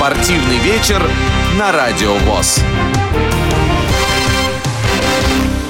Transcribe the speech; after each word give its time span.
Спортивный 0.00 0.56
вечер 0.60 1.02
на 1.58 1.72
Радио 1.72 2.14
ВОЗ. 2.14 2.64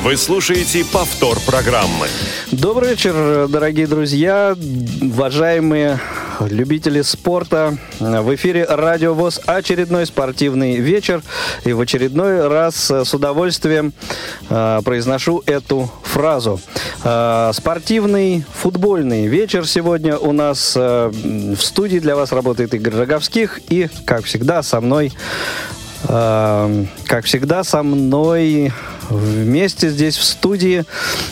Вы 0.04 0.16
слушаете 0.16 0.84
повтор 0.84 1.40
программы. 1.40 2.06
Добрый 2.52 2.90
вечер, 2.90 3.48
дорогие 3.48 3.88
друзья, 3.88 4.54
уважаемые 5.02 5.98
любители 6.48 7.02
спорта. 7.02 7.76
В 7.98 8.34
эфире 8.34 8.64
Радио 8.68 9.14
ВОЗ 9.14 9.40
очередной 9.46 10.06
спортивный 10.06 10.76
вечер. 10.76 11.22
И 11.64 11.72
в 11.72 11.80
очередной 11.80 12.48
раз 12.48 12.90
с 12.90 13.14
удовольствием 13.14 13.92
э, 14.48 14.80
произношу 14.84 15.42
эту 15.46 15.90
фразу. 16.02 16.60
Э, 17.04 17.50
спортивный 17.52 18.44
футбольный 18.52 19.26
вечер 19.26 19.66
сегодня 19.66 20.16
у 20.16 20.32
нас 20.32 20.74
э, 20.76 21.10
в 21.12 21.60
студии 21.60 21.98
для 21.98 22.16
вас 22.16 22.32
работает 22.32 22.74
Игорь 22.74 22.94
Роговских. 22.94 23.60
И, 23.68 23.88
как 24.04 24.24
всегда, 24.24 24.62
со 24.62 24.80
мной 24.80 25.12
э, 26.08 26.84
как 27.06 27.24
всегда, 27.24 27.64
со 27.64 27.82
мной 27.82 28.72
вместе 29.10 29.90
здесь 29.90 30.16
в 30.16 30.24
студии 30.24 30.84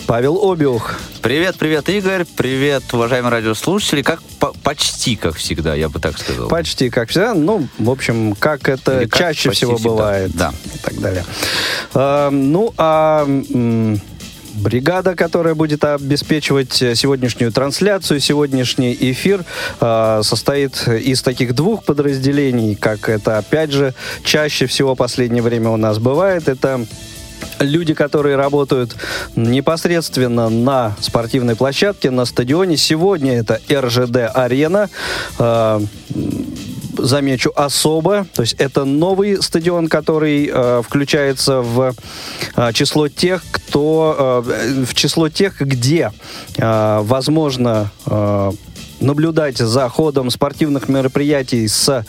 Павел 0.06 0.50
Обиух. 0.50 0.96
Привет, 1.22 1.56
привет, 1.58 1.88
Игорь. 1.88 2.24
Привет, 2.36 2.82
уважаемые 2.92 3.30
радиослушатели. 3.30 4.02
Как 4.02 4.20
по 4.38 4.52
почти 4.62 5.16
как 5.16 5.36
всегда, 5.36 5.74
я 5.74 5.88
бы 5.88 6.00
так 6.00 6.18
сказал. 6.18 6.48
Почти 6.48 6.90
как 6.90 7.08
всегда. 7.08 7.34
Ну, 7.34 7.68
в 7.78 7.90
общем, 7.90 8.34
как 8.34 8.68
это 8.68 9.00
Или 9.00 9.08
как 9.08 9.18
чаще 9.18 9.50
всего 9.50 9.76
всегда. 9.76 9.90
бывает. 9.90 10.30
Да. 10.34 10.52
И 10.74 10.78
так 10.78 11.00
далее. 11.00 11.24
А, 11.94 12.30
ну, 12.30 12.74
а 12.76 13.26
бригада, 14.54 15.14
которая 15.14 15.54
будет 15.54 15.84
обеспечивать 15.84 16.82
э, 16.82 16.94
сегодняшнюю 16.96 17.52
трансляцию, 17.52 18.18
сегодняшний 18.18 18.96
эфир, 18.98 19.44
а, 19.80 20.22
состоит 20.22 20.88
из 20.88 21.22
таких 21.22 21.54
двух 21.54 21.84
подразделений, 21.84 22.74
как 22.74 23.08
это, 23.08 23.38
опять 23.38 23.70
же, 23.70 23.94
чаще 24.24 24.66
всего 24.66 24.94
в 24.94 24.96
последнее 24.96 25.42
время 25.42 25.70
у 25.70 25.76
нас 25.76 25.98
бывает. 25.98 26.48
Это 26.48 26.84
люди, 27.60 27.94
которые 27.94 28.36
работают 28.36 28.96
непосредственно 29.36 30.48
на 30.48 30.96
спортивной 31.00 31.56
площадке, 31.56 32.10
на 32.10 32.24
стадионе. 32.24 32.76
Сегодня 32.76 33.38
это 33.38 33.60
РЖД-арена. 33.70 34.88
Э, 35.38 35.80
замечу 36.98 37.52
особо, 37.54 38.26
то 38.34 38.42
есть 38.42 38.54
это 38.54 38.84
новый 38.84 39.42
стадион, 39.42 39.88
который 39.88 40.50
э, 40.52 40.82
включается 40.84 41.60
в 41.60 41.94
э, 42.56 42.72
число 42.72 43.08
тех, 43.08 43.42
кто 43.50 44.42
э, 44.44 44.84
в 44.84 44.94
число 44.94 45.28
тех, 45.28 45.60
где 45.60 46.12
э, 46.56 47.00
возможно 47.02 47.90
э, 48.06 48.50
наблюдать 49.00 49.58
за 49.58 49.88
ходом 49.88 50.30
спортивных 50.30 50.88
мероприятий 50.88 51.66
с 51.68 52.04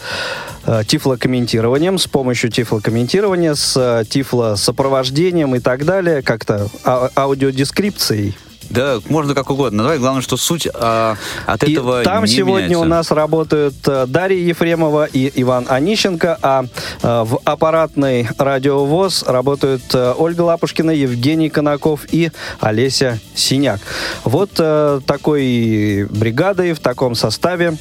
э, 0.65 0.83
тифлокомментированием, 0.85 1.97
с 1.97 2.07
помощью 2.07 2.51
тифлокомментирования, 2.51 3.53
с 3.53 3.75
э, 3.77 4.05
тифлосопровождением 4.09 5.55
и 5.55 5.59
так 5.59 5.85
далее, 5.85 6.21
как-то 6.21 6.67
а- 6.83 7.09
аудиодескрипцией. 7.15 8.35
Да, 8.69 8.99
можно 9.09 9.33
как 9.33 9.49
угодно. 9.49 9.83
Давай, 9.83 9.97
главное, 9.97 10.21
что 10.21 10.37
суть 10.37 10.67
а, 10.73 11.15
от 11.45 11.63
И 11.63 11.73
этого 11.73 12.03
там 12.03 12.23
не 12.23 12.29
сегодня 12.29 12.67
меняется. 12.67 12.79
у 12.79 12.85
нас 12.85 13.11
работают 13.11 13.75
э, 13.87 14.05
Дарья 14.07 14.37
Ефремова 14.37 15.05
и 15.05 15.31
Иван 15.41 15.65
Онищенко, 15.67 16.37
а 16.41 16.63
э, 16.63 17.23
в 17.25 17.39
аппаратной 17.43 18.27
радиовоз 18.37 19.23
работают 19.23 19.83
э, 19.93 20.13
Ольга 20.17 20.41
Лапушкина, 20.41 20.91
Евгений 20.91 21.49
Конаков 21.49 22.01
и 22.11 22.31
Олеся 22.59 23.19
Синяк. 23.33 23.79
Вот 24.23 24.51
такой 25.05 26.07
бригадой, 26.09 26.73
в 26.73 26.79
таком 26.79 27.15
составе 27.15 27.77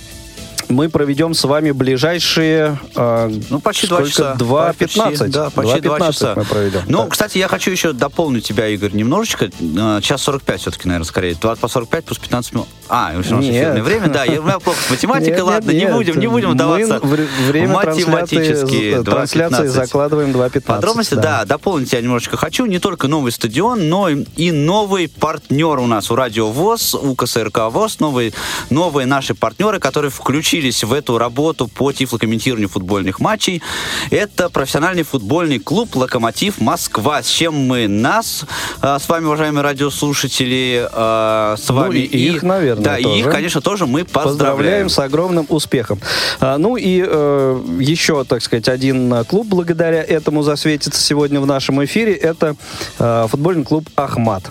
мы 0.68 0.88
проведем 0.88 1.34
с 1.34 1.44
вами 1.44 1.70
ближайшие... 1.70 2.78
э, 2.94 3.30
Ну, 3.50 3.60
почти 3.60 3.86
два 3.86 4.04
часа. 4.04 4.36
2.15. 4.38 4.74
Почти, 4.78 5.24
Да, 5.28 5.50
почти 5.50 5.80
два 5.80 5.98
2.15 5.98 6.12
часа. 6.12 6.32
мы 6.36 6.44
проведем. 6.44 6.82
Ну, 6.88 6.98
Так. 7.02 7.12
кстати, 7.12 7.38
я 7.38 7.48
хочу 7.48 7.70
еще 7.70 7.92
дополнить 7.92 8.44
тебя, 8.44 8.68
Игорь, 8.68 8.92
немножечко. 8.94 9.50
Э, 9.60 10.00
Час 10.02 10.22
45 10.22 10.60
все-таки, 10.60 10.88
наверное, 10.88 11.06
скорее. 11.06 11.34
20 11.34 11.60
по 11.60 11.68
45 11.68 12.04
плюс 12.04 12.18
15 12.18 12.52
минут. 12.54 12.66
А, 12.90 13.12
у 13.14 13.18
нас 13.18 13.26
эфирное 13.44 13.82
время, 13.82 14.08
да. 14.08 14.24
Я, 14.24 14.40
у 14.40 14.44
меня 14.44 14.58
плохо 14.58 14.78
с 14.86 14.90
математикой, 14.90 15.32
Нет, 15.34 15.42
ладно, 15.42 15.70
нет, 15.72 15.82
не 15.88 15.92
будем, 15.92 16.18
не 16.20 16.26
будем 16.26 16.50
вдаваться 16.52 17.00
вре- 17.02 17.26
время 17.48 17.74
математические 17.74 19.02
трансляции, 19.02 19.64
2.15. 19.64 19.68
закладываем 19.68 20.30
2.15. 20.30 20.60
Подробности, 20.62 21.14
да. 21.14 21.44
дополнить 21.44 21.92
я 21.92 22.00
немножечко 22.00 22.36
хочу. 22.36 22.66
Не 22.66 22.78
только 22.78 23.08
новый 23.08 23.32
стадион, 23.32 23.88
но 23.88 24.08
и 24.08 24.50
новый 24.52 25.08
партнер 25.08 25.78
у 25.78 25.86
нас 25.86 26.10
у 26.10 26.16
Радио 26.16 26.50
ВОЗ, 26.50 26.94
у 26.94 27.14
КСРК 27.14 27.58
ВОЗ, 27.70 28.00
новые, 28.00 28.32
новые 28.70 29.06
наши 29.06 29.34
партнеры, 29.34 29.78
которые 29.80 30.10
включились 30.58 30.82
в 30.82 30.92
эту 30.92 31.18
работу 31.18 31.68
по 31.68 31.92
тифлокомментированию 31.92 32.68
футбольных 32.68 33.20
матчей. 33.20 33.62
Это 34.10 34.48
профессиональный 34.50 35.04
футбольный 35.04 35.60
клуб 35.60 35.94
«Локомотив 35.94 36.60
Москва», 36.60 37.22
с 37.22 37.28
чем 37.28 37.54
мы 37.54 37.86
нас, 37.86 38.44
а, 38.80 38.98
с 38.98 39.08
вами, 39.08 39.26
уважаемые 39.26 39.62
радиослушатели, 39.62 40.88
а, 40.92 41.54
с 41.56 41.68
Ну, 41.68 41.74
вами 41.76 41.98
и 41.98 42.30
их, 42.30 42.42
наверное, 42.42 42.84
Да, 42.84 42.98
и 42.98 43.02
их, 43.02 43.24
тоже. 43.24 43.30
конечно, 43.30 43.60
тоже 43.60 43.86
мы 43.86 44.04
поздравляем. 44.04 44.28
Поздравляем 44.38 44.88
с 44.88 44.98
огромным 44.98 45.46
успехом. 45.48 46.00
А, 46.40 46.58
ну 46.58 46.76
и 46.76 47.04
э, 47.06 47.60
еще, 47.78 48.24
так 48.24 48.42
сказать, 48.42 48.68
один 48.68 49.24
клуб 49.26 49.46
благодаря 49.46 50.02
этому 50.02 50.42
засветится 50.42 51.00
сегодня 51.00 51.40
в 51.40 51.46
нашем 51.46 51.84
эфире. 51.84 52.14
Это 52.14 52.56
э, 52.98 53.26
футбольный 53.28 53.64
клуб 53.64 53.88
«Ахмат». 53.94 54.50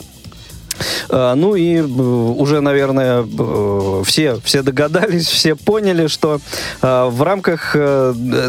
А, 1.09 1.35
Ну 1.35 1.55
и 1.55 1.77
э, 1.77 1.81
уже, 1.81 2.61
наверное, 2.61 3.23
э, 3.23 4.03
все, 4.05 4.39
все 4.43 4.61
догадались, 4.61 5.27
все 5.27 5.55
поняли, 5.55 6.07
что 6.07 6.39
э, 6.81 7.07
в 7.09 7.21
рамках 7.23 7.75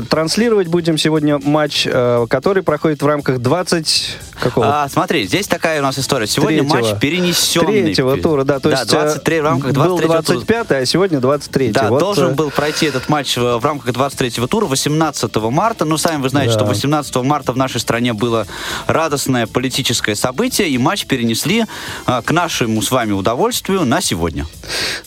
транслировать 0.09 0.69
будем 0.69 0.99
сегодня 0.99 1.39
матч, 1.39 1.87
который 2.29 2.63
проходит 2.63 3.03
в 3.03 3.07
рамках 3.07 3.39
20 3.39 4.19
какого? 4.41 4.85
А, 4.85 4.89
смотри, 4.89 5.27
здесь 5.27 5.47
такая 5.47 5.81
у 5.81 5.83
нас 5.83 5.99
история. 5.99 6.27
Сегодня 6.27 6.61
Третьего. 6.61 6.93
матч 6.93 7.01
перенесенный. 7.01 7.83
Третьего 7.83 8.17
тура, 8.17 8.45
да. 8.45 8.59
То 8.61 8.71
да, 8.71 8.81
есть 8.81 8.93
э, 8.93 9.01
23 9.01 9.41
в 9.41 9.45
рамках 9.45 9.73
был 9.73 9.99
23 9.99 10.09
тура. 10.09 10.47
25 10.47 10.71
а 10.71 10.87
сегодня 10.87 11.21
23 11.21 11.71
Да, 11.71 11.89
Вот, 11.89 12.01
должен 12.01 12.31
э, 12.31 12.35
был 12.35 12.51
пройти 12.51 12.87
этот 12.87 13.09
матч 13.09 13.37
в, 13.37 13.59
в 13.59 13.65
рамках 13.65 13.95
23-го 13.95 14.47
тура 14.47 14.67
18 14.67 15.37
марта. 15.37 15.85
Но 15.85 15.97
сами 15.97 16.23
вы 16.23 16.29
знаете, 16.29 16.53
Да. 16.55 16.61
что 16.61 16.67
18 16.67 17.17
марта 17.17 17.53
в 17.53 17.57
нашей 17.57 17.81
стране 17.81 18.13
было 18.13 18.47
радостное 18.87 19.47
политическое 19.47 20.15
событие, 20.15 20.69
и 20.69 20.79
матч 20.79 21.07
перенесли 21.07 21.65
а, 22.07 22.23
к 22.23 22.31
нашему 22.31 22.83
с 22.83 22.91
вами 22.91 23.13
удовольствию 23.13 23.85
на 23.85 24.01
сегодня. 24.01 24.47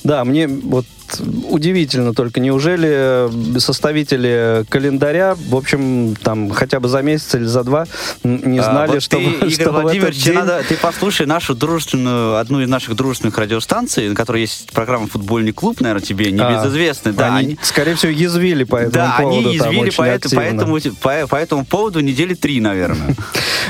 Да, 0.03 0.23
мне 0.23 0.47
вот 0.47 0.85
удивительно 1.19 2.13
только, 2.13 2.39
неужели 2.39 2.89
э, 2.91 3.59
составители 3.59 4.65
календаря, 4.69 5.35
в 5.35 5.55
общем, 5.55 6.15
там 6.21 6.49
хотя 6.51 6.79
бы 6.79 6.87
за 6.89 7.01
месяц 7.01 7.35
или 7.35 7.43
за 7.45 7.63
два 7.63 7.85
не 8.23 8.59
А, 8.59 8.63
знали, 8.63 8.91
вот 8.91 9.03
что, 9.03 9.17
ты, 9.17 9.23
Игорь 9.45 9.49
что 9.51 9.71
Владимирович, 9.71 10.23
день- 10.23 10.35
надо, 10.35 10.63
ты 10.67 10.75
послушай 10.75 11.25
нашу 11.25 11.55
дружественную, 11.55 12.37
одну 12.37 12.61
из 12.61 12.69
наших 12.69 12.95
дружественных 12.95 13.37
радиостанций, 13.37 14.09
на 14.09 14.15
которой 14.15 14.41
есть 14.41 14.71
программа 14.71 15.07
«Футбольный 15.07 15.51
клуб», 15.51 15.81
наверное, 15.81 16.03
тебе 16.05 16.31
небезызвестный. 16.31 17.13
да, 17.13 17.35
они, 17.35 17.57
скорее 17.61 17.95
всего, 17.95 18.11
язвили 18.11 18.63
по 18.63 18.75
этому 18.77 18.91
Да, 18.93 19.15
поводу. 19.19 19.49
они 19.49 19.57
там 19.57 19.67
извили 19.69 19.81
очень 19.87 19.97
по, 19.97 20.03
это- 20.03 20.29
по 20.29 20.41
активно. 20.41 20.61
этому, 20.61 20.79
по, 21.01 21.27
по 21.27 21.35
этому 21.35 21.65
поводу 21.65 21.99
недели 21.99 22.33
три, 22.33 22.59
наверное. 22.59 23.15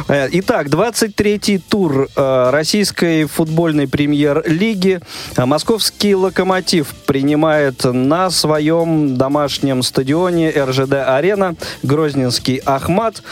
Э, 0.07 0.29
Итак, 0.31 0.67
23-й 0.67 1.57
тур 1.59 2.07
э, 2.15 2.49
российской 2.51 3.25
футбольной 3.25 3.87
премьер-лиги. 3.89 5.01
Московский 5.37 6.15
«Локомотив» 6.15 6.87
принимает 7.31 7.85
на 7.85 8.29
своем 8.29 9.15
домашнем 9.15 9.83
стадионе 9.83 10.51
РЖД-арена 10.51 11.55
Грозненский 11.81 12.57
«Ахмат». 12.65 13.23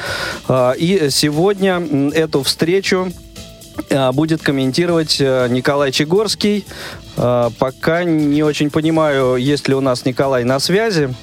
Э, 0.48 0.72
И 0.78 1.10
сегодня 1.10 1.82
эту 2.14 2.44
встречу 2.44 3.12
э, 3.90 4.12
будет 4.14 4.42
комментировать 4.42 5.18
э, 5.20 5.48
Николай 5.50 5.92
Чегорский. 5.92 6.66
Э, 7.18 7.50
Пока 7.60 8.06
не 8.06 8.42
очень 8.42 8.70
понимаю, 8.70 9.36
есть 9.36 9.68
ли 9.68 9.76
у 9.76 9.82
нас 9.82 10.06
Николай 10.06 10.46
на 10.46 10.60
связи. 10.60 11.14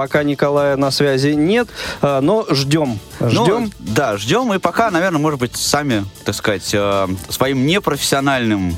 Пока 0.00 0.22
Николая 0.22 0.78
на 0.78 0.90
связи 0.90 1.34
нет, 1.34 1.68
э, 2.00 2.20
но 2.22 2.46
ждем. 2.48 2.98
Ждем. 3.20 3.64
Ну, 3.64 3.70
да, 3.80 4.16
ждем. 4.16 4.54
И 4.54 4.58
пока, 4.58 4.90
наверное, 4.90 5.20
может 5.20 5.38
быть, 5.38 5.54
сами, 5.54 6.06
так 6.24 6.34
сказать, 6.34 6.70
э, 6.72 7.06
своим 7.28 7.66
непрофессиональным 7.66 8.74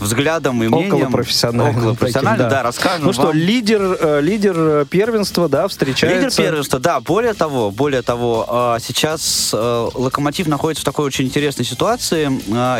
взглядом 0.00 0.62
и 0.62 0.68
мнением... 0.68 0.94
Околопрофессиональным 0.94 1.76
Около 1.76 1.94
профессиональным, 1.94 2.38
таким, 2.38 2.50
да, 2.56 2.62
расскажем 2.62 3.04
Ну 3.04 3.12
что, 3.12 3.26
вам. 3.26 3.36
лидер, 3.36 3.98
э, 4.00 4.20
лидер 4.22 4.86
первенства, 4.86 5.46
да, 5.46 5.68
встречается. 5.68 6.18
Лидер 6.18 6.34
первенства, 6.34 6.78
да. 6.78 7.00
Более 7.00 7.34
того, 7.34 7.70
более 7.70 8.00
того, 8.00 8.78
сейчас 8.80 9.50
Локомотив 9.52 10.46
находится 10.46 10.80
в 10.80 10.86
такой 10.86 11.04
очень 11.04 11.26
интересной 11.26 11.66
ситуации. 11.66 12.30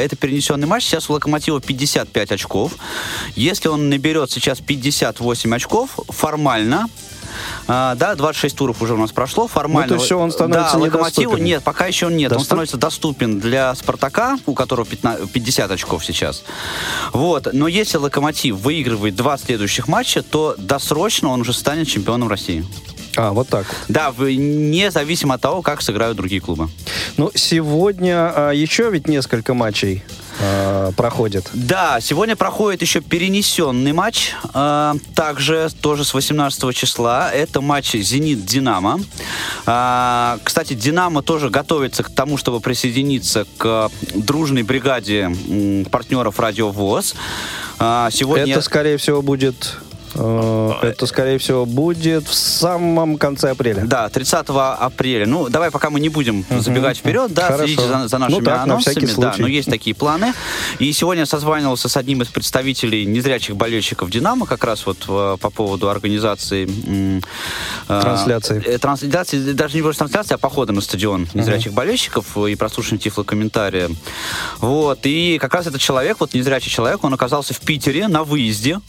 Это 0.02 0.16
перенесенный 0.16 0.66
матч. 0.66 0.84
Сейчас 0.84 1.10
у 1.10 1.12
Локомотива 1.12 1.60
55 1.60 2.32
очков. 2.32 2.72
Если 3.36 3.68
он 3.68 3.90
наберет 3.90 4.30
сейчас 4.30 4.60
58 4.60 5.54
очков, 5.54 5.90
формально 6.08 6.88
а, 7.66 7.94
да, 7.94 8.14
26 8.14 8.56
туров 8.56 8.82
уже 8.82 8.94
у 8.94 8.96
нас 8.96 9.12
прошло, 9.12 9.46
формально. 9.48 9.92
Ну, 9.94 9.98
то 9.98 10.04
всё, 10.04 10.18
он 10.18 10.32
становится 10.32 10.74
да, 10.74 10.78
Локомотиву 10.78 11.32
недоступен. 11.32 11.44
нет, 11.44 11.62
пока 11.62 11.86
еще 11.86 12.06
нет. 12.06 12.32
Он 12.32 12.38
Доступ- 12.38 12.46
становится 12.46 12.76
доступен 12.76 13.40
для 13.40 13.74
Спартака, 13.74 14.38
у 14.46 14.54
которого 14.54 14.86
15 14.86 15.30
50 15.30 15.70
очков 15.70 16.04
сейчас. 16.04 16.42
Вот. 17.12 17.48
Но 17.52 17.68
если 17.68 17.98
Локомотив 17.98 18.56
выигрывает 18.56 19.14
два 19.16 19.36
следующих 19.38 19.88
матча, 19.88 20.22
то 20.22 20.54
досрочно 20.58 21.28
он 21.30 21.40
уже 21.40 21.52
станет 21.52 21.88
чемпионом 21.88 22.28
России. 22.28 22.64
А, 23.16 23.30
вот 23.30 23.48
так. 23.48 23.66
Да, 23.88 24.12
независимо 24.18 25.34
от 25.34 25.40
того, 25.40 25.62
как 25.62 25.82
сыграют 25.82 26.16
другие 26.16 26.40
клубы. 26.40 26.68
Ну, 27.16 27.30
сегодня 27.34 28.32
а, 28.34 28.50
еще 28.50 28.90
ведь 28.90 29.06
несколько 29.06 29.54
матчей 29.54 30.02
а, 30.40 30.92
проходит. 30.92 31.48
Да, 31.52 32.00
сегодня 32.00 32.36
проходит 32.36 32.82
еще 32.82 33.00
перенесенный 33.00 33.92
матч, 33.92 34.32
э, 34.52 34.94
также 35.14 35.68
тоже 35.80 36.04
с 36.04 36.14
18 36.14 36.72
числа. 36.72 37.30
Это 37.30 37.60
матч 37.60 37.94
«Зенит-Динамо». 37.94 39.00
А, 39.66 40.38
кстати, 40.42 40.74
«Динамо» 40.74 41.22
тоже 41.22 41.50
готовится 41.50 42.02
к 42.02 42.10
тому, 42.10 42.36
чтобы 42.36 42.60
присоединиться 42.60 43.46
к 43.56 43.90
дружной 44.14 44.62
бригаде 44.62 45.34
партнеров 45.90 46.38
«Радио 46.40 46.70
ВОЗ». 46.70 47.14
А, 47.78 48.10
сегодня... 48.10 48.52
Это, 48.52 48.62
скорее 48.62 48.96
всего, 48.96 49.22
будет... 49.22 49.78
э, 50.14 50.70
это, 50.82 51.06
скорее 51.06 51.38
всего, 51.38 51.66
будет 51.66 52.26
в 52.28 52.34
самом 52.34 53.18
конце 53.18 53.50
апреля. 53.50 53.84
Да, 53.84 54.08
30 54.08 54.46
апреля. 54.48 55.26
Ну, 55.26 55.48
давай, 55.48 55.70
пока 55.70 55.90
мы 55.90 56.00
не 56.00 56.08
будем 56.08 56.44
забегать 56.50 56.98
вперед, 56.98 57.32
да, 57.32 57.46
Хорошо. 57.46 57.64
следите 57.64 57.86
за, 57.88 58.08
за 58.08 58.18
нашими 58.18 58.38
Ну 58.38 58.44
так, 58.44 58.56
на 58.56 58.62
анонсами. 58.64 58.94
всякий 58.94 59.06
да, 59.06 59.12
случай. 59.12 59.42
но 59.42 59.48
есть 59.48 59.70
такие 59.70 59.94
планы. 59.94 60.32
И 60.78 60.92
сегодня 60.92 61.22
я 61.22 61.26
созванивался 61.26 61.88
с 61.88 61.96
одним 61.96 62.22
из 62.22 62.28
представителей 62.28 63.04
незрячих 63.06 63.56
болельщиков 63.56 64.10
«Динамо», 64.10 64.46
как 64.46 64.64
раз 64.64 64.86
вот 64.86 64.98
э, 65.08 65.36
по 65.40 65.50
поводу 65.50 65.88
организации... 65.90 66.68
э, 67.88 68.00
Трансляции. 68.00 68.62
э, 68.64 68.78
трансляции, 68.78 69.52
даже 69.52 69.76
не 69.76 69.82
больше 69.82 69.98
трансляции, 69.98 70.34
а 70.34 70.38
похода 70.38 70.72
на 70.72 70.80
стадион 70.80 71.28
незрячих 71.34 71.72
болельщиков 71.72 72.36
и 72.36 72.54
прослушивания 72.54 73.00
тифлокомментария. 73.00 73.90
Вот, 74.58 75.00
и 75.04 75.38
как 75.38 75.54
раз 75.54 75.66
этот 75.66 75.80
человек, 75.80 76.18
вот 76.20 76.34
незрячий 76.34 76.70
человек, 76.70 77.02
он 77.04 77.12
оказался 77.14 77.54
в 77.54 77.60
Питере 77.60 78.08
на 78.08 78.24
выезде, 78.24 78.80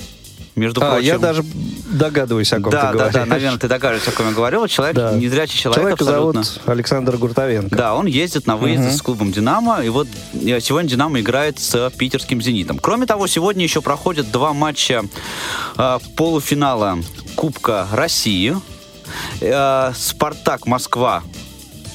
между 0.55 0.81
А, 0.83 0.91
прочим. 0.91 1.05
я 1.07 1.17
даже 1.17 1.43
догадываюсь, 1.91 2.51
о 2.53 2.59
ком 2.61 2.71
да, 2.71 2.79
ты 2.79 2.85
да, 2.85 2.91
говоришь. 2.93 3.13
да, 3.13 3.25
наверное, 3.25 3.59
ты 3.59 3.67
догадываешься, 3.67 4.09
о 4.11 4.13
ком 4.13 4.27
я 4.29 4.33
говорил. 4.33 4.67
Человек, 4.67 4.95
Да. 4.95 5.11
незрячий 5.13 5.59
человек, 5.59 5.81
Человека 5.81 6.03
абсолютно. 6.03 6.43
зовут 6.43 6.61
Александр 6.67 7.17
Гуртовенко. 7.17 7.75
Да, 7.75 7.95
он 7.95 8.05
ездит 8.05 8.47
на 8.47 8.57
выезды 8.57 8.91
с 8.91 9.01
клубом 9.01 9.31
«Динамо», 9.31 9.83
и 9.83 9.89
вот 9.89 10.07
э, 10.33 10.59
сегодня 10.59 10.89
«Динамо» 10.89 11.19
играет 11.19 11.59
с 11.59 11.91
питерским 11.97 12.41
«Зенитом». 12.41 12.79
Кроме 12.79 13.05
того, 13.05 13.27
сегодня 13.27 13.63
еще 13.63 13.81
проходят 13.81 14.31
два 14.31 14.53
матча 14.53 15.03
э, 15.77 15.99
полуфинала 16.15 16.97
Кубка 17.35 17.87
России. 17.91 18.55
Э, 19.41 19.91
«Спартак 19.95 20.65
Москва» 20.67 21.23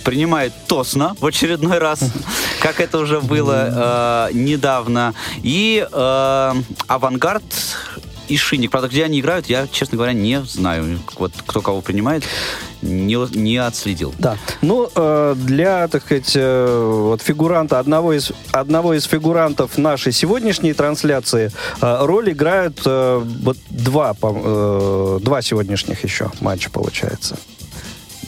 принимает 0.04 0.52
Тосно 0.66 1.14
в 1.20 1.26
очередной 1.26 1.78
раз, 1.78 2.00
как 2.62 2.80
это 2.80 2.98
уже 2.98 3.20
было 3.20 4.28
э, 4.30 4.34
недавно. 4.34 5.14
И 5.42 5.86
э, 5.90 6.54
«Авангард» 6.86 7.42
и 8.30 8.36
«Шинник». 8.36 8.70
Правда, 8.70 8.88
где 8.88 9.04
они 9.04 9.20
играют, 9.20 9.46
я, 9.46 9.66
честно 9.66 9.96
говоря, 9.96 10.12
не 10.12 10.42
знаю. 10.44 11.00
Вот 11.18 11.32
кто 11.46 11.60
кого 11.60 11.80
принимает, 11.80 12.22
не, 12.82 13.16
не 13.36 13.56
отследил. 13.58 14.14
Да. 14.18 14.36
Ну, 14.62 14.88
э, 14.94 15.34
для, 15.36 15.88
так 15.88 16.02
сказать, 16.04 16.32
э, 16.34 16.90
вот 17.04 17.22
фигуранта, 17.22 17.78
одного 17.78 18.12
из, 18.12 18.32
одного 18.52 18.94
из 18.94 19.04
фигурантов 19.04 19.76
нашей 19.78 20.12
сегодняшней 20.12 20.72
трансляции 20.72 21.50
э, 21.82 21.98
роль 22.04 22.30
играют 22.30 22.80
э, 22.86 23.22
вот 23.42 23.58
два, 23.68 24.14
по- 24.14 24.32
э, 24.34 25.18
два 25.22 25.42
сегодняшних 25.42 26.04
еще 26.04 26.30
матча, 26.40 26.70
получается. 26.70 27.36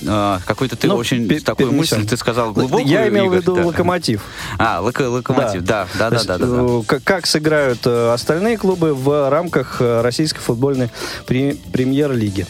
А, 0.07 0.41
какой-то 0.47 0.77
ты 0.77 0.87
Ну, 0.89 0.97
очень 0.97 1.29
пе- 1.29 1.41
такую 1.41 1.71
перенесем. 1.71 1.99
мысль 1.99 2.09
ты 2.09 2.17
сказал 2.17 2.53
глубокую. 2.53 2.87
Я 2.87 3.09
имел 3.09 3.25
в 3.25 3.27
Игорь, 3.29 3.41
виду 3.41 3.57
да. 3.57 3.67
локомотив. 3.67 4.23
А, 4.59 4.81
локо- 4.81 5.09
локомотив, 5.09 5.63
да, 5.63 5.87
да, 5.99 6.11
да, 6.11 6.17
есть, 6.17 6.27
да, 6.27 6.39
да, 6.39 6.47
да. 6.47 6.53
э, 6.63 6.83
Как, 6.87 7.05
как 7.05 7.27
сыграют 7.27 7.81
э, 7.85 8.13
остальные 8.13 8.59
клубы 8.59 8.95
в 8.95 9.31
рамках 9.31 9.77
э, 9.81 10.01
российской 10.03 10.41
футбольной 10.41 10.91
пре- 11.27 11.57
премьер-лиги? 11.73 12.47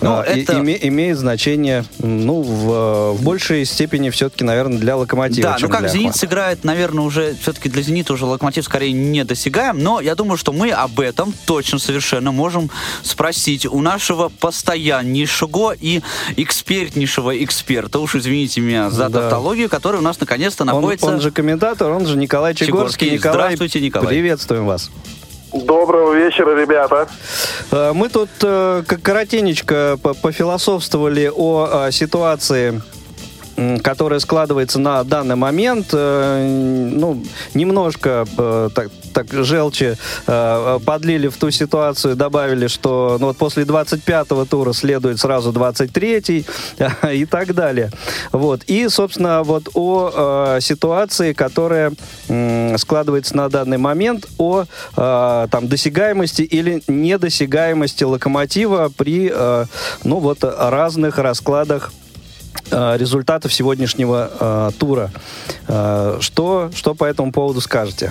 Ну, 0.00 0.12
А, 0.18 0.22
это- 0.22 0.52
име- 0.52 0.78
имеет 0.80 1.18
значение, 1.18 1.84
ну, 1.98 2.40
в, 2.42 2.70
э, 2.70 3.10
в 3.14 3.22
большей 3.24 3.64
степени 3.64 4.10
все-таки, 4.10 4.44
наверное, 4.44 4.78
для 4.78 4.96
локомотива. 4.96 5.50
Да, 5.50 5.56
ну 5.60 5.68
как 5.68 5.88
«Зенит» 5.88 6.10
«Ахмата». 6.10 6.18
сыграет, 6.20 6.62
наверное, 6.64 7.02
уже 7.02 7.34
все-таки 7.42 7.68
для 7.68 7.82
«Зенита» 7.82 8.12
уже 8.12 8.24
«Локомотив» 8.24 8.64
скорее 8.64 8.92
не 8.92 9.24
досягаем, 9.24 9.80
но 9.82 10.00
я 10.00 10.14
думаю, 10.14 10.38
что 10.38 10.52
мы 10.52 10.70
об 10.70 11.00
этом 11.00 11.34
точно 11.46 11.80
совершенно 11.80 12.30
можем 12.30 12.70
спросить 13.02 13.66
у 13.66 13.80
нашего 13.80 14.28
постояннейшего 14.28 15.72
и 15.78 16.00
экспертнейшего 16.82 17.42
эксперта, 17.44 17.98
уж 17.98 18.14
извините 18.14 18.60
меня 18.60 18.90
за 18.90 19.08
Да. 19.08 19.22
тавтологию, 19.22 19.68
который 19.68 19.98
у 19.98 20.02
нас 20.02 20.20
наконец-то 20.20 20.62
Он, 20.62 20.68
находится... 20.68 21.06
он 21.06 21.20
же 21.20 21.30
комментатор, 21.30 21.90
он 21.90 22.06
же 22.06 22.16
Николай 22.16 22.54
Чегорский. 22.54 23.06
Чегорский. 23.06 23.10
Николай, 23.12 23.38
Здравствуйте, 23.56 23.80
Николай. 23.80 24.08
Приветствуем 24.08 24.66
вас. 24.66 24.90
Доброго 25.52 26.12
вечера, 26.14 26.54
ребята. 26.60 27.08
Э, 27.70 27.92
Мы 27.94 28.08
тут 28.10 28.28
э, 28.42 28.82
как 28.86 29.00
коротенечко 29.02 29.98
по- 30.02 30.14
пофилософствовали 30.14 31.32
о 31.34 31.86
э, 31.88 31.90
ситуации 31.92 32.82
которая 33.82 34.20
складывается 34.20 34.78
на 34.78 35.02
данный 35.04 35.36
момент, 35.36 35.88
э, 35.92 36.90
ну, 36.92 37.22
немножко 37.54 38.24
э, 38.36 38.70
так, 38.74 38.90
так 39.12 39.32
желчи 39.32 39.96
э, 40.26 40.78
подлили 40.84 41.28
в 41.28 41.36
ту 41.36 41.50
ситуацию, 41.50 42.14
добавили, 42.14 42.68
что 42.68 43.16
ну, 43.18 43.26
вот 43.26 43.36
после 43.36 43.64
25-го 43.64 44.44
тура 44.44 44.72
следует 44.72 45.18
сразу 45.18 45.50
23-й 45.52 46.46
и 47.14 47.26
так 47.26 47.54
далее. 47.54 47.90
Вот. 48.30 48.62
И, 48.64 48.88
собственно, 48.88 49.42
вот 49.42 49.68
о 49.74 50.58
ситуации, 50.60 51.32
которая 51.32 51.92
складывается 52.76 53.36
на 53.36 53.48
данный 53.48 53.78
момент, 53.78 54.26
о 54.38 54.64
там, 54.94 55.68
досягаемости 55.68 56.42
или 56.42 56.82
недосягаемости 56.86 58.04
локомотива 58.04 58.90
при 58.96 59.32
ну, 60.04 60.18
вот, 60.18 60.38
разных 60.42 61.18
раскладах 61.18 61.92
результатов 62.70 63.52
сегодняшнего 63.52 64.30
э, 64.38 64.70
тура. 64.78 65.10
Э, 65.66 66.18
что, 66.20 66.70
что 66.74 66.94
по 66.94 67.04
этому 67.04 67.32
поводу 67.32 67.60
скажете? 67.60 68.10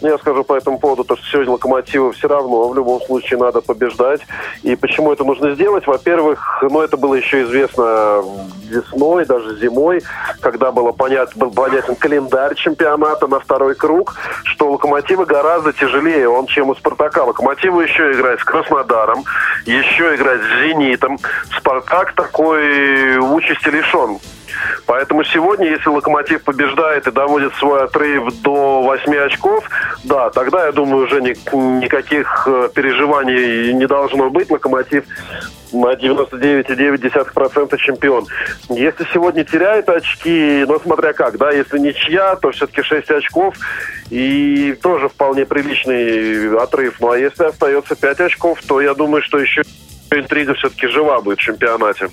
Ну, 0.00 0.08
Я 0.08 0.18
скажу 0.18 0.44
по 0.44 0.54
этому 0.54 0.78
поводу, 0.78 1.04
то, 1.04 1.16
что 1.16 1.26
сегодня 1.26 1.52
Локомотиву 1.52 2.12
все 2.12 2.28
равно 2.28 2.68
в 2.68 2.74
любом 2.74 3.00
случае 3.02 3.38
надо 3.38 3.60
побеждать. 3.60 4.20
И 4.62 4.76
почему 4.76 5.12
это 5.12 5.24
нужно 5.24 5.54
сделать? 5.54 5.86
Во-первых, 5.86 6.62
ну 6.62 6.80
это 6.80 6.96
было 6.96 7.14
еще 7.14 7.42
известно 7.42 8.22
весной, 8.68 9.24
даже 9.24 9.56
зимой, 9.58 10.02
когда 10.40 10.72
было 10.72 10.92
понят, 10.92 11.30
был 11.36 11.50
понятен 11.50 11.94
календарь 11.96 12.54
чемпионата 12.54 13.26
на 13.26 13.40
второй 13.40 13.74
круг, 13.74 14.14
что 14.44 14.68
у 14.68 14.72
Локомотива 14.72 15.24
гораздо 15.24 15.72
тяжелее 15.72 16.28
он, 16.28 16.46
чем 16.46 16.70
у 16.70 16.74
Спартака. 16.74 17.24
Локомотиву 17.24 17.80
еще 17.80 18.12
играть 18.12 18.40
с 18.40 18.44
Краснодаром, 18.44 19.24
еще 19.64 20.14
играть 20.14 20.40
с 20.40 20.62
Зенитом. 20.62 21.18
Спартак 21.56 22.12
такой 22.12 23.18
участи 23.18 23.68
лишен. 23.68 24.18
Поэтому 24.86 25.24
сегодня, 25.24 25.68
если 25.68 25.88
Локомотив 25.88 26.42
побеждает 26.44 27.06
и 27.06 27.10
доводит 27.10 27.54
свой 27.54 27.84
отрыв 27.84 28.42
до 28.42 28.82
8 28.82 29.16
очков, 29.16 29.68
да, 30.04 30.30
тогда, 30.30 30.66
я 30.66 30.72
думаю, 30.72 31.04
уже 31.06 31.20
ни- 31.20 31.36
никаких 31.82 32.46
э, 32.46 32.68
переживаний 32.74 33.72
не 33.72 33.86
должно 33.86 34.30
быть. 34.30 34.50
Локомотив 34.50 35.04
на 35.72 35.94
99,9% 35.94 37.76
чемпион. 37.78 38.26
Если 38.68 39.06
сегодня 39.12 39.44
теряет 39.44 39.88
очки, 39.88 40.64
ну, 40.66 40.78
смотря 40.80 41.12
как, 41.12 41.38
да, 41.38 41.50
если 41.50 41.78
ничья, 41.78 42.36
то 42.36 42.50
все-таки 42.50 42.82
6 42.82 43.10
очков 43.10 43.54
и 44.10 44.76
тоже 44.82 45.08
вполне 45.08 45.44
приличный 45.44 46.56
отрыв. 46.56 46.96
Ну, 47.00 47.10
а 47.10 47.18
если 47.18 47.44
остается 47.44 47.96
5 47.96 48.20
очков, 48.20 48.60
то 48.66 48.80
я 48.80 48.94
думаю, 48.94 49.22
что 49.22 49.38
еще 49.38 49.62
интрига 50.10 50.54
все-таки 50.54 50.86
жива 50.86 51.20
будет 51.20 51.38
в 51.38 51.42
чемпионате. 51.42 52.08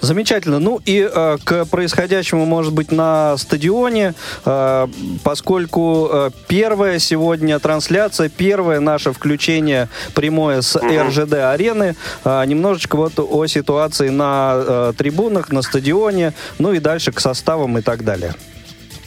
Замечательно. 0.00 0.58
Ну 0.58 0.80
и 0.84 1.08
э, 1.12 1.38
к 1.44 1.64
происходящему, 1.66 2.44
может 2.44 2.72
быть, 2.72 2.92
на 2.92 3.36
стадионе, 3.36 4.14
э, 4.44 4.88
поскольку 5.22 6.08
э, 6.12 6.30
первая 6.48 6.98
сегодня 6.98 7.58
трансляция, 7.58 8.28
первое 8.28 8.80
наше 8.80 9.12
включение 9.12 9.88
прямое 10.14 10.62
с 10.62 10.76
РЖД 10.76 11.34
арены, 11.34 11.96
э, 12.24 12.44
немножечко 12.46 12.96
вот 12.96 13.12
о 13.18 13.46
ситуации 13.46 14.08
на 14.08 14.54
э, 14.54 14.92
трибунах, 14.96 15.50
на 15.50 15.62
стадионе, 15.62 16.32
ну 16.58 16.72
и 16.72 16.78
дальше 16.78 17.12
к 17.12 17.20
составам 17.20 17.78
и 17.78 17.82
так 17.82 18.04
далее. 18.04 18.34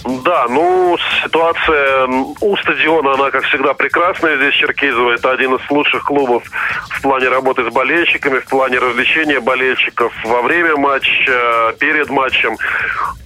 Да, 0.06 0.46
ну, 0.48 0.98
ситуация 1.24 2.08
у 2.40 2.58
стадиона, 2.58 3.14
она, 3.14 3.32
как 3.32 3.44
всегда, 3.46 3.74
прекрасная. 3.74 4.38
Здесь 4.38 4.54
Черкизово 4.54 5.14
это 5.14 5.32
один 5.32 5.56
из 5.56 5.72
лучших 5.72 6.04
клубов 6.04 6.44
в 6.92 7.02
плане 7.02 7.30
работы 7.30 7.64
с 7.64 7.74
болельщиками, 7.74 8.40
в 8.40 8.46
плане 8.46 8.78
развлечения 8.78 9.40
болельщиков 9.40 10.14
во 10.24 10.44
время 10.44 10.76
матча, 10.76 11.76
перед 11.80 12.10
матчем. 12.10 12.56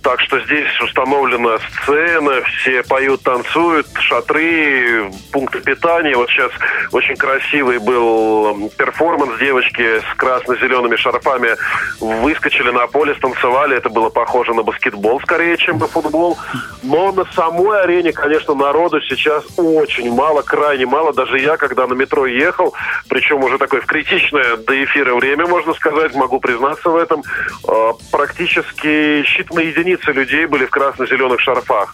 Так 0.02 0.22
что 0.22 0.40
здесь 0.40 0.80
установлена 0.82 1.58
сцена, 1.58 2.42
все 2.44 2.84
поют, 2.84 3.24
танцуют, 3.24 3.88
шатры, 4.00 5.12
пункты 5.34 5.60
питания. 5.60 6.16
Вот 6.16 6.30
сейчас 6.30 6.52
очень 6.94 7.18
красивый 7.18 7.80
был 7.80 8.70
перформанс. 8.78 9.38
Девочки 9.40 10.00
с 10.00 10.16
красно-зелеными 10.16 10.96
шарфами 10.96 11.56
выскочили 12.00 12.72
на 12.72 12.88
поле, 12.88 13.14
станцевали. 13.16 13.76
Это 13.76 13.90
было 13.90 14.10
похоже 14.10 14.54
на 14.54 14.64
баскетбол 14.64 15.20
скорее, 15.22 15.58
чем 15.58 15.78
на 15.78 15.88
футбол. 15.88 16.38
Но 16.84 17.12
на 17.12 17.26
самой 17.34 17.82
арене, 17.82 18.14
конечно, 18.14 18.54
народу 18.54 19.02
сейчас 19.02 19.44
очень 19.58 20.14
мало, 20.14 20.42
крайне 20.42 20.86
мало. 20.86 21.14
Даже 21.14 21.40
я, 21.40 21.58
когда 21.58 21.88
на 21.88 21.94
метро 21.94 22.26
ехал, 22.26 22.74
причем 23.10 23.44
уже 23.44 23.58
такое 23.58 23.82
в 23.82 23.86
критичное 23.86 24.58
до 24.58 24.84
эфира 24.84 25.14
время, 25.16 25.46
можно 25.46 25.74
сказать, 25.74 26.16
могу 26.16 26.40
признаться 26.40 26.90
в 26.90 26.96
этом, 26.96 27.22
э, 27.68 27.92
практически 28.12 29.24
считанные 29.24 29.68
единицы 29.68 30.12
людей 30.12 30.46
были 30.46 30.66
в 30.66 30.70
красно-зеленых 30.70 31.40
шарфах. 31.42 31.94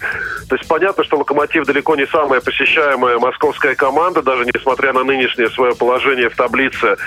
То 0.49 0.55
есть 0.55 0.67
понятно, 0.67 1.03
что 1.03 1.17
«Локомотив» 1.17 1.65
далеко 1.65 1.95
не 1.95 2.05
самая 2.07 2.41
посещаемая 2.41 3.17
московская 3.17 3.75
команда, 3.75 4.21
даже 4.21 4.45
несмотря 4.45 4.93
на 4.93 5.03
нынешнее 5.03 5.49
свое 5.49 5.75
положение 5.75 6.29
в 6.29 6.35
таблице. 6.35 6.97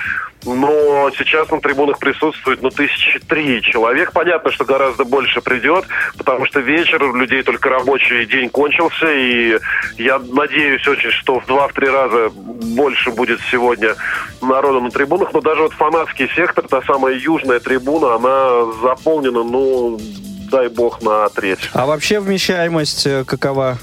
Но 0.44 1.10
сейчас 1.16 1.50
на 1.50 1.60
трибунах 1.60 1.98
присутствует, 1.98 2.62
ну, 2.62 2.70
тысячи 2.70 3.18
три 3.20 3.60
человек. 3.62 4.12
Понятно, 4.12 4.50
что 4.50 4.64
гораздо 4.64 5.04
больше 5.04 5.40
придет, 5.40 5.84
потому 6.16 6.46
что 6.46 6.60
вечер 6.60 7.02
у 7.02 7.14
людей 7.14 7.42
только 7.42 7.68
рабочий 7.68 8.24
день 8.26 8.48
кончился, 8.48 9.12
и 9.12 9.58
я 9.96 10.18
надеюсь 10.18 10.86
очень, 10.86 11.10
что 11.10 11.40
в 11.40 11.46
два-три 11.46 11.88
раза 11.88 12.30
больше 12.30 13.10
будет 13.10 13.40
сегодня 13.50 13.94
народу 14.40 14.80
на 14.80 14.90
трибунах. 14.90 15.32
Но 15.32 15.40
даже 15.40 15.62
вот 15.62 15.72
фанатский 15.72 16.28
сектор, 16.34 16.66
та 16.68 16.82
самая 16.82 17.14
южная 17.16 17.60
трибуна, 17.60 18.14
она 18.14 18.72
заполнена, 18.82 19.42
ну, 19.42 19.98
дай 20.50 20.68
бог, 20.68 21.02
на 21.02 21.28
треть. 21.30 21.68
А 21.72 21.86
вообще 21.86 22.20
вмещаемость 22.20 23.06
э, 23.06 23.24
какова? 23.24 23.78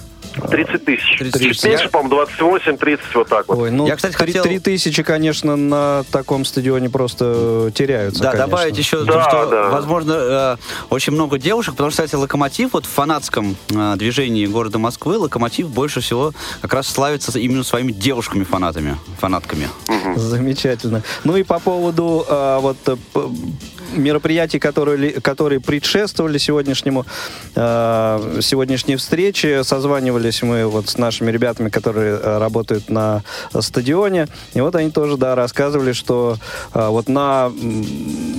30 0.50 0.86
тысяч. 0.86 1.18
30 1.18 1.42
Чуть 1.42 1.52
тысяч. 1.62 1.64
меньше, 1.64 1.90
по-моему, 1.90 2.16
28, 2.16 2.78
30, 2.78 3.16
вот 3.16 3.28
так 3.28 3.48
вот. 3.48 3.58
Ой, 3.58 3.72
ну, 3.72 3.88
Я, 3.88 3.96
кстати, 3.96 4.14
хотел- 4.16 4.44
три 4.44 4.60
тысячи, 4.60 5.04
конечно, 5.04 5.56
на 5.56 6.04
таком 6.12 6.46
стадионе 6.46 6.90
просто 6.90 7.72
теряются, 7.74 8.22
Да, 8.24 8.32
конечно. 8.32 8.48
добавить 8.52 8.78
еще, 8.78 9.04
Да, 9.06 9.14
то, 9.14 9.30
что, 9.30 9.46
да. 9.50 9.70
возможно, 9.70 10.14
э, 10.14 10.58
очень 10.90 11.14
много 11.14 11.38
девушек, 11.38 11.74
потому 11.74 11.92
что, 11.92 12.04
кстати, 12.04 12.20
Локомотив, 12.20 12.74
вот 12.74 12.86
в 12.86 12.90
фанатском 12.90 13.56
э, 13.70 13.94
движении 13.98 14.46
города 14.46 14.78
Москвы, 14.80 15.18
Локомотив 15.18 15.70
больше 15.70 16.02
всего 16.02 16.34
как 16.62 16.74
раз 16.74 16.88
славится 16.88 17.38
именно 17.40 17.64
своими 17.64 17.92
девушками-фанатками. 17.92 18.98
Фанатками. 19.20 19.70
Замечательно. 20.16 21.02
Ну 21.24 21.36
и 21.38 21.44
по 21.44 21.60
поводу 21.60 22.26
а, 22.28 22.60
вот 22.60 22.78
э, 22.86 22.96
мероприятий, 23.94 24.60
которые, 24.60 25.12
которые 25.22 25.60
предшествовали 25.60 26.38
сегодняшнему 26.38 27.06
а, 27.56 28.40
сегодняшней 28.42 28.96
встрече, 28.98 29.64
созванивались 30.32 30.42
мы 30.42 30.68
вот 30.68 30.90
с 30.90 30.98
нашими 30.98 31.32
ребятами, 31.32 31.70
которые 31.70 32.16
а, 32.16 32.40
работают 32.40 32.90
на 32.90 33.24
стадионе, 33.60 34.28
и 34.54 34.62
вот 34.62 34.76
они 34.76 34.92
тоже, 34.92 35.18
да, 35.18 35.36
рассказывали, 35.36 35.94
что 35.94 36.38
а, 36.74 36.90
вот 36.90 37.08
на 37.08 37.46
м, 37.48 37.86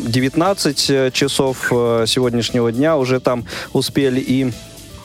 19 0.07 1.13
часов 1.13 1.69
э, 1.71 2.05
сегодняшнего 2.07 2.71
дня 2.73 2.97
уже 2.97 3.21
там 3.21 3.45
успели 3.73 4.21
и 4.21 4.53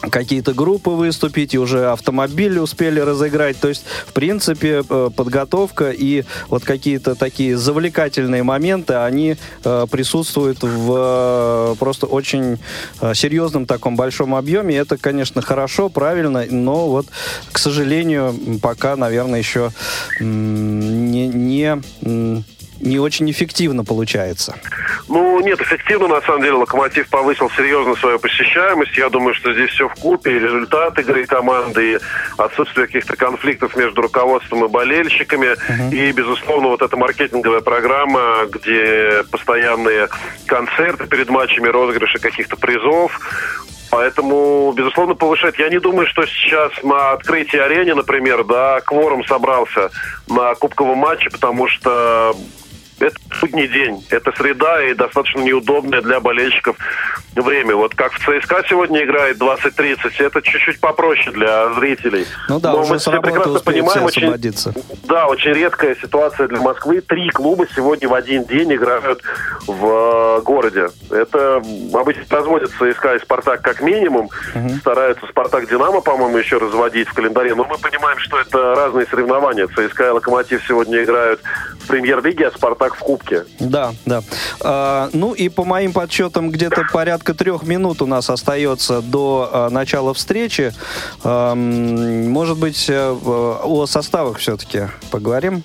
какие-то 0.10 0.54
группы 0.54 0.90
выступить, 0.90 1.54
и 1.54 1.60
уже 1.60 1.92
автомобили 1.92 2.60
успели 2.60 3.00
разыграть. 3.00 3.60
То 3.60 3.70
есть, 3.70 3.86
в 4.08 4.14
принципе, 4.14 4.84
э, 4.88 5.10
подготовка 5.16 5.92
и 5.92 6.24
вот 6.48 6.64
какие-то 6.64 7.16
такие 7.16 7.58
завлекательные 7.58 8.44
моменты, 8.44 8.96
они 8.96 9.38
э, 9.64 9.88
присутствуют 9.90 10.64
в 10.64 11.74
э, 11.74 11.76
просто 11.80 12.08
очень 12.08 12.58
серьезном 13.14 13.66
таком 13.66 13.96
большом 13.96 14.36
объеме. 14.36 14.76
Это, 14.76 14.98
конечно, 14.98 15.42
хорошо, 15.42 15.90
правильно, 15.90 16.46
но 16.50 16.88
вот, 16.88 17.08
к 17.52 17.58
сожалению, 17.58 18.60
пока, 18.62 18.96
наверное, 18.96 19.40
еще 19.40 19.72
не, 20.20 21.28
не, 21.28 21.82
не 22.82 23.00
очень 23.00 23.30
эффективно 23.30 23.84
получается. 23.84 24.56
Ну, 25.08 25.40
нет, 25.42 25.60
эффективно, 25.62 26.08
на 26.08 26.22
самом 26.22 26.42
деле, 26.42 26.54
Локомотив 26.54 27.08
повысил 27.10 27.50
серьезно 27.52 27.96
свою 27.96 28.20
посещаемость. 28.20 28.98
Я 28.98 29.10
думаю, 29.10 29.34
что 29.36 29.54
здесь 29.54 29.70
все 29.72 29.88
в 29.88 29.96
купе, 29.96 30.32
и 30.32 30.40
результат 30.40 30.98
игры 31.00 31.26
команды, 31.26 31.94
и 31.94 32.00
отсутствие 32.38 32.88
каких-то 32.88 33.16
конфликтов 33.16 33.76
между 33.76 34.02
руководством 34.02 34.66
и 34.66 34.68
болельщиками. 34.68 35.56
И, 35.94 36.12
безусловно, 36.12 36.70
вот 36.70 36.82
эта 36.82 36.98
маркетинговая 36.98 37.62
программа, 37.62 38.46
где 38.50 39.24
постоянные 39.32 40.10
концерты 40.46 41.08
перед 41.08 41.30
матчами, 41.30 41.68
розыгрыши 41.68 42.20
каких-то 42.20 42.58
призов. 42.58 43.20
Поэтому, 43.92 44.72
безусловно, 44.72 45.16
повышать. 45.16 45.60
Я 45.60 45.68
не 45.68 45.80
думаю, 45.80 46.08
что 46.08 46.26
сейчас 46.26 46.72
на 46.82 47.12
открытии 47.12 47.60
арене, 47.60 47.94
например, 47.94 48.46
да, 48.46 48.80
кворум 48.80 49.26
собрался 49.26 49.92
на 50.30 50.56
кубковом 50.56 51.00
матче, 51.00 51.30
потому 51.30 51.68
что 51.68 52.34
это 53.02 53.16
будний 53.42 53.68
день, 53.68 54.06
это 54.10 54.32
среда 54.38 54.84
и 54.84 54.94
достаточно 54.94 55.40
неудобное 55.40 56.02
для 56.02 56.20
болельщиков 56.20 56.76
время. 57.36 57.76
Вот 57.76 57.96
как 57.96 58.14
в 58.14 58.20
ЦСКА 58.20 58.64
сегодня 58.68 59.04
играет 59.04 59.38
20-30, 59.38 60.12
это 60.20 60.42
чуть-чуть 60.42 60.80
попроще 60.80 61.32
для 61.32 61.74
зрителей. 61.74 62.26
Ну 62.50 62.60
да, 62.60 62.74
Но 62.74 62.82
уже 62.82 62.92
мы 62.92 62.98
все 62.98 63.22
прекрасно 63.22 63.60
понимаем, 63.60 64.04
очень, 64.04 64.34
да, 65.04 65.28
очень 65.28 65.52
редкая 65.52 65.96
ситуация 65.96 66.48
для 66.48 66.60
Москвы. 66.60 67.02
Три 67.02 67.30
клуба 67.30 67.66
сегодня 67.76 68.10
в 68.10 68.14
один 68.14 68.44
день 68.46 68.74
играют 68.74 69.22
в 69.68 70.40
э, 70.40 70.42
городе. 70.42 70.90
Это 71.10 71.62
обычно 71.94 72.24
разводят 72.30 72.72
ЦСКА 72.72 73.16
и 73.16 73.20
Спартак 73.20 73.62
как 73.62 73.82
минимум. 73.82 74.30
Стараются 74.80 75.26
Спартак 75.28 75.70
Динамо, 75.70 76.02
по-моему, 76.02 76.38
еще 76.38 76.58
разводить 76.58 77.08
в 77.08 77.14
календаре. 77.14 77.56
Но 77.56 77.64
мы 77.64 77.78
понимаем, 77.78 78.18
что 78.20 78.40
это 78.40 78.76
разные 78.76 79.06
соревнования. 79.08 79.68
ЦСКА 79.68 80.08
и 80.08 80.10
Локомотив 80.10 80.62
сегодня 80.68 81.04
играют 81.04 81.42
в 81.80 81.88
премьер-лиге, 81.88 82.48
а 82.48 82.52
Спартак 82.52 82.96
в 82.96 83.00
Кубке. 83.00 83.46
Да, 83.60 83.94
да. 84.06 84.22
А, 84.62 85.10
ну 85.14 85.34
и 85.34 85.50
по 85.50 85.64
моим 85.64 85.94
подсчетам, 85.94 86.52
где-то 86.52 86.86
порядка 86.92 87.34
трех 87.34 87.64
минут 87.64 88.02
у 88.02 88.06
нас 88.06 88.30
остается 88.30 89.02
до 89.02 89.50
а, 89.52 89.70
начала 89.70 90.14
встречи. 90.14 90.74
Ам, 91.24 92.30
может 92.30 92.58
быть, 92.58 92.90
э, 92.90 93.12
о 93.12 93.86
составах 93.86 94.38
все-таки 94.38 94.88
поговорим? 95.12 95.64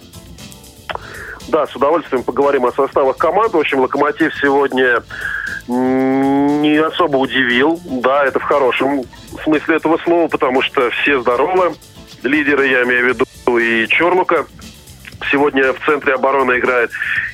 Да, 1.48 1.66
с 1.66 1.76
удовольствием 1.76 2.22
поговорим 2.22 2.66
о 2.66 2.72
составах 2.72 3.16
команд. 3.16 3.52
В 3.52 3.58
общем, 3.58 3.80
Локомотив 3.80 4.32
сегодня 4.40 5.02
не 5.68 6.76
особо 6.76 7.16
удивил. 7.18 7.80
Да, 7.84 8.24
это 8.24 8.38
в 8.38 8.44
хорошем 8.44 9.02
смысле 9.44 9.76
этого 9.76 9.98
слова, 9.98 10.28
потому 10.28 10.62
что 10.62 10.90
все 10.90 11.20
здоровы. 11.20 11.74
Лидеры, 12.22 12.66
я 12.66 12.82
имею 12.84 13.04
в 13.04 13.08
виду, 13.08 13.58
и 13.58 13.86
Чернука. 13.88 14.46
Сегодня 15.30 15.72
в 15.72 15.84
центре 15.84 16.14
обороны 16.14 16.58
играет 16.58 16.90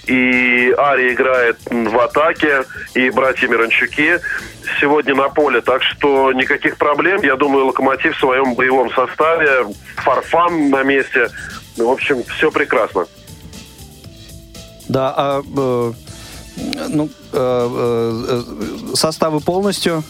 и 0.06 0.74
Ари 0.76 1.12
играет 1.12 1.58
в 1.70 1.98
атаке, 1.98 2.64
и 2.94 3.10
братья 3.10 3.46
Миранчуки 3.48 4.18
сегодня 4.80 5.14
на 5.14 5.28
поле. 5.28 5.60
Так 5.60 5.82
что 5.82 6.32
никаких 6.32 6.76
проблем. 6.76 7.22
Я 7.22 7.36
думаю, 7.36 7.66
Локомотив 7.66 8.16
в 8.16 8.20
своем 8.20 8.54
боевом 8.54 8.90
составе, 8.92 9.72
Фарфан 9.96 10.70
на 10.70 10.82
месте. 10.82 11.28
В 11.76 11.88
общем, 11.88 12.24
все 12.24 12.50
прекрасно. 12.50 13.06
Да, 14.92 15.14
а 15.16 15.40
э, 15.42 15.92
ну, 16.90 17.08
э, 17.32 17.36
э, 17.36 18.42
э, 18.92 18.94
составы 18.94 19.40
полностью? 19.40 20.02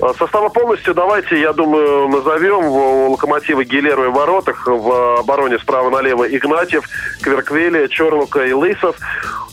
А, 0.00 0.12
Состава 0.14 0.48
полностью 0.50 0.94
давайте, 0.94 1.40
я 1.40 1.52
думаю, 1.52 2.08
назовем. 2.08 2.64
У 2.64 3.10
Локомотива 3.10 3.64
Гилеру 3.64 4.04
и 4.04 4.08
воротах. 4.08 4.66
В 4.68 5.18
обороне 5.20 5.58
справа 5.58 5.90
налево 5.90 6.24
Игнатьев, 6.24 6.84
Кверквели, 7.22 7.88
Чернука 7.88 8.44
и 8.44 8.52
Лысов. 8.52 8.96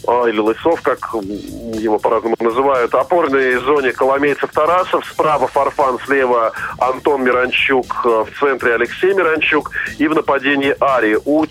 А, 0.08 0.26
Или 0.28 0.40
Лысов, 0.40 0.82
как 0.82 1.00
его 1.14 1.98
по-разному 1.98 2.36
называют. 2.40 2.94
Опорной 2.94 3.56
зоне 3.58 3.94
Коломейцев 3.94 4.52
Тарасов. 4.52 5.06
Справа 5.06 5.48
Фарфан, 5.48 5.98
слева 6.06 6.52
Антон 6.78 7.24
Миранчук. 7.24 8.02
э, 8.06 8.26
В 8.32 8.40
центре 8.40 8.76
Алексей 8.76 9.14
Миранчук. 9.14 9.72
И 9.98 10.08
в 10.08 10.14
нападении 10.14 10.76
Ари. 10.80 11.18
У 11.26 11.46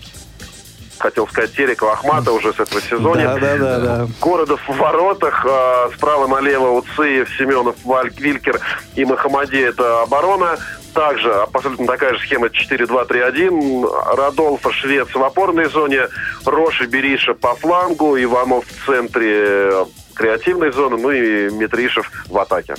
хотел 1.01 1.27
сказать, 1.27 1.53
Терекова 1.53 1.93
Ахмата 1.93 2.31
уже 2.31 2.53
с 2.53 2.59
этого 2.59 2.81
сезона. 2.81 3.23
Да, 3.23 3.37
да, 3.37 3.57
да, 3.57 3.79
да. 3.79 4.07
Городов 4.21 4.59
в 4.67 4.77
воротах, 4.77 5.45
а, 5.45 5.89
справа 5.95 6.27
налево 6.27 6.71
Уциев, 6.71 7.29
Семенов, 7.37 7.75
Валь, 7.83 8.11
Вилькер 8.17 8.59
и 8.95 9.03
Махамади– 9.03 9.57
это 9.57 10.03
оборона. 10.03 10.57
Также 10.93 11.31
абсолютно 11.33 11.87
такая 11.87 12.13
же 12.13 12.19
схема 12.19 12.47
4-2-3-1. 12.47 14.15
Радолфа, 14.15 14.71
Швец 14.71 15.07
в 15.13 15.23
опорной 15.23 15.69
зоне, 15.69 16.07
Роши, 16.45 16.85
Бериша 16.85 17.33
по 17.33 17.55
флангу, 17.55 18.21
Иванов 18.21 18.65
в 18.65 18.85
центре 18.85 19.85
креативной 20.13 20.71
зоны, 20.71 20.97
ну 20.97 21.11
и 21.11 21.49
Митришев 21.49 22.11
в 22.27 22.37
атаке. 22.37 22.75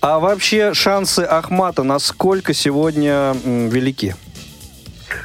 А 0.00 0.18
вообще 0.18 0.74
шансы 0.74 1.20
Ахмата 1.20 1.82
насколько 1.82 2.54
сегодня 2.54 3.34
велики? 3.44 4.14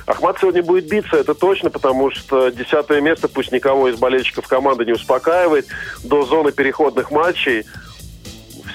Ахмат 0.06 0.38
сегодня 0.40 0.64
будет 0.64 0.88
биться, 0.88 1.18
это 1.18 1.34
точно, 1.34 1.70
потому 1.70 2.12
что 2.12 2.50
десятое 2.50 3.02
место 3.02 3.28
пусть 3.28 3.52
никого 3.52 3.90
из 3.90 3.98
болельщиков 3.98 4.48
команды 4.48 4.86
не 4.86 4.94
успокаивает. 4.94 5.68
До 6.04 6.24
зоны 6.24 6.52
переходных 6.52 7.12
матчей 7.12 7.66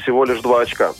всего 0.02 0.24
лишь 0.24 0.40
два 0.40 0.62
очка. 0.62 0.92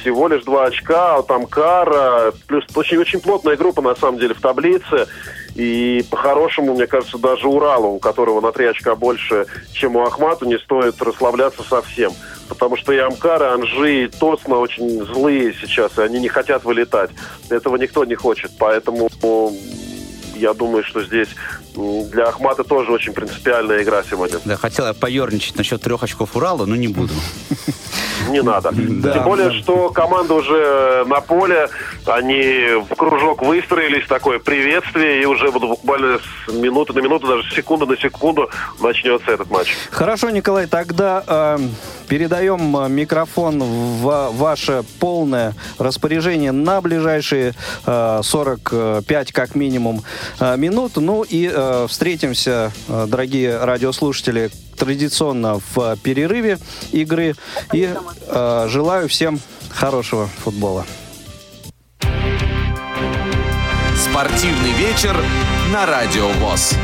Всего 0.00 0.28
лишь 0.28 0.44
два 0.44 0.66
очка, 0.66 1.16
а 1.16 1.22
там 1.22 1.46
кара, 1.46 2.32
плюс 2.46 2.64
очень-очень 2.74 3.20
плотная 3.20 3.56
группа 3.56 3.82
на 3.82 3.94
самом 3.96 4.18
деле 4.18 4.34
в 4.34 4.40
таблице. 4.40 5.06
И 5.54 6.04
по-хорошему, 6.10 6.74
мне 6.74 6.86
кажется, 6.86 7.18
даже 7.18 7.48
Уралу, 7.48 7.88
у 7.88 7.98
которого 7.98 8.40
на 8.40 8.52
три 8.52 8.66
очка 8.66 8.94
больше, 8.94 9.46
чем 9.72 9.96
у 9.96 10.02
Ахмату, 10.02 10.44
не 10.44 10.58
стоит 10.58 11.00
расслабляться 11.02 11.62
совсем. 11.62 12.12
Потому 12.48 12.76
что 12.76 12.92
и 12.92 12.98
Амкар, 12.98 13.42
и 13.42 13.46
Анжи, 13.46 14.04
и 14.04 14.08
Тосно 14.08 14.58
очень 14.58 15.04
злые 15.04 15.54
сейчас, 15.54 15.98
и 15.98 16.02
они 16.02 16.20
не 16.20 16.28
хотят 16.28 16.64
вылетать. 16.64 17.10
Этого 17.50 17.76
никто 17.76 18.04
не 18.04 18.14
хочет, 18.14 18.50
поэтому 18.58 19.08
я 20.34 20.54
думаю, 20.54 20.84
что 20.84 21.02
здесь 21.02 21.28
для 22.10 22.24
Ахмата 22.24 22.64
тоже 22.64 22.90
очень 22.92 23.12
принципиальная 23.12 23.82
игра 23.82 24.02
сегодня. 24.02 24.38
Да, 24.44 24.56
хотел 24.56 24.86
я 24.86 24.94
поерничать 24.94 25.56
насчет 25.56 25.80
трех 25.80 26.02
очков 26.02 26.34
Урала, 26.36 26.66
но 26.66 26.76
не 26.76 26.88
буду. 26.88 27.12
Не 28.30 28.42
надо. 28.42 28.70
Тем 28.74 29.24
более, 29.24 29.52
что 29.52 29.90
команда 29.90 30.34
уже 30.34 31.04
на 31.06 31.20
поле, 31.20 31.68
они 32.06 32.82
в 32.88 32.94
кружок 32.94 33.42
выстроились, 33.42 34.06
такое 34.06 34.38
приветствие, 34.38 35.22
и 35.22 35.24
уже 35.24 35.50
буду 35.50 35.68
буквально 35.68 36.18
с 36.18 36.52
минуты 36.52 36.92
на 36.92 37.00
минуту, 37.00 37.26
даже 37.26 37.48
с 37.48 37.54
секунды 37.54 37.86
на 37.86 37.96
секунду 37.96 38.50
начнется 38.80 39.30
этот 39.30 39.50
матч. 39.50 39.76
Хорошо, 39.90 40.30
Николай, 40.30 40.66
тогда 40.66 41.22
э, 41.26 41.58
передаем 42.08 42.76
э, 42.76 42.88
микрофон 42.88 43.62
в 43.62 44.30
ваше 44.32 44.84
полное 44.98 45.54
распоряжение 45.78 46.52
на 46.52 46.80
ближайшие 46.80 47.54
э, 47.86 48.20
45 48.22 49.32
как 49.32 49.54
минимум 49.54 50.02
э, 50.40 50.56
минут. 50.56 50.96
Ну 50.96 51.22
и 51.22 51.50
э, 51.52 51.67
встретимся, 51.88 52.72
э, 52.88 53.06
дорогие 53.08 53.58
радиослушатели, 53.58 54.50
традиционно 54.76 55.60
в 55.74 55.96
перерыве 56.02 56.58
игры. 56.92 57.34
И 57.72 57.88
э, 58.26 58.66
желаю 58.68 59.08
всем 59.08 59.40
хорошего 59.70 60.26
футбола. 60.26 60.86
Спортивный 63.96 64.72
вечер 64.72 65.16
на 65.72 65.86
Радио 65.86 66.28
ВОЗ. 66.28 66.74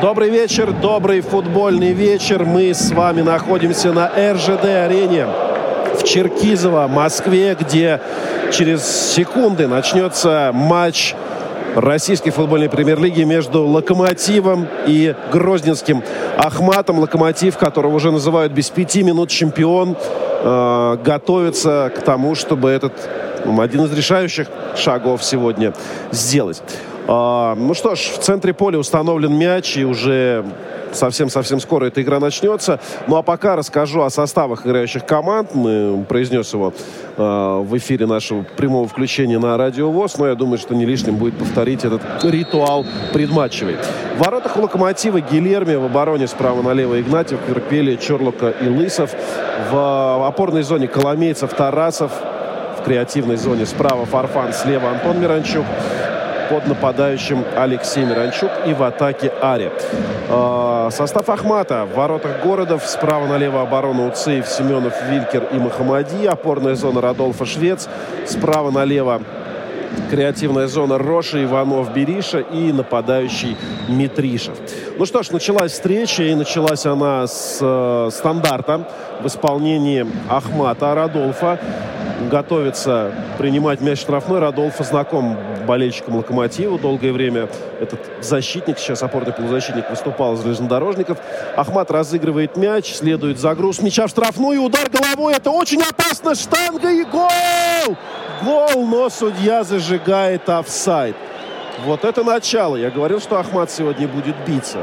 Добрый 0.00 0.30
вечер, 0.30 0.72
добрый 0.72 1.20
футбольный 1.22 1.92
вечер. 1.92 2.44
Мы 2.44 2.72
с 2.72 2.92
вами 2.92 3.20
находимся 3.22 3.92
на 3.92 4.06
РЖД-арене 4.06 5.26
в 5.98 6.04
Черкизово, 6.04 6.86
Москве, 6.86 7.56
где 7.58 8.00
через 8.52 8.84
секунды 8.86 9.66
начнется 9.66 10.52
матч 10.54 11.16
российской 11.74 12.30
футбольной 12.30 12.68
премьер-лиги 12.68 13.22
между 13.22 13.66
«Локомотивом» 13.66 14.68
и 14.86 15.16
Грозненским 15.32 16.04
Ахматом. 16.36 17.00
«Локомотив», 17.00 17.58
которого 17.58 17.96
уже 17.96 18.12
называют 18.12 18.52
без 18.52 18.70
пяти 18.70 19.02
минут 19.02 19.30
чемпион, 19.30 19.96
э, 19.96 20.96
готовится 21.02 21.90
к 21.96 22.02
тому, 22.02 22.36
чтобы 22.36 22.70
этот 22.70 22.92
ну, 23.44 23.60
один 23.60 23.84
из 23.84 23.92
решающих 23.92 24.46
шагов 24.76 25.24
сегодня 25.24 25.72
сделать. 26.12 26.62
А, 27.08 27.54
ну 27.54 27.72
что 27.72 27.94
ж, 27.94 28.00
в 28.00 28.18
центре 28.18 28.52
поля 28.52 28.78
установлен 28.78 29.32
мяч, 29.34 29.78
и 29.78 29.84
уже 29.84 30.44
совсем-совсем 30.92 31.58
скоро 31.58 31.86
эта 31.86 32.02
игра 32.02 32.20
начнется. 32.20 32.80
Ну 33.06 33.16
а 33.16 33.22
пока 33.22 33.56
расскажу 33.56 34.02
о 34.02 34.10
составах 34.10 34.66
играющих 34.66 35.06
команд. 35.06 35.54
Мы 35.54 36.04
произнес 36.06 36.52
его 36.52 36.72
э, 37.16 37.22
в 37.22 37.76
эфире 37.78 38.06
нашего 38.06 38.42
прямого 38.42 38.86
включения 38.86 39.38
на 39.38 39.56
Радио 39.56 39.90
ВОЗ, 39.90 40.18
но 40.18 40.28
я 40.28 40.34
думаю, 40.34 40.58
что 40.58 40.74
не 40.74 40.84
лишним 40.84 41.16
будет 41.16 41.38
повторить 41.38 41.84
этот 41.84 42.02
ритуал 42.24 42.84
предматчевый. 43.12 43.76
В 44.16 44.20
воротах 44.20 44.56
у 44.56 44.62
Локомотива 44.62 45.20
Гильерми, 45.20 45.76
в 45.76 45.84
обороне 45.84 46.26
справа 46.26 46.60
налево 46.62 47.00
Игнатьев, 47.00 47.38
Кверквели, 47.46 47.96
Чорлока 47.96 48.50
и 48.50 48.68
Лысов. 48.68 49.14
В 49.70 50.26
опорной 50.26 50.62
зоне 50.62 50.88
Коломейцев, 50.88 51.52
Тарасов. 51.54 52.12
В 52.78 52.82
креативной 52.84 53.36
зоне 53.36 53.66
справа 53.66 54.06
Фарфан, 54.06 54.52
слева 54.52 54.90
Антон 54.90 55.20
Миранчук 55.20 55.64
под 56.48 56.66
нападающим 56.66 57.44
Алексей 57.56 58.04
Миранчук 58.04 58.50
и 58.66 58.74
в 58.74 58.82
атаке 58.82 59.32
Ари. 59.40 59.70
Э, 60.28 60.88
состав 60.90 61.28
Ахмата. 61.28 61.84
В 61.84 61.96
воротах 61.96 62.42
городов 62.42 62.86
справа 62.86 63.26
налево 63.26 63.62
оборона 63.62 64.06
Уцеев, 64.06 64.46
Семенов, 64.48 64.94
Вилькер 65.08 65.48
и 65.52 65.56
Махамади. 65.56 66.26
Опорная 66.26 66.74
зона 66.74 67.00
Радолфа 67.00 67.44
Швец. 67.44 67.88
Справа 68.26 68.70
налево 68.70 69.20
креативная 70.10 70.66
зона 70.68 70.98
Роша, 70.98 71.42
Иванов, 71.42 71.92
Бериша 71.92 72.40
и 72.40 72.72
нападающий 72.72 73.56
Митришев. 73.88 74.56
Ну 74.98 75.06
что 75.06 75.22
ж, 75.22 75.30
началась 75.30 75.72
встреча, 75.72 76.22
и 76.22 76.34
началась 76.34 76.86
она 76.86 77.26
с 77.26 77.58
э, 77.60 78.08
стандарта 78.12 78.88
в 79.20 79.26
исполнении 79.26 80.06
Ахмата 80.28 80.94
Радолфа 80.94 81.58
готовится 82.30 83.12
принимать 83.38 83.80
мяч 83.80 84.00
штрафной. 84.00 84.40
Радолфа 84.40 84.84
знаком 84.84 85.36
болельщикам 85.68 86.16
Локомотива. 86.16 86.78
Долгое 86.78 87.12
время 87.12 87.48
этот 87.80 88.00
защитник, 88.20 88.78
сейчас 88.78 89.02
опорный 89.02 89.32
полузащитник, 89.32 89.88
выступал 89.90 90.34
за 90.34 90.44
железнодорожников. 90.44 91.18
Ахмат 91.56 91.90
разыгрывает 91.90 92.56
мяч, 92.56 92.94
следует 92.94 93.38
загруз 93.38 93.80
мяча 93.82 94.06
в 94.06 94.10
штрафную. 94.10 94.62
Удар 94.62 94.88
головой. 94.90 95.34
Это 95.34 95.50
очень 95.50 95.82
опасно. 95.82 96.34
Штанга 96.34 96.90
и 96.90 97.04
гол! 97.04 97.96
Гол, 98.42 98.86
но 98.86 99.10
судья 99.10 99.62
зажигает 99.62 100.48
офсайд. 100.48 101.14
Вот 101.84 102.04
это 102.04 102.24
начало. 102.24 102.76
Я 102.76 102.90
говорил, 102.90 103.20
что 103.20 103.38
Ахмат 103.38 103.70
сегодня 103.70 104.08
будет 104.08 104.34
биться. 104.46 104.78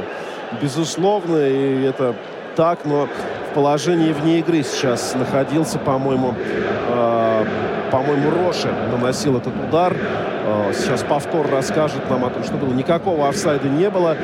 Безусловно, 0.62 1.38
и 1.38 1.84
это 1.84 2.16
так, 2.56 2.86
но 2.86 3.08
в 3.52 3.54
положении 3.56 4.14
вне 4.14 4.40
игры 4.40 4.64
сейчас 4.64 5.14
находился, 5.16 5.78
по-моему, 5.80 6.36
э, 6.38 7.25
по-моему, 7.92 8.30
Роши 8.32 8.68
наносил 8.92 9.38
этот 9.38 9.54
удар. 9.68 9.96
Э, 9.96 10.72
сейчас 10.74 11.04
повтор 11.04 11.50
расскажет 11.50 12.10
нам 12.10 12.26
о 12.26 12.30
том, 12.30 12.44
что 12.44 12.56
было. 12.56 12.74
Никакого 12.74 13.28
офсайда 13.28 13.70
не 13.70 13.90
было 13.90 14.16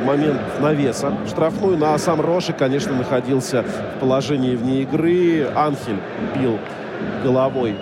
в 0.00 0.04
момент 0.04 0.40
навеса 0.60 1.12
штрафную. 1.26 1.76
Ну, 1.78 1.86
а 1.92 1.98
сам 1.98 2.20
Роши, 2.20 2.52
конечно, 2.52 2.94
находился 2.94 3.62
в 3.62 4.00
положении 4.00 4.56
вне 4.56 4.82
игры. 4.82 5.48
Анхель 5.54 6.00
бил 6.34 6.58
головой 7.24 7.76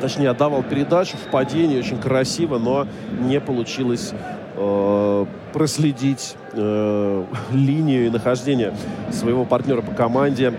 точнее, 0.00 0.30
отдавал 0.30 0.62
передачу 0.62 1.16
в 1.16 1.30
падении 1.30 1.78
очень 1.78 2.00
красиво, 2.00 2.58
но 2.58 2.86
не 3.20 3.38
получилось 3.38 4.12
э, 4.56 5.26
проследить 5.52 6.36
э, 6.52 7.24
линию 7.52 8.06
и 8.06 8.10
нахождение 8.10 8.72
своего 9.12 9.44
партнера 9.44 9.82
по 9.82 9.92
команде 9.92 10.54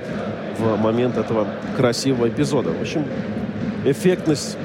в 0.58 0.78
момент 0.78 1.18
этого 1.18 1.48
красивого 1.78 2.30
эпизода. 2.30 2.70
В 2.72 2.82
общем, 2.82 3.06
эффектность 3.86 4.58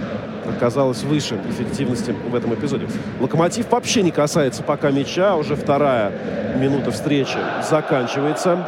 оказалась 0.49 1.03
выше 1.03 1.39
эффективности 1.51 2.15
в 2.29 2.35
этом 2.35 2.55
эпизоде. 2.55 2.87
Локомотив 3.21 3.71
вообще 3.71 4.03
не 4.03 4.11
касается 4.11 4.63
пока 4.63 4.91
мяча. 4.91 5.37
Уже 5.37 5.57
вторая 5.57 6.13
минута 6.59 6.91
встречи 6.91 7.39
заканчивается. 7.69 8.65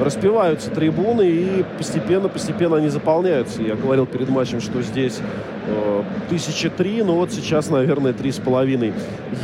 Распиваются 0.00 0.70
трибуны 0.70 1.22
и 1.22 1.64
постепенно-постепенно 1.78 2.76
они 2.76 2.88
заполняются. 2.88 3.62
Я 3.62 3.76
говорил 3.76 4.06
перед 4.06 4.28
матчем, 4.28 4.60
что 4.60 4.82
здесь 4.82 5.20
э, 5.68 6.02
тысячи 6.28 6.68
три, 6.68 7.02
но 7.02 7.14
вот 7.14 7.32
сейчас, 7.32 7.70
наверное, 7.70 8.12
три 8.12 8.32
с 8.32 8.38
половиной 8.38 8.92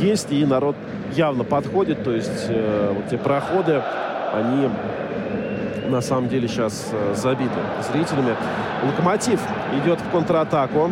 есть. 0.01 0.31
И 0.31 0.45
народ 0.45 0.75
явно 1.15 1.45
подходит. 1.45 2.03
То 2.03 2.11
есть 2.11 2.47
э, 2.49 2.93
вот 2.93 3.07
те 3.09 3.17
проходы, 3.17 3.81
они 4.33 4.69
на 5.89 6.01
самом 6.01 6.29
деле 6.29 6.47
сейчас 6.47 6.89
э, 6.91 7.15
забиты 7.15 7.51
зрителями. 7.91 8.35
Локомотив 8.85 9.39
идет 9.81 9.99
в 9.99 10.11
контратаку. 10.11 10.91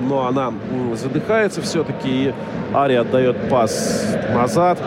Но 0.00 0.26
она 0.26 0.52
задыхается 0.94 1.60
все-таки. 1.62 2.08
И 2.08 2.34
Ари 2.74 2.94
отдает 2.94 3.36
пас 3.48 4.16
назад. 4.34 4.78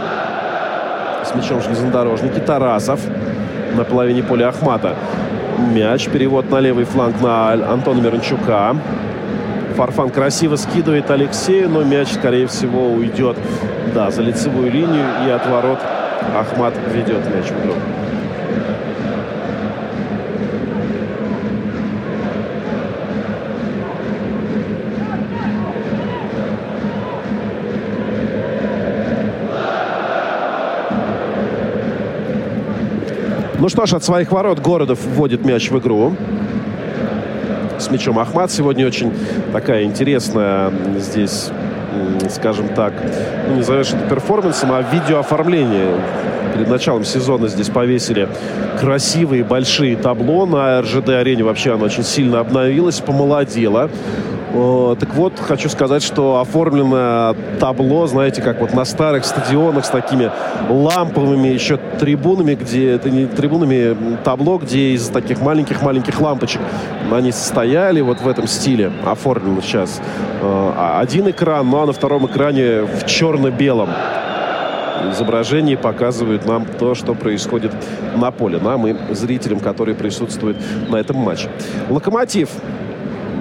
С 1.23 1.35
мячом 1.35 1.61
железнодорожники. 1.61 2.39
Тарасов 2.39 2.99
на 3.75 3.83
половине 3.83 4.23
поля 4.23 4.49
Ахмата. 4.49 4.95
Мяч. 5.73 6.07
Перевод 6.09 6.49
на 6.49 6.59
левый 6.59 6.85
фланг 6.85 7.21
на 7.21 7.53
Антона 7.53 8.01
Миранчука. 8.01 8.75
Фарфан 9.75 10.11
красиво 10.11 10.55
скидывает 10.55 11.09
Алексею, 11.09 11.67
но 11.67 11.83
мяч, 11.83 12.09
скорее 12.09 12.45
всего, 12.45 12.91
уйдет 12.91 13.37
да, 13.95 14.11
за 14.11 14.21
лицевую 14.21 14.71
линию 14.71 15.05
и 15.25 15.31
от 15.31 15.47
ворот 15.47 15.79
Ахмат 16.35 16.73
ведет 16.93 17.23
мяч 17.33 17.45
в 17.45 17.65
игру. 17.65 17.73
Ну 33.59 33.69
что 33.69 33.85
ж, 33.85 33.93
от 33.93 34.03
своих 34.03 34.31
ворот 34.31 34.59
Городов 34.59 34.99
вводит 35.05 35.45
мяч 35.45 35.71
в 35.71 35.79
игру. 35.79 36.15
С 37.79 37.89
мячом 37.89 38.19
Ахмат. 38.19 38.51
Сегодня 38.51 38.85
очень 38.85 39.13
такая 39.53 39.83
интересная 39.83 40.71
здесь 40.97 41.49
скажем 42.29 42.69
так, 42.69 42.93
не 43.49 43.55
назовешь 43.57 43.89
это 43.89 44.07
перформансом, 44.09 44.71
а 44.71 44.81
видеооформление. 44.81 45.99
Перед 46.53 46.69
началом 46.69 47.03
сезона 47.03 47.47
здесь 47.47 47.69
повесили 47.69 48.27
красивые 48.79 49.43
большие 49.43 49.95
табло. 49.95 50.45
На 50.45 50.81
РЖД-арене 50.81 51.43
вообще 51.43 51.73
оно 51.73 51.85
очень 51.85 52.03
сильно 52.03 52.39
обновилось, 52.39 52.99
помолодело. 52.99 53.89
Так 54.53 55.15
вот, 55.15 55.39
хочу 55.39 55.67
сказать, 55.67 56.03
что 56.03 56.39
оформлено 56.39 57.35
табло, 57.59 58.05
знаете, 58.05 58.43
как 58.43 58.61
вот 58.61 58.75
на 58.75 58.85
старых 58.85 59.25
стадионах 59.25 59.83
с 59.83 59.89
такими 59.89 60.29
ламповыми 60.69 61.47
еще 61.47 61.77
трибунами, 61.99 62.53
где 62.53 62.91
это 62.91 63.09
не 63.09 63.25
трибунами, 63.25 63.97
табло, 64.23 64.59
где 64.59 64.91
из 64.91 65.07
таких 65.07 65.41
маленьких-маленьких 65.41 66.21
лампочек 66.21 66.61
они 67.11 67.31
стояли 67.31 68.01
вот 68.01 68.21
в 68.21 68.27
этом 68.27 68.45
стиле, 68.45 68.91
оформлено 69.03 69.59
сейчас. 69.61 69.99
А, 70.43 70.99
один 71.01 71.31
экран, 71.31 71.67
ну 71.67 71.81
а 71.81 71.87
на 71.87 71.93
втором 71.93 72.27
экране 72.27 72.83
в 72.83 73.07
черно-белом 73.07 73.89
изображении 75.11 75.75
показывают 75.75 76.45
нам 76.45 76.65
то, 76.65 76.95
что 76.95 77.13
происходит 77.15 77.71
на 78.15 78.31
поле. 78.31 78.59
Нам 78.59 78.87
и 78.87 79.13
зрителям, 79.13 79.59
которые 79.59 79.95
присутствуют 79.95 80.57
на 80.89 80.97
этом 80.97 81.17
матче. 81.17 81.49
Локомотив 81.89 82.49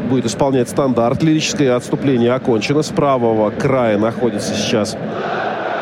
будет 0.09 0.27
исполнять 0.27 0.69
стандарт. 0.69 1.23
Лирическое 1.23 1.75
отступление 1.77 2.33
окончено. 2.33 2.83
С 2.83 2.89
правого 2.89 3.51
края 3.51 3.99
находится 3.99 4.55
сейчас 4.55 4.97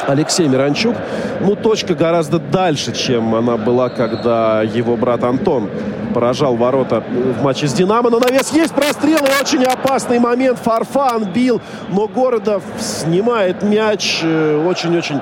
Алексей 0.07 0.49
Миранчук. 0.49 0.97
Ну, 1.41 1.55
точка 1.57 1.95
гораздо 1.95 2.39
дальше, 2.39 2.93
чем 2.93 3.35
она 3.35 3.57
была, 3.57 3.89
когда 3.89 4.63
его 4.63 4.97
брат 4.97 5.25
Антон 5.25 5.69
поражал 6.13 6.57
ворота 6.57 7.03
в 7.39 7.43
матче 7.43 7.69
с 7.69 7.73
«Динамо». 7.73 8.11
Но 8.11 8.19
навес 8.19 8.53
есть 8.53 8.75
прострел 8.75 9.21
очень 9.41 9.65
опасный 9.65 10.19
момент. 10.19 10.59
Фарфан 10.59 11.33
бил, 11.33 11.61
но 11.91 12.09
Городов 12.09 12.63
снимает 12.79 13.63
мяч. 13.63 14.21
Э, 14.23 14.67
очень-очень 14.67 15.21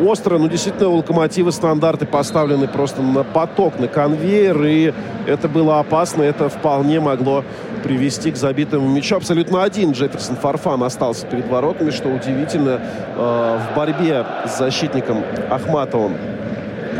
остро. 0.00 0.38
Ну, 0.38 0.48
действительно, 0.48 0.88
у 0.88 0.96
«Локомотива» 0.96 1.50
стандарты 1.50 2.06
поставлены 2.06 2.68
просто 2.68 3.02
на 3.02 3.24
поток, 3.24 3.78
на 3.78 3.88
конвейер. 3.88 4.62
И 4.64 4.92
это 5.26 5.48
было 5.48 5.80
опасно. 5.80 6.22
Это 6.22 6.48
вполне 6.48 7.00
могло 7.00 7.44
привести 7.82 8.30
к 8.30 8.36
забитому 8.36 8.88
мячу. 8.88 9.16
Абсолютно 9.16 9.62
один 9.62 9.92
Джефферсон 9.92 10.36
Фарфан 10.36 10.82
остался 10.82 11.26
перед 11.26 11.46
воротами, 11.48 11.90
что 11.90 12.08
удивительно. 12.08 12.80
Э, 13.16 13.58
в 13.58 13.76
борьбе 13.76 14.24
с 14.46 14.58
защитником 14.58 15.22
Ахматовым 15.50 16.16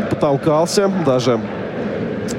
потолкался. 0.09 0.91
Даже 1.05 1.39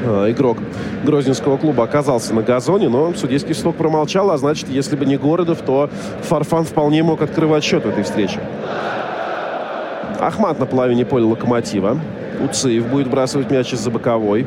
э, 0.04 0.30
игрок 0.30 0.58
Грозненского 1.04 1.56
клуба 1.56 1.84
оказался 1.84 2.34
на 2.34 2.42
газоне, 2.42 2.88
но 2.88 3.12
судейский 3.14 3.54
сток 3.54 3.76
промолчал, 3.76 4.30
а 4.30 4.38
значит, 4.38 4.68
если 4.68 4.96
бы 4.96 5.06
не 5.06 5.16
Городов, 5.16 5.58
то 5.64 5.90
Фарфан 6.22 6.64
вполне 6.64 7.02
мог 7.02 7.22
открывать 7.22 7.64
счет 7.64 7.84
в 7.84 7.88
этой 7.88 8.04
встрече. 8.04 8.40
Ахмат 10.20 10.58
на 10.58 10.66
половине 10.66 11.04
поля 11.04 11.26
Локомотива. 11.26 11.98
Уциев 12.42 12.86
будет 12.88 13.08
бросать 13.08 13.50
мяч 13.50 13.72
из-за 13.72 13.90
боковой. 13.90 14.46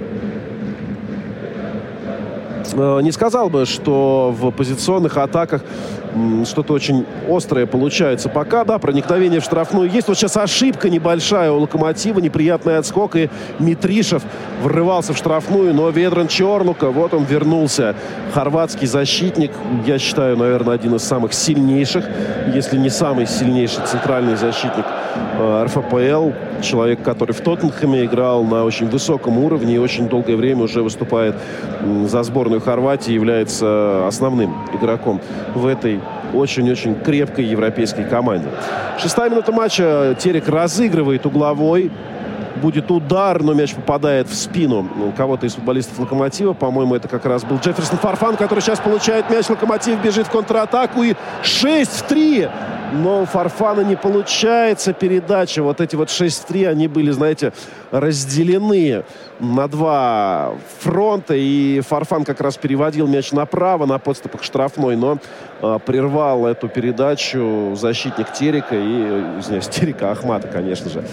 Э, 2.73 2.99
не 3.01 3.11
сказал 3.11 3.49
бы, 3.49 3.65
что 3.65 4.33
в 4.37 4.51
позиционных 4.51 5.17
атаках 5.17 5.63
что-то 6.45 6.73
очень 6.73 7.05
острое 7.29 7.65
получается 7.65 8.29
пока, 8.29 8.63
да, 8.63 8.77
проникновение 8.79 9.39
в 9.39 9.43
штрафную 9.43 9.89
есть. 9.89 10.07
Вот 10.07 10.17
сейчас 10.17 10.37
ошибка 10.37 10.89
небольшая 10.89 11.51
у 11.51 11.59
Локомотива, 11.59 12.19
неприятный 12.19 12.77
отскок, 12.77 13.15
и 13.15 13.29
Митришев 13.59 14.23
врывался 14.61 15.13
в 15.13 15.17
штрафную, 15.17 15.73
но 15.73 15.89
Ведран 15.89 16.27
Чорлука, 16.27 16.89
вот 16.91 17.13
он 17.13 17.23
вернулся. 17.23 17.95
Хорватский 18.33 18.87
защитник, 18.87 19.51
я 19.85 19.99
считаю, 19.99 20.37
наверное, 20.37 20.75
один 20.75 20.95
из 20.95 21.03
самых 21.03 21.33
сильнейших, 21.33 22.05
если 22.53 22.77
не 22.77 22.89
самый 22.89 23.27
сильнейший 23.27 23.83
центральный 23.85 24.35
защитник 24.35 24.85
э, 25.39 25.65
РФПЛ. 25.65 26.31
Человек, 26.61 27.01
который 27.03 27.31
в 27.31 27.41
Тоттенхэме 27.41 28.05
играл 28.05 28.43
на 28.43 28.65
очень 28.65 28.89
высоком 28.89 29.37
уровне 29.37 29.75
и 29.75 29.77
очень 29.77 30.09
долгое 30.09 30.35
время 30.35 30.63
уже 30.63 30.83
выступает 30.83 31.35
за 32.05 32.23
сборную 32.23 32.61
Хорватии, 32.61 33.11
является 33.11 34.07
основным 34.07 34.53
игроком 34.73 35.21
в 35.55 35.65
этой 35.65 36.01
очень-очень 36.33 36.95
крепкой 36.95 37.45
европейской 37.45 38.03
команде. 38.03 38.47
Шестая 38.99 39.29
минута 39.29 39.51
матча. 39.51 40.15
Терек 40.19 40.47
разыгрывает 40.47 41.25
угловой. 41.25 41.91
Будет 42.61 42.91
удар, 42.91 43.41
но 43.41 43.53
мяч 43.53 43.73
попадает 43.73 44.27
в 44.27 44.35
спину 44.35 44.85
кого-то 45.15 45.45
из 45.45 45.53
футболистов 45.53 45.97
«Локомотива». 45.97 46.51
По-моему, 46.51 46.93
это 46.93 47.07
как 47.07 47.25
раз 47.25 47.45
был 47.45 47.57
Джефферсон 47.57 47.99
Фарфан, 47.99 48.35
который 48.35 48.59
сейчас 48.59 48.79
получает 48.79 49.29
мяч. 49.29 49.47
«Локомотив» 49.47 50.01
бежит 50.03 50.27
в 50.27 50.29
контратаку 50.29 51.03
и 51.03 51.13
6 51.41 51.89
в 51.89 52.01
3 52.03 52.49
но 52.91 53.21
у 53.21 53.25
Фарфана 53.25 53.81
не 53.81 53.95
получается 53.95 54.93
передача. 54.93 55.61
Вот 55.63 55.81
эти 55.81 55.95
вот 55.95 56.09
6-3, 56.09 56.67
они 56.67 56.87
были, 56.87 57.11
знаете, 57.11 57.53
разделены 57.91 59.03
на 59.39 59.67
два 59.67 60.53
фронта. 60.79 61.35
И 61.35 61.81
Фарфан 61.81 62.25
как 62.25 62.41
раз 62.41 62.57
переводил 62.57 63.07
мяч 63.07 63.31
направо, 63.31 63.85
на 63.85 63.99
подступах 63.99 64.43
штрафной, 64.43 64.95
но 64.95 65.19
прервал 65.85 66.45
эту 66.45 66.67
передачу 66.67 67.73
защитник 67.75 68.31
Терека 68.31 68.75
и, 68.75 68.79
э, 68.79 69.39
извиняюсь, 69.39 69.67
Терека 69.69 70.11
Ахмата, 70.11 70.47
конечно 70.47 70.89
же. 70.89 71.03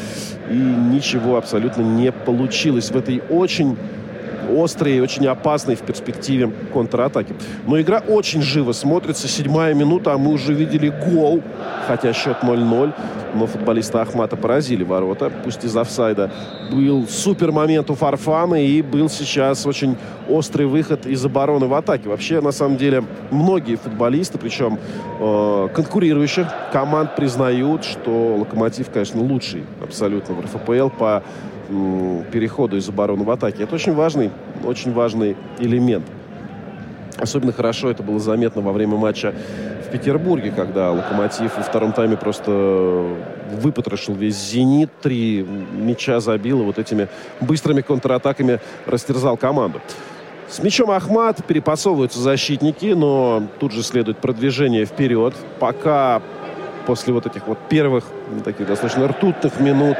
И 0.50 0.54
ничего 0.54 1.36
абсолютно 1.36 1.82
не 1.82 2.12
получилось 2.12 2.90
в 2.90 2.96
этой 2.96 3.22
очень 3.28 3.76
острый 4.46 4.96
и 4.96 5.00
очень 5.00 5.26
опасный 5.26 5.74
в 5.74 5.80
перспективе 5.80 6.50
контратаки. 6.72 7.34
Но 7.66 7.80
игра 7.80 7.98
очень 7.98 8.42
живо 8.42 8.72
смотрится. 8.72 9.28
Седьмая 9.28 9.74
минута, 9.74 10.12
а 10.12 10.18
мы 10.18 10.32
уже 10.32 10.52
видели 10.52 10.92
гол, 11.10 11.42
хотя 11.86 12.12
счет 12.12 12.38
0-0. 12.42 12.92
Но 13.34 13.46
футболисты 13.46 13.98
Ахмата 13.98 14.36
поразили 14.36 14.82
ворота, 14.82 15.30
пусть 15.44 15.64
из 15.64 15.76
офсайда. 15.76 16.30
Был 16.70 17.06
супер 17.06 17.52
момент 17.52 17.90
у 17.90 17.94
Фарфана 17.94 18.64
и 18.64 18.80
был 18.82 19.08
сейчас 19.08 19.66
очень 19.66 19.96
острый 20.28 20.66
выход 20.66 21.06
из 21.06 21.24
обороны 21.24 21.66
в 21.66 21.74
атаке. 21.74 22.08
Вообще, 22.08 22.40
на 22.40 22.52
самом 22.52 22.76
деле, 22.76 23.04
многие 23.30 23.76
футболисты, 23.76 24.38
причем 24.38 24.78
э, 25.20 25.68
конкурирующих 25.74 26.46
команд, 26.72 27.14
признают, 27.14 27.84
что 27.84 28.36
Локомотив, 28.38 28.90
конечно, 28.90 29.20
лучший 29.20 29.64
абсолютно 29.82 30.34
в 30.34 30.40
РФПЛ 30.40 30.88
по 30.88 31.22
переходу 32.32 32.76
из 32.76 32.88
обороны 32.88 33.24
в 33.24 33.30
атаке. 33.30 33.64
Это 33.64 33.74
очень 33.74 33.94
важный, 33.94 34.30
очень 34.64 34.92
важный 34.92 35.36
элемент. 35.58 36.04
Особенно 37.18 37.52
хорошо 37.52 37.90
это 37.90 38.02
было 38.02 38.18
заметно 38.18 38.60
во 38.60 38.72
время 38.72 38.96
матча 38.96 39.34
в 39.86 39.90
Петербурге, 39.90 40.52
когда 40.54 40.90
Локомотив 40.92 41.56
во 41.56 41.62
втором 41.62 41.92
тайме 41.92 42.16
просто 42.16 43.06
выпотрошил 43.60 44.14
весь 44.14 44.36
«Зенит», 44.36 44.90
три 45.00 45.46
мяча 45.72 46.20
забил 46.20 46.62
и 46.62 46.64
вот 46.64 46.78
этими 46.78 47.08
быстрыми 47.40 47.80
контратаками 47.80 48.60
растерзал 48.84 49.36
команду. 49.36 49.80
С 50.48 50.62
мячом 50.62 50.90
Ахмат 50.90 51.44
перепасовываются 51.44 52.20
защитники, 52.20 52.92
но 52.94 53.44
тут 53.58 53.72
же 53.72 53.82
следует 53.82 54.18
продвижение 54.18 54.84
вперед. 54.84 55.34
Пока 55.58 56.22
после 56.86 57.12
вот 57.12 57.26
этих 57.26 57.46
вот 57.46 57.58
первых 57.68 58.04
таких 58.44 58.66
достаточно 58.66 59.08
ртутных 59.08 59.60
минут 59.60 59.96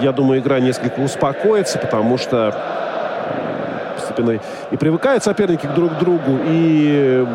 я 0.00 0.12
думаю, 0.12 0.40
игра 0.40 0.60
несколько 0.60 1.00
успокоится, 1.00 1.78
потому 1.78 2.16
что 2.16 2.54
постепенно 3.96 4.38
и 4.70 4.76
привыкают 4.76 5.24
соперники 5.24 5.66
друг 5.66 5.96
к 5.96 5.98
другу, 5.98 6.38
и 6.44 7.26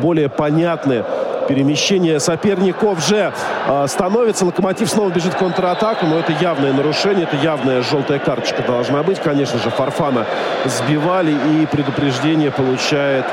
более 0.00 0.28
понятны 0.28 1.04
перемещение 1.48 2.20
соперников 2.20 3.06
же 3.06 3.32
э, 3.66 3.86
становится. 3.86 4.46
Локомотив 4.46 4.88
снова 4.88 5.10
бежит 5.10 5.34
в 5.34 5.36
контратаку, 5.36 6.06
но 6.06 6.18
это 6.18 6.32
явное 6.32 6.72
нарушение, 6.72 7.24
это 7.24 7.36
явная 7.36 7.82
желтая 7.82 8.18
карточка 8.18 8.62
должна 8.62 9.02
быть. 9.02 9.18
Конечно 9.18 9.58
же, 9.58 9.68
Фарфана 9.68 10.24
сбивали 10.64 11.32
и 11.32 11.66
предупреждение 11.66 12.50
получает, 12.50 13.26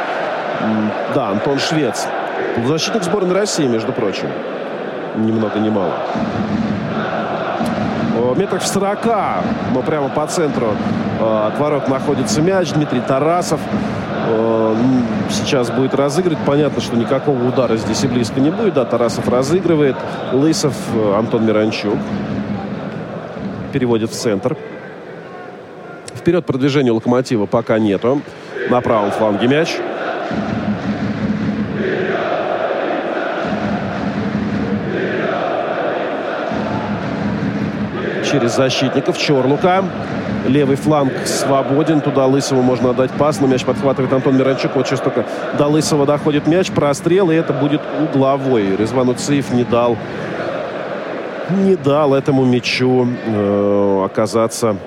да, 1.15 1.29
Антон 1.29 1.57
Швец. 1.59 2.05
Защитник 2.65 3.03
сборной 3.03 3.35
России, 3.35 3.67
между 3.67 3.91
прочим. 3.91 4.27
Ни 5.15 5.31
много 5.31 5.59
ни 5.59 5.69
мало 5.69 5.93
метрах 8.41 8.61
в 8.63 8.67
40, 8.67 9.05
но 9.73 9.81
прямо 9.81 10.09
по 10.09 10.25
центру 10.27 10.75
э, 11.19 11.47
от 11.47 11.59
ворот 11.59 11.87
находится 11.87 12.41
мяч. 12.41 12.71
Дмитрий 12.71 13.01
Тарасов 13.01 13.59
э, 14.27 14.75
сейчас 15.29 15.69
будет 15.69 15.93
разыгрывать. 15.93 16.39
Понятно, 16.45 16.81
что 16.81 16.95
никакого 16.95 17.47
удара 17.47 17.75
здесь 17.77 18.03
и 18.03 18.07
близко 18.07 18.39
не 18.39 18.49
будет. 18.49 18.73
Да, 18.73 18.85
Тарасов 18.85 19.27
разыгрывает. 19.27 19.95
Лысов, 20.33 20.75
э, 20.95 21.15
Антон 21.17 21.45
Миранчук 21.45 21.97
переводит 23.71 24.09
в 24.09 24.13
центр. 24.13 24.57
Вперед 26.15 26.45
продвижения 26.45 26.91
Локомотива 26.91 27.45
пока 27.45 27.79
нету. 27.79 28.21
На 28.69 28.81
правом 28.81 29.11
фланге 29.11 29.47
мяч. 29.47 29.77
Через 38.31 38.55
защитников. 38.55 39.17
Чорлука. 39.17 39.83
Левый 40.47 40.75
фланг 40.75 41.13
свободен. 41.25 42.01
Туда 42.01 42.25
Лысову 42.25 42.61
можно 42.61 42.91
отдать 42.91 43.11
пас. 43.11 43.39
Но 43.39 43.47
мяч 43.47 43.63
подхватывает 43.63 44.13
Антон 44.13 44.37
Миранчук. 44.37 44.75
Вот 44.75 44.87
сейчас 44.87 45.01
только 45.01 45.25
до 45.57 45.67
Лысого 45.67 46.05
доходит 46.05 46.47
мяч. 46.47 46.71
Прострел. 46.71 47.31
И 47.31 47.35
это 47.35 47.53
будет 47.53 47.81
угловой. 47.99 48.75
Резван 48.75 49.09
Уциев 49.09 49.51
не 49.51 49.63
дал 49.63 49.97
не 51.49 51.75
дал 51.75 52.13
этому 52.13 52.45
мячу 52.45 53.05
э, 53.25 54.03
оказаться 54.05 54.77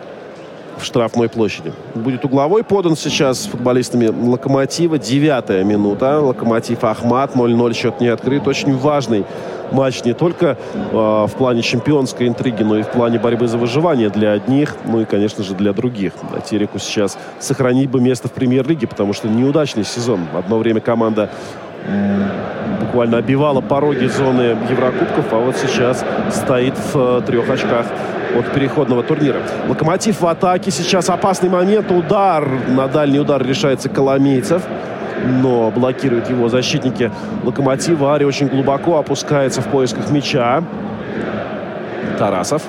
в 0.79 0.85
штрафной 0.85 1.29
площади. 1.29 1.73
Будет 1.95 2.25
угловой 2.25 2.65
подан 2.65 2.97
сейчас 2.97 3.47
футболистами 3.47 4.07
Локомотива. 4.07 4.99
Девятая 4.99 5.65
минута. 5.65 6.21
Локомотив 6.21 6.85
Ахмат. 6.85 7.35
0-0 7.35 7.75
счет 7.75 8.01
не 8.01 8.09
открыт. 8.09 8.47
Очень 8.47 8.77
важный 8.77 9.25
матч 9.73 10.05
не 10.05 10.13
только 10.13 10.57
э, 10.75 10.93
в 10.93 11.33
плане 11.37 11.63
чемпионской 11.63 12.29
интриги, 12.29 12.63
но 12.63 12.79
и 12.79 12.83
в 12.83 12.89
плане 12.89 13.19
борьбы 13.19 13.49
за 13.49 13.59
выживание 13.59 14.09
для 14.09 14.33
одних, 14.33 14.77
ну 14.87 15.01
и, 15.01 15.05
конечно 15.05 15.43
же, 15.43 15.55
для 15.55 15.73
других. 15.73 16.13
Тереку 16.49 16.79
сейчас 16.79 17.19
сохранить 17.41 17.91
бы 17.91 18.01
место 18.01 18.29
в 18.29 18.33
премьер-лиге, 18.33 18.87
потому 18.87 19.13
что 19.13 19.29
неудачный 19.29 19.85
сезон. 19.85 20.21
Одно 20.35 20.59
время 20.59 20.81
команда 20.81 21.31
буквально 22.81 23.19
обивала 23.19 23.61
пороги 23.61 24.07
зоны 24.07 24.57
Еврокубков, 24.71 25.33
а 25.33 25.39
вот 25.39 25.57
сейчас 25.57 26.05
стоит 26.31 26.75
в 26.79 26.97
э, 26.97 27.23
трех 27.27 27.51
очках 27.51 27.87
от 28.39 28.53
переходного 28.53 29.03
турнира. 29.03 29.41
Локомотив 29.69 30.21
в 30.21 30.27
атаке. 30.27 30.71
Сейчас 30.71 31.09
опасный 31.09 31.49
момент. 31.49 31.91
Удар. 31.91 32.49
На 32.69 32.89
дальний 32.89 33.21
удар 33.21 33.45
решается 33.45 33.89
Коломейцев 33.89 34.63
но 35.25 35.71
блокируют 35.71 36.29
его 36.29 36.49
защитники 36.49 37.11
Локомотива. 37.43 38.15
Ари 38.15 38.25
очень 38.25 38.49
глубоко 38.49 38.99
опускается 38.99 39.63
в 39.63 39.69
поисках 39.69 40.11
мяча. 40.11 40.63
Тарасов. 42.19 42.63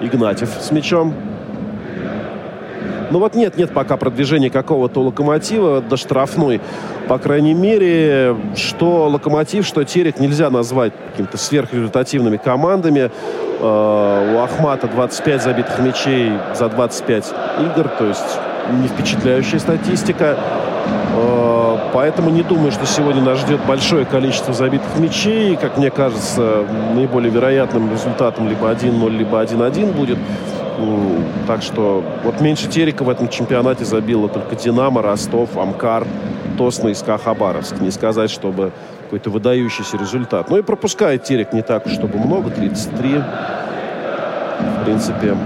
Игнатьев 0.00 0.50
с 0.60 0.70
мячом. 0.70 1.14
Ну 3.14 3.20
вот 3.20 3.36
нет, 3.36 3.56
нет 3.56 3.72
пока 3.72 3.96
продвижения 3.96 4.50
какого-то 4.50 5.00
локомотива 5.00 5.80
до 5.80 5.96
штрафной. 5.96 6.60
По 7.06 7.18
крайней 7.18 7.54
мере, 7.54 8.34
что 8.56 9.08
локомотив, 9.08 9.64
что 9.64 9.84
Терек 9.84 10.18
нельзя 10.18 10.50
назвать 10.50 10.92
какими-то 11.12 11.38
сверхрезультативными 11.38 12.38
командами. 12.38 13.12
Э, 13.60 14.34
у 14.34 14.38
Ахмата 14.40 14.88
25 14.88 15.42
забитых 15.44 15.78
мячей 15.78 16.32
за 16.56 16.68
25 16.68 17.34
игр. 17.60 17.88
То 17.88 18.06
есть 18.06 18.40
не 18.80 18.88
впечатляющая 18.88 19.60
статистика. 19.60 20.36
Э, 21.14 21.76
поэтому 21.92 22.30
не 22.30 22.42
думаю, 22.42 22.72
что 22.72 22.84
сегодня 22.84 23.22
нас 23.22 23.38
ждет 23.38 23.64
большое 23.64 24.06
количество 24.06 24.52
забитых 24.52 24.98
мячей. 24.98 25.54
Как 25.54 25.78
мне 25.78 25.92
кажется, 25.92 26.64
наиболее 26.96 27.30
вероятным 27.30 27.92
результатом 27.92 28.48
либо 28.48 28.72
1-0, 28.72 29.08
либо 29.08 29.40
1-1 29.40 29.92
будет. 29.92 30.18
Так 31.46 31.62
что 31.62 32.04
вот 32.24 32.40
меньше 32.40 32.68
Терека 32.68 33.04
в 33.04 33.08
этом 33.08 33.28
чемпионате 33.28 33.84
забило 33.84 34.28
только 34.28 34.56
Динамо, 34.56 35.02
Ростов, 35.02 35.56
Амкар, 35.56 36.06
Тосна 36.58 36.88
и 36.88 36.94
СКА 36.94 37.18
Хабаровск. 37.18 37.80
Не 37.80 37.90
сказать, 37.90 38.30
чтобы 38.30 38.72
какой-то 39.02 39.30
выдающийся 39.30 39.96
результат. 39.96 40.50
Ну 40.50 40.58
и 40.58 40.62
пропускает 40.62 41.24
Терек 41.24 41.52
не 41.52 41.62
так, 41.62 41.86
чтобы 41.88 42.18
много, 42.18 42.50
33. 42.50 43.22
В 44.80 44.84
принципе, 44.84 45.36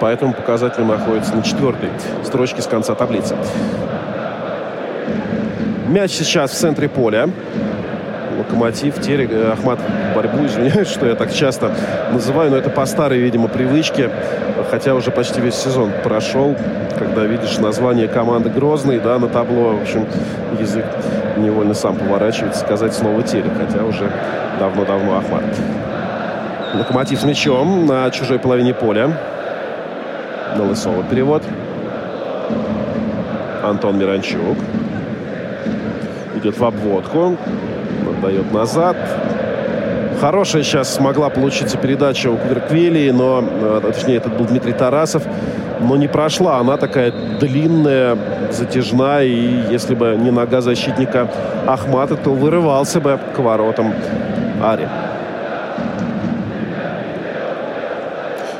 Поэтому 0.00 0.34
показатель 0.34 0.84
находится 0.84 1.34
на 1.34 1.42
четвертой 1.42 1.88
строчке 2.22 2.60
с 2.60 2.66
конца 2.66 2.94
таблицы. 2.94 3.36
Мяч 5.88 6.12
сейчас 6.12 6.50
в 6.50 6.54
центре 6.54 6.88
поля. 6.88 7.30
Локомотив, 8.38 9.00
Терек, 9.00 9.30
э, 9.32 9.52
Ахмат 9.52 9.78
борьбу. 10.14 10.44
Извиняюсь, 10.46 10.88
что 10.92 11.06
я 11.06 11.14
так 11.14 11.32
часто 11.32 11.72
называю, 12.12 12.50
но 12.50 12.56
это 12.56 12.70
по 12.70 12.86
старой, 12.86 13.18
видимо, 13.18 13.48
привычке. 13.48 14.10
Хотя 14.70 14.94
уже 14.94 15.10
почти 15.10 15.40
весь 15.40 15.54
сезон 15.54 15.90
прошел, 16.02 16.56
когда 16.98 17.24
видишь 17.24 17.58
название 17.58 18.08
команды 18.08 18.50
Грозный, 18.50 18.98
да, 18.98 19.18
на 19.18 19.28
табло. 19.28 19.76
В 19.76 19.82
общем, 19.82 20.06
язык 20.58 20.84
невольно 21.36 21.74
сам 21.74 21.96
поворачивается 21.96 22.60
сказать 22.60 22.94
снова 22.94 23.22
Терек, 23.22 23.52
хотя 23.58 23.84
уже 23.84 24.10
давно-давно 24.58 25.18
Ахмат. 25.18 25.44
Локомотив 26.74 27.20
с 27.20 27.24
мячом 27.24 27.86
на 27.86 28.10
чужой 28.10 28.38
половине 28.38 28.74
поля 28.74 29.10
на 30.56 30.64
Лысова 30.64 31.02
перевод. 31.04 31.42
Антон 33.62 33.98
Миранчук. 33.98 34.56
Идет 36.36 36.58
в 36.58 36.64
обводку. 36.64 37.36
Отдает 38.06 38.52
назад. 38.52 38.96
Хорошая 40.20 40.62
сейчас 40.62 40.94
смогла 40.94 41.28
получиться 41.28 41.76
передача 41.76 42.30
у 42.30 42.38
Кверквелии, 42.38 43.10
но, 43.10 43.44
э, 43.44 43.80
точнее, 43.82 44.16
это 44.16 44.30
был 44.30 44.46
Дмитрий 44.46 44.72
Тарасов, 44.72 45.22
но 45.80 45.96
не 45.96 46.08
прошла. 46.08 46.58
Она 46.58 46.78
такая 46.78 47.12
длинная, 47.38 48.16
затяжная, 48.50 49.24
и 49.24 49.70
если 49.70 49.94
бы 49.94 50.16
не 50.18 50.30
нога 50.30 50.62
защитника 50.62 51.28
Ахмата, 51.66 52.16
то 52.16 52.30
вырывался 52.30 53.00
бы 53.00 53.18
к 53.34 53.38
воротам 53.38 53.92
Ари. 54.62 54.88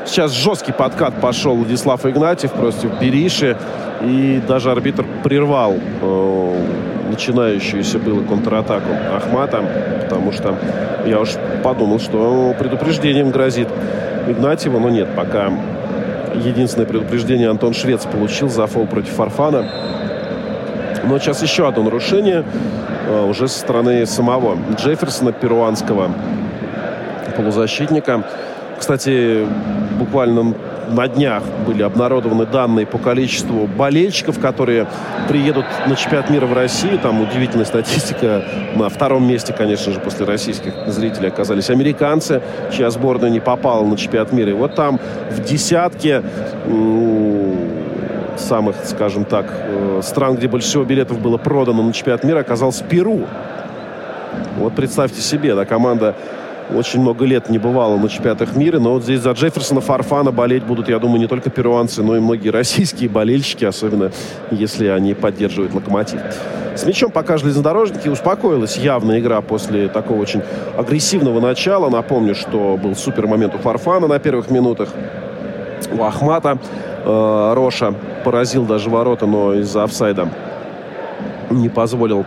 Сейчас 0.05 0.31
жесткий 0.31 0.71
подкат 0.71 1.19
пошел 1.19 1.55
Владислав 1.55 2.05
Игнатьев 2.05 2.51
против 2.51 2.99
Бериши. 2.99 3.57
И 4.01 4.41
даже 4.47 4.71
арбитр 4.71 5.05
прервал 5.23 5.75
э, 6.01 6.61
начинающуюся 7.09 7.99
было 7.99 8.23
контратаку 8.23 8.89
Ахмата, 9.15 9.63
потому 10.01 10.31
что 10.31 10.55
я 11.05 11.19
уж 11.19 11.29
подумал, 11.63 11.99
что 11.99 12.55
предупреждением 12.57 13.31
грозит 13.31 13.67
Игнатьеву, 14.27 14.79
но 14.79 14.89
нет, 14.89 15.09
пока 15.15 15.51
единственное 16.35 16.87
предупреждение 16.87 17.49
Антон 17.49 17.73
Швец 17.73 18.05
получил 18.05 18.49
за 18.49 18.67
фол 18.67 18.85
против 18.85 19.11
Фарфана. 19.11 19.65
Но 21.03 21.19
сейчас 21.19 21.41
еще 21.41 21.67
одно 21.67 21.83
нарушение 21.83 22.43
э, 23.07 23.25
уже 23.25 23.47
со 23.47 23.59
стороны 23.59 24.05
самого 24.05 24.57
Джефферсона, 24.75 25.31
перуанского 25.31 26.11
полузащитника. 27.37 28.23
Кстати, 28.77 29.47
буквально 29.97 30.53
на 30.89 31.07
днях 31.07 31.43
были 31.65 31.83
обнародованы 31.83 32.45
данные 32.45 32.85
по 32.85 32.97
количеству 32.97 33.67
болельщиков, 33.67 34.39
которые 34.39 34.87
приедут 35.27 35.65
на 35.87 35.95
чемпионат 35.95 36.29
мира 36.29 36.45
в 36.45 36.53
Россию. 36.53 36.99
Там 36.99 37.21
удивительная 37.21 37.65
статистика. 37.65 38.43
На 38.75 38.89
втором 38.89 39.27
месте, 39.27 39.53
конечно 39.53 39.91
же, 39.91 39.99
после 39.99 40.25
российских 40.25 40.73
зрителей 40.87 41.29
оказались 41.29 41.69
американцы, 41.69 42.41
чья 42.71 42.89
сборная 42.89 43.29
не 43.29 43.39
попала 43.39 43.85
на 43.85 43.97
чемпионат 43.97 44.31
мира. 44.31 44.49
И 44.51 44.53
вот 44.53 44.75
там 44.75 44.99
в 45.31 45.43
десятке 45.43 46.23
самых, 48.37 48.75
скажем 48.85 49.25
так, 49.25 49.51
э, 49.51 50.01
стран, 50.03 50.35
где 50.35 50.47
больше 50.47 50.67
всего 50.67 50.83
билетов 50.83 51.19
было 51.19 51.37
продано 51.37 51.81
на 51.81 51.91
чемпионат 51.91 52.23
мира, 52.23 52.39
оказался 52.39 52.83
Перу. 52.83 53.21
Вот 54.57 54.75
представьте 54.75 55.21
себе, 55.21 55.55
да, 55.55 55.65
команда 55.65 56.15
очень 56.73 57.01
много 57.01 57.25
лет 57.25 57.49
не 57.49 57.57
бывало 57.57 57.97
на 57.97 58.09
чемпионатах 58.09 58.55
мира, 58.55 58.79
но 58.79 58.93
вот 58.93 59.03
здесь 59.03 59.21
за 59.21 59.31
Джефферсона 59.31 59.81
Фарфана 59.81 60.31
болеть 60.31 60.63
будут, 60.63 60.89
я 60.89 60.99
думаю, 60.99 61.19
не 61.19 61.27
только 61.27 61.49
перуанцы, 61.49 62.03
но 62.03 62.17
и 62.17 62.19
многие 62.19 62.49
российские 62.49 63.09
болельщики, 63.09 63.65
особенно 63.65 64.11
если 64.51 64.87
они 64.87 65.13
поддерживают 65.13 65.73
«Локомотив». 65.73 66.21
С 66.75 66.85
мячом 66.85 67.09
пока 67.09 67.37
железнодорожники 67.37 68.07
успокоилась 68.07 68.77
явная 68.77 69.19
игра 69.19 69.41
после 69.41 69.87
такого 69.87 70.21
очень 70.21 70.43
агрессивного 70.77 71.39
начала. 71.39 71.89
Напомню, 71.89 72.35
что 72.35 72.77
был 72.77 72.95
супер 72.95 73.25
момент 73.25 73.55
у 73.55 73.57
Фарфана 73.57 74.05
на 74.07 74.19
первых 74.19 74.51
минутах. 74.51 74.89
У 75.91 76.03
Ахмата 76.03 76.59
э, 77.03 77.53
Роша 77.55 77.95
поразил 78.23 78.65
даже 78.65 78.91
ворота, 78.91 79.25
но 79.25 79.55
из-за 79.55 79.85
офсайда 79.85 80.29
не 81.49 81.69
позволил 81.69 82.25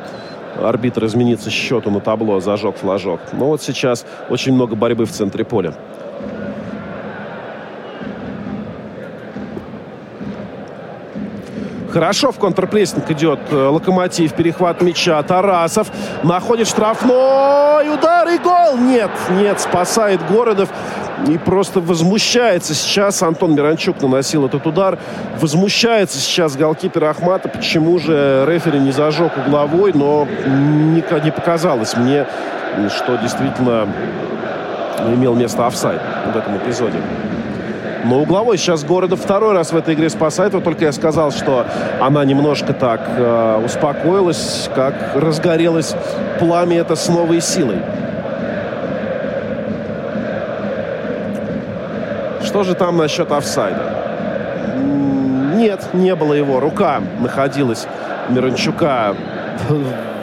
арбитр 0.69 1.05
измениться 1.07 1.51
счету 1.51 1.91
на 1.91 2.01
табло, 2.01 2.41
зажег 2.41 2.77
флажок. 2.77 3.21
Но 3.33 3.47
вот 3.47 3.63
сейчас 3.63 4.05
очень 4.29 4.53
много 4.53 4.77
борьбы 4.77 5.05
в 5.05 5.11
центре 5.11 5.45
поля. 5.45 5.75
Хорошо 11.93 12.31
в 12.31 12.39
контрпрессинг 12.39 13.11
идет 13.11 13.41
э, 13.51 13.57
Локомотив. 13.57 14.33
Перехват 14.35 14.81
мяча. 14.81 15.21
Тарасов 15.23 15.89
находит 16.23 16.69
штрафной 16.69 17.93
удар 17.93 18.29
и 18.29 18.39
гол. 18.39 18.77
Нет, 18.79 19.11
нет, 19.31 19.61
спасает 19.61 20.21
Городов. 20.29 20.69
И 21.27 21.37
просто 21.37 21.81
возмущается 21.81 22.75
сейчас. 22.75 23.23
Антон 23.23 23.55
Миранчук 23.55 24.01
наносил 24.01 24.47
этот 24.47 24.67
удар. 24.67 24.99
Возмущается 25.41 26.19
сейчас 26.19 26.57
голкипер 26.57 27.05
Ахмата. 27.05 27.49
Почему 27.49 27.99
же 27.99 28.45
рефери 28.47 28.79
не 28.79 28.93
зажег 28.93 29.33
угловой. 29.47 29.93
Но 29.93 30.29
не, 30.47 31.03
показалось 31.31 31.97
мне, 31.97 32.27
что 32.89 33.17
действительно 33.17 33.89
имел 35.09 35.35
место 35.35 35.67
офсайд 35.67 36.01
в 36.33 36.37
этом 36.37 36.57
эпизоде. 36.57 36.99
Но 38.05 38.21
угловой 38.21 38.57
сейчас 38.57 38.85
города 38.85 39.17
второй 39.17 39.53
раз 39.53 39.73
в 39.73 39.77
этой 39.77 39.95
игре 39.95 40.09
спасает. 40.09 40.55
Вот 40.55 40.65
только 40.65 40.85
я 40.85 40.93
сказал, 40.93 41.31
что 41.31 41.67
она 42.01 42.25
немножко 42.25 42.73
так 42.73 43.03
э, 43.17 43.63
успокоилась, 43.65 44.71
как 44.75 44.95
разгорелось 45.15 45.95
пламя 46.39 46.79
это 46.79 46.97
с 46.97 47.09
новой 47.09 47.41
силой. 47.41 47.79
Что 52.43 52.65
же 52.65 52.75
там 52.75 52.97
насчет 52.97 53.31
офсайда? 53.31 54.01
Нет, 55.55 55.91
не 55.93 56.15
было 56.15 56.33
его. 56.33 56.59
Рука 56.59 57.01
находилась 57.21 57.87
Миранчука 58.31 59.15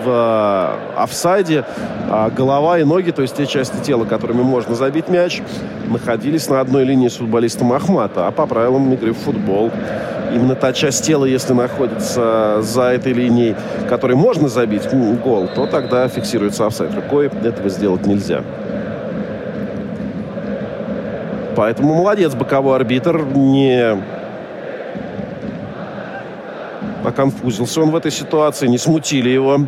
в 0.07 0.79
э, 0.95 1.01
офсайде, 1.01 1.65
а 2.09 2.29
голова 2.29 2.79
и 2.79 2.83
ноги, 2.83 3.11
то 3.11 3.21
есть 3.21 3.35
те 3.35 3.45
части 3.45 3.77
тела, 3.83 4.05
которыми 4.05 4.41
можно 4.41 4.75
забить 4.75 5.09
мяч, 5.09 5.41
находились 5.87 6.49
на 6.49 6.61
одной 6.61 6.85
линии 6.85 7.09
с 7.09 7.17
футболистом 7.17 7.73
Ахмата. 7.73 8.27
А 8.27 8.31
по 8.31 8.45
правилам 8.45 8.91
игры 8.93 9.13
в 9.13 9.17
футбол 9.17 9.71
именно 10.33 10.55
та 10.55 10.73
часть 10.73 11.05
тела, 11.05 11.25
если 11.25 11.53
находится 11.53 12.61
за 12.61 12.83
этой 12.83 13.13
линией, 13.13 13.55
которой 13.89 14.15
можно 14.15 14.47
забить 14.47 14.83
гол, 15.23 15.47
то 15.53 15.65
тогда 15.67 16.07
фиксируется 16.07 16.65
офсайд. 16.65 16.95
Рукой 16.95 17.29
этого 17.43 17.69
сделать 17.69 18.05
нельзя. 18.05 18.43
Поэтому 21.55 21.95
молодец 21.95 22.35
боковой 22.35 22.75
арбитр. 22.75 23.25
Не 23.35 23.97
оконфузился 27.03 27.81
он 27.81 27.91
в 27.91 27.95
этой 27.95 28.11
ситуации, 28.11 28.67
не 28.67 28.77
смутили 28.77 29.29
его 29.29 29.61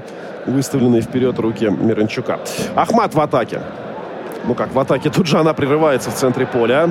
выставленные 0.49 1.01
вперед 1.01 1.37
руки 1.39 1.65
Миранчука. 1.65 2.39
Ахмат 2.75 3.13
в 3.13 3.19
атаке. 3.19 3.61
Ну 4.45 4.55
как, 4.55 4.73
в 4.73 4.79
атаке 4.79 5.09
тут 5.09 5.27
же 5.27 5.37
она 5.37 5.53
прерывается 5.53 6.11
в 6.11 6.15
центре 6.15 6.45
поля. 6.45 6.89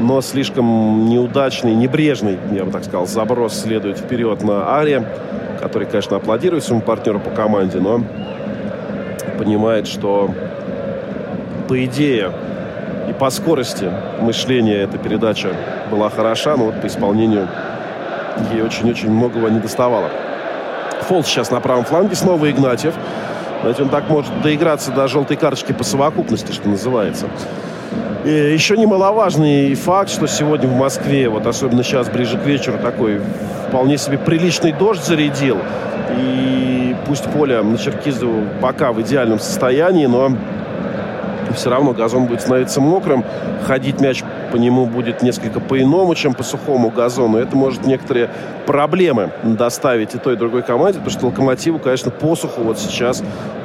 Но 0.00 0.20
слишком 0.20 1.08
неудачный, 1.08 1.74
небрежный, 1.74 2.38
я 2.52 2.64
бы 2.64 2.72
так 2.72 2.82
сказал, 2.82 3.06
заброс 3.06 3.60
следует 3.60 3.98
вперед 3.98 4.42
на 4.42 4.76
Аре, 4.76 5.06
который, 5.60 5.86
конечно, 5.86 6.16
аплодирует 6.16 6.64
своему 6.64 6.82
партнеру 6.82 7.20
по 7.20 7.30
команде, 7.30 7.78
но 7.78 8.02
понимает, 9.38 9.86
что 9.86 10.30
по 11.68 11.84
идее 11.84 12.32
и 13.08 13.12
по 13.12 13.30
скорости 13.30 13.88
мышления 14.20 14.82
эта 14.82 14.98
передача 14.98 15.50
была 15.90 16.10
хороша, 16.10 16.56
но 16.56 16.66
вот 16.66 16.80
по 16.80 16.86
исполнению 16.86 17.48
ей 18.52 18.62
очень-очень 18.62 19.10
многого 19.10 19.48
не 19.48 19.60
доставало. 19.60 20.10
Фол 21.08 21.22
сейчас 21.24 21.50
на 21.50 21.60
правом 21.60 21.84
фланге, 21.84 22.14
снова 22.14 22.50
Игнатьев. 22.50 22.94
Знаете, 23.60 23.82
он 23.82 23.88
так 23.88 24.08
может 24.08 24.42
доиграться 24.42 24.90
до 24.90 25.08
желтой 25.08 25.36
карточки 25.36 25.72
по 25.72 25.84
совокупности, 25.84 26.52
что 26.52 26.68
называется. 26.68 27.26
И 28.24 28.30
еще 28.30 28.76
немаловажный 28.76 29.74
факт, 29.74 30.10
что 30.10 30.26
сегодня 30.26 30.68
в 30.68 30.76
Москве, 30.76 31.28
вот 31.28 31.46
особенно 31.46 31.82
сейчас, 31.82 32.08
ближе 32.08 32.38
к 32.38 32.44
вечеру, 32.44 32.78
такой 32.78 33.20
вполне 33.68 33.98
себе 33.98 34.18
приличный 34.18 34.72
дождь 34.72 35.04
зарядил. 35.04 35.58
И 36.16 36.96
пусть 37.06 37.24
поле 37.24 37.60
на 37.60 37.76
Черкизову 37.76 38.44
пока 38.62 38.92
в 38.92 39.00
идеальном 39.02 39.38
состоянии, 39.38 40.06
но 40.06 40.30
все 41.54 41.70
равно 41.70 41.92
газон 41.92 42.26
будет 42.26 42.40
становиться 42.40 42.80
мокрым. 42.80 43.24
Ходить 43.66 44.00
мяч 44.00 44.22
по 44.54 44.56
нему 44.56 44.86
будет 44.86 45.20
несколько 45.20 45.58
по-иному, 45.58 46.14
чем 46.14 46.32
по 46.32 46.44
сухому 46.44 46.88
газону. 46.88 47.38
Это 47.38 47.56
может 47.56 47.86
некоторые 47.86 48.30
проблемы 48.66 49.32
доставить 49.42 50.14
и 50.14 50.18
той, 50.18 50.34
и 50.34 50.36
другой 50.36 50.62
команде, 50.62 51.00
потому 51.00 51.10
что 51.10 51.26
Локомотиву, 51.26 51.80
конечно, 51.80 52.12
посуху 52.12 52.60
вот 52.60 52.78
сейчас 52.78 53.20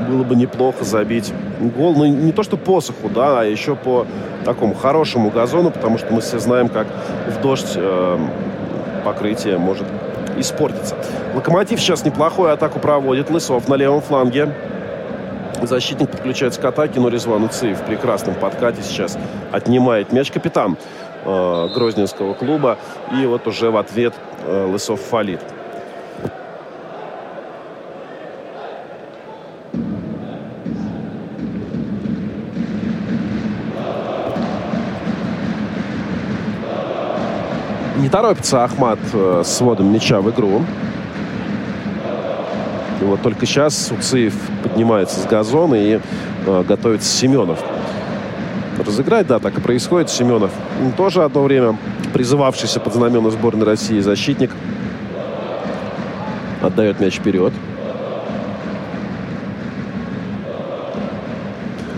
было 0.08 0.24
бы 0.24 0.36
неплохо 0.36 0.84
забить 0.84 1.32
гол. 1.78 1.94
Ну, 1.96 2.08
не 2.08 2.32
то, 2.32 2.42
что 2.42 2.58
посуху, 2.58 3.08
да, 3.08 3.42
а 3.42 3.44
еще 3.44 3.76
по 3.76 4.08
такому 4.46 4.74
хорошему 4.74 5.30
газону, 5.30 5.70
потому 5.70 6.00
что 6.00 6.12
мы 6.12 6.22
все 6.22 6.40
знаем, 6.40 6.70
как 6.70 6.88
в 7.28 7.40
дождь 7.40 7.74
э, 7.76 8.18
покрытие 9.06 9.60
может 9.60 9.86
испортиться. 10.38 10.96
Локомотив 11.36 11.80
сейчас 11.80 12.04
неплохую 12.04 12.52
атаку 12.52 12.80
проводит. 12.80 13.30
Лысов 13.30 13.68
на 13.68 13.76
левом 13.76 14.02
фланге. 14.02 14.56
Защитник 15.62 16.10
подключается 16.10 16.62
к 16.62 16.66
атаке, 16.66 17.00
но 17.00 17.10
Резван 17.10 17.44
Уцеев 17.44 17.80
в 17.80 17.86
прекрасном 17.86 18.36
подкате 18.36 18.82
сейчас 18.82 19.18
отнимает 19.52 20.12
мяч 20.12 20.32
капитан 20.32 20.78
э, 21.26 21.68
Грозненского 21.74 22.34
клуба. 22.34 22.78
И 23.12 23.26
вот 23.26 23.46
уже 23.48 23.70
в 23.70 23.78
ответ 23.78 24.14
э, 24.46 24.66
Лысов 24.66 25.02
фалит. 25.02 25.42
Не 37.98 38.08
торопится 38.08 38.64
Ахмат 38.64 39.00
э, 39.14 39.44
с 39.46 39.60
вводом 39.60 39.92
мяча 39.92 40.22
в 40.22 40.30
игру. 40.32 40.64
И 43.02 43.04
вот 43.04 43.22
только 43.22 43.46
сейчас 43.46 43.92
Уциев 43.92 44.34
поднимается 44.62 45.20
с 45.20 45.26
газона 45.26 45.76
и 45.76 46.00
э, 46.46 46.64
готовится 46.68 47.10
Семенов. 47.10 47.60
Разыграть, 48.86 49.28
да, 49.28 49.40
так 49.40 49.58
и 49.58 49.62
происходит. 49.62 50.10
Семенов 50.10 50.52
тоже 50.98 51.24
одно 51.24 51.44
время 51.44 51.78
призывавшийся 52.14 52.80
под 52.80 52.94
знамена 52.94 53.30
сборной 53.30 53.66
России 53.66 54.00
защитник. 54.00 54.52
Отдает 56.62 57.00
мяч 57.00 57.16
вперед. 57.16 57.54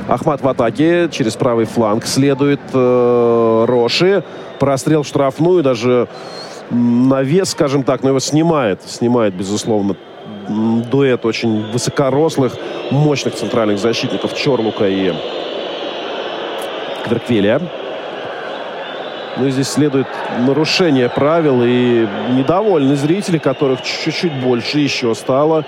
Ахмат 0.08 0.42
в 0.42 0.48
атаке. 0.48 1.10
Через 1.12 1.36
правый 1.36 1.66
фланг 1.66 2.06
следует 2.06 2.60
э, 2.74 3.66
Роши. 3.68 4.24
Прострел 4.60 5.04
в 5.04 5.08
штрафную. 5.08 5.64
Даже 5.64 6.08
навес, 6.70 7.50
скажем 7.50 7.84
так, 7.84 8.04
но 8.04 8.10
его 8.10 8.20
снимает. 8.20 8.82
Снимает, 8.84 9.34
безусловно, 9.34 9.96
дуэт 10.90 11.26
очень 11.26 11.64
высокорослых, 11.72 12.58
мощных 12.90 13.36
центральных 13.36 13.80
защитников 13.80 14.36
Чорлука 14.36 14.88
и 14.88 15.14
Кверквеля. 17.04 17.62
Ну 19.38 19.48
и 19.48 19.52
здесь 19.52 19.70
следует 19.70 20.08
нарушение 20.40 21.10
правил 21.10 21.62
и 21.64 22.08
недовольны 22.32 22.96
зрители, 22.96 23.38
которых 23.38 23.82
чуть-чуть 23.82 24.34
больше 24.34 24.80
еще 24.80 25.16
стало. 25.16 25.66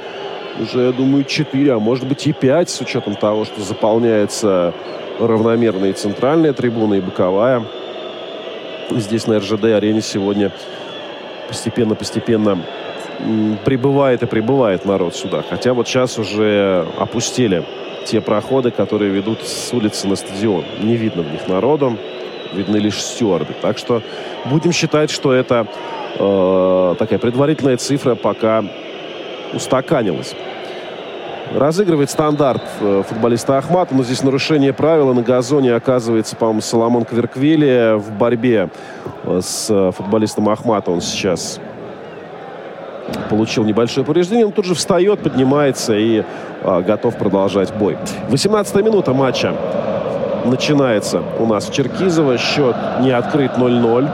Уже, 0.59 0.87
я 0.87 0.91
думаю, 0.91 1.23
4, 1.23 1.73
а 1.73 1.79
может 1.79 2.05
быть 2.05 2.27
и 2.27 2.33
5, 2.33 2.69
с 2.69 2.81
учетом 2.81 3.15
того, 3.15 3.45
что 3.45 3.61
заполняется 3.61 4.73
равномерно 5.19 5.85
и 5.85 5.93
центральная 5.93 6.53
трибуна, 6.53 6.95
и 6.95 7.01
боковая. 7.01 7.63
Здесь 8.91 9.27
на 9.27 9.39
РЖД-арене 9.39 10.01
сегодня 10.01 10.51
постепенно-постепенно 11.47 12.59
прибывает 13.65 14.23
и 14.23 14.25
прибывает 14.25 14.85
народ 14.85 15.15
сюда. 15.15 15.43
Хотя 15.47 15.73
вот 15.73 15.87
сейчас 15.87 16.17
уже 16.17 16.85
опустили 16.97 17.63
те 18.05 18.21
проходы, 18.21 18.71
которые 18.71 19.11
ведут 19.11 19.43
с 19.43 19.73
улицы 19.73 20.07
на 20.07 20.15
стадион. 20.15 20.65
Не 20.81 20.95
видно 20.95 21.23
в 21.23 21.31
них 21.31 21.47
народу, 21.47 21.97
видны 22.53 22.77
лишь 22.77 23.01
стюарды. 23.01 23.53
Так 23.61 23.77
что 23.77 24.01
будем 24.45 24.71
считать, 24.71 25.09
что 25.09 25.33
это 25.33 25.67
э, 26.17 26.95
такая 26.99 27.19
предварительная 27.19 27.77
цифра 27.77 28.15
пока 28.15 28.63
устаканилась. 29.53 30.35
Разыгрывает 31.53 32.09
стандарт 32.09 32.63
э, 32.79 33.03
футболиста 33.07 33.57
Ахмата, 33.57 33.93
но 33.93 34.03
здесь 34.03 34.23
нарушение 34.23 34.73
правила. 34.73 35.13
На 35.13 35.21
газоне 35.21 35.75
оказывается, 35.75 36.35
по-моему, 36.35 36.61
Соломон 36.61 37.05
Кверквели 37.05 37.97
в 37.97 38.11
борьбе 38.11 38.69
э, 39.23 39.39
с 39.41 39.67
э, 39.69 39.91
футболистом 39.91 40.49
Ахмата. 40.49 40.89
Он 40.89 41.01
сейчас 41.01 41.59
получил 43.29 43.63
небольшое 43.63 44.05
повреждение. 44.05 44.45
Он 44.45 44.51
тут 44.51 44.65
же 44.65 44.75
встает, 44.75 45.19
поднимается 45.19 45.95
и 45.95 46.23
а, 46.63 46.81
готов 46.81 47.17
продолжать 47.17 47.73
бой. 47.73 47.97
18 48.29 48.75
минута 48.77 49.13
матча 49.13 49.53
начинается 50.45 51.21
у 51.39 51.45
нас 51.45 51.67
в 51.67 51.73
Черкизово. 51.73 52.37
Счет 52.37 52.75
не 53.01 53.11
открыт 53.11 53.51
0-0. 53.57 54.09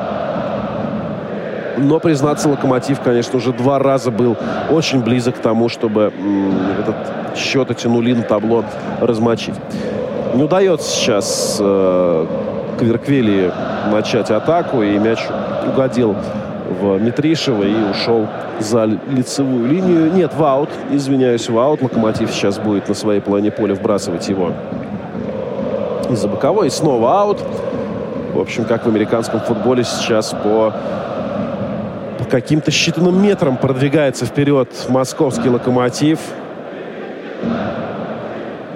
Но, 1.77 1.99
признаться, 1.99 2.49
Локомотив, 2.49 2.99
конечно, 2.99 3.37
уже 3.37 3.53
два 3.53 3.79
раза 3.79 4.11
был 4.11 4.35
очень 4.69 5.01
близок 5.01 5.37
к 5.37 5.39
тому, 5.39 5.69
чтобы 5.69 6.11
этот 6.79 7.37
счет, 7.37 7.71
эти 7.71 7.87
нули 7.87 8.13
на 8.13 8.23
табло 8.23 8.65
размочить. 8.99 9.55
Не 10.33 10.43
удается 10.43 10.89
сейчас 10.89 11.57
э, 11.59 12.25
Кверквели 12.77 13.51
начать 13.91 14.29
атаку, 14.31 14.83
и 14.83 14.97
мяч 14.97 15.19
угодил 15.67 16.15
в 16.69 16.99
Митришева 16.99 17.63
и 17.63 17.89
ушел 17.89 18.27
за 18.59 18.85
лицевую 18.85 19.67
линию. 19.67 20.11
Нет, 20.13 20.33
в 20.35 20.43
аут. 20.43 20.69
Извиняюсь, 20.91 21.49
в 21.49 21.57
аут. 21.57 21.81
Локомотив 21.81 22.31
сейчас 22.31 22.59
будет 22.59 22.87
на 22.87 22.93
своей 22.93 23.21
половине 23.21 23.51
поля 23.51 23.73
вбрасывать 23.75 24.27
его 24.29 24.51
из-за 26.09 26.27
боковой. 26.27 26.67
И 26.67 26.69
снова 26.69 27.21
аут. 27.21 27.39
В 28.33 28.39
общем, 28.39 28.65
как 28.65 28.85
в 28.85 28.89
американском 28.89 29.39
футболе 29.39 29.83
сейчас 29.83 30.31
по, 30.31 30.73
по 32.19 32.23
каким-то 32.25 32.71
считанным 32.71 33.19
метрам 33.19 33.57
продвигается 33.57 34.25
вперед 34.25 34.69
московский 34.89 35.49
локомотив. 35.49 36.19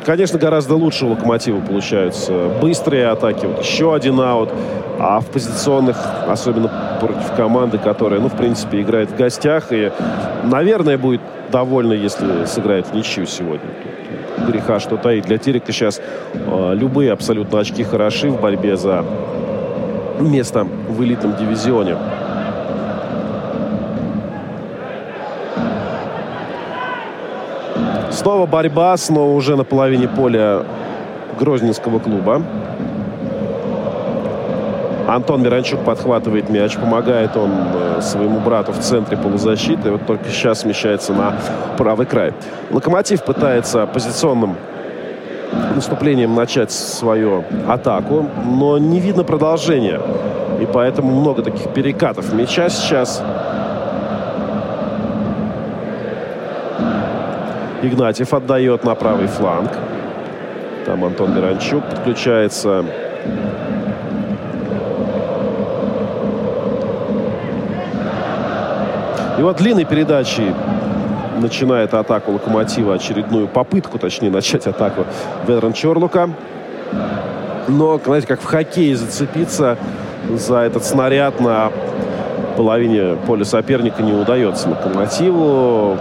Конечно, 0.05 0.37
гораздо 0.37 0.75
лучше 0.75 1.05
у 1.05 1.09
Локомотива 1.09 1.61
получаются 1.61 2.49
быстрые 2.61 3.07
атаки. 3.07 3.45
Вот 3.45 3.63
еще 3.63 3.95
один 3.95 4.19
аут. 4.19 4.49
А 4.99 5.19
в 5.21 5.27
позиционных, 5.27 5.97
особенно 6.27 6.69
против 6.99 7.31
команды, 7.35 7.77
которая, 7.77 8.19
ну, 8.19 8.27
в 8.27 8.35
принципе, 8.35 8.81
играет 8.81 9.11
в 9.11 9.15
гостях. 9.15 9.71
И, 9.71 9.91
наверное, 10.43 10.97
будет 10.97 11.21
довольна, 11.51 11.93
если 11.93 12.45
сыграет 12.45 12.87
в 12.87 12.93
ничью 12.93 13.25
сегодня. 13.25 13.69
Тут 14.35 14.47
греха 14.47 14.79
что-то 14.79 15.09
и 15.11 15.21
Для 15.21 15.37
Терека 15.37 15.71
сейчас 15.71 16.01
э, 16.33 16.73
любые 16.75 17.11
абсолютно 17.11 17.59
очки 17.59 17.83
хороши 17.83 18.29
в 18.29 18.41
борьбе 18.41 18.75
за 18.75 19.05
место 20.19 20.67
в 20.89 21.03
элитном 21.03 21.35
дивизионе. 21.35 21.97
Снова 28.23 28.45
борьба, 28.45 28.95
снова 28.95 29.33
уже 29.33 29.57
на 29.57 29.65
половине 29.65 30.07
поля 30.07 30.63
Грозненского 31.37 31.99
клуба. 31.99 32.41
Антон 35.09 35.41
Миранчук 35.43 35.83
подхватывает 35.83 36.49
мяч, 36.49 36.77
помогает 36.77 37.35
он 37.35 37.51
э, 37.51 38.01
своему 38.01 38.39
брату 38.39 38.71
в 38.71 38.79
центре 38.79 39.17
полузащиты. 39.17 39.91
Вот 39.91 40.05
только 40.05 40.29
сейчас 40.29 40.61
смещается 40.61 41.11
на 41.11 41.33
правый 41.77 42.05
край. 42.05 42.31
Локомотив 42.71 43.25
пытается 43.25 43.85
позиционным 43.87 44.55
наступлением 45.75 46.33
начать 46.33 46.71
свою 46.71 47.43
атаку, 47.67 48.25
но 48.45 48.77
не 48.77 49.01
видно 49.01 49.25
продолжения. 49.25 49.99
И 50.61 50.65
поэтому 50.65 51.13
много 51.13 51.41
таких 51.41 51.73
перекатов 51.73 52.31
мяча 52.31 52.69
сейчас. 52.69 53.21
Игнатьев 57.83 58.33
отдает 58.33 58.85
на 58.85 58.95
правый 58.95 59.27
фланг. 59.27 59.69
Там 60.85 61.03
Антон 61.03 61.35
Миранчук 61.35 61.83
подключается. 61.83 62.85
И 69.37 69.41
вот 69.41 69.57
длинной 69.57 69.83
передачей 69.83 70.53
начинает 71.41 71.93
атаку 71.93 72.31
Локомотива, 72.31 72.93
очередную 72.93 73.49
попытку, 73.49 73.99
точнее, 73.99 74.29
начать 74.29 74.65
атаку 74.65 75.05
Ведран 75.45 75.73
Чорлука. 75.73 76.29
Но, 77.67 77.99
знаете, 78.05 78.27
как 78.27 78.39
в 78.39 78.45
хоккее 78.45 78.95
зацепиться 78.95 79.77
за 80.29 80.59
этот 80.59 80.85
снаряд 80.85 81.41
на 81.41 81.69
половине 82.55 83.17
поля 83.27 83.43
соперника 83.43 84.03
не 84.03 84.13
удается 84.13 84.69
Локомотиву. 84.69 85.97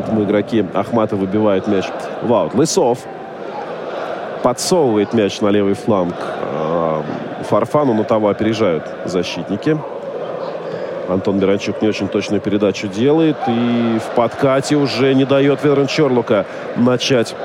Поэтому 0.00 0.24
игроки 0.24 0.64
Ахмата 0.72 1.14
выбивают 1.14 1.66
мяч 1.68 1.84
в. 2.22 2.50
Лысов 2.54 3.00
подсовывает 4.42 5.12
мяч 5.12 5.42
на 5.42 5.48
левый 5.48 5.74
фланг 5.74 6.14
а, 6.18 7.02
Фарфану, 7.42 7.92
но 7.92 8.04
того 8.04 8.30
опережают 8.30 8.84
защитники. 9.04 9.78
Антон 11.06 11.38
Миранчук 11.38 11.82
не 11.82 11.88
очень 11.88 12.08
точную 12.08 12.40
передачу 12.40 12.88
делает. 12.88 13.36
И 13.46 13.98
в 13.98 14.14
подкате 14.14 14.76
уже 14.76 15.12
не 15.12 15.26
дает 15.26 15.62
Ведран 15.64 15.86
Чорлука 15.86 16.46
начать 16.76 17.36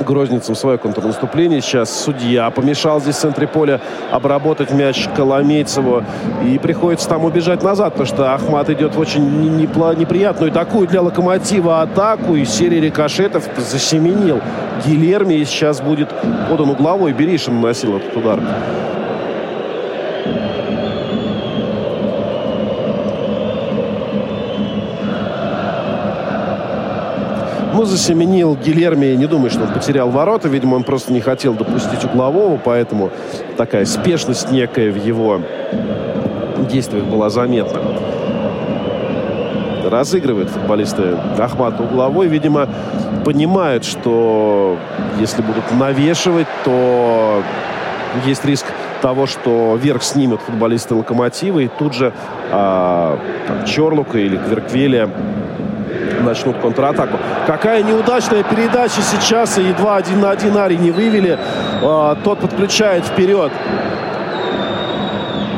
Грозницам 0.00 0.54
свое 0.54 0.78
контрнаступление. 0.78 1.60
Сейчас 1.60 1.90
судья 1.90 2.50
помешал 2.50 3.00
здесь 3.00 3.16
в 3.16 3.20
центре 3.20 3.46
поля 3.46 3.80
обработать 4.10 4.70
мяч 4.72 5.08
Коломейцеву. 5.14 6.04
И 6.44 6.58
приходится 6.58 7.08
там 7.08 7.24
убежать 7.24 7.62
назад, 7.62 7.94
потому 7.94 8.06
что 8.06 8.34
Ахмат 8.34 8.70
идет 8.70 8.94
в 8.94 9.00
очень 9.00 9.28
неприятную 9.58 10.52
такую 10.52 10.86
для 10.86 11.02
Локомотива 11.02 11.82
атаку. 11.82 12.36
И 12.36 12.44
серия 12.44 12.80
рикошетов 12.80 13.44
засеменил 13.56 14.40
Гилерми. 14.86 15.34
И 15.34 15.44
сейчас 15.44 15.80
будет 15.80 16.08
подан 16.48 16.70
угловой. 16.70 17.12
Беришин 17.12 17.56
наносил 17.56 17.96
этот 17.96 18.16
удар. 18.16 18.40
Ну, 27.78 27.84
засеменил 27.84 28.56
Гильерми. 28.56 29.14
Не 29.14 29.26
думаю, 29.26 29.50
что 29.50 29.62
он 29.62 29.68
потерял 29.68 30.10
ворота. 30.10 30.48
Видимо, 30.48 30.74
он 30.74 30.82
просто 30.82 31.12
не 31.12 31.20
хотел 31.20 31.54
допустить 31.54 32.04
углового, 32.04 32.58
поэтому 32.62 33.12
такая 33.56 33.84
спешность 33.84 34.50
некая 34.50 34.90
в 34.90 34.96
его 34.96 35.40
действиях 36.68 37.04
была 37.04 37.30
заметна. 37.30 37.80
Разыгрывают 39.88 40.50
футболисты 40.50 41.16
Ахмата 41.38 41.84
угловой. 41.84 42.26
Видимо, 42.26 42.68
понимают, 43.24 43.84
что 43.84 44.76
если 45.20 45.42
будут 45.42 45.62
навешивать, 45.78 46.48
то 46.64 47.44
есть 48.26 48.44
риск 48.44 48.66
того, 49.02 49.26
что 49.26 49.78
верх 49.80 50.02
снимет 50.02 50.40
футболисты 50.40 50.96
Локомотива, 50.96 51.60
и 51.60 51.68
тут 51.68 51.94
же 51.94 52.12
а, 52.50 53.20
там, 53.46 53.64
Чорлука 53.66 54.18
или 54.18 54.36
Кверквеля 54.36 55.08
начнут 56.28 56.58
контратаку. 56.58 57.18
Какая 57.46 57.82
неудачная 57.82 58.42
передача 58.42 59.00
сейчас. 59.02 59.58
И 59.58 59.62
едва 59.62 59.96
один 59.96 60.20
на 60.20 60.30
один 60.30 60.56
Ари 60.56 60.76
не 60.76 60.90
вывели. 60.90 61.38
А, 61.82 62.16
тот 62.22 62.40
подключает 62.40 63.04
вперед. 63.04 63.50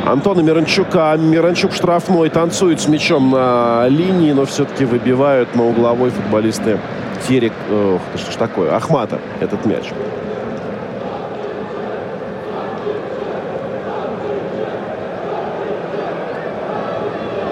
Антона 0.06 0.40
Миранчука. 0.40 1.16
Миранчук 1.18 1.72
штрафной. 1.72 2.30
Танцует 2.30 2.80
с 2.80 2.88
мячом 2.88 3.30
на 3.30 3.88
линии, 3.88 4.32
но 4.32 4.44
все-таки 4.44 4.84
выбивают 4.84 5.54
на 5.56 5.66
угловой 5.66 6.10
футболисты 6.10 6.78
Терек. 7.26 7.52
Ох, 7.70 8.00
что 8.16 8.32
ж 8.32 8.36
такое? 8.36 8.74
Ахмата 8.74 9.18
этот 9.40 9.66
мяч. 9.66 9.90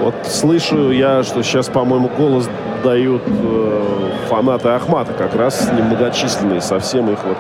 Вот 0.00 0.14
слышу 0.24 0.90
я, 0.90 1.22
что 1.22 1.42
сейчас, 1.42 1.68
по-моему, 1.68 2.08
голос 2.16 2.48
дают 2.82 3.22
э, 3.26 4.10
фанаты 4.28 4.68
Ахмата, 4.68 5.12
как 5.12 5.34
раз 5.34 5.70
немногочисленные, 5.72 6.60
совсем 6.60 7.10
их 7.10 7.18
вот 7.24 7.36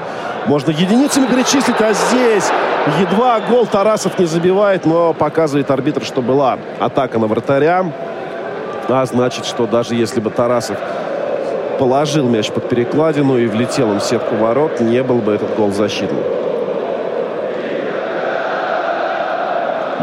можно 0.46 0.70
единицами 0.70 1.26
перечислить, 1.26 1.80
а 1.80 1.92
здесь 1.92 2.50
едва 3.00 3.38
гол 3.40 3.66
Тарасов 3.66 4.18
не 4.18 4.24
забивает, 4.24 4.86
но 4.86 5.12
показывает 5.12 5.70
арбитр, 5.70 6.02
что 6.02 6.22
была 6.22 6.58
атака 6.80 7.18
на 7.18 7.26
вратаря, 7.26 7.92
а 8.88 9.04
значит, 9.04 9.44
что 9.44 9.66
даже 9.66 9.94
если 9.94 10.20
бы 10.20 10.30
Тарасов 10.30 10.78
положил 11.78 12.28
мяч 12.28 12.50
под 12.50 12.68
перекладину 12.68 13.36
и 13.36 13.46
влетел 13.46 13.92
им 13.92 14.00
в 14.00 14.02
сетку 14.02 14.36
ворот, 14.36 14.80
не 14.80 15.02
был 15.02 15.16
бы 15.16 15.32
этот 15.32 15.54
гол 15.54 15.70
защитным. 15.70 16.37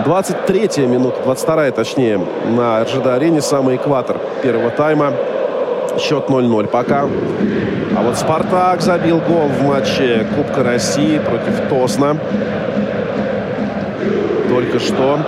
23 0.05 0.85
минута, 0.85 1.17
22 1.23 1.71
точнее, 1.71 2.21
на 2.55 2.83
РЖД-арене, 2.83 3.41
самый 3.41 3.77
экватор 3.77 4.17
первого 4.43 4.69
тайма. 4.69 5.13
Счет 5.99 6.25
0-0 6.27 6.67
пока. 6.67 7.07
А 7.97 8.03
вот 8.03 8.15
«Спартак» 8.15 8.81
забил 8.81 9.19
гол 9.19 9.47
в 9.47 9.63
матче 9.63 10.27
Кубка 10.35 10.63
России 10.63 11.17
против 11.17 11.69
Тосна. 11.69 12.17
Только 14.47 14.79
что 14.79 15.19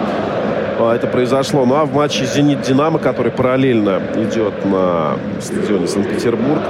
а, 0.79 0.95
это 0.95 1.07
произошло. 1.07 1.65
Ну 1.65 1.75
а 1.75 1.85
в 1.85 1.95
матче 1.95 2.25
«Зенит-Динамо», 2.25 2.99
который 2.99 3.31
параллельно 3.31 3.99
идет 4.15 4.63
на 4.63 5.17
стадионе 5.41 5.87
Санкт-Петербург, 5.87 6.61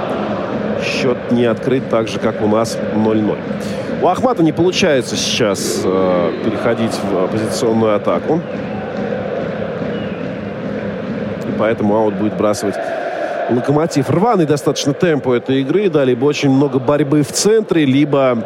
счет 0.82 1.30
не 1.30 1.44
открыт 1.44 1.90
так 1.90 2.08
же, 2.08 2.18
как 2.18 2.40
у 2.40 2.46
нас 2.46 2.78
0-0. 2.94 3.36
У 4.00 4.06
Ахмата 4.06 4.44
не 4.44 4.52
получается 4.52 5.16
сейчас 5.16 5.82
э, 5.84 6.32
переходить 6.44 6.92
в 6.92 7.24
оппозиционную 7.24 7.96
атаку. 7.96 8.40
И 11.48 11.58
поэтому 11.58 11.96
аут 11.96 12.14
будет 12.14 12.36
бросать 12.36 12.76
Локомотив. 13.50 14.08
Рваный 14.08 14.46
достаточно 14.46 14.92
темп 14.92 15.26
у 15.26 15.32
этой 15.32 15.62
игры, 15.62 15.90
да, 15.90 16.04
либо 16.04 16.26
очень 16.26 16.50
много 16.50 16.78
борьбы 16.78 17.22
в 17.22 17.32
центре, 17.32 17.84
либо 17.84 18.38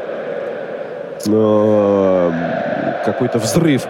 э, 1.27 2.33
какой-то 3.05 3.39
взрыв 3.39 3.87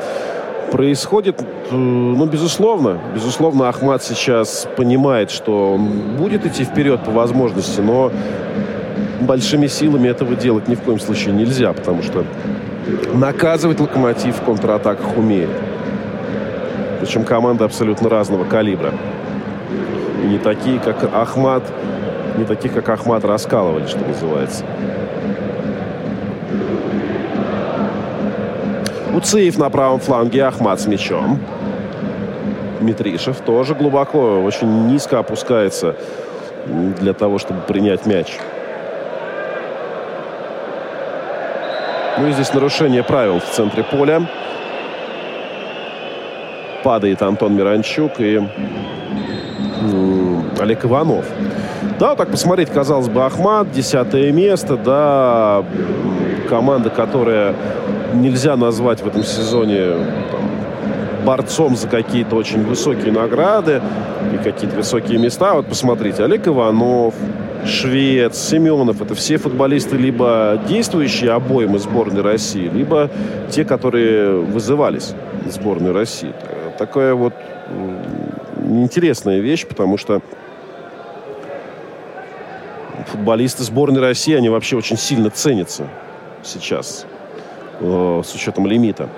происходит. 0.72 1.44
Ну, 1.70 2.26
безусловно, 2.26 2.98
безусловно, 3.14 3.68
Ахмат 3.68 4.02
сейчас 4.02 4.66
понимает, 4.76 5.30
что 5.30 5.74
он 5.74 6.16
будет 6.16 6.44
идти 6.44 6.64
вперед 6.64 7.04
по 7.04 7.12
возможности, 7.12 7.80
но 7.80 8.10
большими 9.26 9.66
силами 9.66 10.08
этого 10.08 10.34
делать 10.34 10.68
ни 10.68 10.74
в 10.74 10.80
коем 10.80 11.00
случае 11.00 11.34
нельзя, 11.34 11.72
потому 11.72 12.02
что 12.02 12.24
наказывать 13.14 13.80
локомотив 13.80 14.36
в 14.36 14.44
контратаках 14.44 15.16
умеет. 15.16 15.50
Причем 17.00 17.24
команды 17.24 17.64
абсолютно 17.64 18.08
разного 18.08 18.44
калибра. 18.44 18.92
И 20.22 20.26
не 20.26 20.38
такие, 20.38 20.78
как 20.78 21.08
Ахмат, 21.12 21.64
не 22.36 22.44
таких, 22.44 22.72
как 22.72 22.88
Ахмат, 22.88 23.24
раскалывали, 23.24 23.86
что 23.86 23.98
называется. 24.06 24.64
Уцеев 29.14 29.58
на 29.58 29.68
правом 29.68 30.00
фланге, 30.00 30.44
Ахмат 30.44 30.80
с 30.80 30.86
мячом. 30.86 31.38
Митришев 32.80 33.40
тоже 33.40 33.74
глубоко, 33.74 34.42
очень 34.42 34.86
низко 34.86 35.18
опускается 35.18 35.96
для 36.66 37.12
того, 37.12 37.38
чтобы 37.38 37.60
принять 37.60 38.06
мяч. 38.06 38.38
Ну 42.22 42.28
и 42.28 42.32
здесь 42.32 42.54
нарушение 42.54 43.02
правил 43.02 43.40
в 43.40 43.46
центре 43.46 43.82
поля. 43.82 44.22
Падает 46.84 47.20
Антон 47.20 47.56
Миранчук 47.56 48.20
и 48.20 48.40
Олег 50.60 50.84
Иванов. 50.84 51.24
Да, 51.98 52.14
так 52.14 52.30
посмотреть, 52.30 52.70
казалось 52.70 53.08
бы, 53.08 53.24
Ахмат, 53.24 53.72
десятое 53.72 54.30
место, 54.30 54.76
да, 54.76 55.64
команда, 56.48 56.90
которая 56.90 57.56
нельзя 58.14 58.56
назвать 58.56 59.00
в 59.00 59.06
этом 59.08 59.24
сезоне 59.24 59.88
там, 60.30 61.24
борцом 61.24 61.74
за 61.74 61.88
какие-то 61.88 62.36
очень 62.36 62.64
высокие 62.64 63.10
награды 63.10 63.82
и 64.32 64.36
какие-то 64.36 64.76
высокие 64.76 65.18
места. 65.18 65.54
Вот 65.54 65.66
посмотрите, 65.66 66.22
Олег 66.22 66.46
Иванов, 66.46 67.14
Швец, 67.64 68.36
Семенов, 68.36 69.00
это 69.00 69.14
все 69.14 69.36
футболисты 69.38 69.96
либо 69.96 70.60
действующие 70.68 71.30
обоим 71.30 71.78
сборной 71.78 72.22
России, 72.22 72.68
либо 72.68 73.10
те, 73.50 73.64
которые 73.64 74.40
вызывались 74.40 75.14
в 75.46 75.50
сборную 75.50 75.94
России. 75.94 76.32
Такая 76.78 77.14
вот 77.14 77.34
интересная 78.58 79.38
вещь, 79.38 79.66
потому 79.66 79.96
что 79.96 80.22
футболисты 83.06 83.62
сборной 83.62 84.00
России, 84.00 84.34
они 84.34 84.48
вообще 84.48 84.76
очень 84.76 84.96
сильно 84.96 85.30
ценятся 85.30 85.86
сейчас 86.42 87.06
э, 87.80 88.22
с 88.24 88.34
учетом 88.34 88.66
лимита. 88.66 89.08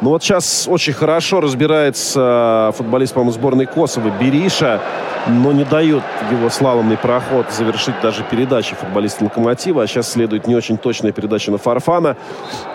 Ну 0.00 0.08
вот 0.08 0.22
сейчас 0.22 0.66
очень 0.66 0.94
хорошо 0.94 1.42
разбирается 1.42 2.72
футболист, 2.74 3.12
по-моему, 3.12 3.32
сборной 3.32 3.66
Косово 3.66 4.10
Бериша, 4.18 4.80
но 5.28 5.52
не 5.52 5.64
дает 5.64 6.02
его 6.30 6.48
слаломный 6.48 6.96
проход 6.96 7.50
завершить 7.50 7.94
даже 8.02 8.22
передачи 8.22 8.74
футболиста 8.74 9.24
Локомотива. 9.24 9.82
А 9.82 9.86
сейчас 9.86 10.10
следует 10.10 10.46
не 10.46 10.54
очень 10.54 10.78
точная 10.78 11.12
передача 11.12 11.50
на 11.50 11.58
Фарфана. 11.58 12.16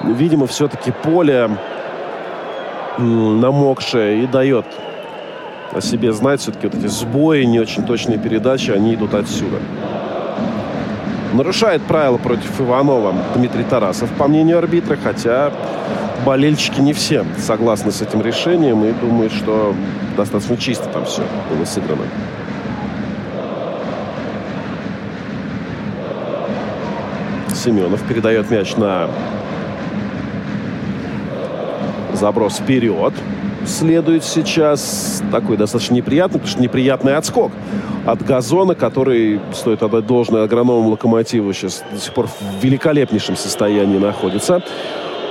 Видимо, 0.04 0.46
все-таки 0.46 0.92
поле 0.92 1.50
намокшее 3.00 4.24
и 4.24 4.28
дает 4.28 4.68
о 5.74 5.82
себе 5.82 6.14
знать. 6.14 6.42
Все-таки 6.42 6.68
вот 6.68 6.76
эти 6.76 6.86
сбои, 6.86 7.42
не 7.44 7.60
очень 7.60 7.88
точные 7.88 8.20
передачи, 8.20 8.70
они 8.70 8.94
идут 8.94 9.16
отсюда. 9.16 9.58
Нарушает 11.34 11.82
правила 11.82 12.18
против 12.18 12.62
Иванова 12.62 13.16
Дмитрий 13.36 13.64
Тарасов, 13.64 14.12
по 14.12 14.28
мнению 14.28 14.60
арбитра, 14.60 14.96
хотя 14.96 15.52
болельщики 16.26 16.80
не 16.80 16.94
все 16.94 17.26
согласны 17.38 17.92
с 17.92 18.02
этим 18.02 18.22
решением 18.22 18.84
и 18.86 18.92
думают, 18.94 19.34
что 19.34 19.76
достаточно 20.16 20.58
чисто 20.58 20.88
там 20.90 21.06
все 21.06 21.24
было 21.50 21.66
сыграно. 21.66 22.04
Семенов 27.54 28.02
передает 28.04 28.52
мяч 28.52 28.76
на 28.76 29.10
заброс 32.14 32.58
вперед 32.58 33.14
следует 33.68 34.24
сейчас 34.24 35.24
такой 35.32 35.58
достаточно 35.58 35.96
неприятный, 35.96 36.40
потому 36.40 36.52
что 36.52 36.62
неприятный 36.62 37.16
отскок 37.16 37.52
от 38.06 38.24
газона, 38.24 38.76
который, 38.76 39.40
стоит 39.54 39.82
отдать 39.84 40.06
должное 40.06 40.44
агроному 40.44 40.90
локомотиву, 40.90 41.52
сейчас 41.54 41.84
до 41.92 42.00
сих 42.00 42.14
пор 42.14 42.28
в 42.28 42.64
великолепнейшем 42.64 43.36
состоянии 43.36 43.98
находится. 43.98 44.64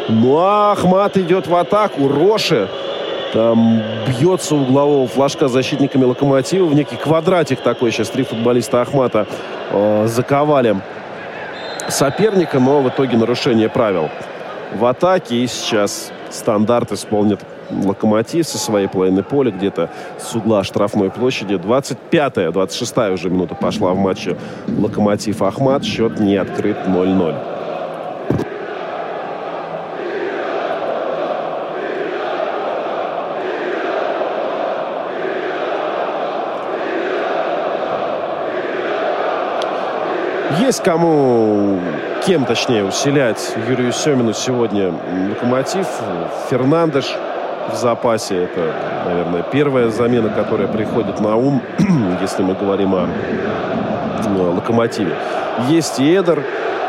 Ну 0.09 0.39
а 0.39 0.73
Ахмат 0.73 1.17
идет 1.17 1.47
в 1.47 1.55
атаку. 1.55 2.09
Роши 2.09 2.69
там 3.33 3.83
бьется 4.07 4.55
углового 4.55 5.09
флажка 5.09 5.49
защитниками 5.49 6.05
локомотива. 6.05 6.67
В 6.67 6.75
некий 6.75 6.97
квадратик 6.97 7.61
такой 7.61 7.91
сейчас 7.91 8.11
три 8.11 8.23
футболиста 8.23 8.81
Ахмата 8.81 9.27
э, 9.71 10.07
заковали 10.07 10.77
соперника, 11.89 12.61
но 12.61 12.81
в 12.81 12.89
итоге 12.89 13.17
нарушение 13.17 13.69
правил 13.69 14.09
в 14.73 14.85
атаке. 14.85 15.37
И 15.37 15.47
сейчас 15.47 16.13
стандарт 16.31 16.93
исполнит 16.93 17.41
Локомотив 17.71 18.47
со 18.47 18.59
своей 18.59 18.89
половины 18.89 19.23
поля, 19.23 19.51
где-то 19.51 19.91
с 20.19 20.35
угла 20.35 20.63
штрафной 20.63 21.11
площади. 21.11 21.55
25-я, 21.55 22.51
26-я 22.51 23.13
уже 23.13 23.31
минута 23.31 23.55
пошла 23.55 23.93
в 23.95 23.97
матче 23.97 24.37
Локомотив-Ахмат. 24.69 25.83
Счет 25.83 26.21
не 26.21 26.37
открыт 26.37 26.77
0-0. 26.87 27.54
Есть 40.61 40.83
кому 40.83 41.81
кем, 42.27 42.45
точнее, 42.45 42.85
усилять 42.85 43.55
Юрию 43.69 43.93
Семину 43.93 44.33
сегодня 44.33 44.93
локомотив. 45.31 45.87
Фернандеш 46.51 47.17
в 47.73 47.77
запасе. 47.77 48.45
Это, 48.45 48.73
наверное, 49.07 49.43
первая 49.43 49.89
замена, 49.89 50.29
которая 50.29 50.69
приходит 50.69 51.21
на 51.21 51.37
ум, 51.37 51.63
если 52.21 52.43
мы 52.43 52.55
говорим 52.55 52.95
о 52.95 53.09
ну, 54.29 54.53
локомотиве. 54.53 55.15
Есть 55.69 55.99
и 55.99 56.15
Эдер, 56.15 56.43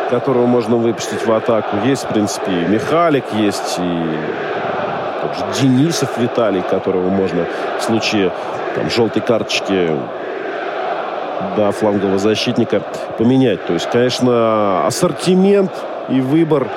которого 0.10 0.46
можно 0.46 0.76
выпустить 0.76 1.26
в 1.26 1.32
атаку. 1.32 1.78
Есть, 1.86 2.04
в 2.04 2.08
принципе, 2.10 2.52
и 2.52 2.66
Михалик, 2.66 3.26
есть 3.34 3.80
и 3.80 4.04
тот 5.22 5.36
же 5.36 5.62
Денисов 5.62 6.18
Виталий, 6.18 6.62
которого 6.62 7.10
можно 7.10 7.46
в 7.80 7.84
случае 7.84 8.32
там, 8.76 8.90
желтой 8.90 9.22
карточки 9.22 9.92
до 11.56 11.72
флангового 11.72 12.18
защитника 12.18 12.82
поменять. 13.18 13.66
То 13.66 13.74
есть, 13.74 13.90
конечно, 13.90 14.86
ассортимент 14.86 15.72
и 16.10 16.22
выбор 16.22 16.68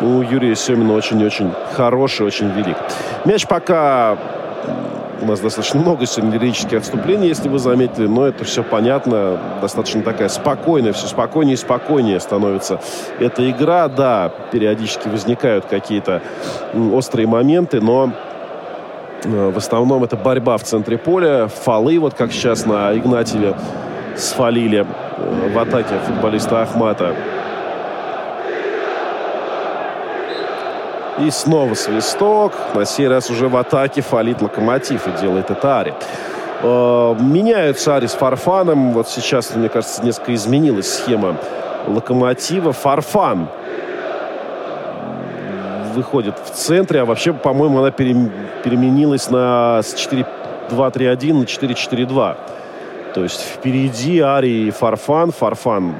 у 0.00 0.22
Юрия 0.22 0.56
Семина 0.56 0.94
очень-очень 0.94 1.52
хороший, 1.74 2.26
очень 2.26 2.50
велик. 2.50 2.76
Мяч 3.24 3.46
пока 3.46 4.16
у 5.22 5.26
нас 5.26 5.38
достаточно 5.38 5.80
много 5.80 6.04
сегодня 6.04 6.38
лирических 6.38 6.78
отступлений, 6.78 7.28
если 7.28 7.48
вы 7.48 7.58
заметили, 7.58 8.06
но 8.06 8.26
это 8.26 8.44
все 8.44 8.64
понятно, 8.64 9.38
достаточно 9.60 10.02
такая 10.02 10.28
спокойная, 10.28 10.92
все 10.92 11.06
спокойнее 11.06 11.54
и 11.54 11.56
спокойнее 11.56 12.18
становится 12.18 12.80
эта 13.20 13.48
игра. 13.48 13.86
Да, 13.88 14.32
периодически 14.50 15.08
возникают 15.08 15.66
какие-то 15.66 16.22
острые 16.92 17.28
моменты, 17.28 17.80
но 17.80 18.12
э, 19.24 19.50
в 19.50 19.56
основном 19.56 20.02
это 20.02 20.16
борьба 20.16 20.56
в 20.56 20.64
центре 20.64 20.98
поля, 20.98 21.46
фолы, 21.46 22.00
вот 22.00 22.14
как 22.14 22.32
сейчас 22.32 22.66
на 22.66 22.92
Игнатьеве 22.96 23.54
сфалили 24.16 24.86
в 25.18 25.58
атаке 25.58 25.94
футболиста 26.06 26.62
Ахмата. 26.62 27.14
И 31.18 31.30
снова 31.30 31.74
свисток. 31.74 32.52
На 32.74 32.84
сей 32.84 33.06
раз 33.08 33.30
уже 33.30 33.48
в 33.48 33.56
атаке 33.56 34.00
фалит 34.00 34.40
локомотив 34.40 35.06
и 35.06 35.20
делает 35.20 35.50
это 35.50 35.80
Ари. 35.80 35.94
Э, 36.62 37.14
меняются 37.20 37.96
Ари 37.96 38.06
с 38.06 38.12
Фарфаном. 38.12 38.92
Вот 38.92 39.08
сейчас, 39.08 39.54
мне 39.54 39.68
кажется, 39.68 40.02
несколько 40.02 40.34
изменилась 40.34 40.94
схема 40.94 41.36
локомотива. 41.86 42.72
Фарфан 42.72 43.48
выходит 45.94 46.38
в 46.38 46.50
центре, 46.50 47.02
а 47.02 47.04
вообще, 47.04 47.32
по-моему, 47.32 47.80
она 47.80 47.90
переменилась 47.90 49.30
на 49.30 49.80
с 49.82 49.94
4-2-3-1 50.70 51.34
на 51.34 51.42
4-4-2. 51.44 52.36
То 53.14 53.22
есть 53.22 53.40
впереди 53.40 54.20
Ари 54.20 54.68
и 54.68 54.70
Фарфан. 54.70 55.32
Фарфан 55.32 55.94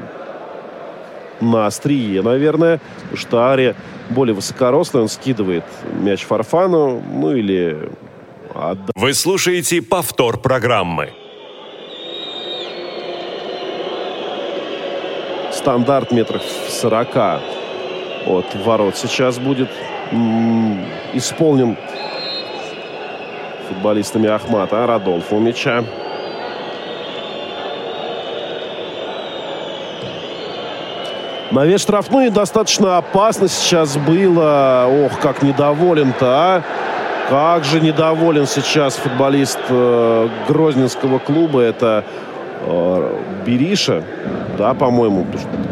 на 1.40 1.66
острие, 1.66 2.22
наверное, 2.22 2.80
потому 3.02 3.16
что 3.16 3.50
Ари 3.50 3.74
более 4.10 4.34
высокорослый, 4.34 5.02
он 5.02 5.08
скидывает 5.08 5.64
мяч 5.92 6.24
Фарфану, 6.24 7.00
ну 7.00 7.34
или... 7.34 7.90
Вы 8.94 9.14
слушаете 9.14 9.82
повтор 9.82 10.38
программы. 10.38 11.12
Стандарт 15.50 16.12
метров 16.12 16.42
40 16.42 17.16
от 18.26 18.54
ворот 18.64 18.96
сейчас 18.96 19.38
будет 19.38 19.70
исполнен 21.12 21.76
футболистами 23.68 24.28
Ахмата. 24.28 24.86
Радольф 24.86 25.32
у 25.32 25.38
мяча. 25.38 25.84
Навес 31.52 31.82
штрафной 31.82 32.30
достаточно 32.30 32.96
опасно 32.96 33.46
сейчас 33.46 33.98
было. 33.98 34.86
Ох, 34.88 35.20
как 35.20 35.42
недоволен-то, 35.42 36.26
а. 36.26 36.62
Как 37.28 37.64
же 37.64 37.80
недоволен 37.80 38.46
сейчас 38.46 38.94
футболист 38.94 39.58
э, 39.68 40.28
Грозненского 40.48 41.18
клуба. 41.18 41.60
Это 41.60 42.04
э, 42.66 43.18
Бериша, 43.46 44.02
да, 44.56 44.72
по-моему. 44.72 45.26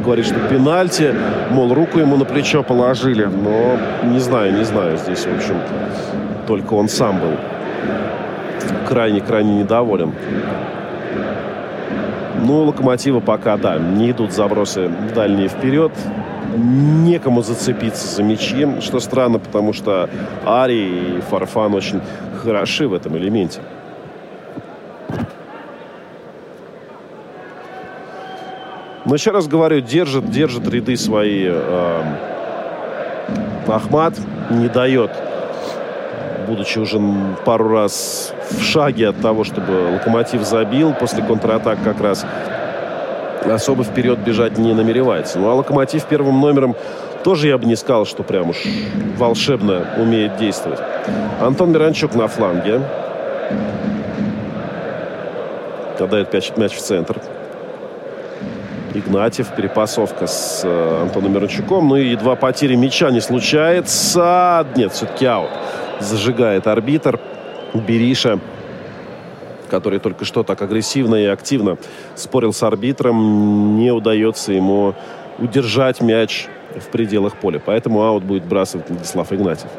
Говорит, 0.04 0.26
что 0.26 0.34
пенальти. 0.48 1.14
Мол, 1.50 1.72
руку 1.72 1.98
ему 1.98 2.18
на 2.18 2.26
плечо 2.26 2.62
положили. 2.62 3.24
Но 3.24 3.78
не 4.04 4.20
знаю, 4.20 4.52
не 4.52 4.64
знаю. 4.64 4.98
Здесь, 4.98 5.24
в 5.24 5.34
общем, 5.34 5.56
только 6.46 6.74
он 6.74 6.90
сам 6.90 7.18
был 7.20 7.36
крайне-крайне 8.86 9.60
недоволен. 9.60 10.12
Ну, 12.40 12.64
Локомотива 12.64 13.20
пока, 13.20 13.56
да, 13.56 13.78
не 13.78 14.10
идут 14.10 14.32
забросы 14.32 14.90
дальние 15.14 15.48
вперед. 15.48 15.92
Некому 16.56 17.42
зацепиться 17.42 18.08
за 18.08 18.22
мячи, 18.22 18.80
что 18.80 18.98
странно, 18.98 19.38
потому 19.38 19.72
что 19.72 20.08
Ари 20.44 21.18
и 21.18 21.20
Фарфан 21.20 21.74
очень 21.74 22.00
хороши 22.42 22.88
в 22.88 22.94
этом 22.94 23.16
элементе. 23.16 23.60
Но 29.04 29.14
еще 29.14 29.30
раз 29.30 29.46
говорю, 29.46 29.80
держит, 29.80 30.30
держит 30.30 30.68
ряды 30.68 30.96
свои 30.96 31.46
э, 31.48 32.02
Ахмат 33.66 34.14
не 34.50 34.68
дает, 34.68 35.10
будучи 36.46 36.78
уже 36.78 37.00
пару 37.44 37.68
раз 37.68 38.32
в 38.50 38.62
шаге 38.62 39.08
от 39.08 39.20
того, 39.20 39.44
чтобы 39.44 39.92
Локомотив 39.92 40.42
забил, 40.42 40.92
после 40.92 41.22
контратак 41.22 41.78
как 41.82 42.00
раз 42.00 42.24
особо 43.44 43.84
вперед 43.84 44.18
бежать 44.18 44.58
не 44.58 44.74
намеревается. 44.74 45.38
Ну 45.38 45.48
а 45.50 45.54
Локомотив 45.54 46.04
первым 46.04 46.40
номером 46.40 46.76
тоже 47.24 47.48
я 47.48 47.58
бы 47.58 47.66
не 47.66 47.76
сказал, 47.76 48.06
что 48.06 48.22
прям 48.22 48.50
уж 48.50 48.58
волшебно 49.16 49.86
умеет 49.98 50.36
действовать. 50.36 50.80
Антон 51.40 51.72
Миранчук 51.72 52.14
на 52.14 52.28
фланге. 52.28 52.80
Мяч, 56.00 56.52
мяч 56.56 56.72
в 56.72 56.80
центр. 56.80 57.20
Игнатьев, 58.94 59.48
перепасовка 59.54 60.26
с 60.26 60.62
э, 60.64 61.02
Антоном 61.02 61.34
Миранчуком. 61.34 61.88
Ну 61.88 61.96
и 61.96 62.08
едва 62.08 62.36
потери 62.36 62.74
мяча 62.74 63.10
не 63.10 63.20
случается. 63.20 64.66
Нет, 64.74 64.92
все-таки 64.92 65.26
аут. 65.26 65.50
Зажигает 66.00 66.66
арбитр. 66.66 67.20
Бериша, 67.72 68.40
который 69.68 70.00
только 70.00 70.24
что 70.24 70.42
так 70.42 70.60
агрессивно 70.60 71.14
и 71.14 71.26
активно 71.26 71.78
спорил 72.16 72.52
с 72.52 72.62
арбитром, 72.64 73.76
не 73.76 73.92
удается 73.92 74.52
ему 74.52 74.94
удержать 75.38 76.00
мяч 76.00 76.48
в 76.74 76.86
пределах 76.90 77.36
поля. 77.36 77.62
Поэтому 77.64 78.02
аут 78.02 78.24
будет 78.24 78.44
бросать 78.44 78.88
Владислав 78.88 79.32
Игнатьев. 79.32 79.70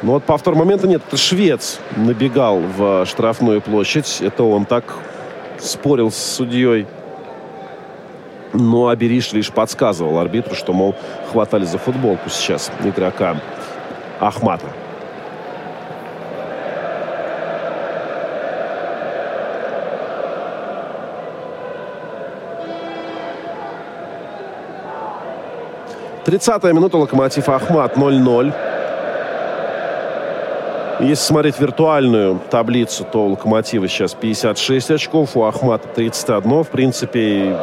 Но 0.00 0.12
вот 0.12 0.24
повтор 0.24 0.54
момента 0.54 0.86
нет. 0.86 1.02
Это 1.06 1.16
швец 1.16 1.80
набегал 1.96 2.60
в 2.60 3.04
штрафную 3.04 3.60
площадь. 3.60 4.18
Это 4.20 4.44
он 4.44 4.64
так 4.64 4.94
спорил 5.58 6.10
с 6.10 6.16
судьей. 6.16 6.86
Но 8.52 8.88
Абериш 8.88 9.32
лишь 9.32 9.50
подсказывал 9.50 10.18
арбитру, 10.18 10.54
что, 10.54 10.72
мол, 10.72 10.94
хватали 11.30 11.64
за 11.64 11.78
футболку 11.78 12.30
сейчас 12.30 12.70
игрока 12.84 13.36
Ахмата. 14.20 14.66
Тридцатая 26.28 26.74
минута. 26.74 26.98
Локомотив 26.98 27.48
Ахмат 27.48 27.96
0-0. 27.96 28.52
Если 31.00 31.24
смотреть 31.24 31.58
виртуальную 31.58 32.38
таблицу, 32.50 33.06
то 33.10 33.24
у 33.24 33.30
Локомотива 33.30 33.88
сейчас 33.88 34.12
56 34.12 34.90
очков, 34.90 35.38
у 35.38 35.44
Ахмата 35.44 35.88
31. 35.88 36.64
В 36.64 36.68
принципе, 36.68 37.56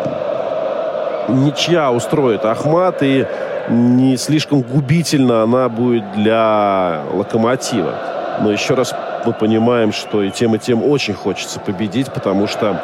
ничья 1.28 1.92
устроит 1.92 2.46
Ахмат, 2.46 3.02
и 3.02 3.26
не 3.70 4.18
слишком 4.18 4.62
губительно 4.62 5.44
она 5.44 5.70
будет 5.70 6.12
для 6.14 7.02
Локомотива. 7.12 7.94
Но 8.42 8.52
еще 8.52 8.74
раз 8.74 8.94
мы 9.26 9.34
понимаем, 9.34 9.92
что 9.92 10.22
и 10.22 10.30
тем, 10.30 10.56
и 10.56 10.60
тем 10.60 10.84
очень 10.84 11.14
хочется 11.14 11.60
победить, 11.60 12.12
потому 12.12 12.48
что 12.48 12.80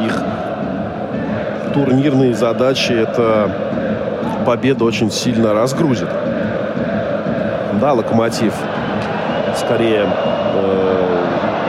их 0.00 0.22
турнирные 1.74 2.34
задачи 2.34 2.92
это 2.92 3.50
победа 4.46 4.84
очень 4.84 5.10
сильно 5.10 5.52
разгрузит. 5.52 6.08
Да, 7.80 7.92
Локомотив 7.92 8.54
скорее 9.56 10.08
э, 10.54 10.97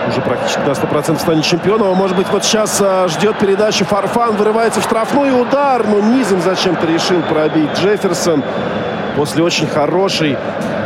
уже 0.10 0.22
практически 0.22 0.60
на 0.62 0.72
100% 0.72 1.20
станет 1.20 1.46
чемпионом. 1.46 1.92
А 1.92 1.94
может 1.94 2.18
быть, 2.18 2.28
вот 2.32 2.44
сейчас 2.44 2.80
э, 2.82 3.08
ждет 3.08 3.38
передачу 3.38 3.86
Фарфан, 3.86 4.36
вырывается 4.36 4.82
в 4.82 4.84
штрафной 4.84 5.40
удар, 5.40 5.86
но 5.88 6.00
низом 6.00 6.42
зачем-то 6.42 6.86
решил 6.88 7.22
пробить 7.22 7.70
Джефферсон. 7.80 8.44
После 9.16 9.44
очень 9.44 9.68
хорошей 9.68 10.38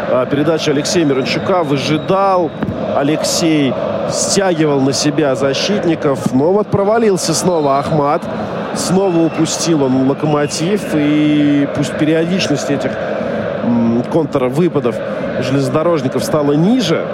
э, 0.10 0.26
передачи 0.30 0.70
Алексея 0.70 1.06
Мирончука 1.06 1.64
выжидал 1.64 2.52
Алексей, 2.96 3.74
стягивал 4.12 4.82
на 4.82 4.94
себя 4.94 5.36
защитников, 5.36 6.34
но 6.34 6.52
вот 6.52 6.68
провалился 6.68 7.34
снова 7.34 7.80
Ахмат. 7.80 8.22
Снова 8.76 9.20
упустил 9.20 9.84
он 9.84 10.10
локомотив, 10.10 10.82
и 10.96 11.68
пусть 11.76 11.96
периодичность 11.98 12.72
этих 12.72 12.92
контрвыпадов 14.12 14.96
железнодорожников 15.40 16.24
стала 16.24 16.54
ниже, 16.54 17.06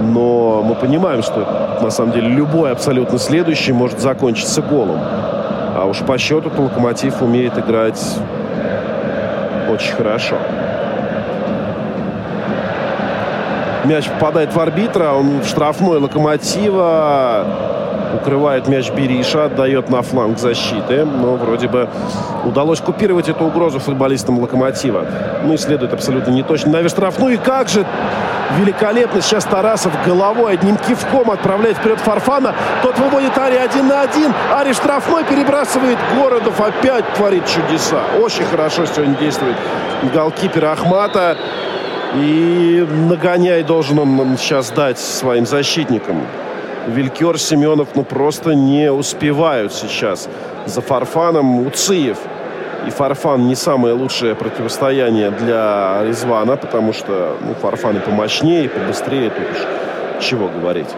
но 0.00 0.62
мы 0.62 0.74
понимаем, 0.74 1.22
что 1.22 1.78
на 1.80 1.90
самом 1.90 2.12
деле 2.12 2.28
любой 2.28 2.72
абсолютно 2.72 3.18
следующий 3.18 3.72
может 3.72 4.00
закончиться 4.00 4.62
голом. 4.62 4.98
А 5.02 5.84
уж 5.88 5.98
по 5.98 6.18
счету 6.18 6.50
Локомотив 6.56 7.22
умеет 7.22 7.56
играть 7.58 8.18
очень 9.70 9.92
хорошо. 9.92 10.36
Мяч 13.84 14.08
попадает 14.08 14.54
в 14.54 14.60
арбитра, 14.60 15.12
он 15.12 15.40
в 15.40 15.46
штрафной 15.46 15.98
Локомотива 15.98 17.46
укрывает 18.14 18.68
мяч 18.68 18.90
Бериша, 18.90 19.46
отдает 19.46 19.90
на 19.90 20.02
фланг 20.02 20.38
защиты. 20.38 21.04
Но 21.04 21.36
вроде 21.36 21.68
бы 21.68 21.88
удалось 22.44 22.80
купировать 22.80 23.28
эту 23.28 23.44
угрозу 23.44 23.78
футболистам 23.78 24.38
Локомотива. 24.38 25.04
Ну, 25.44 25.54
исследует 25.54 25.92
абсолютно 25.92 26.30
не 26.30 26.42
точно. 26.42 26.72
Навер 26.72 26.90
штрафную. 26.90 27.34
И 27.34 27.36
как 27.36 27.68
же 27.68 27.86
великолепно 28.58 29.20
сейчас 29.20 29.44
Тарасов 29.44 29.92
головой 30.04 30.54
одним 30.54 30.76
кивком 30.76 31.30
отправляет 31.30 31.76
вперед 31.76 31.98
Фарфана. 32.00 32.54
Тот 32.82 32.98
выводит 32.98 33.36
Ари 33.38 33.56
один 33.56 33.88
на 33.88 34.02
один. 34.02 34.32
Ари 34.52 34.72
штрафной 34.72 35.24
перебрасывает 35.24 35.98
Городов. 36.16 36.60
Опять 36.60 37.12
творит 37.14 37.44
чудеса. 37.46 38.02
Очень 38.20 38.44
хорошо 38.44 38.86
сегодня 38.86 39.16
действует 39.16 39.56
голкипер 40.12 40.66
Ахмата. 40.66 41.36
И 42.14 42.84
нагоняй 43.08 43.62
должен 43.62 43.98
он 44.00 44.36
сейчас 44.36 44.70
дать 44.70 44.98
своим 44.98 45.46
защитникам. 45.46 46.26
Вилькер, 46.90 47.38
Семенов, 47.38 47.88
ну 47.94 48.04
просто 48.04 48.54
не 48.54 48.92
успевают 48.92 49.72
сейчас 49.72 50.28
за 50.66 50.80
Фарфаном. 50.80 51.66
Уциев 51.66 52.18
и 52.86 52.90
Фарфан 52.90 53.46
не 53.46 53.54
самое 53.54 53.94
лучшее 53.94 54.34
противостояние 54.34 55.30
для 55.30 56.02
Резвана, 56.04 56.56
потому 56.56 56.92
что 56.92 57.36
ну, 57.40 57.54
Фарфан 57.54 57.96
и 57.96 58.00
помощнее, 58.00 58.64
и 58.64 58.68
побыстрее, 58.68 59.30
тут 59.30 59.46
уж 59.50 60.24
чего 60.24 60.48
говорить. 60.48 60.88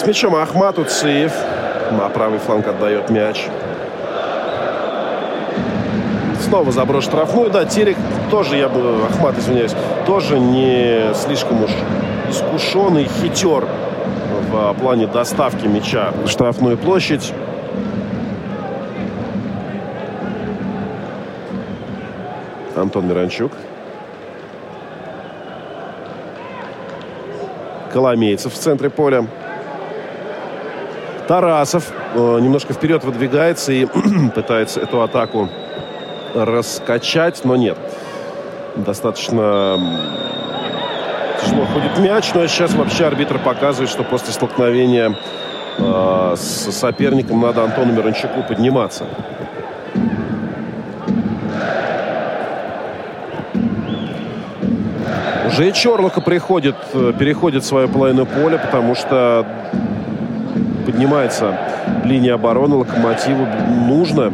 С 0.00 0.06
мячом 0.06 0.34
Ахмат 0.34 0.78
Уциев. 0.78 1.30
На 1.90 2.08
правый 2.08 2.38
фланг 2.38 2.66
отдает 2.66 3.10
мяч. 3.10 3.48
Снова 6.40 6.72
заброс 6.72 7.04
штрафную. 7.04 7.50
Да, 7.50 7.66
Терек 7.66 7.98
тоже, 8.30 8.56
я 8.56 8.70
бы, 8.70 9.04
Ахмат, 9.10 9.36
извиняюсь, 9.36 9.74
тоже 10.06 10.40
не 10.40 11.12
слишком 11.12 11.62
уж 11.62 11.70
искушенный 12.30 13.10
хитер 13.20 13.66
в 14.50 14.74
плане 14.80 15.06
доставки 15.06 15.66
мяча 15.66 16.12
в 16.24 16.28
штрафную 16.28 16.78
площадь. 16.78 17.34
Антон 22.74 23.06
Миранчук. 23.06 23.52
Коломейцев 27.92 28.54
в 28.54 28.56
центре 28.56 28.88
поля. 28.88 29.26
Тарасов 31.30 31.92
э, 32.16 32.38
немножко 32.40 32.72
вперед 32.72 33.04
выдвигается 33.04 33.70
и 33.70 33.86
пытается 34.34 34.80
эту 34.80 35.00
атаку 35.00 35.48
раскачать, 36.34 37.42
но 37.44 37.54
нет. 37.54 37.78
Достаточно 38.74 39.78
тяжело 41.40 41.66
ходит 41.66 41.96
мяч, 42.00 42.34
но 42.34 42.44
сейчас 42.48 42.74
вообще 42.74 43.06
арбитр 43.06 43.38
показывает, 43.38 43.88
что 43.88 44.02
после 44.02 44.32
столкновения 44.32 45.16
э, 45.78 46.34
с 46.36 46.72
соперником 46.72 47.40
надо 47.42 47.62
Антону 47.62 47.92
Мирончуку 47.92 48.42
подниматься. 48.42 49.04
Уже 55.46 55.68
и 55.68 55.72
Чорлока 55.72 56.20
приходит, 56.20 56.74
э, 56.92 57.12
переходит 57.16 57.64
свою 57.64 57.88
половину 57.88 58.26
поля, 58.26 58.58
потому 58.58 58.96
что 58.96 59.46
поднимается 60.80 61.56
линия 62.04 62.34
обороны 62.34 62.76
Локомотиву. 62.76 63.46
Нужно, 63.86 64.32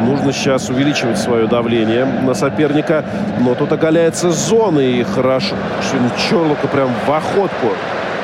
нужно 0.00 0.32
сейчас 0.32 0.68
увеличивать 0.68 1.18
свое 1.18 1.46
давление 1.46 2.04
на 2.04 2.34
соперника. 2.34 3.04
Но 3.40 3.54
тут 3.54 3.72
оголяется 3.72 4.30
зона 4.30 4.80
и 4.80 5.02
хорошо. 5.02 5.56
Чорлока 6.28 6.68
прям 6.68 6.90
в 7.06 7.10
охотку 7.10 7.68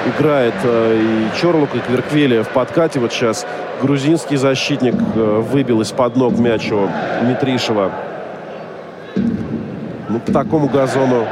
играет 0.07 0.55
э, 0.63 1.01
и 1.01 1.41
Чорлук, 1.41 1.75
и 1.75 1.79
Кверквели 1.79 2.43
в 2.43 2.49
подкате. 2.49 3.01
Вот 3.01 3.13
сейчас 3.13 3.47
грузинский 3.81 4.37
защитник 4.37 4.95
э, 5.15 5.43
выбил 5.51 5.81
из-под 5.81 6.17
ног 6.17 6.39
мяч 6.39 6.71
у 6.71 6.89
Митришева. 7.27 7.91
Ну, 10.09 10.21
по 10.21 10.33
такому 10.33 10.69
газону 10.69 11.27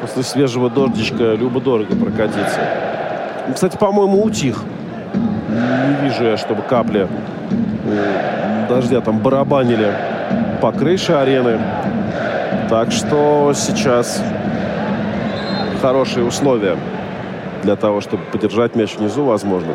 после 0.00 0.22
свежего 0.22 0.70
дождичка 0.70 1.34
любо-дорого 1.34 1.96
прокатиться. 1.96 2.60
Кстати, 3.52 3.76
по-моему, 3.76 4.22
утих. 4.22 4.62
Не 5.58 6.08
вижу 6.08 6.24
я, 6.24 6.36
чтобы 6.36 6.62
капли 6.62 7.08
э, 7.84 8.66
дождя 8.68 9.00
там 9.00 9.18
барабанили 9.18 9.92
по 10.60 10.72
крыше 10.72 11.12
арены. 11.12 11.58
Так 12.68 12.92
что 12.92 13.52
сейчас 13.54 14.22
хорошие 15.80 16.24
условия 16.24 16.76
для 17.62 17.76
того, 17.76 18.00
чтобы 18.00 18.24
подержать 18.24 18.76
мяч 18.76 18.96
внизу, 18.96 19.24
возможно. 19.24 19.74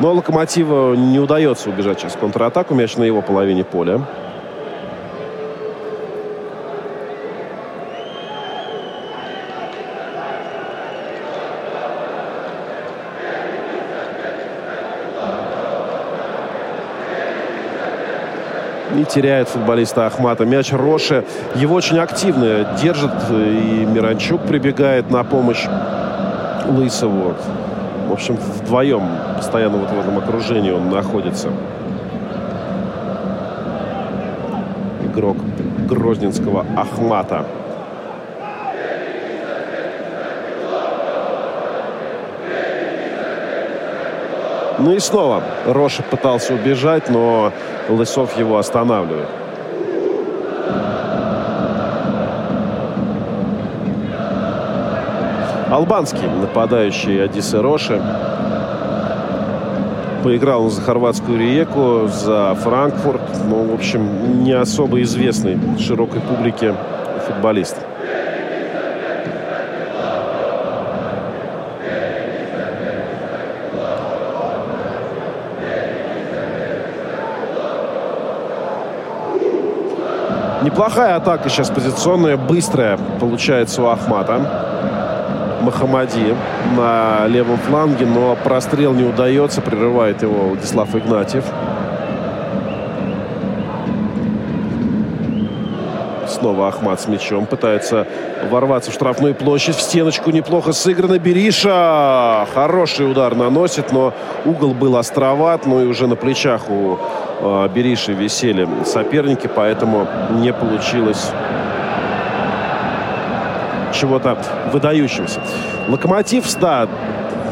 Но 0.00 0.12
Локомотиву 0.12 0.94
не 0.94 1.18
удается 1.18 1.68
убежать 1.70 2.00
через 2.00 2.14
контратаку. 2.14 2.74
Мяч 2.74 2.96
на 2.96 3.02
его 3.02 3.22
половине 3.22 3.64
поля. 3.64 4.00
И 18.98 19.04
теряет 19.04 19.48
футболиста 19.48 20.06
Ахмата. 20.06 20.44
Мяч 20.44 20.72
Роши. 20.72 21.24
Его 21.54 21.76
очень 21.76 21.98
активно 21.98 22.76
держит. 22.80 23.12
И 23.30 23.86
Миранчук 23.86 24.42
прибегает 24.42 25.10
на 25.10 25.22
помощь 25.24 25.66
Лысову. 26.68 27.34
В 28.08 28.12
общем, 28.12 28.36
вдвоем 28.36 29.02
постоянно 29.36 29.78
вот 29.78 29.90
в 29.90 29.98
этом 29.98 30.18
окружении 30.18 30.72
он 30.72 30.90
находится. 30.90 31.48
Игрок 35.04 35.36
Грозненского 35.88 36.66
Ахмата. 36.76 37.44
Ну 44.78 44.92
и 44.92 45.00
снова 45.00 45.42
Роша 45.66 46.04
пытался 46.04 46.54
убежать, 46.54 47.10
но 47.10 47.52
Лысов 47.88 48.38
его 48.38 48.58
останавливает. 48.58 49.28
Албанский 55.70 56.26
нападающий 56.40 57.24
Адисы 57.24 57.60
Роши. 57.60 58.00
Поиграл 60.24 60.64
он 60.64 60.70
за 60.70 60.80
хорватскую 60.82 61.38
Риеку, 61.38 62.08
за 62.08 62.54
Франкфурт. 62.54 63.22
Ну, 63.48 63.70
в 63.70 63.74
общем, 63.74 64.42
не 64.42 64.52
особо 64.52 65.00
известный 65.02 65.58
широкой 65.78 66.20
публике 66.20 66.74
футболист. 67.26 67.76
Неплохая 80.68 81.16
атака 81.16 81.48
сейчас 81.48 81.70
позиционная, 81.70 82.36
быстрая 82.36 82.98
получается 83.20 83.80
у 83.80 83.86
Ахмата. 83.86 84.38
Махамади 85.62 86.36
на 86.76 87.26
левом 87.26 87.56
фланге, 87.56 88.04
но 88.04 88.36
прострел 88.44 88.92
не 88.92 89.04
удается, 89.04 89.62
прерывает 89.62 90.20
его 90.20 90.48
Владислав 90.48 90.94
Игнатьев. 90.94 91.44
Снова 96.28 96.68
Ахмат 96.68 97.00
с 97.00 97.08
мячом. 97.08 97.46
Пытается 97.46 98.06
ворваться 98.50 98.90
в 98.90 98.94
штрафную 98.94 99.34
площадь. 99.34 99.74
В 99.74 99.80
стеночку 99.80 100.30
неплохо 100.30 100.72
сыграно. 100.72 101.18
Бериша. 101.18 102.46
Хороший 102.52 103.10
удар 103.10 103.34
наносит, 103.34 103.90
но 103.90 104.12
угол 104.44 104.74
был 104.74 104.98
островат. 104.98 105.64
Ну 105.64 105.82
и 105.82 105.86
уже 105.86 106.06
на 106.06 106.14
плечах 106.16 106.68
у 106.68 106.98
э, 107.40 107.68
Бериши 107.74 108.12
висели 108.12 108.68
соперники, 108.84 109.48
поэтому 109.52 110.06
не 110.38 110.52
получилось 110.52 111.30
чего-то 113.92 114.38
выдающегося. 114.72 115.40
Локомотив, 115.88 116.44
да, 116.60 116.88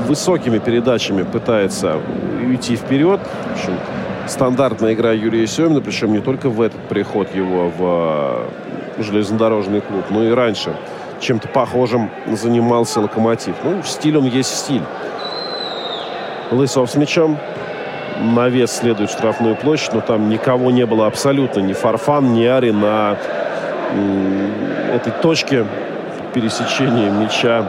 высокими 0.07 0.59
передачами 0.59 1.23
пытается 1.23 1.99
уйти 2.45 2.77
вперед. 2.77 3.21
В 3.21 3.53
общем, 3.53 3.79
стандартная 4.27 4.95
игра 4.95 5.13
Юрия 5.13 5.47
Семина, 5.47 5.81
причем 5.81 6.13
не 6.13 6.21
только 6.21 6.49
в 6.49 6.61
этот 6.61 6.81
приход 6.89 7.35
его 7.35 7.71
в 7.77 8.49
э, 8.99 9.03
железнодорожный 9.03 9.81
клуб, 9.81 10.05
но 10.11 10.25
и 10.25 10.31
раньше. 10.31 10.77
Чем-то 11.21 11.49
похожим 11.49 12.11
занимался 12.27 13.01
Локомотив. 13.01 13.55
Ну, 13.65 13.83
стиль 13.83 14.19
он 14.19 14.27
есть 14.27 14.55
стиль. 14.55 14.83
Лысов 16.51 16.91
с 16.91 16.95
мячом. 16.95 17.39
Навес 18.21 18.73
следует 18.73 19.11
в 19.11 19.13
штрафную 19.13 19.57
площадь, 19.57 19.93
но 19.93 20.01
там 20.01 20.29
никого 20.29 20.71
не 20.71 20.87
было 20.87 21.07
абсолютно. 21.07 21.61
Ни 21.61 21.73
Фарфан, 21.73 22.33
ни 22.33 22.45
Ари 22.45 22.71
на 22.71 23.17
этой 24.95 25.13
точке 25.23 25.67
пересечения 26.35 27.11
мяча, 27.11 27.65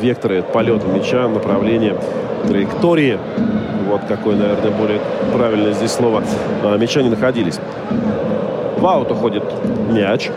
вектора 0.00 0.42
полета 0.42 0.86
мяча, 0.86 1.28
направления, 1.28 1.96
траектории. 2.46 3.18
Вот 3.88 4.02
какое, 4.08 4.36
наверное, 4.36 4.70
более 4.70 5.00
правильное 5.32 5.72
здесь 5.72 5.92
слово. 5.92 6.22
А, 6.64 6.76
мяча 6.76 7.02
не 7.02 7.08
находились. 7.08 7.58
В 8.78 8.86
аут 8.86 9.10
уходит 9.10 9.44
мяч. 9.90 10.30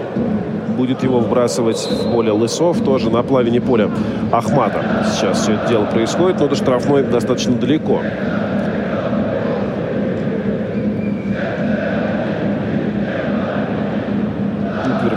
Будет 0.80 1.03
его 1.03 1.19
вбрасывать 1.19 1.89
в 1.91 2.13
поле 2.13 2.32
Лысов, 2.32 2.82
тоже 2.86 3.09
на 3.09 3.21
плавине 3.21 3.59
поля 3.59 3.89
Ахмата. 4.32 4.82
Сейчас 5.11 5.41
все 5.41 5.55
это 5.55 5.67
дело 5.67 5.84
происходит, 5.84 6.39
но 6.39 6.47
до 6.47 6.55
штрафной 6.55 7.03
достаточно 7.03 7.51
далеко. 7.51 7.99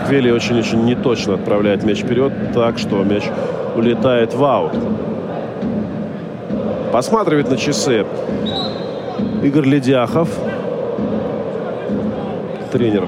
Квели 0.08 0.32
очень-очень 0.32 0.84
неточно 0.84 1.34
отправляет 1.34 1.84
мяч 1.84 2.00
вперед, 2.00 2.32
так 2.52 2.76
что 2.76 3.04
мяч 3.04 3.22
улетает 3.76 4.34
в 4.34 4.44
аут. 4.44 4.72
Посматривает 6.92 7.48
на 7.48 7.56
часы 7.56 8.04
Игорь 9.44 9.66
Ледяхов. 9.66 10.28
Тренер 12.72 13.06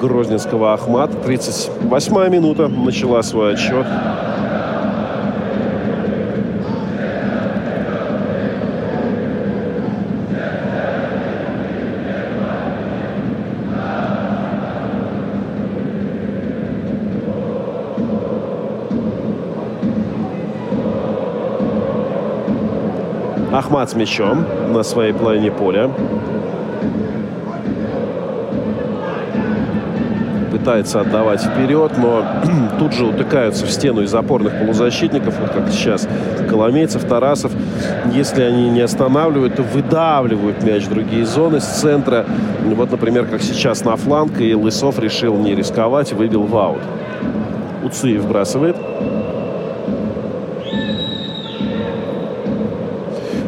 Грозненского 0.00 0.74
Ахмат. 0.74 1.10
38-я 1.10 2.28
минута. 2.28 2.68
Начала 2.68 3.22
свой 3.22 3.54
отсчет. 3.54 3.86
Ахмат 23.52 23.90
с 23.90 23.94
мячом 23.94 24.44
на 24.72 24.82
своей 24.82 25.14
половине 25.14 25.50
поля. 25.50 25.90
Пытается 30.66 31.00
отдавать 31.00 31.42
вперед, 31.42 31.92
но 31.96 32.24
тут 32.80 32.92
же 32.92 33.04
утыкаются 33.04 33.64
в 33.66 33.70
стену 33.70 34.02
из 34.02 34.12
опорных 34.12 34.58
полузащитников, 34.58 35.38
вот 35.38 35.50
как 35.50 35.70
сейчас 35.70 36.08
Коломейцев, 36.50 37.04
Тарасов. 37.04 37.52
Если 38.12 38.42
они 38.42 38.68
не 38.70 38.80
останавливают, 38.80 39.54
то 39.54 39.62
выдавливают 39.62 40.64
мяч 40.64 40.86
в 40.86 40.88
другие 40.88 41.24
зоны 41.24 41.60
с 41.60 41.66
центра. 41.66 42.26
Вот, 42.64 42.90
например, 42.90 43.26
как 43.26 43.42
сейчас 43.42 43.84
на 43.84 43.94
фланг, 43.94 44.40
и 44.40 44.56
Лысов 44.56 44.98
решил 44.98 45.36
не 45.36 45.54
рисковать, 45.54 46.12
выбил 46.12 46.42
в 46.42 46.56
аут. 46.56 46.82
Уциев 47.84 48.22
вбрасывает. 48.22 48.74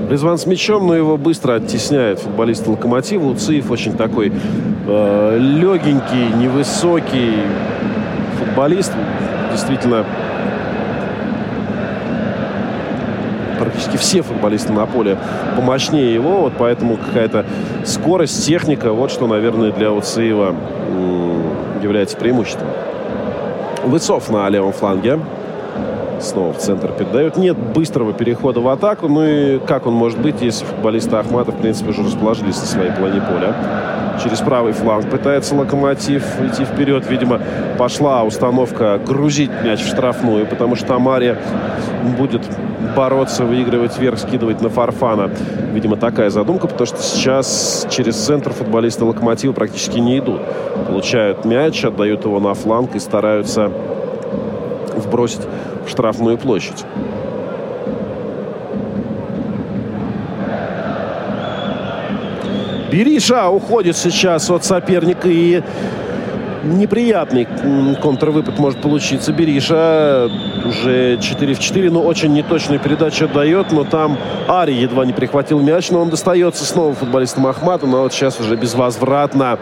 Резван 0.08 0.38
с 0.38 0.46
мячом, 0.46 0.86
но 0.86 0.96
его 0.96 1.18
быстро 1.18 1.56
оттесняет 1.56 2.20
футболист 2.20 2.66
Локомотива. 2.66 3.26
Уциев 3.26 3.70
очень 3.70 3.94
такой 3.94 4.32
э, 4.86 5.38
легенький, 5.38 6.34
невысокий 6.34 7.34
футболист. 8.38 8.92
Действительно, 9.52 10.06
практически 13.58 13.98
все 13.98 14.22
футболисты 14.22 14.72
на 14.72 14.86
поле 14.86 15.18
помощнее 15.56 16.14
его, 16.14 16.40
вот 16.40 16.54
поэтому 16.56 16.96
какая-то 16.96 17.44
скорость, 17.84 18.46
техника, 18.46 18.92
вот 18.92 19.10
что, 19.10 19.26
наверное, 19.26 19.72
для 19.72 19.92
Уциева 19.92 20.54
является 21.82 22.16
преимуществом. 22.16 22.68
Лысов 23.84 24.30
на 24.30 24.48
левом 24.48 24.72
фланге. 24.72 25.18
Снова 26.20 26.52
в 26.52 26.58
центр 26.58 26.92
передает. 26.92 27.36
Нет 27.36 27.56
быстрого 27.56 28.12
перехода 28.12 28.60
в 28.60 28.68
атаку. 28.68 29.08
Ну 29.08 29.24
и 29.24 29.58
как 29.60 29.86
он 29.86 29.94
может 29.94 30.18
быть, 30.18 30.40
если 30.40 30.64
футболисты 30.64 31.16
Ахмата, 31.16 31.52
в 31.52 31.56
принципе, 31.56 31.90
уже 31.90 32.04
расположились 32.04 32.60
на 32.60 32.66
своей 32.66 32.90
половине 32.90 33.20
поля. 33.20 33.54
Через 34.22 34.40
правый 34.40 34.72
фланг 34.72 35.08
пытается 35.08 35.54
Локомотив 35.54 36.24
идти 36.42 36.64
вперед. 36.64 37.08
Видимо, 37.08 37.40
пошла 37.78 38.24
установка 38.24 38.98
грузить 39.06 39.50
мяч 39.62 39.80
в 39.80 39.86
штрафную, 39.86 40.46
потому 40.46 40.74
что 40.74 40.96
Амария 40.96 41.38
будет 42.16 42.42
бороться, 42.96 43.44
выигрывать 43.44 43.96
вверх, 43.98 44.18
скидывать 44.18 44.60
на 44.60 44.70
Фарфана. 44.70 45.30
Видимо, 45.72 45.96
такая 45.96 46.30
задумка, 46.30 46.66
потому 46.66 46.86
что 46.86 47.00
сейчас 47.00 47.86
через 47.90 48.16
центр 48.16 48.52
футболисты 48.52 49.04
Локомотива 49.04 49.52
практически 49.52 49.98
не 49.98 50.18
идут. 50.18 50.40
Получают 50.88 51.44
мяч, 51.44 51.84
отдают 51.84 52.24
его 52.24 52.40
на 52.40 52.54
фланг 52.54 52.96
и 52.96 52.98
стараются 52.98 53.70
вбросить 54.96 55.42
штрафную 55.88 56.38
площадь. 56.38 56.84
Бериша 62.90 63.48
уходит 63.48 63.96
сейчас 63.96 64.50
от 64.50 64.64
соперника 64.64 65.28
и 65.28 65.62
неприятный 66.64 67.46
контрвыпад 68.00 68.58
может 68.58 68.80
получиться. 68.80 69.32
Бериша 69.32 70.30
уже 70.64 71.18
4 71.20 71.54
в 71.54 71.58
4, 71.58 71.90
но 71.90 72.02
очень 72.02 72.32
неточную 72.32 72.80
передачу 72.80 73.26
отдает. 73.26 73.72
Но 73.72 73.84
там 73.84 74.16
Ари 74.48 74.72
едва 74.72 75.04
не 75.04 75.12
прихватил 75.12 75.60
мяч, 75.60 75.90
но 75.90 76.00
он 76.00 76.10
достается 76.10 76.64
снова 76.64 76.94
футболистам 76.94 77.46
Ахмату. 77.46 77.86
Но 77.86 78.02
вот 78.02 78.12
сейчас 78.12 78.40
уже 78.40 78.56
безвозвратно, 78.56 79.58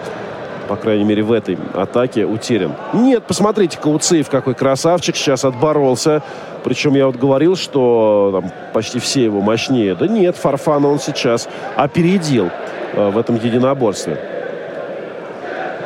по 0.69 0.77
крайней 0.77 1.05
мере 1.05 1.23
в 1.23 1.33
этой 1.33 1.59
атаке, 1.75 2.25
утерян. 2.25 2.75
Нет, 2.93 3.25
посмотрите, 3.25 3.79
Кауцеев 3.79 4.29
какой 4.29 4.55
красавчик. 4.55 5.17
Сейчас 5.17 5.45
отборолся. 5.45 6.23
Причем 6.65 6.95
я 6.95 7.07
вот 7.07 7.17
говорил, 7.17 7.57
что 7.57 8.41
там, 8.41 8.53
почти 8.73 8.99
все 8.99 9.25
его 9.25 9.41
мощнее. 9.41 9.95
Да 9.95 10.09
нет, 10.09 10.37
Фарфана 10.37 10.89
он 10.89 10.99
сейчас 10.99 11.49
опередил 11.77 12.51
э, 12.93 13.11
в 13.11 13.19
этом 13.19 13.37
единоборстве. 13.37 14.19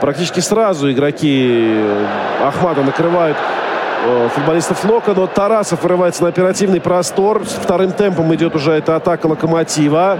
Практически 0.00 0.40
сразу 0.40 0.90
игроки 0.90 1.78
Ахмата 2.42 2.82
накрывают 2.82 3.36
э, 4.06 4.28
футболистов 4.34 4.82
Лока, 4.84 5.12
но 5.14 5.26
Тарасов 5.26 5.82
вырывается 5.82 6.22
на 6.22 6.30
оперативный 6.30 6.80
простор. 6.80 7.44
С 7.44 7.52
вторым 7.52 7.92
темпом 7.92 8.34
идет 8.34 8.54
уже 8.54 8.72
эта 8.72 8.96
атака 8.96 9.26
Локомотива. 9.26 10.18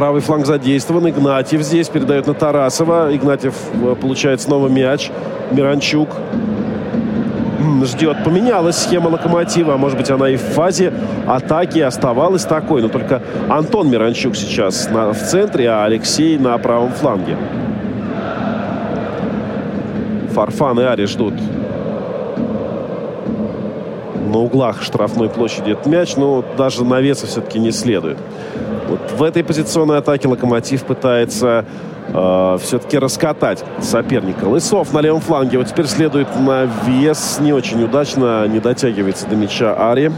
Правый 0.00 0.22
фланг 0.22 0.46
задействован. 0.46 1.10
Игнатьев 1.10 1.60
здесь 1.60 1.90
передает 1.90 2.26
на 2.26 2.32
Тарасова. 2.32 3.14
Игнатьев 3.14 3.54
э, 3.74 3.94
получает 4.00 4.40
снова 4.40 4.66
мяч. 4.66 5.10
Миранчук 5.50 6.08
ждет. 7.84 8.24
Поменялась 8.24 8.78
схема 8.78 9.08
Локомотива. 9.08 9.76
Может 9.76 9.98
быть, 9.98 10.10
она 10.10 10.30
и 10.30 10.36
в 10.36 10.40
фазе 10.40 10.94
атаки 11.26 11.80
оставалась 11.80 12.46
такой. 12.46 12.80
Но 12.80 12.88
только 12.88 13.20
Антон 13.50 13.90
Миранчук 13.90 14.36
сейчас 14.36 14.88
на, 14.88 15.12
в 15.12 15.18
центре, 15.18 15.68
а 15.68 15.84
Алексей 15.84 16.38
на 16.38 16.56
правом 16.56 16.92
фланге. 16.92 17.36
Фарфан 20.32 20.80
и 20.80 20.84
Ари 20.84 21.04
ждут 21.04 21.34
на 24.32 24.38
углах 24.38 24.82
штрафной 24.82 25.28
площади 25.28 25.72
этот 25.72 25.84
мяч, 25.84 26.16
но 26.16 26.42
даже 26.56 26.86
навеса 26.86 27.26
все-таки 27.26 27.58
не 27.58 27.70
следует. 27.70 28.16
Вот 28.90 29.12
в 29.12 29.22
этой 29.22 29.44
позиционной 29.44 29.98
атаке 29.98 30.26
Локомотив 30.26 30.82
пытается 30.82 31.64
э, 32.08 32.58
все-таки 32.60 32.98
раскатать 32.98 33.62
соперника. 33.80 34.46
Лысов 34.46 34.92
на 34.92 34.98
левом 34.98 35.20
фланге. 35.20 35.58
Вот 35.58 35.68
теперь 35.68 35.86
следует 35.86 36.26
на 36.34 36.64
вес. 36.64 37.38
Не 37.40 37.52
очень 37.52 37.84
удачно. 37.84 38.48
Не 38.48 38.58
дотягивается 38.58 39.28
до 39.28 39.36
мяча 39.36 39.74
Ари. 39.74 40.10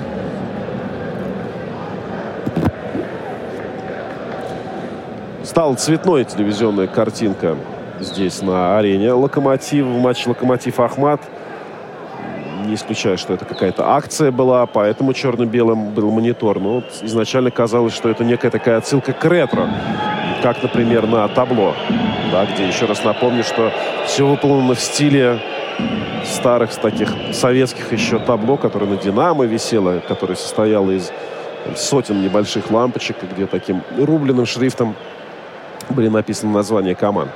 Стала 5.44 5.74
цветной 5.74 6.24
телевизионная 6.24 6.86
картинка 6.86 7.58
здесь 8.00 8.40
на 8.40 8.78
арене. 8.78 9.12
Локомотив, 9.12 9.84
матч 9.84 10.26
Локомотив 10.26 10.80
Ахмат. 10.80 11.20
Не 12.72 12.76
исключаю, 12.76 13.18
что 13.18 13.34
это 13.34 13.44
какая-то 13.44 13.90
акция 13.90 14.30
была, 14.30 14.64
поэтому 14.64 15.12
черно-белым 15.12 15.90
был 15.90 16.10
монитор. 16.10 16.58
Но 16.58 16.76
вот 16.76 16.84
изначально 17.02 17.50
казалось, 17.50 17.92
что 17.92 18.08
это 18.08 18.24
некая 18.24 18.50
такая 18.50 18.78
отсылка 18.78 19.12
к 19.12 19.22
ретро 19.26 19.68
как, 20.42 20.62
например, 20.62 21.06
на 21.06 21.28
табло, 21.28 21.74
да, 22.32 22.46
где, 22.46 22.66
еще 22.66 22.86
раз 22.86 23.04
напомню, 23.04 23.44
что 23.44 23.70
все 24.06 24.26
выполнено 24.26 24.74
в 24.74 24.80
стиле 24.80 25.38
старых 26.24 26.74
таких 26.76 27.10
советских 27.34 27.92
еще 27.92 28.18
табло, 28.18 28.56
которое 28.56 28.86
на 28.86 28.96
«Динамо» 28.96 29.44
висело, 29.44 30.00
которое 30.08 30.36
состояло 30.36 30.92
из 30.92 31.12
сотен 31.76 32.22
небольших 32.22 32.70
лампочек, 32.70 33.16
где 33.34 33.44
таким 33.44 33.82
рубленым 33.98 34.46
шрифтом 34.46 34.96
были 35.90 36.08
написаны 36.08 36.54
названия 36.54 36.94
команд. 36.94 37.32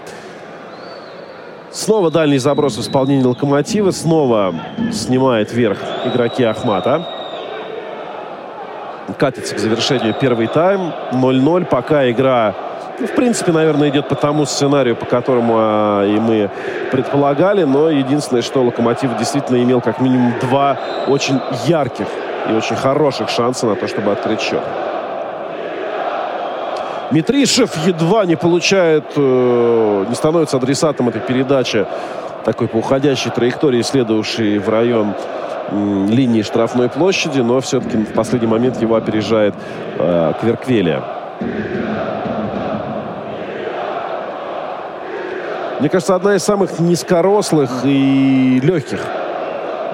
Снова 1.77 2.11
дальний 2.11 2.39
заброс 2.39 2.79
в 2.79 2.81
исполнении 2.81 3.23
«Локомотива». 3.23 3.91
Снова 3.91 4.55
снимает 4.93 5.53
вверх 5.53 5.77
игроки 6.07 6.43
Ахмата. 6.43 7.07
Катится 9.19 9.55
к 9.55 9.59
завершению 9.59 10.15
первый 10.19 10.47
тайм. 10.47 10.95
0-0. 11.13 11.67
Пока 11.67 12.11
игра 12.11 12.55
ну, 12.99 13.07
в 13.07 13.15
принципе, 13.15 13.53
наверное, 13.53 13.91
идет 13.91 14.09
по 14.09 14.15
тому 14.15 14.47
сценарию, 14.47 14.97
по 14.97 15.05
которому 15.05 15.55
а, 15.59 16.07
и 16.07 16.19
мы 16.19 16.51
предполагали. 16.91 17.65
Но 17.65 17.91
единственное, 17.91 18.41
что 18.41 18.63
Локомотив 18.63 19.15
действительно 19.19 19.63
имел 19.63 19.83
как 19.83 20.01
минимум 20.01 20.33
два 20.41 20.79
очень 21.09 21.39
ярких 21.67 22.07
и 22.51 22.55
очень 22.55 22.77
хороших 22.77 23.29
шанса 23.29 23.67
на 23.67 23.77
то, 23.77 23.87
чтобы 23.87 24.13
открыть 24.13 24.41
счет. 24.41 24.63
Митришев 27.11 27.87
едва 27.87 28.27
не 28.27 28.37
получает, 28.37 29.05
э, 29.17 30.05
не 30.09 30.15
становится 30.15 30.57
адресатом 30.57 31.09
этой 31.09 31.21
передачи, 31.21 31.87
такой 32.45 32.69
по 32.69 32.77
уходящей 32.77 33.31
траектории, 33.31 33.83
следовавшей 33.83 34.59
в 34.59 34.69
район 34.69 35.15
линии 35.73 36.43
штрафной 36.43 36.89
площади, 36.89 37.41
но 37.41 37.61
все-таки 37.61 37.97
в 37.97 38.13
последний 38.13 38.47
момент 38.47 38.81
его 38.81 38.95
опережает 38.95 39.55
э, 39.99 40.33
Кверквелия. 40.41 41.03
Мне 45.81 45.89
кажется, 45.91 46.15
одна 46.15 46.37
из 46.37 46.43
самых 46.43 46.79
низкорослых 46.79 47.71
и 47.85 48.61
легких 48.63 49.01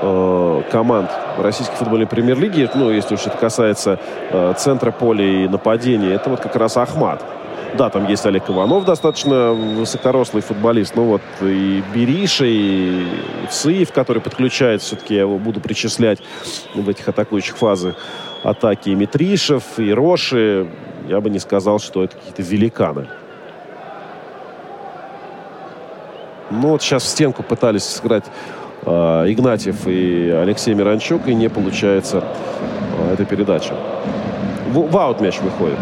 э, 0.03 0.63
команд 0.71 1.11
российской 1.39 1.77
футбольной 1.77 2.07
премьер-лиги, 2.07 2.69
ну, 2.75 2.91
если 2.91 3.15
уж 3.15 3.27
это 3.27 3.39
касается 3.39 3.99
э, 4.31 4.55
центра 4.59 4.91
поля 4.91 5.25
и 5.25 5.49
нападения, 5.49 6.13
это 6.13 6.29
вот 6.29 6.41
как 6.41 6.57
раз 6.57 6.77
Ахмат. 6.77 7.25
Да, 7.79 7.89
там 7.89 8.07
есть 8.07 8.27
Олег 8.27 8.51
Иванов, 8.51 8.85
достаточно 8.85 9.53
высокорослый 9.53 10.43
футболист. 10.43 10.95
Ну 10.95 11.05
вот 11.05 11.23
и 11.41 11.83
Бериша, 11.95 12.45
и 12.45 13.07
Сыев, 13.51 13.93
который 13.93 14.21
подключает, 14.21 14.83
все-таки 14.83 15.15
я 15.15 15.21
его 15.21 15.39
буду 15.39 15.61
причислять 15.61 16.19
в 16.75 16.87
этих 16.89 17.09
атакующих 17.09 17.57
фазах 17.57 17.95
атаки. 18.43 18.91
И 18.91 18.95
Митришев, 18.95 19.79
и 19.79 19.93
Роши. 19.93 20.69
Я 21.09 21.21
бы 21.21 21.31
не 21.31 21.39
сказал, 21.39 21.79
что 21.79 22.05
это 22.05 22.17
какие-то 22.17 22.43
великаны. 22.43 23.09
Ну 26.51 26.69
вот 26.69 26.83
сейчас 26.83 27.05
в 27.05 27.09
стенку 27.09 27.43
пытались 27.43 27.85
сыграть 27.85 28.25
Игнатьев 28.85 29.87
и 29.87 30.31
Алексей 30.31 30.75
Миранчук, 30.75 31.29
и 31.29 31.35
не 31.35 31.49
получается 31.49 32.25
э, 32.99 33.15
эта 33.15 33.25
передача. 33.25 33.75
В, 34.71 34.91
в 34.91 34.97
аут 34.97 35.21
мяч 35.21 35.41
выходит. 35.41 35.79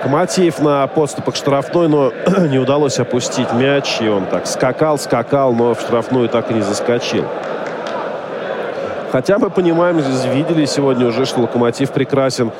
Локомотив 0.00 0.60
на 0.60 0.86
подступах 0.86 1.36
штрафной, 1.36 1.86
но 1.86 2.10
не 2.48 2.58
удалось 2.58 2.98
опустить 2.98 3.52
мяч. 3.52 4.00
И 4.00 4.08
он 4.08 4.24
так 4.24 4.46
скакал, 4.46 4.98
скакал, 4.98 5.52
но 5.52 5.74
в 5.74 5.80
штрафную 5.80 6.30
так 6.30 6.50
и 6.50 6.54
не 6.54 6.62
заскочил. 6.62 7.26
Хотя 9.12 9.38
мы 9.38 9.50
понимаем, 9.50 9.98
видели 10.32 10.64
сегодня 10.64 11.06
уже, 11.06 11.26
что 11.26 11.40
Локомотив 11.42 11.90
прекрасен. 11.90 12.50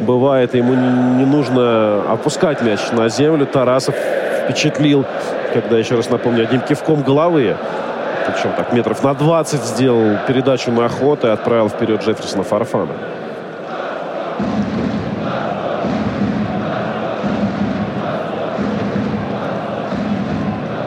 Бывает, 0.00 0.54
ему 0.54 0.72
не 0.72 1.26
нужно 1.26 2.02
опускать 2.10 2.62
мяч 2.62 2.80
на 2.92 3.10
землю. 3.10 3.44
Тарасов 3.44 3.94
впечатлил, 4.44 5.04
когда, 5.52 5.76
еще 5.76 5.96
раз 5.96 6.08
напомню, 6.08 6.44
одним 6.44 6.62
кивком 6.62 7.02
головы. 7.02 7.56
Причем 8.26 8.52
так 8.56 8.72
метров 8.72 9.02
на 9.02 9.12
20 9.12 9.60
сделал 9.64 10.16
передачу 10.26 10.72
на 10.72 10.88
ход 10.88 11.24
и 11.24 11.28
отправил 11.28 11.68
вперед 11.68 12.02
Джефферсона 12.02 12.42
Фарфана. 12.42 12.94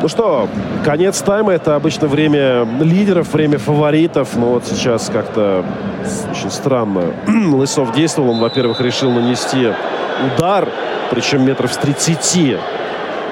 Ну 0.04 0.10
что, 0.10 0.50
конец 0.84 1.22
тайма 1.22 1.54
это 1.54 1.78
обычно 1.78 2.10
время 2.10 2.68
лидеров, 2.82 3.32
время 3.32 3.58
фаворитов. 3.58 4.36
Но 4.36 4.48
вот 4.48 4.66
сейчас 4.66 5.10
как-то 5.10 5.64
очень 6.30 6.52
странно. 6.52 7.14
Лысов 7.54 7.96
действовал. 7.96 8.32
Он, 8.32 8.42
во-первых, 8.42 8.82
решил 8.82 9.12
нанести 9.12 9.70
удар, 10.36 10.68
причем 11.10 11.46
метров 11.46 11.72
с 11.72 11.78
30. 11.78 12.58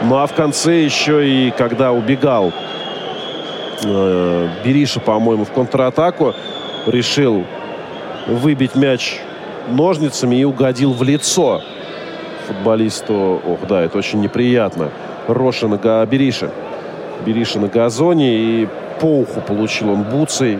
Ну 0.03 0.15
а 0.15 0.25
в 0.25 0.33
конце 0.33 0.81
еще 0.81 1.27
и 1.27 1.51
когда 1.51 1.91
убегал 1.91 2.53
э, 3.83 4.47
Бериша, 4.63 5.01
по-моему, 5.01 5.43
в 5.43 5.51
контратаку, 5.51 6.33
решил 6.85 7.43
выбить 8.27 8.75
мяч 8.75 9.19
ножницами 9.67 10.37
и 10.37 10.45
угодил 10.45 10.93
в 10.93 11.03
лицо 11.03 11.61
футболисту. 12.47 13.41
Ох, 13.45 13.59
да, 13.67 13.81
это 13.81 13.97
очень 13.97 14.21
неприятно. 14.21 14.89
Роша 15.27 15.67
на 15.67 16.05
Бериша. 16.05 16.51
Бериша 17.25 17.59
на 17.59 17.67
газоне 17.67 18.33
и 18.33 18.67
по 18.99 19.19
уху 19.19 19.41
получил 19.41 19.91
он 19.91 20.03
буцей. 20.03 20.59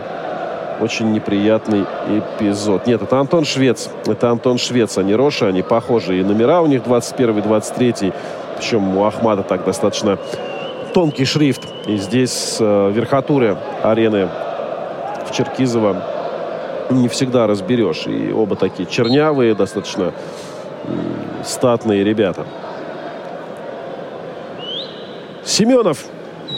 Очень 0.80 1.12
неприятный 1.12 1.84
эпизод. 2.08 2.86
Нет, 2.86 3.02
это 3.02 3.20
Антон 3.20 3.44
Швец. 3.44 3.90
Это 4.06 4.30
Антон 4.30 4.58
Швец, 4.58 4.98
а 4.98 5.02
не 5.02 5.14
Роша. 5.14 5.48
Они 5.48 5.62
похожи. 5.62 6.18
И 6.18 6.24
номера 6.24 6.60
у 6.60 6.66
них 6.66 6.82
21 6.82 7.42
23 7.42 8.12
Причем 8.56 8.96
у 8.96 9.04
Ахмада 9.04 9.42
так 9.42 9.64
достаточно 9.64 10.18
тонкий 10.92 11.24
шрифт. 11.24 11.62
И 11.86 11.96
здесь 11.96 12.56
э, 12.58 12.90
верхотуры 12.92 13.56
арены 13.82 14.28
в 15.26 15.32
Черкизово 15.32 16.02
не 16.90 17.08
всегда 17.08 17.46
разберешь. 17.46 18.06
И 18.06 18.32
оба 18.32 18.56
такие 18.56 18.88
чернявые, 18.88 19.54
достаточно 19.54 20.12
статные 21.44 22.04
ребята. 22.04 22.44
Семенов 25.44 26.04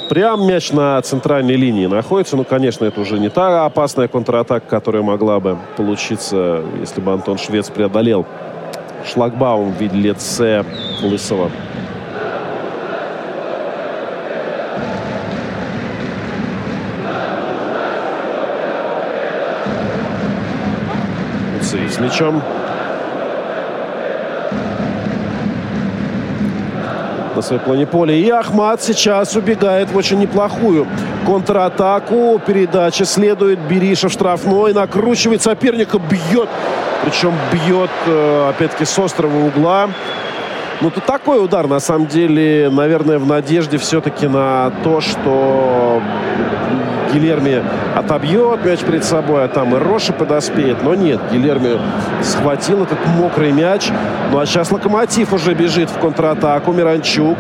прям 0.09 0.47
мяч 0.47 0.73
на 0.73 1.01
центральной 1.03 1.57
линии 1.57 1.87
находится. 1.87 2.37
Ну, 2.37 2.45
конечно, 2.45 2.85
это 2.85 3.01
уже 3.01 3.19
не 3.19 3.29
та 3.29 3.65
опасная 3.65 4.09
контратака, 4.09 4.67
которая 4.67 5.03
могла 5.03 5.41
бы 5.41 5.59
получиться, 5.77 6.63
если 6.81 7.01
бы 7.01 7.13
Антон 7.13 7.39
Швец 7.39 7.71
преодолел 7.71 8.27
шлагбаум 9.05 9.73
в 9.73 9.81
виде 9.81 9.97
лице 9.97 10.65
Лысого. 11.03 11.51
с 21.95 22.01
мячом. 22.01 22.43
Своей 27.45 27.63
плане 27.63 27.87
поля. 27.87 28.15
И 28.15 28.29
Ахмат 28.29 28.83
сейчас 28.83 29.37
убегает 29.37 29.91
в 29.91 29.97
очень 29.97 30.19
неплохую 30.19 30.87
контратаку. 31.27 32.41
Передача 32.45 33.05
следует. 33.05 33.59
Бериша 33.61 34.09
в 34.09 34.13
штрафной. 34.13 34.73
Накручивает 34.73 35.43
соперника. 35.43 35.99
Бьет. 35.99 36.49
Причем 37.05 37.35
бьет, 37.53 37.91
э, 38.07 38.49
опять-таки, 38.51 38.85
с 38.85 38.99
острого 38.99 39.47
угла. 39.47 39.91
Ну, 40.81 40.91
тут 40.91 41.05
такой 41.05 41.43
удар, 41.43 41.69
на 41.69 41.81
самом 41.81 42.07
деле, 42.09 42.69
наверное, 42.71 43.19
в 43.19 43.27
надежде 43.27 43.79
все-таки 43.79 44.27
на 44.27 44.73
то, 44.83 45.01
что 45.01 46.03
Гилерми 47.15 47.63
отобьет 47.95 48.65
мяч 48.65 48.81
перед 48.81 49.05
собой, 49.05 49.45
а 49.45 49.49
там 49.49 49.75
и 49.75 49.79
Роши 49.79 50.13
подоспеет. 50.13 50.83
Но 50.83 50.95
нет, 50.95 51.21
Гилерми 51.31 51.79
схватил 52.23 52.83
этот 52.83 52.99
мокрый 53.07 53.53
мяч. 53.53 53.91
Ну 54.33 54.41
а 54.41 54.47
сейчас 54.47 54.73
Локомотив 54.73 55.33
уже 55.33 55.55
бежит 55.55 55.91
в 55.91 55.99
контратаку. 55.99 56.73
Миранчук. 56.73 57.39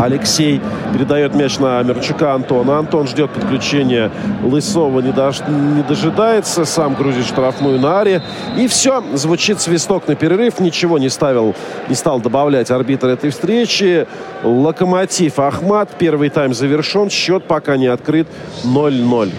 Алексей 0.00 0.62
передает 0.94 1.34
мяч 1.34 1.58
на 1.58 1.82
Мерчука 1.82 2.32
Антона. 2.32 2.78
Антон 2.78 3.06
ждет 3.06 3.30
подключения 3.30 4.10
Лысова, 4.42 5.00
не, 5.00 5.12
дож... 5.12 5.40
не 5.46 5.82
дожидается. 5.82 6.64
Сам 6.64 6.94
грузит 6.94 7.26
штрафную 7.26 7.78
на 7.78 8.00
аре. 8.00 8.22
И 8.56 8.66
все, 8.66 9.04
звучит 9.12 9.60
свисток 9.60 10.08
на 10.08 10.14
перерыв. 10.14 10.58
Ничего 10.58 10.98
не 10.98 11.10
ставил, 11.10 11.54
не 11.88 11.94
стал 11.94 12.20
добавлять 12.20 12.70
арбитр 12.70 13.08
этой 13.08 13.30
встречи. 13.30 14.06
Локомотив 14.42 15.38
Ахмат. 15.38 15.90
Первый 15.98 16.30
тайм 16.30 16.54
завершен. 16.54 17.10
Счет 17.10 17.44
пока 17.44 17.76
не 17.76 17.86
открыт 17.86 18.26
0-0. 18.64 19.30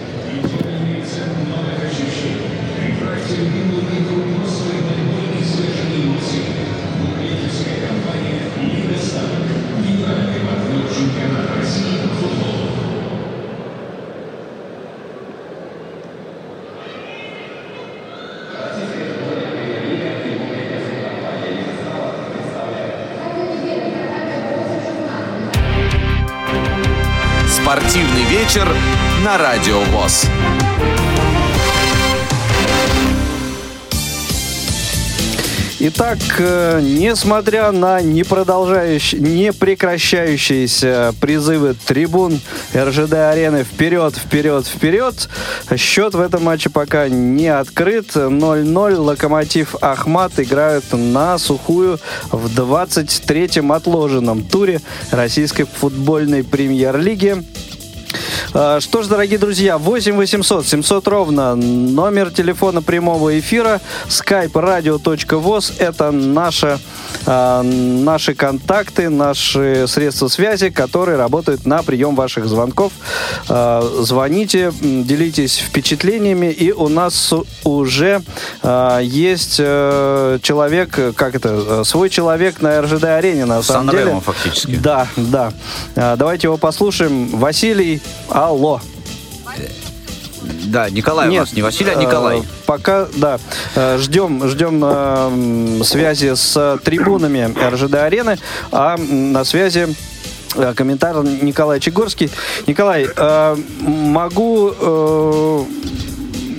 Радио 29.42 29.80
ВОЗ. 29.80 30.28
Итак, 35.80 36.18
э, 36.38 36.78
несмотря 36.80 37.72
на 37.72 38.00
не, 38.00 38.22
продолжающие, 38.22 39.20
не 39.20 39.52
прекращающиеся 39.52 41.12
призывы 41.20 41.74
трибун 41.74 42.40
РЖД-арены 42.72 43.64
вперед, 43.64 44.14
вперед, 44.14 44.64
вперед, 44.64 45.28
счет 45.76 46.14
в 46.14 46.20
этом 46.20 46.44
матче 46.44 46.70
пока 46.70 47.08
не 47.08 47.48
открыт. 47.48 48.14
0-0. 48.14 48.94
Локомотив 48.94 49.74
Ахмат 49.80 50.38
играют 50.38 50.84
на 50.92 51.36
сухую 51.38 51.98
в 52.30 52.46
23-м 52.46 53.72
отложенном 53.72 54.44
туре 54.44 54.80
российской 55.10 55.64
футбольной 55.64 56.44
премьер-лиги. 56.44 57.42
А, 58.54 58.80
что 58.80 59.02
ж, 59.02 59.06
дорогие 59.06 59.38
друзья, 59.38 59.78
8 59.78 60.16
800 60.16 60.66
700 60.66 61.08
ровно 61.08 61.54
номер 61.54 62.30
телефона 62.30 62.82
прямого 62.82 63.38
эфира, 63.38 63.80
skype 64.08 64.52
radio.voz, 64.52 65.74
это 65.78 66.10
наша, 66.10 66.78
э, 67.26 67.62
наши 67.62 68.34
контакты, 68.34 69.08
наши 69.08 69.86
средства 69.88 70.28
связи, 70.28 70.70
которые 70.70 71.16
работают 71.16 71.66
на 71.66 71.82
прием 71.82 72.14
ваших 72.14 72.46
звонков. 72.46 72.92
Э, 73.48 73.82
звоните, 74.00 74.72
делитесь 74.80 75.58
впечатлениями, 75.58 76.46
и 76.46 76.72
у 76.72 76.88
нас 76.88 77.32
уже 77.64 78.22
э, 78.62 79.00
есть 79.02 79.56
э, 79.58 80.38
человек, 80.42 80.98
как 81.16 81.34
это, 81.34 81.84
свой 81.84 82.10
человек 82.10 82.60
на 82.60 82.82
РЖД-арене, 82.82 83.46
на 83.46 83.62
самом 83.62 83.86
Сан 83.86 83.96
деле. 83.96 84.20
фактически. 84.20 84.76
Да, 84.76 85.06
да. 85.16 85.52
Давайте 85.94 86.48
его 86.48 86.56
послушаем. 86.56 87.28
Василий, 87.28 88.01
Алло. 88.28 88.80
Да, 90.64 90.88
Николай 90.90 91.28
Нет, 91.28 91.38
у 91.38 91.42
нас, 91.42 91.52
не 91.52 91.62
Василий, 91.62 91.92
а 91.92 91.94
Николай. 91.94 92.40
Э, 92.40 92.42
пока, 92.66 93.06
да. 93.16 93.38
Э, 93.74 93.98
ждем, 93.98 94.48
ждем 94.48 94.82
э, 94.84 95.84
связи 95.84 96.34
с 96.34 96.78
трибунами 96.82 97.54
РЖД-арены, 97.68 98.38
а 98.70 98.96
на 98.96 99.44
связи 99.44 99.94
комментарий 100.74 101.40
Николай 101.42 101.80
Чегорский. 101.80 102.30
Николай, 102.66 103.06
э, 103.14 103.56
могу... 103.80 104.72
Э, 104.78 105.64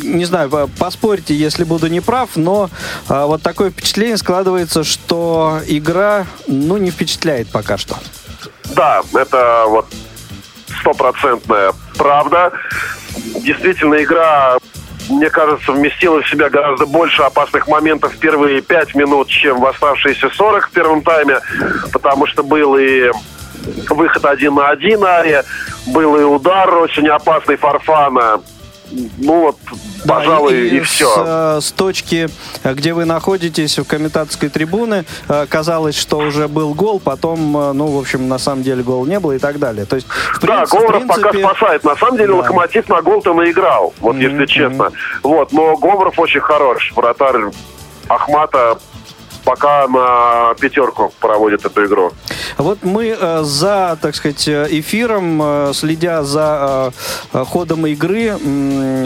не 0.04 0.26
знаю, 0.26 0.70
поспорьте, 0.78 1.34
если 1.34 1.64
буду 1.64 1.88
неправ, 1.88 2.32
но 2.36 2.70
э, 3.10 3.24
вот 3.26 3.41
такое 3.41 3.72
впечатление 3.72 4.18
складывается, 4.18 4.84
что 4.84 5.60
игра, 5.66 6.28
ну, 6.46 6.78
не 6.78 6.91
впечатляет 6.91 7.48
пока 7.48 7.78
что. 7.78 7.98
Да, 8.76 9.02
это 9.14 9.66
вот 9.68 9.88
стопроцентная 10.84 11.74
правда. 11.98 12.52
Действительно, 13.42 14.04
игра 14.04 14.58
мне 15.10 15.30
кажется, 15.30 15.72
вместила 15.72 16.22
в 16.22 16.30
себя 16.30 16.50
гораздо 16.50 16.86
больше 16.86 17.24
опасных 17.24 17.68
моментов 17.68 18.14
в 18.14 18.20
первые 18.20 18.62
пять 18.62 18.96
минут, 18.96 19.28
чем 19.28 19.60
в 19.60 19.66
оставшиеся 19.66 20.30
40 20.30 20.70
в 20.70 20.72
первом 20.72 21.02
тайме, 21.02 21.40
потому 21.92 22.26
что 22.26 22.44
был 22.44 22.78
и 22.78 23.12
выход 23.90 24.26
один 24.26 24.56
на 24.56 24.70
один 24.70 25.04
Ария, 25.04 25.44
был 25.88 26.16
и 26.18 26.24
удар 26.24 26.74
очень 26.76 27.08
опасный 27.10 27.58
Фарфана, 27.58 28.42
ну 29.18 29.42
вот, 29.42 29.58
да, 30.04 30.16
пожалуй, 30.16 30.54
и, 30.54 30.68
и, 30.70 30.78
и 30.78 30.80
все. 30.82 31.08
С, 31.08 31.24
э, 31.26 31.62
с 31.62 31.72
точки, 31.72 32.30
где 32.64 32.93
вы 32.93 33.06
находитесь, 33.06 33.78
в 33.78 33.86
комментаторской 33.86 34.49
трибуны, 34.49 35.06
э, 35.28 35.45
казалось, 35.49 35.95
что 35.95 36.18
уже 36.18 36.47
был 36.47 36.74
гол, 36.74 36.99
потом, 36.99 37.56
э, 37.58 37.74
ну, 37.74 37.88
в 37.88 37.99
общем, 37.99 38.28
на 38.28 38.38
самом 38.38 38.64
деле 38.64 38.84
гол 38.84 39.06
не 39.06 39.20
было 39.20 39.34
и 39.34 39.39
так 39.39 39.60
далее. 39.60 39.86
То 39.86 39.95
есть, 39.95 40.08
в 40.08 40.39
принципе, 40.39 40.66
да, 40.72 40.78
Говоров 40.78 41.04
принципе... 41.04 41.22
пока 41.22 41.56
спасает. 41.56 41.84
На 41.84 41.95
самом 41.95 42.18
деле, 42.18 42.34
да. 42.34 42.36
Локомотив 42.36 42.89
на 42.89 43.01
гол-то 43.01 43.34
наиграл, 43.34 43.93
вот 43.99 44.16
mm-hmm. 44.16 44.32
если 44.32 44.45
честно. 44.45 44.91
Вот, 45.22 45.51
но 45.51 45.76
Говоров 45.78 46.18
очень 46.20 46.41
хорош. 46.41 46.91
Вратарь 46.95 47.51
Ахмата 48.08 48.78
пока 49.44 49.88
на 49.88 50.54
пятерку 50.60 51.14
проводит 51.20 51.66
эту 51.66 51.86
игру. 51.86 52.12
Вот 52.58 52.80
мы 52.84 53.16
э, 53.20 53.41
за, 53.44 53.98
так 54.02 54.16
сказать, 54.16 54.48
э, 54.48 54.68
эфиром, 54.70 55.41
э, 55.41 55.72
следя 55.74 56.24
за 56.24 56.94
э, 57.34 57.44
ходом 57.46 57.86
игры, 57.88 58.38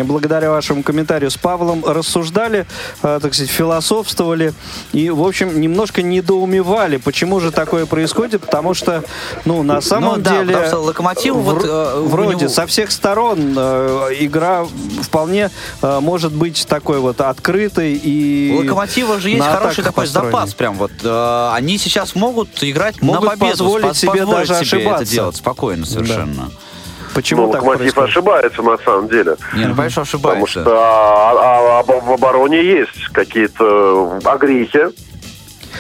благодаря 0.03 0.51
вашему 0.51 0.83
комментарию 0.83 1.31
с 1.31 1.37
Павлом, 1.37 1.83
рассуждали, 1.85 2.65
э, 3.03 3.19
так 3.21 3.33
сказать, 3.33 3.49
философствовали 3.49 4.53
и, 4.91 5.09
в 5.09 5.23
общем, 5.25 5.59
немножко 5.59 6.01
недоумевали, 6.01 6.97
почему 6.97 7.39
же 7.39 7.51
такое 7.51 7.85
происходит, 7.85 8.41
потому 8.41 8.73
что, 8.73 9.03
ну, 9.45 9.63
на 9.63 9.81
самом 9.81 10.17
Ну 10.17 10.21
да, 10.21 10.31
деле... 10.31 10.45
потому 10.53 10.67
что 10.67 10.77
«Локомотиву» 10.81 11.39
вот, 11.39 11.63
вр- 11.63 11.67
э, 11.67 12.01
вроде 12.01 12.35
него- 12.45 12.49
со 12.49 12.65
всех 12.67 12.91
сторон 12.91 13.55
э, 13.57 14.09
игра 14.19 14.65
вполне 15.01 15.49
э, 15.81 15.99
может 16.01 16.31
быть 16.33 16.65
такой 16.67 16.99
вот 16.99 17.21
открытой 17.21 17.93
и... 17.93 18.53
У 18.55 18.61
Локомотива 18.63 19.19
же 19.19 19.29
есть 19.29 19.45
хороший 19.45 19.83
такой 19.83 20.03
построенной. 20.03 20.26
Запас, 20.31 20.53
прям 20.53 20.75
вот. 20.75 20.91
э, 21.03 21.49
они 21.53 21.77
сейчас 21.77 22.15
могут 22.15 22.49
играть 22.63 23.01
Могут 23.01 23.23
на 23.23 23.29
победу, 23.31 23.51
позволить 23.51 23.97
себе 23.97 24.11
позволить 24.11 24.47
даже 24.47 24.65
себе 24.65 24.79
ошибаться. 24.79 25.03
это 25.03 25.11
делать 25.11 25.35
спокойно 25.35 25.85
совершенно. 25.85 26.51
Почему 27.13 27.47
ну, 27.47 27.51
так 27.51 27.63
Локомотив 27.63 27.95
происходит? 27.95 28.09
ошибается 28.09 28.61
на 28.61 28.77
самом 28.77 29.07
деле. 29.07 29.37
Не, 29.55 29.65
ну, 29.65 29.75
конечно, 29.75 30.03
Потому 30.03 30.43
ошибается. 30.43 30.61
что 30.61 30.77
а, 30.77 31.31
а, 31.31 31.79
а, 31.79 31.83
в 31.83 32.11
обороне 32.11 32.63
есть 32.63 33.07
какие-то 33.11 34.19
огрехи. 34.23 34.89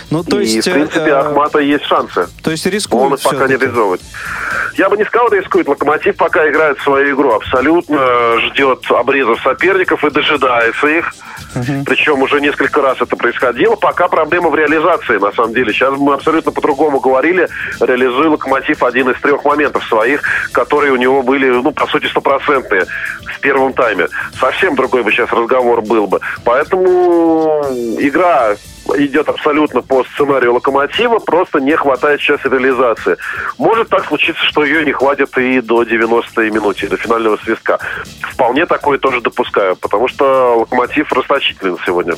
Ну, 0.09 0.23
то 0.23 0.39
и, 0.39 0.45
есть, 0.45 0.67
в 0.67 0.71
принципе, 0.71 1.09
э, 1.09 1.13
Ахмата 1.13 1.59
есть 1.59 1.85
шансы. 1.85 2.27
то 2.43 2.51
есть 2.51 2.65
Он 2.65 2.71
рискует 2.71 3.19
их 3.19 3.23
пока 3.23 3.47
не 3.47 3.55
реализовывает. 3.55 4.01
Я 4.77 4.89
бы 4.89 4.97
не 4.97 5.05
сказал, 5.05 5.29
рискует. 5.29 5.67
Локомотив 5.67 6.15
пока 6.15 6.47
играет 6.49 6.79
свою 6.81 7.15
игру. 7.15 7.33
Абсолютно 7.33 8.39
ждет 8.39 8.79
обрезов 8.91 9.41
соперников 9.41 10.03
и 10.03 10.09
дожидается 10.11 10.87
их. 10.87 11.13
Причем 11.85 12.21
уже 12.21 12.39
несколько 12.39 12.81
раз 12.81 13.01
это 13.01 13.15
происходило. 13.15 13.75
Пока 13.75 14.07
проблема 14.07 14.49
в 14.49 14.55
реализации, 14.55 15.17
на 15.17 15.31
самом 15.31 15.53
деле. 15.53 15.73
Сейчас 15.73 15.97
мы 15.97 16.13
абсолютно 16.13 16.51
по-другому 16.51 16.99
говорили. 16.99 17.47
Реализуя 17.79 18.29
Локомотив 18.29 18.83
один 18.83 19.09
из 19.09 19.19
трех 19.21 19.43
моментов 19.43 19.83
своих, 19.85 20.21
которые 20.51 20.91
у 20.91 20.97
него 20.97 21.23
были, 21.23 21.49
ну, 21.49 21.71
по 21.71 21.87
сути, 21.87 22.05
стопроцентные 22.07 22.85
в 23.25 23.39
первом 23.39 23.73
тайме. 23.73 24.07
Совсем 24.39 24.75
другой 24.75 25.03
бы 25.03 25.11
сейчас 25.11 25.31
разговор 25.31 25.81
был 25.81 26.07
бы. 26.07 26.19
Поэтому 26.43 27.63
игра 27.99 28.55
идет 28.97 29.27
абсолютно 29.29 29.81
по 29.81 30.03
сценарию 30.03 30.53
Локомотива, 30.53 31.19
просто 31.19 31.59
не 31.59 31.75
хватает 31.75 32.21
сейчас 32.21 32.43
реализации. 32.43 33.17
Может 33.57 33.89
так 33.89 34.05
случиться, 34.05 34.43
что 34.45 34.63
ее 34.63 34.85
не 34.85 34.91
хватит 34.91 35.37
и 35.37 35.61
до 35.61 35.83
90-й 35.83 36.49
минуты, 36.51 36.87
до 36.87 36.97
финального 36.97 37.37
свистка. 37.37 37.79
Вполне 38.21 38.65
такое 38.65 38.97
тоже 38.97 39.21
допускаю, 39.21 39.75
потому 39.75 40.07
что 40.07 40.57
Локомотив 40.59 41.11
расточителен 41.11 41.77
сегодня. 41.85 42.15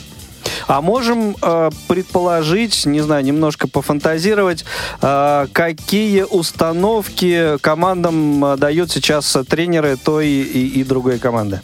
А 0.67 0.81
можем 0.81 1.35
э, 1.41 1.69
предположить, 1.87 2.85
не 2.85 3.01
знаю, 3.01 3.23
немножко 3.23 3.67
пофантазировать, 3.67 4.65
э, 5.01 5.47
какие 5.51 6.23
установки 6.23 7.57
командам 7.61 8.45
э, 8.45 8.57
дают 8.57 8.91
сейчас 8.91 9.37
тренеры 9.49 9.97
той 9.97 10.27
и, 10.27 10.79
и 10.79 10.83
другой 10.83 11.19
команды? 11.19 11.61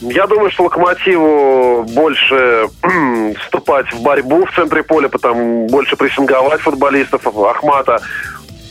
Я 0.00 0.26
думаю, 0.26 0.50
что 0.50 0.64
Локомотиву 0.64 1.84
больше 1.90 2.68
вступать 3.40 3.92
в 3.92 4.02
борьбу 4.02 4.46
в 4.46 4.54
центре 4.54 4.82
поля, 4.82 5.08
потому 5.08 5.66
больше 5.66 5.96
прессинговать 5.96 6.60
футболистов 6.62 7.26
Ахмата, 7.26 8.00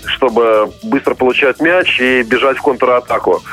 чтобы 0.05 0.71
быстро 0.81 1.13
получать 1.13 1.59
мяч 1.61 1.99
и 1.99 2.23
бежать 2.23 2.57
в 2.57 2.61
контратаку. 2.61 3.43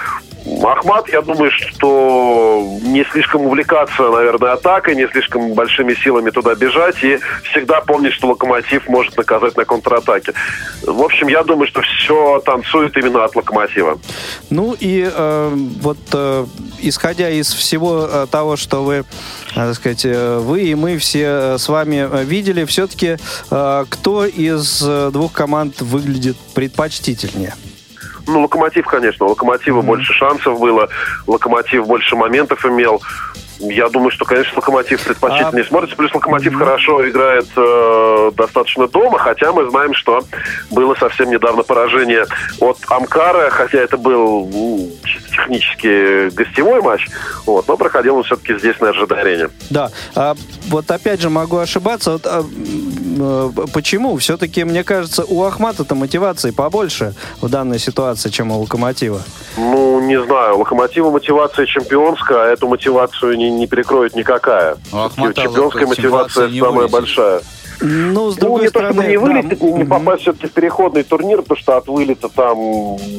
Ахмат, 0.62 1.09
я 1.09 1.22
думаю, 1.22 1.51
что 1.51 2.78
не 2.82 3.05
слишком 3.05 3.47
увлекаться, 3.47 4.11
наверное, 4.11 4.53
атакой, 4.53 4.94
не 4.94 5.09
слишком 5.09 5.55
большими 5.55 5.94
силами 5.94 6.30
туда 6.30 6.55
бежать 6.55 7.03
и 7.03 7.18
всегда 7.44 7.80
помнить, 7.80 8.12
что 8.12 8.28
Локомотив 8.28 8.88
может 8.88 9.16
наказать 9.16 9.57
на 9.57 9.64
контратаке. 9.64 10.32
В 10.82 11.03
общем, 11.03 11.28
я 11.28 11.42
думаю, 11.42 11.66
что 11.66 11.80
все 11.82 12.40
танцует 12.44 12.97
именно 12.97 13.24
от 13.24 13.34
Локомотива. 13.34 13.99
Ну 14.51 14.76
и 14.78 15.11
э, 15.12 15.51
вот 15.80 15.99
э, 16.12 16.47
исходя 16.80 17.30
из 17.30 17.53
всего 17.53 18.09
э, 18.11 18.26
того, 18.30 18.57
что 18.57 18.84
вы, 18.84 18.94
э, 18.94 19.05
так 19.55 19.74
сказать, 19.74 20.05
э, 20.05 20.38
вы 20.38 20.62
и 20.62 20.74
мы 20.74 20.99
все 20.99 21.59
с 21.59 21.68
вами 21.68 22.24
видели, 22.24 22.64
все-таки 22.64 23.16
э, 23.51 23.84
кто 23.88 24.26
из 24.26 24.82
двух 25.12 25.32
команд 25.32 25.80
выглядит 25.80 26.36
предпочтительнее? 26.55 27.55
Ну, 28.27 28.43
Локомотив, 28.43 28.87
конечно. 28.87 29.27
У 29.27 29.31
Локомотива 29.31 29.83
больше 29.83 30.12
шансов 30.12 30.59
было, 30.59 30.89
Локомотив 31.27 31.87
больше 31.87 32.16
моментов 32.16 32.64
имел. 32.66 33.01
Я 33.59 33.88
думаю, 33.88 34.11
что, 34.11 34.24
конечно, 34.24 34.52
Локомотив 34.57 35.02
предпочтительнее 35.02 35.64
А- 35.64 35.68
смотрится. 35.68 35.96
Плюс 35.96 36.14
Локомотив 36.14 36.54
хорошо 36.54 37.09
играет 37.09 37.46
э, 37.57 38.32
достаточно 38.36 38.86
дома, 38.88 39.18
хотя 39.18 39.52
мы 39.52 39.68
знаем, 39.70 39.94
что 39.94 40.22
было 40.70 40.94
совсем 40.94 41.30
недавно 41.30 41.62
поражение 41.62 42.26
от 42.61 42.78
Амкара, 42.88 43.50
хотя 43.50 43.78
это 43.78 43.96
был 43.96 44.48
ну, 44.52 44.90
технически 45.30 46.30
гостевой 46.30 46.82
матч, 46.82 47.09
вот, 47.44 47.68
но 47.68 47.76
проходил 47.76 48.16
он 48.16 48.22
все-таки 48.24 48.59
здесь, 48.59 48.78
на 48.80 48.92
РЖД-арене. 48.92 49.50
Да, 49.70 49.90
а, 50.14 50.34
вот 50.68 50.90
опять 50.90 51.20
же 51.20 51.30
могу 51.30 51.59
ошибаться. 51.59 52.12
Вот, 52.12 52.26
а, 52.26 52.44
э, 52.44 53.50
почему? 53.72 54.16
Все-таки, 54.16 54.64
мне 54.64 54.84
кажется, 54.84 55.24
у 55.24 55.42
Ахмата-то 55.44 55.94
мотивации 55.94 56.50
побольше 56.50 57.14
в 57.40 57.48
данной 57.48 57.78
ситуации, 57.78 58.30
чем 58.30 58.50
у 58.50 58.61
Локомотива. 58.61 59.22
Ну, 59.57 60.00
не 60.00 60.20
знаю, 60.22 60.59
Локомотива 60.59 61.11
мотивация 61.11 61.66
чемпионская, 61.66 62.38
а 62.38 62.46
эту 62.46 62.68
мотивацию 62.68 63.36
не, 63.36 63.45
не 63.51 63.66
перекроет 63.66 64.14
никакая. 64.14 64.76
У 64.92 64.97
Ахмата 64.97 65.42
Чемпионская 65.42 65.86
мотивация 65.86 66.49
не 66.49 66.59
самая 66.61 66.72
вылетит. 66.88 66.92
большая. 66.92 67.40
Ну, 67.80 68.30
с 68.30 68.36
Ну, 68.36 68.40
другой 68.40 68.61
не 68.62 68.66
то, 68.68 68.70
стороны... 68.70 68.94
чтобы 68.94 69.09
не 69.09 69.16
да, 69.18 69.20
вылететь, 69.22 69.61
не, 69.62 69.72
не 69.72 69.84
попасть 69.84 70.22
все-таки 70.22 70.47
в 70.47 70.53
переходный 70.53 71.03
турнир, 71.03 71.42
потому 71.42 71.59
что 71.59 71.76
от 71.76 71.86
вылета 71.88 72.28
там 72.30 72.59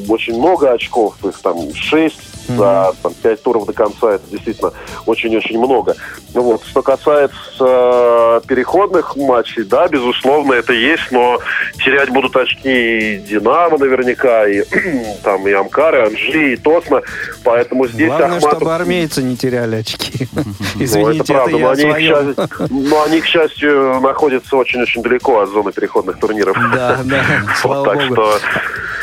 очень 0.09 0.35
много 0.37 0.71
очков, 0.71 1.15
их 1.23 1.37
там 1.39 1.57
6 1.75 2.15
за 2.47 2.93
там, 3.01 3.13
5 3.21 3.43
туров 3.43 3.65
до 3.65 3.73
конца, 3.73 4.13
это 4.13 4.29
действительно 4.29 4.71
очень-очень 5.05 5.57
много. 5.57 5.95
Ну 6.33 6.41
вот, 6.41 6.63
что 6.65 6.81
касается 6.81 7.35
э, 7.59 8.41
переходных 8.47 9.15
матчей, 9.15 9.63
да, 9.63 9.87
безусловно, 9.87 10.53
это 10.53 10.73
есть, 10.73 11.11
но 11.11 11.39
терять 11.83 12.09
будут 12.09 12.35
очки 12.35 13.15
и 13.15 13.17
Динамо 13.17 13.77
наверняка, 13.77 14.47
и 14.47 14.63
там 15.23 15.47
и 15.47 15.51
Амкар, 15.51 15.95
и 15.95 16.07
Анжи, 16.07 16.53
и 16.53 16.55
Тосна, 16.55 17.01
поэтому 17.43 17.87
здесь 17.87 18.07
Главное, 18.07 18.37
Ахматов- 18.37 18.57
чтобы 18.57 18.75
армейцы 18.75 19.23
не 19.23 19.35
теряли 19.35 19.77
очки. 19.77 20.27
ну, 20.33 20.43
Извините, 20.79 21.23
это 21.23 21.33
правда, 21.33 21.57
это 21.57 21.59
но 21.59 21.59
я 21.59 21.69
о 21.69 21.71
они, 21.71 21.93
к 21.93 21.99
счастью, 21.99 22.69
но 22.69 23.03
они, 23.03 23.21
к 23.21 23.25
счастью, 23.25 23.99
находятся 24.01 24.55
очень-очень 24.57 25.01
далеко 25.01 25.41
от 25.41 25.49
зоны 25.49 25.71
переходных 25.71 26.19
турниров. 26.19 26.55
Да, 26.73 26.99
да, 27.03 27.23
Вот, 27.47 27.57
слава 27.57 27.85
так 27.85 28.09
богу. 28.09 28.13
что 28.13 28.39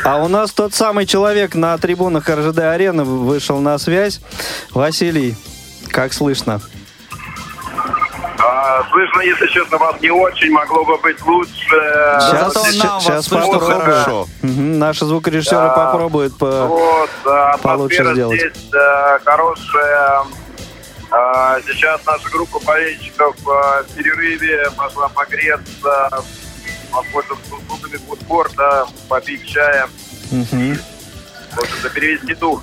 А 0.03 0.23
у 0.23 0.27
нас 0.27 0.51
тот 0.51 0.73
самый 0.73 1.05
человек 1.05 1.55
на 1.55 1.77
трибунах 1.77 2.29
РЖД-арены 2.29 3.03
вышел 3.35 3.59
на 3.59 3.77
связь. 3.77 4.21
Василий, 4.71 5.35
как 5.91 6.13
слышно? 6.13 6.61
А, 8.39 8.83
слышно, 8.91 9.21
если 9.21 9.47
честно, 9.47 9.77
вас 9.77 9.99
не 10.01 10.09
очень, 10.09 10.51
могло 10.51 10.85
бы 10.85 10.97
быть 10.99 11.21
лучше. 11.25 11.51
Сейчас, 12.19 12.53
зато 12.53 12.63
нам 12.77 12.93
вас 12.95 13.03
щас 13.03 13.25
слышно 13.27 13.59
хорошо. 13.59 14.27
Мгм, 14.41 14.79
Наши 14.79 15.05
звукорежиссеры 15.05 15.67
Да. 15.67 15.69
попробуют 15.75 16.37
по... 16.37 16.65
Вот, 16.67 17.09
а, 17.25 17.57
получше 17.57 18.05
сделать. 18.13 18.39
здесь 18.39 18.69
э, 18.73 19.19
хорошая. 19.25 20.23
А, 21.11 21.59
сейчас 21.67 22.01
наша 22.05 22.29
группа 22.29 22.59
болельщиков 22.59 23.35
э, 23.47 23.83
в 23.83 23.95
перерыве 23.95 24.69
пошла 24.77 25.07
погреться, 25.09 26.09
воспользоваться 26.91 27.55
услугами 27.55 27.97
фудкорта, 28.07 28.87
попить 29.09 29.45
чая, 29.47 29.87
Мгм. 30.31 30.77
просто 31.53 31.89
перевести 31.93 32.33
дух. 32.35 32.61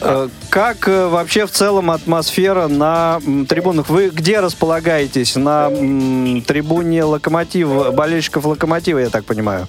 Э, 0.00 0.28
Как 0.50 0.88
э, 0.88 1.06
вообще 1.08 1.46
в 1.46 1.50
целом 1.50 1.90
атмосфера 1.90 2.68
на 2.68 3.20
трибунах? 3.48 3.88
Вы 3.88 4.08
где 4.10 4.40
располагаетесь? 4.40 5.36
На 5.36 5.68
трибуне 5.70 7.04
локомотива, 7.04 7.90
болельщиков 7.90 8.44
локомотива, 8.44 8.98
я 8.98 9.10
так 9.10 9.24
понимаю? 9.24 9.68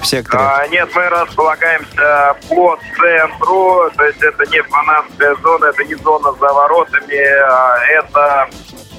В 0.00 0.06
секторе. 0.06 0.42
А, 0.44 0.66
нет, 0.68 0.88
мы 0.94 1.08
располагаемся 1.08 2.36
по 2.48 2.78
центру, 2.96 3.90
то 3.96 4.04
есть 4.04 4.22
это 4.22 4.44
не 4.50 4.62
фанатская 4.62 5.34
зона, 5.42 5.66
это 5.66 5.84
не 5.84 5.94
зона 5.94 6.32
за 6.38 6.52
воротами, 6.52 7.16
а 7.16 7.78
это 7.98 8.48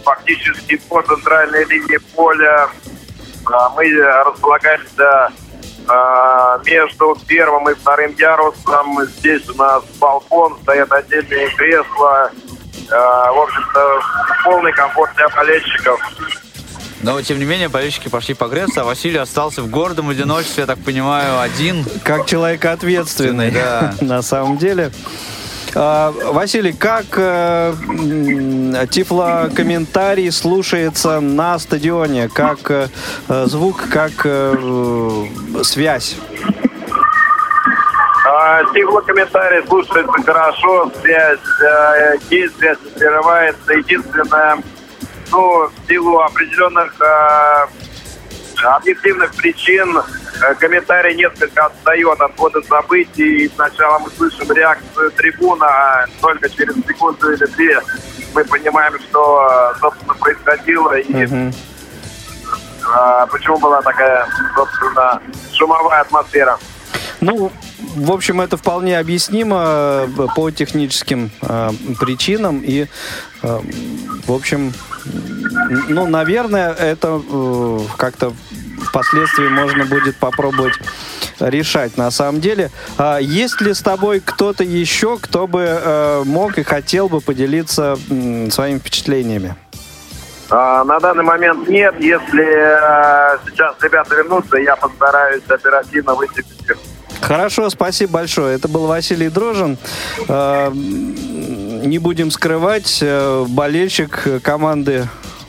фактически 0.04 0.78
по 0.90 1.02
центральной 1.04 1.66
линии 1.66 1.98
поля. 2.16 2.70
А, 3.46 3.70
мы 3.70 3.86
располагаемся 4.26 5.32
между 6.66 7.18
первым 7.28 7.70
и 7.70 7.74
вторым 7.74 8.14
ярусом. 8.18 9.04
Здесь 9.18 9.48
у 9.50 9.54
нас 9.56 9.84
балкон, 10.00 10.58
стоят 10.62 10.92
отдельные 10.92 11.50
кресла. 11.50 12.32
А, 12.90 13.32
в 13.34 13.40
общем-то, 13.40 14.02
полный 14.44 14.72
комфорт 14.74 15.14
для 15.16 15.28
болельщиков. 15.30 16.00
Но, 17.02 17.22
тем 17.22 17.38
не 17.40 17.46
менее, 17.46 17.70
болельщики 17.70 18.10
пошли 18.10 18.34
погреться, 18.34 18.82
а 18.82 18.84
Василий 18.84 19.18
остался 19.20 19.62
в 19.62 19.70
гордом 19.70 20.10
одиночестве, 20.10 20.62
я 20.62 20.68
так 20.68 20.80
понимаю, 20.84 21.40
один. 21.40 21.86
Как 22.04 22.26
человек 22.26 22.66
ответственный, 22.66 23.52
Да. 23.52 23.94
на 24.02 24.22
самом 24.22 24.58
деле. 24.58 24.92
А, 25.76 26.12
Василий, 26.12 26.74
как 26.74 27.06
э, 27.18 27.74
тифлокомментарий 28.90 30.32
слушается 30.32 31.20
на 31.20 31.60
стадионе? 31.60 32.30
Как 32.30 32.60
э, 32.70 32.88
звук, 33.46 33.84
как 33.90 34.12
э, 34.24 35.26
связь? 35.64 36.16
А, 38.26 38.64
Тифлокомментарий 38.74 39.66
слушается 39.68 40.22
хорошо, 40.26 40.92
связь 41.02 41.40
есть, 42.30 42.56
связь. 42.98 43.56
Единственное, 43.70 44.58
ну, 45.32 45.68
в 45.68 45.88
силу 45.88 46.20
определенных 46.20 46.94
объективных 48.64 49.34
причин 49.36 49.98
э, 49.98 50.56
комментарий 50.56 51.16
несколько 51.16 51.66
отстает 51.66 52.20
от 52.20 52.38
хода 52.38 52.62
событий. 52.64 53.46
И 53.46 53.50
сначала 53.50 54.00
мы 54.00 54.10
слышим 54.12 54.52
реакцию 54.52 55.12
трибуна, 55.12 55.68
а 55.68 56.06
только 56.22 56.50
через 56.50 56.76
секунду 56.76 57.32
или 57.32 57.46
две 57.46 57.82
мы 58.34 58.44
понимаем, 58.46 59.00
что, 59.00 59.48
э, 59.76 59.80
собственно, 59.80 60.14
происходило 60.16 60.98
и 60.98 61.26
э, 61.26 61.52
почему 63.32 63.58
была 63.58 63.82
такая, 63.82 64.28
собственно, 64.56 65.22
шумовая 65.54 66.02
атмосфера. 66.02 66.58
Ну, 67.22 67.52
в 67.96 68.12
общем, 68.12 68.42
это 68.42 68.58
вполне 68.58 69.00
объяснимо 69.00 70.06
э, 70.08 70.28
по 70.36 70.52
техническим 70.52 71.32
э, 71.42 71.70
причинам. 72.00 72.62
И, 72.64 72.88
э, 73.44 73.60
в 74.28 74.32
общем, 74.32 74.74
ну, 75.90 76.06
наверное, 76.08 76.74
это 76.74 77.20
э, 77.28 77.80
как-то 77.98 78.34
впоследствии 78.84 79.48
можно 79.48 79.86
будет 79.86 80.18
попробовать 80.18 80.74
решать. 81.40 81.98
На 81.98 82.12
самом 82.12 82.40
деле, 82.42 82.70
А 82.98 83.18
есть 83.20 83.62
ли 83.62 83.74
с 83.74 83.82
тобой 83.82 84.22
кто-то 84.24 84.64
еще, 84.64 85.18
кто 85.18 85.48
бы 85.48 85.66
э, 85.68 86.24
мог 86.26 86.58
и 86.58 86.64
хотел 86.64 87.10
бы 87.10 87.20
поделиться 87.22 87.98
м, 88.10 88.52
своими 88.52 88.78
впечатлениями? 88.80 89.56
А, 90.50 90.84
На 90.84 91.00
данный 91.00 91.24
момент 91.24 91.68
нет. 91.68 91.96
Если 92.00 92.46
э, 92.46 93.38
сейчас 93.50 93.76
ребята 93.82 94.16
вернутся, 94.16 94.58
я 94.58 94.76
постараюсь 94.76 95.44
оперативно 95.48 96.14
выйти 96.16 96.42
в 96.42 96.62
эфир. 96.64 96.78
Хорошо, 97.22 97.70
спасибо 97.70 98.14
большое. 98.14 98.56
Это 98.56 98.68
был 98.68 98.88
Василий 98.88 99.30
Дрожин. 99.30 99.78
Э, 100.28 100.72
Не 100.74 102.00
будем 102.00 102.32
скрывать, 102.32 103.00
э, 103.02 103.46
болельщик 103.48 104.42
команды 104.44 105.08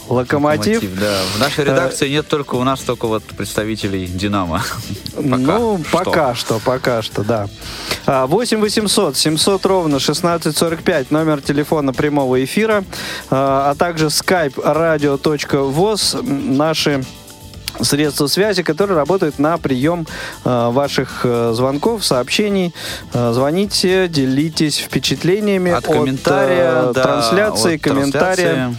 «Локомотив». 0.09 0.83
да. 0.99 1.21
В 1.37 1.41
нашей 1.41 1.65
редакции 1.65 2.09
нет 2.09 2.27
только 2.29 2.55
у 2.55 2.65
нас 2.65 2.81
только 2.81 3.07
вот 3.07 3.23
представителей 3.25 4.07
Динамо. 4.07 4.63
Пока 5.15 5.59
ну, 5.59 5.81
что. 5.87 5.99
пока 5.99 6.35
что, 6.35 6.61
пока 6.65 7.03
что, 7.03 7.23
да. 7.23 7.49
А, 8.07 8.27
8 8.27 8.61
800 8.61 9.17
700 9.17 9.67
ровно 9.67 9.97
1645, 9.97 11.11
номер 11.11 11.43
телефона 11.43 11.93
прямого 11.93 12.43
эфира, 12.43 12.85
а 13.31 13.75
также 13.75 14.07
skype 14.07 14.55
radio.voz, 14.55 16.23
наши 16.23 17.05
средства 17.83 18.27
связи, 18.27 18.63
которые 18.63 18.97
работают 18.97 19.39
на 19.39 19.59
прием 19.59 20.07
э, 20.45 20.69
ваших 20.71 21.21
э, 21.25 21.53
звонков, 21.55 22.05
сообщений. 22.05 22.75
Э, 23.13 23.33
звоните, 23.33 24.09
делитесь 24.09 24.79
впечатлениями 24.79 25.71
От 25.73 25.85
комментария, 25.87 26.91
э, 26.91 26.93
да, 26.95 27.03
трансляции, 27.03 27.77
от 27.77 27.83
комментария. 27.83 28.75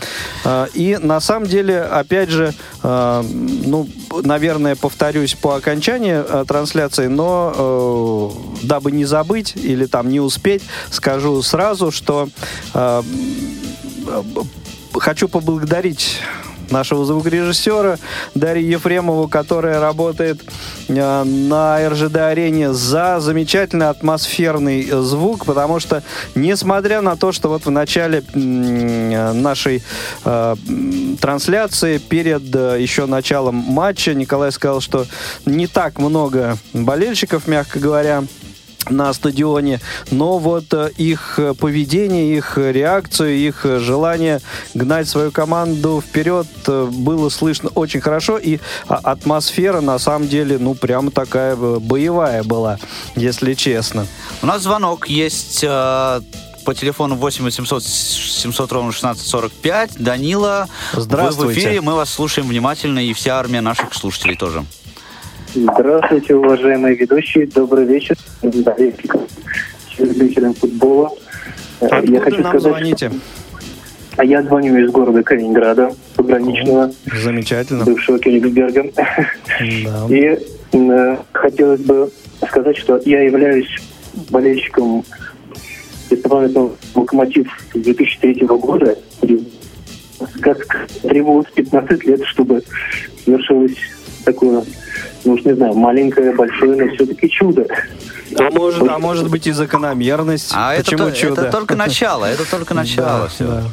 Э, 0.45 0.67
И 0.73 0.97
на 0.97 1.19
самом 1.19 1.47
деле, 1.47 1.81
опять 1.81 2.29
же, 2.29 2.53
э, 2.83 3.23
ну, 3.23 3.87
наверное, 4.23 4.75
повторюсь 4.75 5.35
по 5.35 5.55
окончании 5.55 6.23
э, 6.25 6.45
трансляции, 6.47 7.07
но 7.07 7.53
э, 8.61 8.65
дабы 8.65 8.91
не 8.91 9.05
забыть 9.05 9.55
или 9.55 9.85
там 9.85 10.09
не 10.09 10.19
успеть, 10.19 10.63
скажу 10.91 11.41
сразу, 11.41 11.91
что 11.91 12.29
э, 12.73 13.01
хочу 14.93 15.27
поблагодарить 15.27 16.19
нашего 16.71 17.05
звукорежиссера 17.05 17.97
Дарью 18.35 18.69
Ефремову, 18.69 19.27
которая 19.27 19.79
работает 19.79 20.41
э, 20.87 21.23
на 21.23 21.89
РЖД-арене 21.89 22.73
за 22.73 23.19
замечательный 23.19 23.89
атмосферный 23.89 24.87
э, 24.89 25.01
звук, 25.01 25.45
потому 25.45 25.79
что, 25.79 26.03
несмотря 26.35 27.01
на 27.01 27.15
то, 27.15 27.31
что 27.31 27.49
вот 27.49 27.65
в 27.65 27.71
начале 27.71 28.23
э, 28.33 29.31
нашей 29.33 29.83
э, 30.25 30.55
трансляции, 31.21 31.97
перед 31.97 32.55
э, 32.55 32.77
еще 32.79 33.05
началом 33.05 33.55
матча, 33.55 34.13
Николай 34.13 34.51
сказал, 34.51 34.81
что 34.81 35.05
не 35.45 35.67
так 35.67 35.99
много 35.99 36.57
болельщиков, 36.73 37.47
мягко 37.47 37.79
говоря, 37.79 38.23
на 38.89 39.13
стадионе, 39.13 39.79
но 40.11 40.37
вот 40.37 40.73
э, 40.73 40.91
их 40.97 41.39
э, 41.39 41.53
поведение, 41.53 42.35
их 42.35 42.57
э, 42.57 42.71
реакцию, 42.71 43.35
их 43.35 43.65
желание 43.79 44.41
гнать 44.73 45.07
свою 45.07 45.31
команду 45.31 46.03
вперед 46.05 46.47
было 46.65 47.29
слышно 47.29 47.69
очень 47.75 48.01
хорошо, 48.01 48.37
и 48.37 48.59
а, 48.87 48.95
атмосфера 48.95 49.81
на 49.81 49.99
самом 49.99 50.27
деле, 50.27 50.57
ну, 50.57 50.75
прямо 50.75 51.11
такая 51.11 51.55
боевая 51.55 52.43
была, 52.43 52.79
если 53.15 53.53
честно. 53.53 54.07
У 54.41 54.45
нас 54.45 54.63
звонок 54.63 55.07
есть 55.07 55.63
э, 55.63 56.21
по 56.65 56.75
телефону 56.75 57.15
8 57.15 57.43
800 57.43 57.83
700 57.83 58.71
ровно 58.71 58.89
1645. 58.89 59.91
Данила, 59.97 60.67
вы 60.93 60.99
в 60.99 61.03
Здравствуйте. 61.03 61.59
эфире, 61.59 61.81
мы 61.81 61.95
вас 61.95 62.09
слушаем 62.09 62.47
внимательно, 62.47 62.99
и 62.99 63.13
вся 63.13 63.39
армия 63.39 63.61
наших 63.61 63.93
слушателей 63.93 64.35
тоже. 64.35 64.65
Здравствуйте, 65.53 66.35
уважаемые 66.35 66.95
ведущие. 66.95 67.47
Добрый 67.47 67.85
вечер. 67.85 68.15
любителям 69.97 70.53
футбола. 70.53 71.11
Э, 71.81 71.87
Откуда 71.87 72.37
нам 72.39 72.59
звоните? 72.59 73.11
А 74.17 74.23
я 74.25 74.43
звоню 74.43 74.77
из 74.77 74.91
города 74.91 75.23
Калининграда, 75.23 75.91
пограничного, 76.15 76.91
Замечательно. 77.23 77.83
бывшего 77.85 78.19
Кенигсберга. 78.19 78.91
Да. 78.95 79.27
И 80.09 80.37
э, 80.73 81.17
хотелось 81.31 81.81
бы 81.81 82.11
сказать, 82.47 82.77
что 82.77 83.01
я 83.05 83.21
являюсь 83.23 83.75
болельщиком 84.29 85.03
преснопамятного 86.09 86.75
локомотив 86.93 87.47
2003 87.73 88.45
года. 88.45 88.97
И 89.23 89.47
как 90.41 90.87
требовалось 91.01 91.47
15 91.55 92.03
лет, 92.05 92.23
чтобы 92.25 92.61
совершилось 93.25 93.77
такое, 94.25 94.63
ну 95.25 95.33
уж 95.33 95.43
не 95.45 95.53
знаю, 95.55 95.73
маленькое, 95.73 96.33
большое, 96.33 96.75
но 96.85 96.93
все-таки 96.95 97.29
чудо. 97.29 97.65
А 98.37 98.51
может, 98.51 98.87
а 98.87 98.99
может 98.99 99.29
быть 99.29 99.47
и 99.47 99.51
закономерность. 99.51 100.51
А 100.53 100.75
это, 100.75 100.83
Почему 100.83 101.05
то- 101.09 101.11
чудо? 101.15 101.41
это 101.41 101.51
только 101.51 101.75
начало, 101.75 102.25
это 102.25 102.49
только 102.49 102.73
начало. 102.75 103.21
Да, 103.21 103.27
всё. 103.27 103.47
да. 103.47 103.63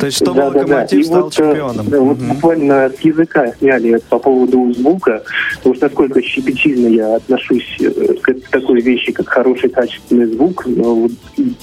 То 0.00 0.06
есть, 0.06 0.16
чтобы 0.16 0.36
Да-да-да. 0.40 0.60
локомотив 0.60 1.00
И 1.00 1.04
стал 1.04 1.22
вот, 1.24 1.32
э, 1.34 1.36
чемпионом. 1.36 1.90
да, 1.90 2.00
вот 2.00 2.16
Мгм. 2.18 2.28
буквально 2.34 2.90
с 2.98 3.00
языка 3.04 3.52
сняли 3.58 4.00
по 4.08 4.18
поводу 4.18 4.72
звука, 4.72 5.22
потому 5.58 5.74
что 5.74 5.84
насколько 5.86 6.22
щепетильно 6.22 6.88
я 6.88 7.16
отношусь 7.16 7.76
э, 7.80 7.90
к 8.22 8.32
такой 8.50 8.80
вещи, 8.80 9.12
как 9.12 9.28
хороший 9.28 9.68
качественный 9.68 10.26
звук, 10.26 10.64
но 10.66 10.94
вот 10.94 11.12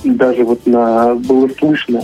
даже 0.04 0.44
вот 0.44 0.66
на 0.68 1.16
было 1.16 1.50
слышно. 1.58 2.04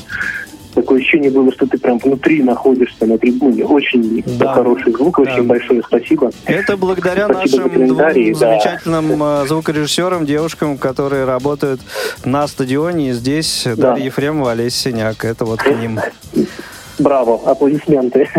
Такое 0.77 0.99
ощущение 0.99 1.31
было, 1.31 1.51
что 1.51 1.65
ты 1.65 1.79
прям 1.79 1.97
внутри 1.97 2.43
находишься 2.43 3.07
на 3.07 3.17
трибуне. 3.17 3.65
Очень 3.65 4.23
Да. 4.37 4.53
хороший 4.53 4.93
звук, 4.93 5.15
Да. 5.17 5.23
очень 5.23 5.43
большое 5.47 5.81
спасибо. 5.81 6.29
Это 6.45 6.77
благодаря 6.77 7.25
Спасибо 7.25 7.63
нашим 7.63 7.87
двум 7.87 7.97
да. 7.97 8.13
замечательным 8.13 9.23
э, 9.23 9.47
звукорежиссерам, 9.47 10.27
девушкам, 10.27 10.77
которые 10.77 11.25
работают 11.25 11.81
на 12.25 12.47
стадионе. 12.47 13.09
И 13.09 13.13
здесь 13.13 13.63
Да. 13.65 13.75
Дарья 13.93 14.05
Ефремова, 14.05 14.51
Олеся 14.51 14.77
Синяк. 14.77 15.25
Это 15.25 15.45
вот 15.45 15.63
к 15.63 15.67
ним. 15.71 15.99
Браво, 16.99 17.39
аплодисменты. 17.49 18.29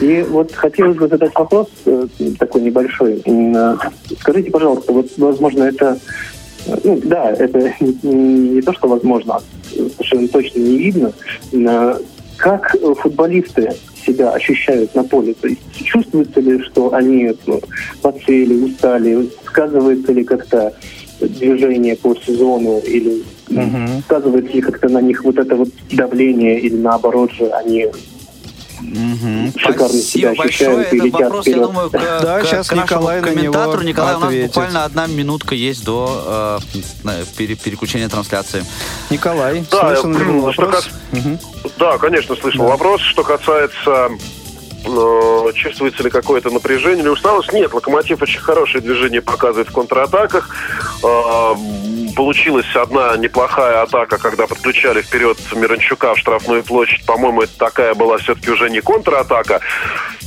И 0.00 0.24
вот 0.28 0.52
хотелось 0.54 0.96
бы 0.96 1.08
задать 1.08 1.34
вопрос 1.34 1.68
э, 1.86 2.06
такой 2.38 2.60
небольшой. 2.62 3.20
Э, 3.24 3.76
Скажите, 4.20 4.52
пожалуйста, 4.52 4.92
вот, 4.92 5.08
возможно, 5.16 5.64
это... 5.64 5.98
Ну, 6.84 7.00
да, 7.04 7.30
это 7.30 7.74
не, 7.80 8.60
то, 8.62 8.72
что 8.72 8.88
возможно, 8.88 9.36
а 9.36 9.42
совершенно 9.72 10.28
точно 10.28 10.60
не 10.60 10.78
видно. 10.78 11.12
Как 12.36 12.74
футболисты 12.98 13.72
себя 14.04 14.30
ощущают 14.30 14.94
на 14.94 15.04
поле? 15.04 15.34
То 15.34 15.48
есть 15.48 15.60
чувствуется 15.84 16.40
ли, 16.40 16.60
что 16.64 16.92
они 16.92 17.32
ну, 17.46 17.60
подсели, 18.02 18.54
устали? 18.54 19.28
Сказывается 19.46 20.12
ли 20.12 20.24
как-то 20.24 20.74
движение 21.20 21.96
по 21.96 22.14
сезону 22.16 22.80
или 22.80 23.22
Мгм. 23.48 24.02
сказывается 24.04 24.52
ли 24.52 24.62
как-то 24.62 24.88
на 24.88 25.00
них 25.02 25.22
вот 25.22 25.38
это 25.38 25.54
вот 25.54 25.68
давление 25.92 26.58
или 26.58 26.76
наоборот 26.76 27.30
же 27.32 27.50
они 27.50 27.86
Мгм. 28.80 29.52
Шикарно 29.56 29.88
Спасибо 29.88 30.02
себя 30.02 30.34
большое. 30.34 30.84
Это 30.86 31.06
вопрос, 31.10 31.46
я 31.46 31.52
вперед. 31.52 31.66
думаю, 31.68 31.90
к, 31.90 31.92
Да, 32.22 32.40
к- 32.40 32.46
щас 32.46 32.68
к 32.68 32.72
нашему 32.74 33.00
Николай 33.00 33.20
на 33.20 33.26
него 33.26 33.34
комментатору. 33.52 33.82
Николай, 33.82 34.14
у 34.14 34.18
нас 34.18 34.28
ответит. 34.28 34.46
буквально 34.48 34.84
одна 34.84 35.06
минутка 35.06 35.54
есть 35.54 35.84
до 35.84 36.60
э, 36.74 36.78
на- 37.04 37.24
пере- 37.36 37.56
переключения 37.56 38.08
трансляции. 38.08 38.64
Николай, 39.10 39.64
Да, 39.70 39.94
слышен 39.96 40.16
ли 40.18 40.40
вопрос? 40.40 40.74
кас- 40.84 40.88
Мгм. 41.12 41.38
Да, 41.78 41.98
конечно, 41.98 42.36
слышал 42.36 42.66
вопрос. 42.66 43.00
Что 43.02 43.22
касается 43.24 44.10
чувствуется 45.54 46.02
ли 46.02 46.10
какое-то 46.10 46.50
напряжение 46.50 47.02
или 47.02 47.08
усталость? 47.08 47.52
Нет, 47.52 47.72
Локомотив 47.72 48.22
очень 48.22 48.40
хорошее 48.40 48.82
движение 48.82 49.22
показывает 49.22 49.68
в 49.68 49.72
контратаках. 49.72 50.48
Э, 51.02 51.54
получилась 52.14 52.66
одна 52.74 53.16
неплохая 53.16 53.82
атака, 53.82 54.18
когда 54.18 54.46
подключали 54.46 55.02
вперед 55.02 55.38
Миранчука 55.54 56.14
в 56.14 56.18
штрафную 56.18 56.62
площадь. 56.62 57.04
По-моему, 57.06 57.42
это 57.42 57.56
такая 57.58 57.94
была 57.94 58.18
все-таки 58.18 58.50
уже 58.50 58.70
не 58.70 58.80
контратака. 58.80 59.60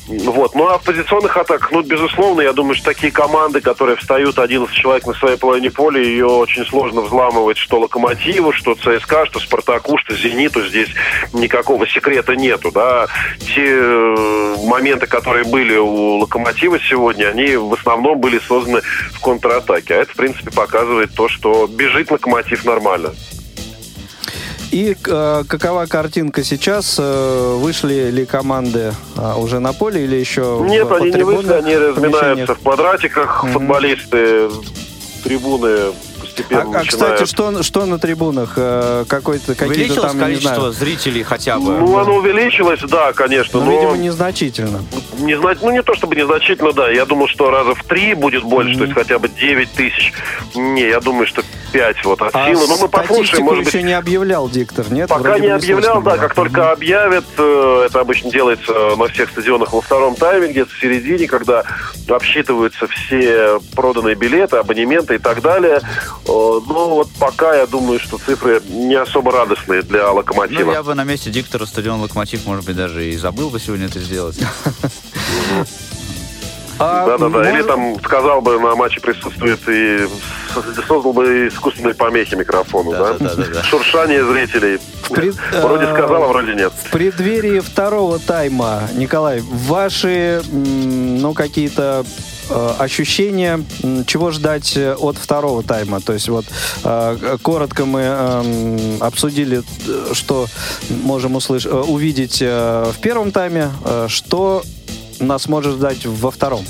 Вот. 0.07 0.55
Ну 0.55 0.67
а 0.67 0.77
в 0.77 0.83
позиционных 0.83 1.35
атаках, 1.35 1.71
ну, 1.71 1.81
безусловно, 1.81 2.41
я 2.41 2.53
думаю, 2.53 2.75
что 2.75 2.85
такие 2.85 3.11
команды, 3.11 3.59
которые 3.59 3.97
встают 3.97 4.39
11 4.39 4.73
человек 4.73 5.05
на 5.05 5.13
своей 5.13 5.37
половине 5.37 5.69
поля, 5.69 6.01
ее 6.01 6.25
очень 6.25 6.65
сложно 6.65 7.01
взламывать 7.01 7.57
что 7.57 7.79
Локомотиву, 7.79 8.53
что 8.53 8.75
ЦСКА, 8.75 9.25
что 9.25 9.39
Спартаку, 9.39 9.97
что 9.97 10.15
Зениту. 10.15 10.65
Здесь 10.65 10.89
никакого 11.33 11.85
секрета 11.87 12.35
нету, 12.35 12.71
да. 12.71 13.07
Те 13.39 13.65
э, 13.67 14.55
моменты, 14.65 15.07
которые 15.07 15.43
были 15.43 15.75
у 15.77 16.19
Локомотива 16.19 16.79
сегодня, 16.79 17.27
они 17.27 17.57
в 17.57 17.73
основном 17.73 18.19
были 18.19 18.39
созданы 18.39 18.81
в 19.11 19.19
контратаке. 19.19 19.95
А 19.95 19.97
это, 19.97 20.13
в 20.13 20.15
принципе, 20.15 20.51
показывает 20.51 21.13
то, 21.13 21.27
что 21.27 21.67
бежит 21.67 22.11
Локомотив 22.11 22.63
нормально. 22.65 23.13
И 24.71 24.95
э, 25.07 25.43
какова 25.47 25.85
картинка 25.85 26.43
сейчас? 26.43 26.97
Э, 26.99 27.55
вышли 27.57 28.09
ли 28.11 28.25
команды 28.25 28.93
э, 29.15 29.33
уже 29.37 29.59
на 29.59 29.73
поле 29.73 30.03
или 30.03 30.15
еще 30.15 30.59
Нет, 30.63 30.87
в, 30.87 30.93
они 30.93 31.11
не 31.11 31.23
вышли, 31.23 31.53
они 31.53 31.77
разминаются 31.77 32.55
в 32.55 32.59
квадратиках. 32.59 33.43
Mm-hmm. 33.43 33.53
Футболисты, 33.53 34.49
трибуны 35.23 35.93
постепенно 36.37 36.79
а, 36.79 36.81
а 36.81 36.85
кстати, 36.85 37.25
что, 37.25 37.63
что 37.63 37.85
на 37.85 37.99
трибунах? 37.99 38.53
Э, 38.55 39.05
какой-то, 39.07 39.55
какие-то 39.55 40.01
там, 40.01 40.19
количество 40.19 40.49
не 40.49 40.57
знаю. 40.57 40.71
зрителей 40.73 41.23
хотя 41.23 41.59
бы? 41.59 41.77
Ну, 41.77 41.97
оно 41.97 42.15
увеличилось, 42.15 42.81
да, 42.81 43.13
конечно. 43.13 43.59
Но, 43.59 43.65
но... 43.65 43.71
видимо, 43.71 43.97
незначительно. 43.97 44.81
Не, 45.19 45.35
ну, 45.35 45.71
не 45.71 45.83
то 45.83 45.93
чтобы 45.95 46.15
незначительно, 46.15 46.73
да. 46.73 46.89
Я 46.89 47.05
думал, 47.05 47.27
что 47.27 47.49
раза 47.49 47.75
в 47.75 47.83
три 47.83 48.13
будет 48.13 48.43
больше, 48.43 48.73
mm-hmm. 48.73 48.77
то 48.77 48.83
есть 48.83 48.93
хотя 48.93 49.19
бы 49.19 49.29
9 49.29 49.71
тысяч. 49.71 50.13
Не, 50.55 50.87
я 50.87 50.99
думаю, 50.99 51.27
что 51.27 51.43
5 51.71 52.05
вот 52.05 52.21
от 52.21 52.35
а 52.35 52.45
силы. 52.45 52.67
Но 52.67 52.77
мы 52.77 52.87
послушаем, 52.87 53.45
может 53.45 53.67
еще 53.67 53.81
не 53.81 53.93
объявлял 53.93 54.49
диктор, 54.49 54.91
нет? 54.91 55.09
Пока 55.09 55.31
Вроде 55.31 55.41
не 55.41 55.47
объявлял, 55.47 56.01
да. 56.01 56.17
Как 56.17 56.35
только 56.35 56.71
объявят, 56.71 57.25
э, 57.37 57.83
это 57.87 57.99
обычно 57.99 58.31
делается 58.31 58.95
на 58.95 59.07
всех 59.07 59.31
стадионах 59.31 59.73
во 59.73 59.81
втором 59.81 60.15
тайме, 60.15 60.49
где-то 60.49 60.71
в 60.71 60.79
середине, 60.79 61.27
когда 61.27 61.63
обсчитываются 62.07 62.87
все 62.87 63.59
проданные 63.75 64.15
билеты, 64.15 64.57
абонементы 64.57 65.15
и 65.15 65.19
так 65.19 65.41
далее. 65.41 65.81
Но 66.27 66.89
вот 66.89 67.07
вот 67.07 67.11
пока 67.19 67.55
я 67.55 67.65
думаю, 67.65 67.99
что 67.99 68.17
цифры 68.17 68.61
не 68.69 68.95
особо 68.95 69.31
радостные 69.31 69.81
для 69.81 70.11
Локомотива. 70.11 70.65
Ну, 70.65 70.71
я 70.71 70.83
бы 70.83 70.95
на 70.95 71.03
месте 71.03 71.29
диктора 71.29 71.65
стадиона 71.65 72.03
Локомотив, 72.03 72.45
может 72.45 72.65
быть, 72.65 72.75
даже 72.75 73.05
и 73.05 73.15
забыл 73.17 73.49
бы 73.49 73.59
сегодня 73.59 73.87
это 73.87 73.99
сделать. 73.99 74.39
Да-да-да. 76.77 77.51
Или 77.51 77.63
там 77.63 77.97
сказал 78.03 78.41
бы 78.41 78.59
на 78.59 78.75
матче 78.75 78.99
присутствует 79.01 79.59
и 79.67 80.07
создал 80.87 81.13
бы 81.13 81.47
искусственные 81.47 81.95
помехи 81.95 82.35
микрофону, 82.35 82.91
да? 82.91 83.63
Шуршание 83.63 84.23
зрителей. 84.25 84.79
Вроде 85.09 85.87
сказал, 85.93 86.23
а 86.23 86.27
вроде 86.27 86.53
нет. 86.53 86.73
В 86.73 86.91
преддверии 86.91 87.59
второго 87.59 88.19
тайма, 88.19 88.83
Николай, 88.93 89.41
ваши, 89.41 90.41
ну, 90.51 91.33
какие-то 91.33 92.05
Э, 92.49 92.75
ощущение, 92.79 93.63
чего 94.05 94.31
ждать 94.31 94.77
э, 94.77 94.95
от 94.95 95.17
второго 95.17 95.63
тайма. 95.63 95.99
То 95.99 96.13
есть 96.13 96.29
вот 96.29 96.45
э, 96.83 97.37
коротко 97.41 97.85
мы 97.85 98.97
обсудили, 99.01 99.63
что 100.13 100.47
можем 100.89 101.35
услышать, 101.35 101.71
увидеть 101.71 102.41
в 102.41 102.95
первом 103.01 103.31
тайме, 103.31 103.69
что 104.07 104.63
нас 105.19 105.47
может 105.47 105.73
ждать 105.73 106.05
во 106.05 106.31
втором. 106.31 106.65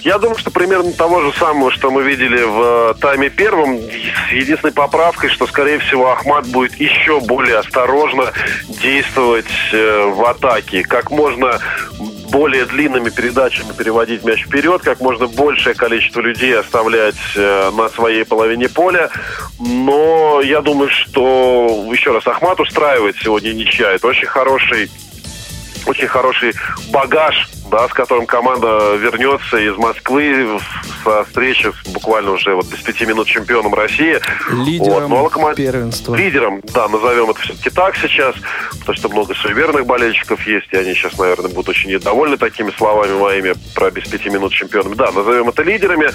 Я 0.00 0.18
думаю, 0.18 0.38
что 0.38 0.50
примерно 0.50 0.92
того 0.92 1.20
же 1.20 1.32
самого, 1.38 1.70
что 1.70 1.90
мы 1.90 2.02
видели 2.02 2.42
в 2.42 2.96
тайме 3.00 3.28
первом, 3.28 3.78
с 3.80 4.32
единственной 4.32 4.72
поправкой, 4.72 5.28
что, 5.28 5.46
скорее 5.46 5.78
всего, 5.80 6.10
Ахмат 6.10 6.46
будет 6.46 6.74
еще 6.76 7.20
более 7.20 7.58
осторожно 7.58 8.32
действовать 8.68 9.46
в 9.72 10.24
атаке. 10.28 10.82
Как 10.84 11.10
можно 11.10 11.58
более 12.30 12.64
длинными 12.66 13.10
передачами 13.10 13.72
переводить 13.76 14.24
мяч 14.24 14.44
вперед, 14.44 14.82
как 14.82 15.00
можно 15.00 15.26
большее 15.26 15.74
количество 15.74 16.20
людей 16.20 16.56
оставлять 16.56 17.16
э, 17.34 17.70
на 17.70 17.88
своей 17.88 18.24
половине 18.24 18.68
поля. 18.68 19.10
Но 19.58 20.40
я 20.42 20.60
думаю, 20.60 20.90
что, 20.90 21.86
еще 21.90 22.12
раз, 22.12 22.26
Ахмат 22.26 22.60
устраивает 22.60 23.16
сегодня 23.22 23.52
ничья. 23.52 23.92
Это 23.92 24.06
очень 24.06 24.26
хороший 24.26 24.90
очень 25.88 26.08
хороший 26.08 26.52
багаж 26.92 27.48
да, 27.70 27.88
с 27.88 27.92
которым 27.92 28.26
команда 28.26 28.96
вернется 28.96 29.58
из 29.58 29.76
Москвы 29.76 30.58
со 31.04 31.24
встречи 31.24 31.72
буквально 31.92 32.32
уже 32.32 32.54
вот 32.54 32.66
без 32.66 32.80
пяти 32.80 33.06
минут 33.06 33.26
чемпионом 33.26 33.74
России. 33.74 34.18
Лидером 34.50 35.10
вот, 35.10 35.22
локомо... 35.22 35.54
первенства. 35.54 36.14
Лидером, 36.14 36.60
да, 36.74 36.88
назовем 36.88 37.30
это 37.30 37.40
все-таки 37.40 37.70
так 37.70 37.96
сейчас, 37.96 38.34
потому 38.80 38.96
что 38.96 39.08
много 39.08 39.34
суеверных 39.34 39.86
болельщиков 39.86 40.46
есть, 40.46 40.72
и 40.72 40.76
они 40.76 40.94
сейчас, 40.94 41.18
наверное, 41.18 41.50
будут 41.50 41.70
очень 41.70 41.90
недовольны 41.90 42.36
такими 42.36 42.70
словами 42.70 43.12
моими 43.12 43.54
про 43.74 43.90
без 43.90 44.08
пяти 44.08 44.30
минут 44.30 44.52
чемпионом. 44.52 44.94
Да, 44.94 45.10
назовем 45.12 45.48
это 45.48 45.62
лидерами. 45.62 46.08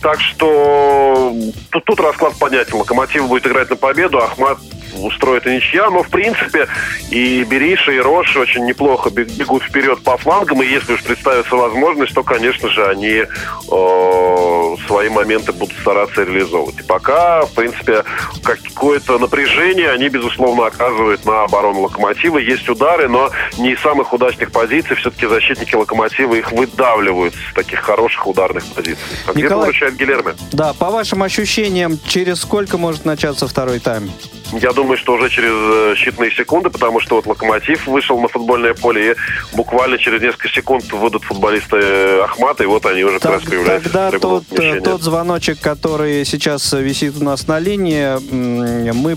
Так 0.00 0.20
что 0.20 1.34
тут, 1.70 1.84
тут 1.84 2.00
расклад 2.00 2.34
понятен. 2.38 2.76
Локомотив 2.76 3.28
будет 3.28 3.46
играть 3.46 3.70
на 3.70 3.76
победу, 3.76 4.18
Ахмат 4.18 4.58
устроит 4.94 5.46
и 5.46 5.56
ничья, 5.56 5.90
но 5.90 6.02
в 6.02 6.08
принципе 6.08 6.68
и 7.10 7.44
Бериша, 7.44 7.92
и 7.92 7.98
Рош 7.98 8.36
очень 8.36 8.64
неплохо 8.64 9.10
бегут 9.10 9.62
вперед 9.62 10.02
по 10.02 10.16
флангам, 10.16 10.62
и 10.62 10.66
если 10.66 10.94
уж 10.94 11.02
представится 11.02 11.56
возможность, 11.56 12.14
то, 12.14 12.22
конечно 12.22 12.68
же, 12.68 12.86
они 12.86 13.22
э, 13.22 14.76
свои 14.86 15.08
моменты 15.08 15.52
будут 15.52 15.76
стараться 15.78 16.22
реализовывать. 16.22 16.78
И 16.80 16.82
пока, 16.82 17.42
в 17.42 17.52
принципе, 17.52 18.04
какое-то 18.42 19.18
напряжение 19.18 19.90
они, 19.90 20.08
безусловно, 20.08 20.66
оказывают 20.66 21.24
на 21.24 21.44
оборону 21.44 21.82
Локомотива. 21.82 22.38
Есть 22.38 22.68
удары, 22.68 23.08
но 23.08 23.30
не 23.58 23.72
из 23.72 23.80
самых 23.80 24.12
удачных 24.12 24.52
позиций. 24.52 24.96
Все-таки 24.96 25.26
защитники 25.26 25.74
Локомотива 25.74 26.34
их 26.34 26.52
выдавливают 26.52 27.34
с 27.34 27.54
таких 27.54 27.80
хороших 27.80 28.26
ударных 28.26 28.64
позиций. 28.66 29.02
А 29.26 29.32
Николай, 29.32 29.42
где 29.42 29.48
получает 29.48 29.96
Гилерме? 29.96 30.34
Да, 30.52 30.72
по 30.74 30.90
вашим 30.90 31.22
ощущениям, 31.22 31.98
через 32.06 32.40
сколько 32.40 32.78
может 32.78 33.04
начаться 33.04 33.46
второй 33.46 33.78
тайм? 33.78 34.10
Я 34.52 34.72
думаю, 34.72 34.96
что 34.96 35.14
уже 35.14 35.30
через 35.30 35.50
э, 35.50 35.94
считанные 35.96 36.34
секунды, 36.34 36.70
потому 36.70 37.00
что 37.00 37.16
вот 37.16 37.26
Локомотив 37.26 37.86
вышел 37.86 38.20
на 38.20 38.28
футбольное 38.28 38.74
поле, 38.74 39.12
и 39.12 39.56
буквально 39.56 39.98
через 39.98 40.20
несколько 40.20 40.48
секунд 40.48 40.90
выйдут 40.92 41.24
футболисты 41.24 41.76
э, 41.76 42.22
Ахмата, 42.22 42.62
и 42.62 42.66
вот 42.66 42.84
они 42.86 43.04
уже 43.04 43.18
так, 43.18 43.32
как 43.32 43.40
раз 43.40 43.48
появляются. 43.48 43.90
Тогда 43.90 44.18
тот, 44.18 44.44
э, 44.52 44.80
тот 44.80 45.02
звоночек, 45.02 45.60
который 45.60 46.24
сейчас 46.24 46.72
висит 46.72 47.14
у 47.20 47.24
нас 47.24 47.46
на 47.46 47.58
линии, 47.58 48.92
мы 48.92 49.16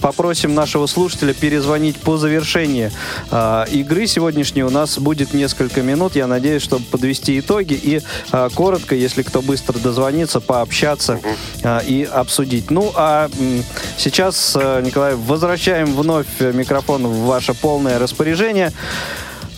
попросим 0.00 0.54
нашего 0.54 0.86
слушателя 0.86 1.34
перезвонить 1.34 1.96
по 1.96 2.16
завершении 2.16 2.90
э, 3.30 3.64
игры 3.70 4.06
сегодняшней. 4.06 4.62
У 4.62 4.70
нас 4.70 4.98
будет 4.98 5.34
несколько 5.34 5.82
минут, 5.82 6.16
я 6.16 6.26
надеюсь, 6.26 6.62
чтобы 6.62 6.84
подвести 6.84 7.38
итоги 7.38 7.74
и 7.74 8.00
э, 8.32 8.48
коротко, 8.54 8.94
если 8.94 9.22
кто 9.22 9.42
быстро 9.42 9.78
дозвонится, 9.78 10.40
пообщаться 10.40 11.20
э, 11.62 11.80
и 11.86 12.04
обсудить. 12.04 12.70
Ну, 12.70 12.92
а 12.94 13.28
э, 13.38 13.62
сейчас, 13.96 14.56
э, 14.56 14.82
Николай, 14.84 15.14
возвращаем 15.14 15.94
вновь 15.94 16.26
микрофон 16.40 17.06
в 17.06 17.26
ваше 17.26 17.54
полное 17.54 17.98
распоряжение. 17.98 18.72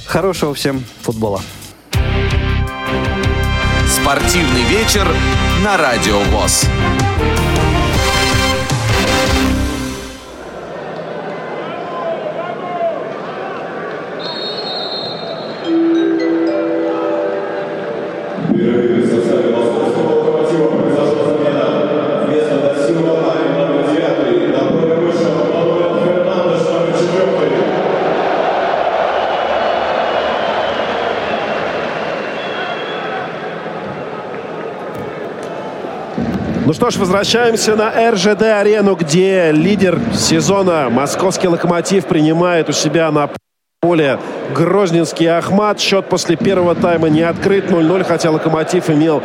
Хорошего 0.06 0.54
всем 0.54 0.84
футбола. 1.02 1.42
Спортивный 3.86 4.62
вечер 4.64 5.06
на 5.62 5.76
Радио 5.76 6.18
ВОЗ. 6.20 6.66
Что 36.90 36.96
ж, 36.96 37.00
возвращаемся 37.00 37.76
на 37.76 37.92
РЖД-арену, 38.10 38.96
где 38.96 39.52
лидер 39.52 40.00
сезона 40.12 40.88
московский 40.90 41.46
«Локомотив» 41.46 42.06
принимает 42.06 42.68
у 42.68 42.72
себя 42.72 43.12
на 43.12 43.30
поле 43.80 44.18
Грозненский 44.56 45.26
Ахмат. 45.26 45.78
Счет 45.78 46.06
после 46.06 46.34
первого 46.34 46.74
тайма 46.74 47.08
не 47.08 47.22
открыт 47.22 47.70
0-0, 47.70 48.02
хотя 48.02 48.32
Локомотив 48.32 48.90
имел 48.90 49.22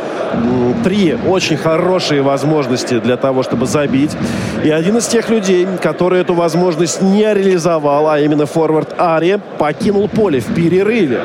три 0.84 1.16
очень 1.26 1.56
хорошие 1.56 2.22
возможности 2.22 3.00
для 3.00 3.16
того, 3.16 3.42
чтобы 3.42 3.66
забить. 3.66 4.12
И 4.62 4.70
один 4.70 4.98
из 4.98 5.08
тех 5.08 5.28
людей, 5.28 5.66
который 5.82 6.20
эту 6.20 6.34
возможность 6.34 7.02
не 7.02 7.34
реализовал, 7.34 8.08
а 8.08 8.20
именно 8.20 8.46
форвард 8.46 8.94
Ари, 8.96 9.40
покинул 9.58 10.08
поле 10.08 10.38
в 10.38 10.54
перерыве. 10.54 11.20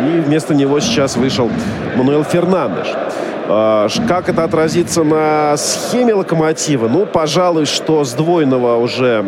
И 0.00 0.20
вместо 0.20 0.54
него 0.54 0.80
сейчас 0.80 1.16
вышел 1.16 1.50
Мануэл 1.96 2.24
Фернандеш. 2.24 2.86
А, 3.54 3.86
Как 4.08 4.30
это 4.30 4.44
отразится 4.44 5.04
на 5.04 5.56
схеме 5.58 6.14
локомотива? 6.14 6.88
Ну, 6.88 7.04
пожалуй, 7.04 7.66
что 7.66 8.02
сдвоенного 8.02 8.78
уже 8.78 9.22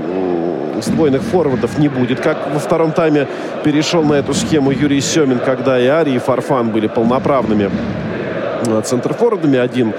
сдвоенных 0.81 1.23
форвардов 1.23 1.79
не 1.79 1.89
будет. 1.89 2.21
Как 2.21 2.39
во 2.53 2.59
втором 2.59 2.93
тайме 2.93 3.29
перешел 3.65 4.03
на 4.03 4.15
эту 4.15 4.33
схему 4.33 4.71
Юрий 4.71 5.03
Семин, 5.03 5.41
когда 5.41 5.79
и 5.79 5.87
Ари, 5.87 6.13
и 6.13 6.19
Фарфан 6.19 6.71
были 6.71 6.87
полноправными 6.87 7.71
э, 8.67 8.83
центрфорвардами. 8.83 9.59
Один 9.59 9.93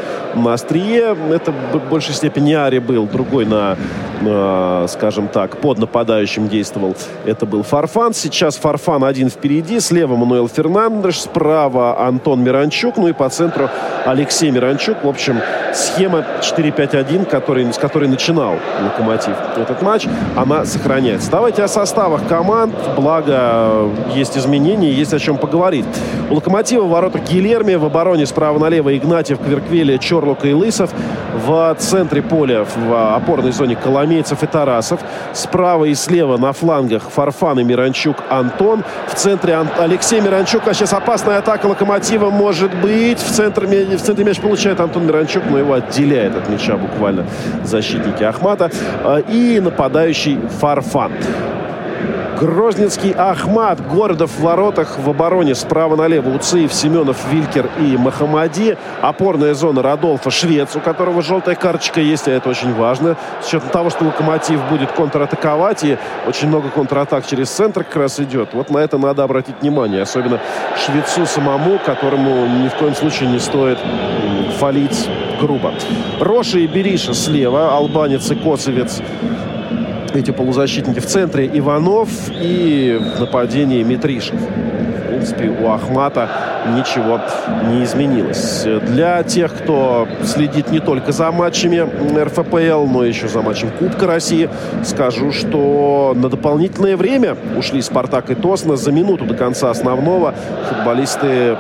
острие, 0.48 1.16
это 1.32 1.52
в 1.52 1.90
большей 1.90 2.14
степени 2.14 2.54
Ари 2.54 2.80
был, 2.80 3.06
другой 3.06 3.46
на, 3.46 3.78
э, 4.22 4.86
скажем 4.90 5.28
так, 5.28 5.58
под 5.58 5.80
нападающим 5.80 6.48
действовал. 6.48 6.96
Это 7.26 7.46
был 7.46 7.64
Фарфан. 7.64 8.14
Сейчас 8.14 8.58
Фарфан 8.58 9.04
один 9.04 9.30
впереди, 9.30 9.80
слева 9.80 10.16
Мануэл 10.16 10.48
Фернандеш, 10.48 11.22
справа 11.22 12.06
Антон 12.06 12.44
Миранчук, 12.44 12.98
ну 12.98 13.08
и 13.08 13.14
по 13.14 13.30
центру 13.30 13.70
Алексей 14.06 14.52
Миранчук. 14.52 15.04
В 15.04 15.08
общем, 15.08 15.40
схема 15.74 16.26
4-5-1, 16.42 17.26
который, 17.26 17.72
с 17.72 17.78
которой 17.78 18.08
начинал 18.08 18.56
Локомотив 18.84 19.36
этот 19.58 19.82
матч, 19.82 20.08
она 20.36 20.66
сохраняется. 20.66 21.32
Давайте 21.32 21.64
о 21.64 21.68
составах 21.68 22.28
команд. 22.28 22.74
Благо, 22.96 23.90
есть 24.14 24.38
изменения, 24.38 24.92
есть 24.92 25.14
о 25.14 25.20
чем 25.20 25.38
поговорить. 25.38 25.86
У 26.30 26.36
Локомотива 26.36 26.84
в 26.84 26.90
воротах 26.90 27.24
Гилерми, 27.24 27.76
в 27.76 27.86
обороне 27.86 28.26
справа 28.26 28.60
налево 28.60 28.96
Игнатьев, 28.96 29.40
Кверквели, 29.40 29.98
Чорлук 30.26 30.46
и 30.46 30.54
Лысов. 30.54 30.90
В 31.46 31.76
центре 31.78 32.22
поля, 32.22 32.66
в 32.66 33.16
опорной 33.16 33.52
зоне 33.52 33.76
Коломейцев 33.76 34.42
и 34.42 34.48
Тарасов. 34.48 35.00
Справа 35.34 35.86
и 35.86 35.94
слева 35.94 36.38
на 36.38 36.52
флангах 36.54 37.04
Фарфан 37.14 37.60
и 37.60 37.64
Миранчук, 37.64 38.16
Антон. 38.30 38.84
В 39.08 39.14
центре 39.16 39.54
Ан- 39.54 39.68
Алексей 39.78 40.20
Миранчук. 40.22 40.68
А 40.68 40.74
сейчас 40.74 40.94
опасная 40.94 41.38
атака 41.38 41.68
Локомотива 41.68 42.30
может 42.32 42.74
быть. 42.78 43.20
В 43.20 43.30
центре, 43.32 43.68
мя- 43.68 43.98
в 43.98 44.02
центре 44.02 44.26
мяч 44.26 44.40
получает 44.40 44.80
Антон 44.80 45.06
Миранчук, 45.06 45.44
но 45.50 45.60
его 45.60 45.74
отделяет 45.74 46.36
от 46.36 46.50
мяча 46.50 46.76
буквально 46.76 47.26
защитники 47.64 48.24
Ахмата. 48.24 48.72
А, 49.04 49.20
И 49.20 49.60
нападающий 49.60 50.40
Фарфан. 50.60 51.12
Грозненский 52.40 53.12
Ахмат, 53.12 53.80
Городов 53.88 54.30
в 54.32 54.42
воротах 54.42 55.00
в 55.00 55.10
обороне 55.10 55.56
справа 55.56 55.96
налево 55.96 56.36
Уцеев, 56.36 56.74
Семенов, 56.74 57.18
Вилькер 57.32 57.70
и 57.80 57.96
Махамади. 57.96 58.78
Опорная 59.02 59.54
зона 59.54 59.82
Радолфа, 59.82 60.30
Швец, 60.32 60.76
у 60.76 60.82
которого 60.82 61.22
желтая 61.22 61.56
карточка 61.56 62.02
есть, 62.02 62.28
а 62.28 62.32
это 62.32 62.50
очень 62.50 62.74
важно. 62.74 63.16
С 63.42 63.48
учетом 63.48 63.70
того, 63.70 63.90
что 63.90 64.04
Локомотив 64.04 64.60
будет 64.70 64.92
контратаковать, 64.92 65.86
и 65.86 65.98
очень 66.28 66.50
много 66.50 66.70
контратак 66.70 67.26
через 67.26 67.50
центр 67.50 67.86
как 67.86 67.96
раз 67.96 68.20
идет. 68.20 68.50
Вот 68.54 68.70
на 68.70 68.80
это 68.80 68.98
надо 68.98 69.24
обратить 69.24 69.62
внимание. 69.62 70.02
Особенно 70.02 70.42
Швецу 70.86 71.26
самому, 71.26 71.80
которому 71.86 72.48
ни 72.48 72.68
в 72.68 72.76
коем 72.76 72.96
случае 72.96 73.30
не 73.30 73.40
стоит 73.40 73.80
фалить 74.60 75.10
грубо. 75.40 75.74
Роша 76.20 76.60
и 76.60 76.68
Бериша 76.68 77.14
слева, 77.14 77.76
албанец 77.76 78.30
и 78.32 78.36
Косовец 78.36 79.02
эти 80.16 80.32
полузащитники 80.32 81.00
в 81.00 81.06
центре 81.06 81.50
Иванов 81.54 82.10
и 82.30 83.00
в 83.16 83.20
нападении 83.20 83.84
Митришев. 83.84 84.36
В 84.36 85.08
принципе, 85.08 85.50
у 85.50 85.70
Ахмата 85.70 86.30
ничего 86.76 87.20
не 87.70 87.84
изменилось. 87.84 88.66
Для 88.88 89.24
тех, 89.24 89.54
кто 89.54 90.08
следит 90.24 90.72
не 90.72 90.80
только 90.80 91.12
за 91.12 91.32
матчами 91.32 91.88
РФПЛ, 92.20 92.86
но 92.86 93.04
еще 93.04 93.28
за 93.28 93.42
матчем 93.42 93.70
Кубка 93.72 94.08
России, 94.08 94.50
скажу, 94.84 95.32
что 95.32 96.14
на 96.16 96.30
дополнительное 96.30 96.98
время 96.98 97.38
ушли 97.58 97.82
Спартак 97.82 98.30
и 98.32 98.36
Тосна. 98.36 98.76
За 98.76 98.92
минуту 98.92 99.26
до 99.26 99.36
конца 99.36 99.70
основного 99.70 100.34
футболисты 100.70 101.58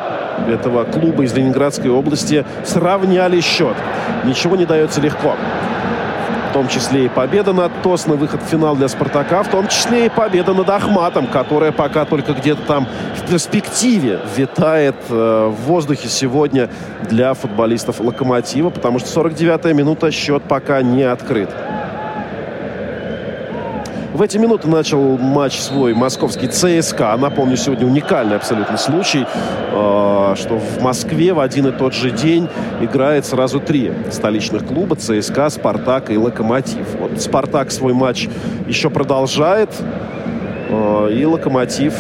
этого 0.49 0.83
клуба 0.83 1.23
из 1.23 1.33
Ленинградской 1.33 1.89
области 1.89 2.45
сравняли 2.65 3.39
счет. 3.39 3.75
Ничего 4.25 4.55
не 4.55 4.65
дается 4.65 5.01
легко 5.01 5.35
том 6.55 6.69
числе 6.69 7.07
и 7.07 7.09
победа 7.09 7.51
над 7.51 7.81
ТОС 7.81 8.07
на 8.07 8.13
выход 8.13 8.41
в 8.41 8.45
финал 8.45 8.77
для 8.77 8.87
«Спартака», 8.87 9.43
в 9.43 9.49
том 9.49 9.67
числе 9.67 10.05
и 10.05 10.09
победа 10.09 10.53
над 10.53 10.69
Ахматом, 10.69 11.27
которая 11.27 11.73
пока 11.73 12.05
только 12.05 12.31
где-то 12.31 12.61
там 12.61 12.87
в 13.13 13.29
перспективе 13.29 14.21
витает 14.37 14.95
э, 15.09 15.47
в 15.49 15.63
воздухе 15.65 16.07
сегодня 16.07 16.69
для 17.09 17.33
футболистов 17.33 17.99
«Локомотива», 17.99 18.69
потому 18.69 18.99
что 18.99 19.21
49-я 19.21 19.73
минута, 19.73 20.11
счет 20.11 20.43
пока 20.43 20.81
не 20.81 21.03
открыт. 21.03 21.49
В 24.15 24.21
эти 24.21 24.37
минуты 24.37 24.69
начал 24.69 25.17
матч 25.17 25.59
свой 25.59 25.93
московский 25.93 26.47
ЦСКА. 26.47 27.17
Напомню, 27.17 27.57
сегодня 27.57 27.85
уникальный 27.85 28.37
абсолютно 28.37 28.77
случай, 28.77 29.25
э, 29.25 30.35
что 30.37 30.57
в 30.57 30.81
Москве 30.81 31.33
в 31.33 31.41
один 31.41 31.67
и 31.67 31.71
тот 31.73 31.93
же 31.93 32.11
день 32.11 32.47
играет 32.79 33.25
сразу 33.25 33.59
три 33.59 33.91
столичных 34.11 34.65
клуба. 34.65 34.95
ЦСКА, 34.95 35.49
Спартак 35.49 36.11
и 36.11 36.17
Локомотив. 36.17 36.95
Вот 36.97 37.21
Спартак 37.21 37.71
свой 37.71 37.91
матч 37.91 38.29
еще 38.69 38.89
продолжает. 38.89 39.71
э, 40.69 41.09
И 41.11 41.25
Локомотив 41.25 41.93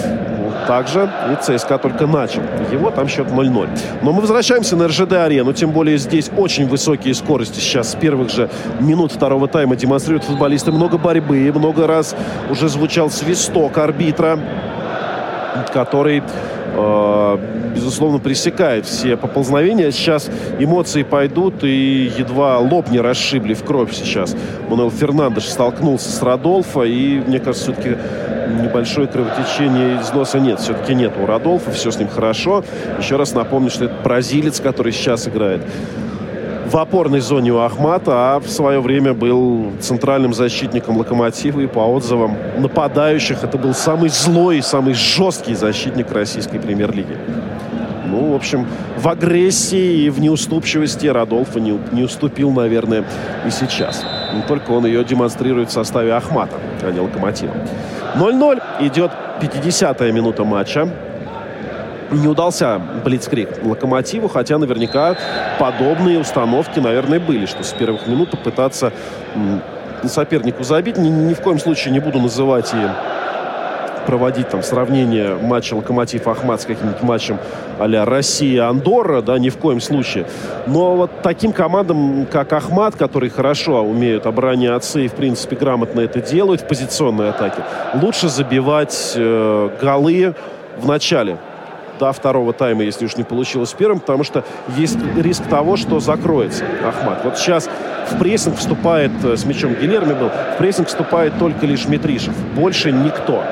также. 0.67 1.09
И 1.31 1.35
ЦСКА 1.43 1.77
только 1.77 2.07
начал. 2.07 2.41
Его 2.71 2.91
там 2.91 3.07
счет 3.07 3.27
0-0. 3.27 3.69
Но 4.01 4.11
мы 4.11 4.21
возвращаемся 4.21 4.75
на 4.75 4.87
РЖД-арену. 4.87 5.53
Тем 5.53 5.71
более 5.71 5.97
здесь 5.97 6.29
очень 6.35 6.67
высокие 6.67 7.13
скорости. 7.13 7.59
Сейчас 7.59 7.91
с 7.91 7.95
первых 7.95 8.29
же 8.29 8.49
минут 8.79 9.11
второго 9.11 9.47
тайма 9.47 9.75
демонстрируют 9.75 10.23
футболисты 10.23 10.71
много 10.71 10.97
борьбы. 10.97 11.51
Много 11.53 11.87
раз 11.87 12.15
уже 12.49 12.69
звучал 12.69 13.09
свисток 13.09 13.77
арбитра, 13.77 14.39
который 15.73 16.23
безусловно, 17.73 18.19
пресекает 18.19 18.85
все 18.85 19.17
поползновения. 19.17 19.91
Сейчас 19.91 20.29
эмоции 20.59 21.03
пойдут, 21.03 21.63
и 21.63 22.11
едва 22.17 22.59
лоб 22.59 22.89
не 22.89 22.99
расшибли 22.99 23.53
в 23.53 23.63
кровь 23.63 23.93
сейчас. 23.93 24.35
Мануэл 24.69 24.91
Фернандеш 24.91 25.49
столкнулся 25.49 26.09
с 26.09 26.21
Радолфа, 26.21 26.83
и, 26.83 27.19
мне 27.19 27.39
кажется, 27.39 27.71
все-таки 27.71 27.97
небольшое 28.61 29.07
кровотечение 29.07 29.99
из 30.01 30.11
носа 30.13 30.39
нет. 30.39 30.59
Все-таки 30.59 30.95
нет 30.95 31.13
у 31.21 31.25
Радолфа, 31.25 31.71
все 31.71 31.91
с 31.91 31.97
ним 31.97 32.09
хорошо. 32.09 32.63
Еще 32.99 33.15
раз 33.15 33.33
напомню, 33.33 33.69
что 33.69 33.85
это 33.85 33.95
бразилец, 34.03 34.59
который 34.59 34.91
сейчас 34.91 35.27
играет 35.27 35.61
в 36.65 36.77
опорной 36.77 37.19
зоне 37.19 37.51
у 37.51 37.59
Ахмата, 37.59 38.35
а 38.35 38.39
в 38.39 38.49
свое 38.49 38.79
время 38.79 39.13
был 39.13 39.71
центральным 39.79 40.33
защитником 40.33 40.97
Локомотива 40.97 41.61
и 41.61 41.67
по 41.67 41.79
отзывам 41.79 42.37
нападающих 42.57 43.43
это 43.43 43.57
был 43.57 43.73
самый 43.73 44.09
злой, 44.09 44.61
самый 44.61 44.93
жесткий 44.93 45.55
защитник 45.55 46.11
российской 46.11 46.59
премьер-лиги. 46.59 47.17
Ну, 48.07 48.31
в 48.31 48.35
общем, 48.35 48.67
в 48.97 49.07
агрессии 49.07 50.05
и 50.05 50.09
в 50.09 50.19
неуступчивости 50.19 51.07
Радолфа 51.07 51.59
не, 51.59 51.77
не 51.91 52.03
уступил, 52.03 52.51
наверное, 52.51 53.03
и 53.45 53.49
сейчас. 53.49 54.03
Не 54.33 54.41
только 54.43 54.71
он 54.71 54.85
ее 54.85 55.03
демонстрирует 55.03 55.69
в 55.69 55.73
составе 55.73 56.13
Ахмата, 56.13 56.55
а 56.81 56.91
не 56.91 56.99
Локомотива. 56.99 57.53
0-0 58.15 58.61
идет 58.81 59.11
50-я 59.41 60.11
минута 60.11 60.43
матча 60.43 60.89
не 62.11 62.27
удался 62.27 62.79
блицкрик 63.03 63.49
Локомотиву, 63.63 64.27
хотя 64.27 64.57
наверняка 64.57 65.15
подобные 65.59 66.19
установки, 66.19 66.79
наверное, 66.79 67.19
были, 67.19 67.45
что 67.45 67.63
с 67.63 67.73
первых 67.73 68.07
минут 68.07 68.31
попытаться 68.31 68.91
сопернику 70.03 70.63
забить. 70.63 70.97
Ни, 70.97 71.09
ни 71.09 71.33
в 71.33 71.41
коем 71.41 71.59
случае 71.59 71.93
не 71.93 71.99
буду 71.99 72.19
называть 72.19 72.73
и 72.73 72.87
проводить 74.05 74.49
там 74.49 74.61
сравнение 74.61 75.35
матча 75.35 75.73
Локомотив-Ахмат 75.73 76.61
с 76.61 76.65
каким-нибудь 76.65 77.01
матчем 77.01 77.39
а-ля 77.79 78.05
Россия-Андорра, 78.05 79.21
да, 79.21 79.39
ни 79.39 79.49
в 79.49 79.57
коем 79.57 79.81
случае. 79.81 80.27
Но 80.67 80.95
вот 80.95 81.11
таким 81.23 81.51
командам, 81.51 82.27
как 82.31 82.53
Ахмат, 82.53 82.95
которые 82.95 83.29
хорошо 83.29 83.81
умеют 83.81 84.25
обороняться 84.25 84.99
и, 84.99 85.07
в 85.07 85.13
принципе, 85.13 85.55
грамотно 85.55 86.01
это 86.01 86.21
делают 86.21 86.61
в 86.61 86.67
позиционной 86.67 87.31
атаке, 87.31 87.63
лучше 87.95 88.29
забивать 88.29 89.13
э, 89.15 89.69
голы 89.81 90.35
в 90.77 90.87
начале 90.87 91.37
до 91.99 92.11
второго 92.11 92.53
тайма, 92.53 92.83
если 92.83 93.05
уж 93.05 93.15
не 93.15 93.23
получилось 93.23 93.73
первым, 93.77 93.99
потому 93.99 94.23
что 94.23 94.43
есть 94.77 94.97
риск 95.17 95.43
того, 95.47 95.77
что 95.77 95.99
закроется 95.99 96.65
Ахмат. 96.85 97.23
Вот 97.23 97.37
сейчас 97.37 97.69
в 98.09 98.19
прессинг 98.19 98.57
вступает, 98.57 99.11
э, 99.23 99.35
с 99.35 99.45
мячом 99.45 99.73
Гилерми 99.73 100.13
был, 100.13 100.29
в 100.29 100.57
прессинг 100.57 100.87
вступает 100.87 101.37
только 101.39 101.65
лишь 101.65 101.87
Митришев. 101.87 102.35
Больше 102.55 102.91
никто. 102.91 103.43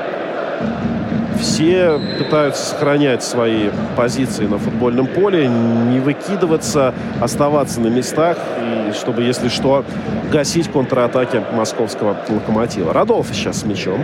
Все 1.40 1.98
пытаются 2.18 2.64
сохранять 2.64 3.22
свои 3.22 3.70
позиции 3.96 4.46
на 4.46 4.58
футбольном 4.58 5.06
поле, 5.06 5.48
не 5.48 5.98
выкидываться, 5.98 6.94
оставаться 7.20 7.80
на 7.80 7.88
местах, 7.88 8.38
и 8.60 8.92
чтобы, 8.92 9.22
если 9.22 9.48
что, 9.48 9.84
гасить 10.32 10.70
контратаки 10.70 11.42
московского 11.52 12.16
локомотива. 12.28 12.92
Радолф 12.92 13.28
сейчас 13.32 13.60
с 13.60 13.64
мячом. 13.64 14.00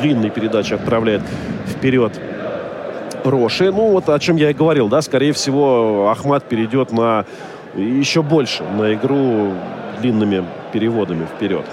Длинной 0.00 0.30
передачи 0.30 0.74
отправляет 0.74 1.22
вперед 1.66 2.12
Роши. 3.26 3.70
Ну, 3.70 3.90
вот 3.90 4.08
о 4.08 4.18
чем 4.18 4.36
я 4.36 4.50
и 4.50 4.54
говорил, 4.54 4.88
да, 4.88 5.02
скорее 5.02 5.32
всего, 5.32 6.08
Ахмат 6.10 6.44
перейдет 6.44 6.92
на 6.92 7.24
еще 7.74 8.22
больше, 8.22 8.62
на 8.62 8.94
игру 8.94 9.52
длинными 10.00 10.44
переводами 10.72 11.26
вперед. 11.26 11.64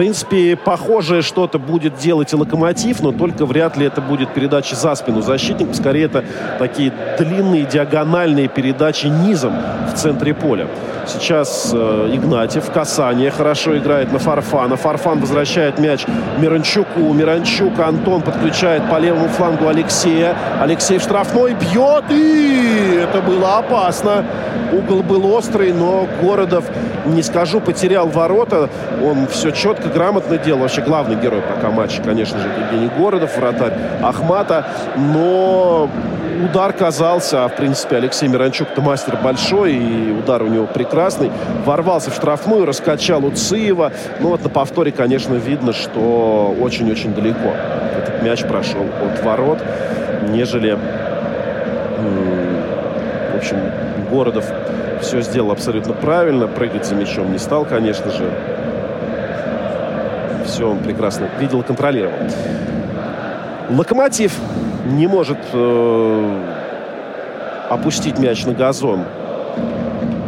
Принципе, 0.00 0.56
похожее 0.56 1.20
что-то 1.20 1.58
будет 1.58 1.96
делать 1.98 2.32
и 2.32 2.36
Локомотив, 2.36 3.02
но 3.02 3.12
только 3.12 3.44
вряд 3.44 3.76
ли 3.76 3.84
это 3.84 4.00
будет 4.00 4.32
передача 4.32 4.74
за 4.74 4.94
спину 4.94 5.20
защитников. 5.20 5.76
Скорее, 5.76 6.06
это 6.06 6.24
такие 6.58 6.90
длинные 7.18 7.66
диагональные 7.66 8.48
передачи 8.48 9.08
низом 9.08 9.52
в 9.92 9.98
центре 9.98 10.32
поля. 10.32 10.68
Сейчас 11.06 11.70
э, 11.74 12.10
Игнатьев, 12.14 12.70
касание, 12.70 13.30
хорошо 13.30 13.76
играет 13.76 14.10
на 14.10 14.18
Фарфана. 14.18 14.76
Фарфан 14.76 15.20
возвращает 15.20 15.78
мяч 15.78 16.06
Миранчуку. 16.38 17.12
Миранчук 17.12 17.78
Антон 17.78 18.22
подключает 18.22 18.88
по 18.88 18.98
левому 18.98 19.28
флангу 19.28 19.68
Алексея. 19.68 20.34
Алексей 20.62 20.96
в 20.96 21.02
штрафной 21.02 21.54
бьет, 21.54 22.04
и 22.10 23.00
это 23.02 23.20
было 23.20 23.58
опасно. 23.58 24.24
Угол 24.72 25.02
был 25.02 25.26
острый, 25.32 25.72
но 25.72 26.06
Городов, 26.22 26.64
не 27.06 27.22
скажу, 27.22 27.60
потерял 27.60 28.08
ворота. 28.08 28.70
Он 29.02 29.26
все 29.26 29.50
четко, 29.50 29.88
грамотно 29.90 30.38
делал. 30.38 30.60
Вообще 30.60 30.80
главный 30.82 31.16
герой 31.16 31.42
пока 31.42 31.70
матча, 31.70 32.02
конечно 32.02 32.38
же, 32.38 32.48
Евгений 32.48 32.90
Городов, 32.96 33.36
вратарь 33.36 33.72
Ахмата. 34.02 34.66
Но 34.96 35.88
удар 36.44 36.72
казался, 36.72 37.44
а 37.44 37.48
в 37.48 37.56
принципе 37.56 37.96
Алексей 37.96 38.28
Миранчук-то 38.28 38.80
мастер 38.80 39.18
большой, 39.22 39.74
и 39.74 40.10
удар 40.12 40.42
у 40.42 40.46
него 40.46 40.66
прекрасный. 40.66 41.30
Ворвался 41.64 42.10
в 42.10 42.14
штрафную, 42.14 42.64
раскачал 42.64 43.24
Уциева. 43.24 43.92
Ну 44.20 44.28
вот 44.30 44.42
на 44.42 44.48
повторе, 44.50 44.92
конечно, 44.92 45.34
видно, 45.34 45.72
что 45.72 46.54
очень-очень 46.60 47.14
далеко 47.14 47.54
этот 47.98 48.22
мяч 48.22 48.42
прошел 48.44 48.86
от 49.04 49.22
ворот, 49.24 49.58
нежели, 50.28 50.78
в 53.32 53.36
общем, 53.36 53.58
Городов 54.10 54.44
все 55.02 55.20
сделал 55.20 55.52
абсолютно 55.52 55.92
правильно. 55.92 56.46
Прыгать 56.46 56.84
за 56.84 56.94
мячом 56.94 57.32
не 57.32 57.38
стал, 57.38 57.64
конечно 57.64 58.10
же. 58.10 58.24
Все 60.60 60.68
он 60.68 60.80
прекрасно 60.80 61.26
видел 61.38 61.62
и 61.62 61.64
контролировал. 61.64 62.18
Локомотив 63.70 64.34
не 64.84 65.06
может 65.06 65.38
э, 65.54 66.42
опустить 67.70 68.18
мяч 68.18 68.44
на 68.44 68.52
газон 68.52 69.06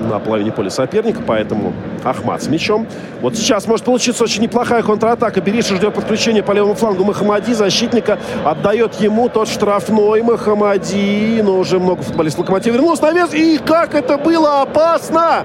на 0.01 0.19
половине 0.21 0.51
поля 0.51 0.71
соперника, 0.71 1.21
поэтому 1.27 1.75
Ахмат 2.03 2.43
с 2.43 2.49
мячом. 2.49 2.87
Вот 3.21 3.37
сейчас 3.37 3.67
может 3.67 3.85
получиться 3.85 4.25
очень 4.25 4.41
неплохая 4.41 4.83
контратака. 4.83 5.43
Бериша 5.43 5.77
ждет 5.77 5.93
подключения 5.93 6.43
по 6.43 6.53
левому 6.53 6.77
флангу 6.77 7.05
Махамади. 7.05 7.53
Защитника 7.53 8.19
отдает 8.43 8.95
ему 9.03 9.29
тот 9.29 9.49
штрафной 9.49 10.23
Махамади. 10.23 11.43
Но 11.45 11.59
уже 11.59 11.79
много 11.79 12.01
футболистов 12.01 12.41
Локомотива 12.41 12.73
вернулся 12.73 13.03
на 13.03 13.13
вес. 13.13 13.35
И 13.35 13.59
как 13.59 13.95
это 13.95 14.17
было 14.17 14.63
опасно! 14.63 15.45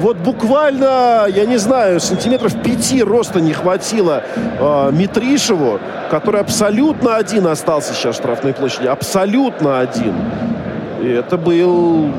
Вот 0.00 0.16
буквально, 0.16 1.26
я 1.28 1.44
не 1.44 1.58
знаю, 1.58 2.00
сантиметров 2.00 2.54
пяти 2.62 3.02
роста 3.02 3.38
не 3.38 3.52
хватило 3.52 4.22
э, 4.34 4.90
Митришеву, 4.92 5.78
который 6.10 6.40
абсолютно 6.40 7.16
один 7.16 7.46
остался 7.46 7.92
сейчас 7.92 8.14
в 8.14 8.18
штрафной 8.18 8.54
площади. 8.54 8.86
Абсолютно 8.86 9.78
один. 9.78 10.14
И 11.02 11.06
это 11.06 11.36
был 11.36 12.10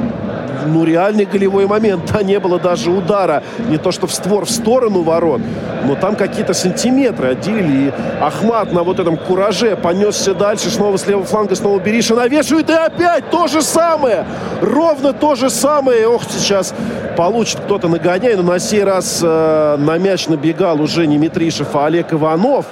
ну, 0.66 0.84
реальный 0.84 1.26
голевой 1.26 1.68
момент. 1.68 2.12
Да 2.12 2.24
не 2.24 2.40
было 2.40 2.60
даже 2.60 2.92
удара. 2.92 3.44
Не 3.70 3.78
то, 3.78 3.92
что 3.92 4.08
в 4.08 4.14
створ, 4.14 4.46
в 4.46 4.52
сторону 4.52 5.02
ворот. 5.02 5.42
Но 5.86 5.96
там 5.96 6.16
какие-то 6.16 6.54
сантиметры 6.54 7.30
отделили. 7.30 7.88
И 7.88 7.94
Ахмат 8.22 8.72
на 8.72 8.84
вот 8.84 9.00
этом 9.00 9.18
кураже 9.18 9.76
понесся 9.76 10.34
дальше. 10.34 10.70
Снова 10.70 10.98
с 10.98 11.08
левого 11.08 11.26
фланга, 11.26 11.56
снова 11.56 11.80
Бериша 11.80 12.16
навешивает. 12.16 12.70
И 12.70 12.74
опять 12.74 13.30
то 13.30 13.48
же 13.48 13.62
самое. 13.62 14.26
Ровно 14.62 15.14
то 15.14 15.36
же 15.36 15.50
самое. 15.50 16.08
Ох, 16.08 16.24
сейчас 16.30 16.74
получит 17.18 17.60
кто-то 17.62 17.88
нагоняй. 17.88 18.36
Но 18.36 18.44
на 18.44 18.60
сей 18.60 18.84
раз 18.84 19.22
э, 19.24 19.76
на 19.78 19.98
мяч 19.98 20.28
набегал 20.28 20.82
уже 20.82 21.08
не 21.08 21.18
Митришев, 21.18 21.76
а 21.76 21.86
Олег 21.88 22.14
Иванов. 22.14 22.66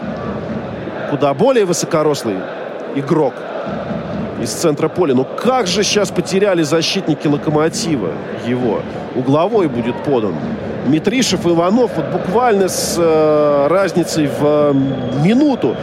Куда 1.10 1.34
более 1.34 1.66
высокорослый 1.66 2.36
игрок 2.96 3.34
из 4.42 4.52
центра 4.52 4.90
поля. 4.90 5.14
Но 5.14 5.24
как 5.24 5.68
же 5.68 5.84
сейчас 5.84 6.12
потеряли 6.12 6.64
защитники 6.64 7.28
Локомотива 7.28 8.12
его. 8.46 8.82
Угловой 9.16 9.68
будет 9.68 10.04
подан. 10.04 10.36
Митришев 10.88 11.46
Иванов 11.46 11.92
вот 11.96 12.06
буквально 12.08 12.68
с 12.68 12.96
э, 12.98 13.68
разницей 13.70 14.28
в 14.28 14.44
э, 14.44 14.74
минуту 15.24 15.76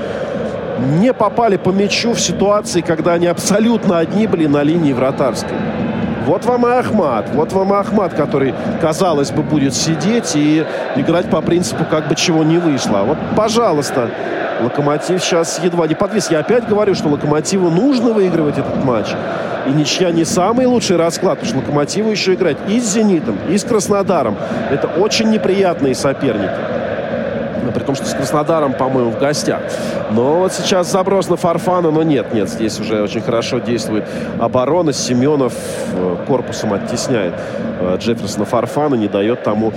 не 1.01 1.13
попали 1.13 1.57
по 1.57 1.71
мячу 1.71 2.13
в 2.13 2.21
ситуации, 2.21 2.81
когда 2.81 3.15
они 3.15 3.27
абсолютно 3.27 3.99
одни 3.99 4.27
были 4.27 4.47
на 4.47 4.63
линии 4.63 4.93
вратарской. 4.93 5.57
Вот 6.27 6.45
вам 6.45 6.67
и 6.67 6.71
Ахмат. 6.71 7.31
Вот 7.33 7.53
вам 7.53 7.73
и 7.73 7.77
Ахмат, 7.77 8.15
который, 8.15 8.53
казалось 8.81 9.31
бы, 9.31 9.43
будет 9.45 9.75
сидеть 9.75 10.35
и 10.35 10.65
играть 10.97 11.31
по 11.31 11.41
принципу, 11.41 11.85
как 11.89 12.09
бы 12.09 12.17
чего 12.17 12.43
не 12.43 12.59
вышло. 12.59 12.99
Вот, 13.07 13.17
пожалуйста, 13.37 14.11
Локомотив 14.61 15.23
сейчас 15.23 15.61
едва 15.63 15.87
не 15.87 15.95
подвис. 15.95 16.29
Я 16.29 16.41
опять 16.41 16.67
говорю, 16.67 16.97
что 16.97 17.09
Локомотиву 17.09 17.71
нужно 17.71 18.13
выигрывать 18.13 18.59
этот 18.59 18.85
матч. 18.85 19.07
И 19.67 19.71
ничья 19.71 20.11
не 20.11 20.25
самый 20.25 20.67
лучший 20.67 20.97
расклад, 20.97 21.39
потому 21.39 21.49
что 21.49 21.59
Локомотиву 21.59 22.11
еще 22.11 22.35
играть 22.35 22.57
и 22.69 22.81
с 22.81 22.93
«Зенитом», 22.93 23.39
и 23.49 23.57
с 23.57 23.63
Краснодаром. 23.63 24.37
Это 24.71 24.89
очень 24.89 25.31
неприятные 25.31 25.95
соперники. 25.95 26.76
Но 27.67 27.73
при 27.73 27.83
том, 27.83 27.95
что 27.95 28.07
с 28.07 28.15
Краснодаром, 28.15 28.75
по-моему, 28.75 29.11
в 29.11 29.19
гостях. 29.19 29.61
Но 30.11 30.39
вот 30.39 30.53
сейчас 30.53 30.91
заброс 30.91 31.29
на 31.29 31.37
Фарфана, 31.37 31.91
но 31.91 32.03
нет, 32.03 32.33
нет, 32.33 32.49
здесь 32.49 32.79
уже 32.79 33.03
очень 33.03 33.21
хорошо 33.21 33.59
действует 33.59 34.05
оборона. 34.39 34.93
Семенов 34.93 35.53
э, 35.93 36.17
корпусом 36.27 36.73
оттесняет 36.73 37.35
э, 37.81 37.97
Джефферсона 37.99 38.45
Фарфана, 38.45 38.95
не 38.95 39.09
дает 39.09 39.43
тому 39.43 39.73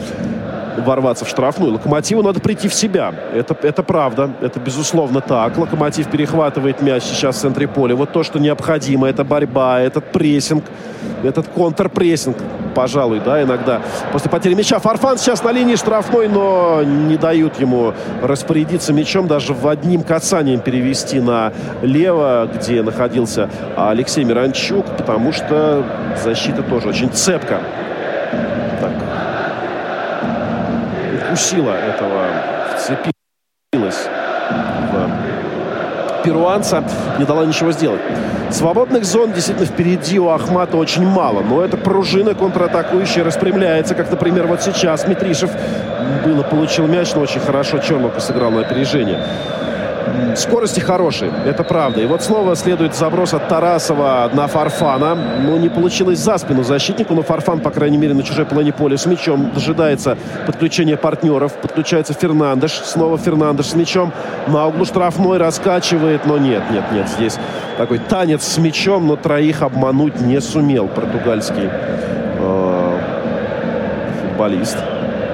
ворваться 0.85 1.25
в 1.25 1.29
штрафную. 1.29 1.73
Локомотиву 1.73 2.21
надо 2.21 2.39
прийти 2.39 2.67
в 2.67 2.73
себя. 2.73 3.13
Это, 3.33 3.55
это 3.61 3.83
правда. 3.83 4.31
Это 4.41 4.59
безусловно 4.59 5.21
так. 5.21 5.57
Локомотив 5.57 6.09
перехватывает 6.09 6.81
мяч 6.81 7.03
сейчас 7.03 7.37
в 7.37 7.39
центре 7.39 7.67
поля. 7.67 7.95
Вот 7.95 8.11
то, 8.11 8.23
что 8.23 8.39
необходимо. 8.39 9.07
Это 9.07 9.23
борьба, 9.23 9.79
этот 9.79 10.11
прессинг, 10.11 10.63
этот 11.23 11.47
контрпрессинг. 11.47 12.37
Пожалуй, 12.75 13.19
да, 13.19 13.41
иногда. 13.41 13.81
После 14.11 14.29
потери 14.29 14.53
мяча 14.53 14.79
Фарфан 14.79 15.17
сейчас 15.17 15.43
на 15.43 15.51
линии 15.51 15.75
штрафной, 15.75 16.27
но 16.27 16.83
не 16.83 17.17
дают 17.17 17.59
ему 17.59 17.93
распорядиться 18.21 18.93
мячом, 18.93 19.27
даже 19.27 19.53
в 19.53 19.67
одним 19.67 20.03
касанием 20.03 20.59
перевести 20.59 21.19
на 21.19 21.51
лево, 21.81 22.49
где 22.53 22.81
находился 22.83 23.49
Алексей 23.75 24.23
Миранчук, 24.23 24.85
потому 24.97 25.33
что 25.33 25.83
защита 26.23 26.63
тоже 26.63 26.89
очень 26.89 27.11
цепка 27.11 27.61
укусила 31.29 31.71
этого, 31.71 32.25
вцепилась 32.75 34.07
в 34.91 36.23
перуанца, 36.23 36.83
не 37.19 37.25
дала 37.25 37.45
ничего 37.45 37.71
сделать. 37.71 38.01
Свободных 38.51 39.05
зон 39.05 39.31
действительно 39.31 39.67
впереди 39.67 40.19
у 40.19 40.29
Ахмата 40.29 40.75
очень 40.75 41.05
мало, 41.05 41.41
но 41.41 41.63
эта 41.63 41.77
пружина 41.77 42.33
контратакующая 42.33 43.23
распрямляется, 43.23 43.93
как, 43.93 44.09
например, 44.09 44.47
вот 44.47 44.61
сейчас 44.63 45.07
Митришев. 45.07 45.51
Было, 46.25 46.41
получил 46.41 46.87
мяч, 46.87 47.13
но 47.13 47.21
очень 47.21 47.39
хорошо 47.39 47.77
Чернока 47.77 48.19
сыграл 48.19 48.49
на 48.49 48.61
опережение 48.61 49.23
скорости 50.35 50.79
хорошие, 50.79 51.31
это 51.45 51.63
правда. 51.63 52.01
И 52.01 52.05
вот 52.05 52.21
снова 52.21 52.55
следует 52.55 52.95
заброс 52.95 53.33
от 53.33 53.47
Тарасова 53.47 54.29
на 54.33 54.47
Фарфана. 54.47 55.15
Ну, 55.15 55.57
не 55.57 55.69
получилось 55.69 56.19
за 56.19 56.37
спину 56.37 56.63
защитнику, 56.63 57.13
но 57.13 57.23
Фарфан, 57.23 57.59
по 57.59 57.71
крайней 57.71 57.97
мере, 57.97 58.13
на 58.13 58.23
чужой 58.23 58.45
половине 58.45 58.73
поля 58.73 58.97
с 58.97 59.05
мячом 59.05 59.51
дожидается 59.53 60.17
подключения 60.45 60.97
партнеров. 60.97 61.53
Подключается 61.53 62.13
Фернандеш. 62.13 62.71
Снова 62.71 63.17
Фернандеш 63.17 63.67
с 63.67 63.75
мячом. 63.75 64.13
На 64.47 64.67
углу 64.67 64.85
штрафной 64.85 65.37
раскачивает, 65.37 66.25
но 66.25 66.37
нет, 66.37 66.63
нет, 66.71 66.83
нет. 66.91 67.07
Здесь 67.09 67.37
такой 67.77 67.99
танец 67.99 68.43
с 68.43 68.57
мячом, 68.57 69.07
но 69.07 69.15
троих 69.15 69.61
обмануть 69.61 70.19
не 70.21 70.41
сумел 70.41 70.87
португальский 70.87 71.69
э, 72.39 72.99
футболист 74.21 74.77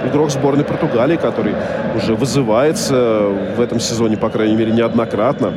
игрок 0.08 0.32
сборной 0.32 0.64
Португалии, 0.64 1.18
который 1.18 1.56
уже 1.96 2.16
вызывается 2.16 3.28
в 3.58 3.62
этом 3.62 3.80
сезоне, 3.80 4.18
по 4.18 4.30
крайней 4.30 4.56
мере, 4.56 4.72
неоднократно. 4.72 5.54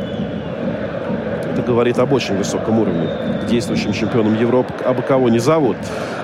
Это 1.52 1.62
говорит 1.62 1.98
об 1.98 2.12
очень 2.12 2.36
высоком 2.36 2.78
уровне. 2.78 3.08
Действующим 3.48 3.92
чемпионом 3.92 4.34
Европы 4.34 4.72
абы 4.84 5.02
кого 5.02 5.28
не 5.28 5.38
зовут. 5.38 5.76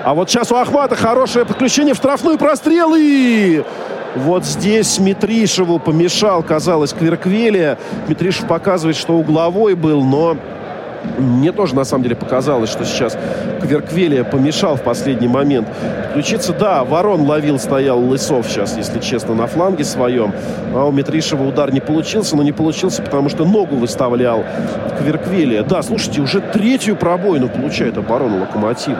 А 0.03 0.13
вот 0.13 0.29
сейчас 0.29 0.51
у 0.51 0.55
Ахмата 0.55 0.95
хорошее 0.95 1.45
подключение 1.45 1.93
в 1.93 1.97
штрафную 1.97 2.37
прострел 2.37 2.93
и... 2.95 3.63
Вот 4.15 4.45
здесь 4.45 4.97
Митришеву 4.97 5.77
помешал, 5.77 6.41
казалось, 6.41 6.93
Кверквелия. 6.93 7.77
Митришев 8.07 8.47
показывает, 8.47 8.95
что 8.95 9.17
угловой 9.17 9.75
был, 9.75 10.05
но 10.05 10.37
Мне 11.17 11.51
тоже, 11.51 11.75
на 11.75 11.83
самом 11.83 12.03
деле, 12.03 12.15
показалось, 12.15 12.69
что 12.69 12.85
сейчас 12.85 13.17
Кверквелия 13.61 14.23
помешал 14.23 14.75
в 14.75 14.81
последний 14.81 15.27
момент 15.27 15.67
включиться. 16.09 16.53
Да, 16.53 16.83
Ворон 16.83 17.21
ловил, 17.21 17.59
стоял 17.59 17.99
Лысов 17.99 18.47
сейчас, 18.47 18.77
если 18.77 18.99
честно, 18.99 19.35
на 19.35 19.47
фланге 19.47 19.83
своем. 19.83 20.33
А 20.73 20.85
у 20.85 20.91
Митришева 20.91 21.43
удар 21.43 21.71
не 21.73 21.81
получился, 21.81 22.35
но 22.35 22.43
не 22.43 22.51
получился, 22.51 23.01
потому 23.01 23.29
что 23.29 23.45
ногу 23.45 23.75
выставлял 23.75 24.43
Кверквелия. 24.99 25.63
Да, 25.63 25.81
слушайте, 25.83 26.21
уже 26.21 26.41
третью 26.41 26.95
пробоину 26.95 27.49
получает 27.49 27.97
оборона 27.97 28.41
Локомотива. 28.41 28.97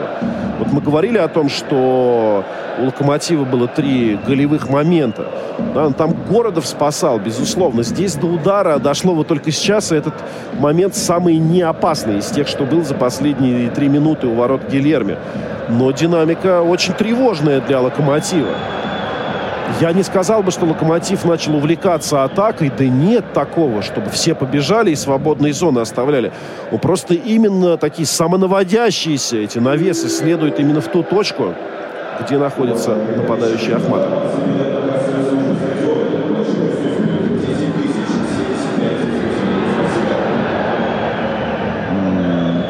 Вот 0.58 0.72
мы 0.72 0.80
говорили 0.80 1.18
о 1.18 1.28
том, 1.28 1.48
что 1.48 2.44
у 2.78 2.84
Локомотива 2.86 3.44
было 3.44 3.68
три 3.68 4.18
голевых 4.26 4.68
момента. 4.68 5.26
Да, 5.74 5.90
там 5.90 6.14
Городов 6.28 6.66
спасал, 6.66 7.18
безусловно. 7.18 7.82
Здесь 7.82 8.14
до 8.14 8.26
удара 8.26 8.78
дошло 8.78 9.14
вот 9.14 9.28
только 9.28 9.50
сейчас, 9.50 9.92
и 9.92 9.96
этот 9.96 10.14
момент 10.58 10.94
самый 10.94 11.36
неопасный 11.36 11.95
из 12.04 12.26
тех, 12.26 12.48
что 12.48 12.64
был 12.64 12.84
за 12.84 12.94
последние 12.94 13.70
три 13.70 13.88
минуты 13.88 14.26
у 14.26 14.34
ворот 14.34 14.68
Гильерми. 14.70 15.16
Но 15.68 15.90
динамика 15.90 16.62
очень 16.62 16.94
тревожная 16.94 17.60
для 17.60 17.80
Локомотива. 17.80 18.50
Я 19.80 19.92
не 19.92 20.02
сказал 20.02 20.42
бы, 20.42 20.50
что 20.52 20.64
Локомотив 20.64 21.24
начал 21.24 21.56
увлекаться 21.56 22.24
атакой. 22.24 22.70
Да 22.76 22.84
нет 22.84 23.32
такого, 23.32 23.82
чтобы 23.82 24.10
все 24.10 24.34
побежали 24.34 24.90
и 24.90 24.96
свободные 24.96 25.52
зоны 25.52 25.80
оставляли. 25.80 26.32
Ну, 26.70 26.78
просто 26.78 27.14
именно 27.14 27.76
такие 27.76 28.06
самонаводящиеся 28.06 29.38
эти 29.38 29.58
навесы 29.58 30.08
следуют 30.08 30.60
именно 30.60 30.80
в 30.80 30.88
ту 30.88 31.02
точку, 31.02 31.54
где 32.20 32.38
находится 32.38 32.94
нападающий 33.16 33.74
Ахмат. 33.74 34.08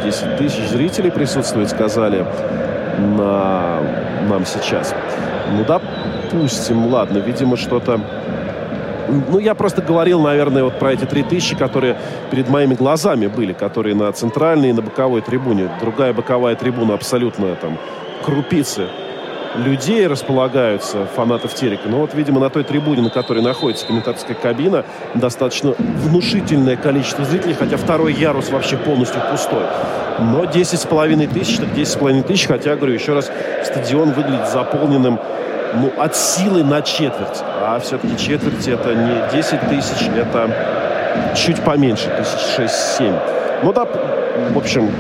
10 0.07 0.37
тысяч 0.39 0.65
зрителей 0.77 1.11
присутствует, 1.11 1.71
сказали 1.71 2.27
на 2.99 3.81
нам 4.29 4.45
сейчас. 4.45 4.95
Ну, 5.53 5.65
допустим, 5.65 6.87
ладно, 6.87 7.19
видимо, 7.19 7.57
что-то... 7.57 8.01
Ну, 9.09 9.39
я 9.39 9.55
просто 9.55 9.83
говорил, 9.83 10.21
наверное, 10.21 10.65
вот 10.65 10.79
про 10.79 10.93
эти 10.93 11.05
три 11.05 11.23
тысячи, 11.23 11.57
которые 11.57 11.97
перед 12.31 12.49
моими 12.49 12.75
глазами 12.75 13.29
были, 13.29 13.53
которые 13.53 13.95
на 13.95 14.13
центральной 14.13 14.71
и 14.71 14.73
на 14.73 14.83
боковой 14.83 15.23
трибуне. 15.23 15.71
Другая 15.81 16.13
боковая 16.13 16.57
трибуна 16.57 16.95
абсолютно 16.95 17.55
там 17.55 17.79
крупицы 18.25 18.89
людей 19.55 20.07
располагаются, 20.07 21.07
фанатов 21.15 21.55
Терека. 21.55 21.89
Но 21.89 21.99
вот, 21.99 22.15
видимо, 22.15 22.41
на 22.41 22.51
той 22.51 22.65
трибуне, 22.65 23.03
на 23.03 23.11
которой 23.11 23.43
находится 23.43 23.87
комментаторская 23.87 24.37
кабина, 24.37 24.85
достаточно 25.15 25.75
внушительное 25.79 26.77
количество 26.77 27.25
зрителей, 27.25 27.55
хотя 27.55 27.77
второй 27.77 28.13
ярус 28.13 28.51
вообще 28.51 28.77
полностью 28.77 29.21
пустой. 29.31 29.63
Но 30.19 30.45
10,5 30.45 31.33
тысяч, 31.33 31.57
так 31.59 31.69
10,5 31.69 32.23
тысяч, 32.23 32.47
хотя, 32.47 32.77
говорю, 32.77 32.95
еще 32.95 33.15
раз, 33.15 33.31
стадион 33.65 34.13
выглядит 34.13 34.49
заполненным 34.49 35.21
ну, 35.75 35.93
от 35.99 36.17
силы 36.17 36.63
на 36.65 36.83
четверть. 36.83 37.43
А 37.63 37.79
все-таки 37.81 38.17
четверть 38.17 38.67
это 38.67 38.95
не 38.95 39.31
10 39.33 39.61
тысяч, 39.69 40.09
это 40.17 41.35
чуть 41.35 41.61
поменьше, 41.63 42.11
тысяч 42.19 42.71
6-7. 42.99 43.19
Ну 43.63 43.73
да, 43.73 43.87
в 44.51 44.59
общем, 44.59 44.91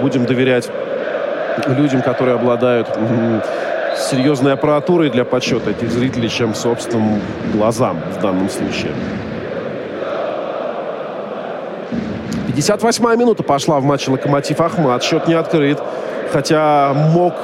будем 0.00 0.24
доверять 0.24 0.70
людям, 1.68 2.02
которые 2.02 2.36
обладают 2.36 2.88
серьезной 3.96 4.54
аппаратурой 4.54 5.10
для 5.10 5.24
подсчета 5.24 5.70
этих 5.70 5.90
зрителей, 5.90 6.28
чем 6.28 6.54
собственным 6.54 7.20
глазам 7.52 8.00
в 8.16 8.20
данном 8.20 8.48
случае. 8.48 8.92
58-я 12.48 13.16
минута 13.16 13.42
пошла 13.42 13.80
в 13.80 13.84
матче 13.84 14.10
«Локомотив 14.10 14.60
Ахмат». 14.60 15.02
Счет 15.02 15.26
не 15.26 15.34
открыт, 15.34 15.78
хотя 16.32 16.92
мог 16.94 17.34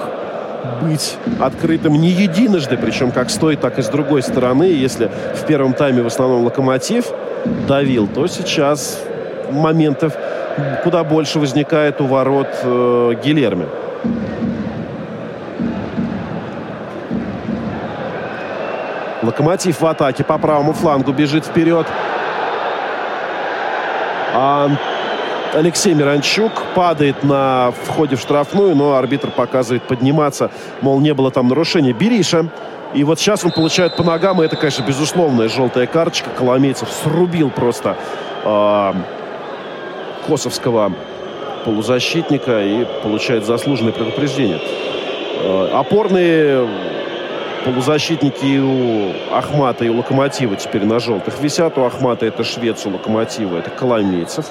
быть 0.82 1.16
открытым 1.40 1.94
не 1.94 2.10
единожды, 2.10 2.76
причем 2.76 3.10
как 3.10 3.30
с 3.30 3.36
той, 3.36 3.56
так 3.56 3.78
и 3.78 3.82
с 3.82 3.88
другой 3.88 4.22
стороны. 4.22 4.64
Если 4.64 5.10
в 5.34 5.46
первом 5.46 5.72
тайме 5.72 6.02
в 6.02 6.06
основном 6.06 6.44
«Локомотив» 6.44 7.06
давил, 7.66 8.06
то 8.06 8.26
сейчас 8.26 9.00
моментов 9.50 10.12
куда 10.82 11.04
больше 11.04 11.38
возникает 11.38 12.00
у 12.00 12.06
ворот 12.06 12.48
э, 12.62 13.14
Гилерми. 13.24 13.66
Локомотив 19.22 19.80
в 19.80 19.86
атаке 19.86 20.24
по 20.24 20.38
правому 20.38 20.72
флангу 20.72 21.12
бежит 21.12 21.44
вперед. 21.44 21.86
А 24.34 24.70
Алексей 25.54 25.94
Миранчук 25.94 26.52
падает 26.74 27.24
на 27.24 27.72
входе 27.84 28.16
в 28.16 28.20
штрафную, 28.20 28.76
но 28.76 28.94
арбитр 28.94 29.30
показывает 29.30 29.82
подниматься, 29.82 30.50
мол, 30.80 31.00
не 31.00 31.14
было 31.14 31.30
там 31.30 31.48
нарушения. 31.48 31.92
Бериша. 31.92 32.48
И 32.94 33.04
вот 33.04 33.18
сейчас 33.18 33.44
он 33.44 33.50
получает 33.50 33.96
по 33.96 34.02
ногам, 34.02 34.40
и 34.40 34.46
это, 34.46 34.56
конечно, 34.56 34.82
безусловная 34.82 35.48
желтая 35.48 35.86
карточка. 35.86 36.30
Коломейцев 36.30 36.88
срубил 37.02 37.50
просто 37.50 37.96
э, 38.44 38.92
косовского 40.26 40.92
полузащитника 41.68 42.64
и 42.64 42.86
получает 43.02 43.44
заслуженное 43.44 43.92
предупреждение. 43.92 44.58
Э, 44.58 45.68
опорные 45.74 46.66
полузащитники 47.66 48.58
у 48.58 49.34
Ахмата 49.34 49.84
и 49.84 49.90
у 49.90 49.98
Локомотива 49.98 50.56
теперь 50.56 50.86
на 50.86 50.98
желтых 50.98 51.38
висят. 51.42 51.76
У 51.76 51.84
Ахмата 51.84 52.24
это 52.24 52.42
швец, 52.42 52.86
у 52.86 52.90
Локомотива 52.90 53.58
это 53.58 53.68
Коломейцев. 53.68 54.46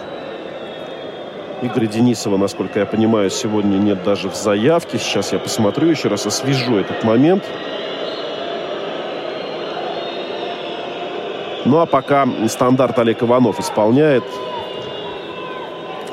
Игоря 1.64 1.88
Денисова, 1.88 2.38
насколько 2.38 2.78
я 2.78 2.86
понимаю, 2.86 3.32
сегодня 3.32 3.78
нет 3.78 4.04
даже 4.04 4.30
в 4.30 4.36
заявке. 4.36 5.00
Сейчас 5.00 5.34
я 5.34 5.40
посмотрю 5.40 5.90
еще 5.90 6.10
раз, 6.10 6.28
освежу 6.28 6.76
этот 6.76 7.04
момент. 7.04 7.44
Ну 11.66 11.80
а 11.80 11.88
пока 11.88 12.28
стандарт 12.48 13.00
Олег 13.00 13.24
Иванов 13.24 13.60
исполняет. 13.60 14.24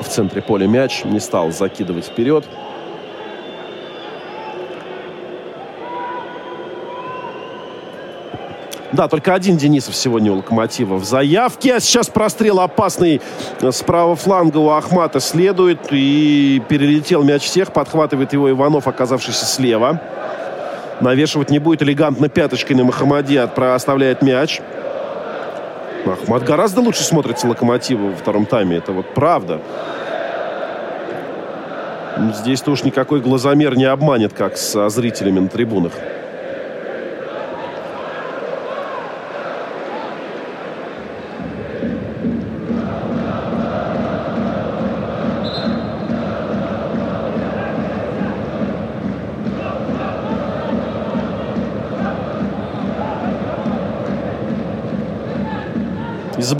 В 0.05 0.07
центре 0.07 0.41
поля 0.41 0.67
мяч. 0.67 1.03
Не 1.03 1.19
стал 1.19 1.51
закидывать 1.51 2.05
вперед. 2.05 2.45
Да, 8.91 9.09
только 9.09 9.33
один 9.33 9.57
Денисов 9.57 9.95
сегодня 9.95 10.31
у 10.31 10.35
Локомотива 10.37 10.95
в 10.95 11.03
заявке. 11.03 11.75
А 11.75 11.79
сейчас 11.79 12.07
прострел 12.07 12.59
опасный 12.59 13.19
с 13.59 13.81
правого 13.81 14.15
фланга 14.15 14.59
у 14.59 14.69
Ахмата 14.69 15.19
следует. 15.19 15.79
И 15.89 16.61
перелетел 16.69 17.23
мяч 17.23 17.41
всех. 17.41 17.73
Подхватывает 17.73 18.31
его 18.31 18.49
Иванов, 18.49 18.87
оказавшийся 18.87 19.45
слева. 19.45 19.99
Навешивать 21.01 21.49
не 21.49 21.57
будет. 21.57 21.81
Элегантно 21.81 22.29
пяточкой 22.29 22.77
на 22.77 22.83
Махамади 22.83 23.35
оставляет 23.35 24.21
мяч. 24.21 24.61
Ахмат 26.13 26.43
гораздо 26.43 26.81
лучше 26.81 27.03
смотрится 27.03 27.47
Локомотиву 27.47 28.09
во 28.09 28.15
втором 28.15 28.45
тайме. 28.45 28.77
Это 28.77 28.91
вот 28.91 29.13
правда. 29.13 29.61
Здесь-то 32.33 32.71
уж 32.71 32.83
никакой 32.83 33.19
глазомер 33.19 33.77
не 33.77 33.85
обманет, 33.85 34.33
как 34.33 34.57
с 34.57 34.89
зрителями 34.89 35.39
на 35.39 35.49
трибунах. 35.49 35.93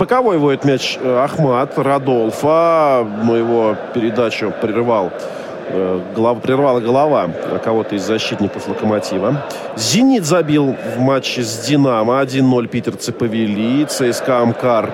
Боковой 0.06 0.38
воет 0.38 0.64
мяч 0.64 0.98
э, 1.00 1.24
Ахмат 1.24 1.76
Радолфа. 1.76 3.04
Но 3.24 3.36
его 3.36 3.76
передачу 3.92 4.52
прервал 4.62 5.10
э, 5.68 6.00
голова, 6.14 6.40
прервала 6.40 6.78
голова 6.78 7.28
кого-то 7.64 7.96
из 7.96 8.04
защитников 8.04 8.68
«Локомотива». 8.68 9.42
«Зенит» 9.74 10.24
забил 10.24 10.76
в 10.96 11.00
матче 11.00 11.42
с 11.42 11.66
«Динамо». 11.66 12.22
1-0 12.22 12.68
питерцы 12.68 13.10
повели. 13.12 13.84
ЦСКА 13.84 14.42
«Амкар» 14.42 14.92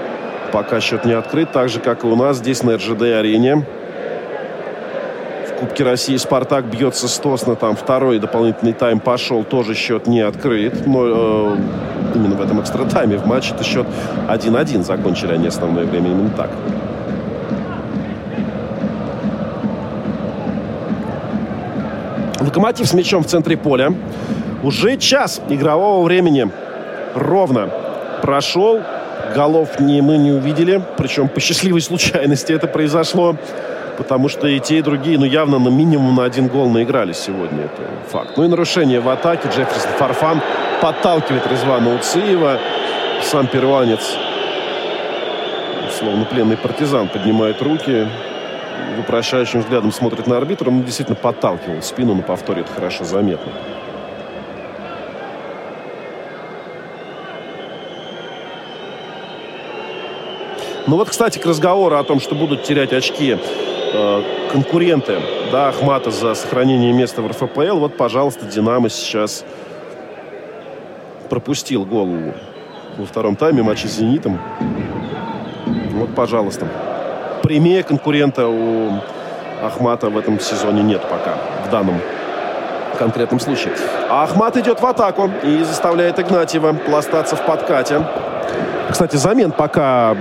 пока 0.51 0.81
счет 0.81 1.05
не 1.05 1.13
открыт. 1.13 1.53
Так 1.53 1.69
же, 1.69 1.79
как 1.81 2.05
и 2.05 2.07
у 2.07 2.17
нас 2.17 2.39
здесь 2.39 2.63
на 2.63 2.77
РЖД-арене. 2.77 3.67
Кубке 5.61 5.85
России 5.85 6.17
«Спартак» 6.17 6.65
бьется 6.65 7.07
с 7.07 7.19
Тосно. 7.19 7.55
Там 7.55 7.77
второй 7.77 8.19
дополнительный 8.19 8.73
тайм 8.73 8.99
пошел. 8.99 9.45
Тоже 9.45 9.75
счет 9.75 10.07
не 10.07 10.21
открыт. 10.21 10.87
Но 10.87 11.05
э, 11.05 11.57
именно 12.15 12.37
в 12.37 12.41
этом 12.41 12.61
экстра-тайме 12.61 13.17
в 13.17 13.27
матче 13.27 13.55
это 13.55 13.65
счет 13.65 13.87
1-1. 14.29 14.85
Закончили 14.85 15.33
они 15.33 15.47
основное 15.47 15.85
время 15.85 16.11
именно 16.11 16.31
так. 16.31 16.51
Локомотив 22.41 22.87
с 22.87 22.95
мячом 22.95 23.23
в 23.23 23.27
центре 23.27 23.57
поля. 23.57 23.95
Уже 24.63 24.97
час 24.97 25.41
игрового 25.49 26.05
времени 26.05 26.51
ровно 27.15 27.71
прошел. 28.23 28.81
Голов 29.35 29.81
не, 29.81 30.03
мы 30.03 30.19
не 30.19 30.33
увидели. 30.33 30.83
Причем 30.97 31.29
по 31.29 31.41
счастливой 31.41 31.81
случайности 31.81 32.53
это 32.53 32.67
произошло 32.67 33.37
потому 33.97 34.29
что 34.29 34.47
и 34.47 34.59
те, 34.59 34.79
и 34.79 34.83
другие, 34.83 35.19
ну, 35.19 35.25
явно 35.25 35.59
на 35.59 35.69
минимум 35.69 36.17
на 36.17 36.25
один 36.25 36.49
гол 36.49 36.69
наиграли 36.69 37.13
сегодня. 37.13 37.65
Это 37.65 37.83
факт. 38.11 38.31
Ну 38.37 38.45
и 38.45 38.49
нарушение 38.49 39.01
в 39.01 39.09
атаке. 39.09 39.49
Джефферсон 39.49 39.91
Фарфан 39.99 40.41
подталкивает 40.83 41.47
Резвана 41.47 41.95
Уциева. 41.95 42.59
Сам 43.23 43.47
перуанец, 43.47 44.17
словно 45.97 46.25
пленный 46.25 46.57
партизан, 46.57 47.09
поднимает 47.09 47.63
руки. 47.63 48.09
Вопрошающим 48.99 49.61
взглядом 49.61 49.93
смотрит 49.93 50.27
на 50.27 50.37
арбитра. 50.37 50.69
Он 50.69 50.83
действительно 50.83 51.15
подталкивал 51.15 51.81
спину 51.83 52.15
на 52.15 52.23
повторе. 52.23 52.63
Это 52.63 52.73
хорошо 52.73 53.05
заметно. 53.05 53.53
Ну 60.89 60.97
вот, 60.97 61.11
кстати, 61.11 61.39
к 61.39 61.47
разговору 61.47 61.97
о 61.97 62.03
том, 62.03 62.19
что 62.19 62.35
будут 62.35 62.65
терять 62.65 62.93
очки 62.93 63.39
э, 63.95 64.23
конкуренты 64.51 65.21
да, 65.53 65.69
Ахмата 65.69 66.11
за 66.11 66.35
сохранение 66.35 66.93
места 66.93 67.23
в 67.23 67.29
РФПЛ. 67.29 67.79
Вот, 67.79 67.97
пожалуйста, 67.97 68.47
Динамо 68.47 68.89
сейчас 68.89 69.45
пропустил 71.33 71.87
гол 71.87 72.11
во 72.99 73.07
втором 73.07 73.37
тайме 73.37 73.63
матча 73.63 73.89
с 73.89 73.93
«Зенитом». 73.93 74.39
Вот, 75.93 76.15
пожалуйста. 76.15 76.67
Прямее 77.43 77.83
конкурента 77.83 78.47
у 78.49 79.01
Ахмата 79.65 80.11
в 80.11 80.19
этом 80.19 80.39
сезоне 80.39 80.83
нет 80.83 81.01
пока, 81.01 81.37
в 81.67 81.71
данном 81.71 81.99
конкретном 82.99 83.41
случае. 83.41 83.73
А 84.11 84.25
Ахмат 84.25 84.59
идет 84.59 84.83
в 84.83 84.87
атаку 84.87 85.31
и 85.43 85.65
заставляет 85.65 86.21
Игнатьева 86.21 86.75
пластаться 86.75 87.35
в 87.35 87.47
подкате. 87.47 88.05
Кстати, 88.91 89.17
замен 89.17 89.53
пока 89.53 90.15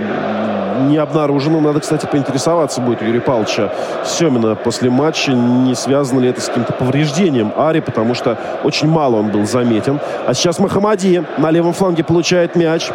не 0.88 0.98
обнаружено. 0.98 1.60
Надо, 1.60 1.80
кстати, 1.80 2.06
поинтересоваться 2.06 2.82
будет 2.82 3.02
Юрия 3.02 3.22
Павловича 3.22 3.72
Семина 4.06 4.56
после 4.56 4.90
матча, 4.90 5.32
не 5.32 5.76
связано 5.76 6.20
ли 6.20 6.30
это 6.30 6.42
с 6.42 6.48
каким-то 6.48 6.74
повреждением 6.74 7.54
Ари, 7.58 7.80
потому 7.80 8.14
что 8.14 8.38
очень 8.64 8.88
мало 8.88 9.18
он 9.18 9.30
был 9.30 9.46
заметен. 9.46 10.00
А 10.28 10.34
сейчас 10.34 10.60
Махамади 10.60 11.24
на 11.38 11.52
левом 11.52 11.74
фланге 11.74 12.04
получает 12.04 12.56
мяч. 12.56 12.90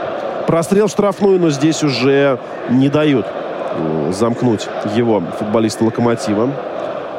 Прострел 0.47 0.87
в 0.87 0.91
штрафную, 0.91 1.41
но 1.41 1.51
здесь 1.51 1.83
уже 1.83 2.39
не 2.71 2.89
дают 2.89 3.27
э, 3.27 4.13
замкнуть 4.13 4.69
его 4.95 5.23
футболисты 5.39 5.85
«Локомотива». 5.85 6.51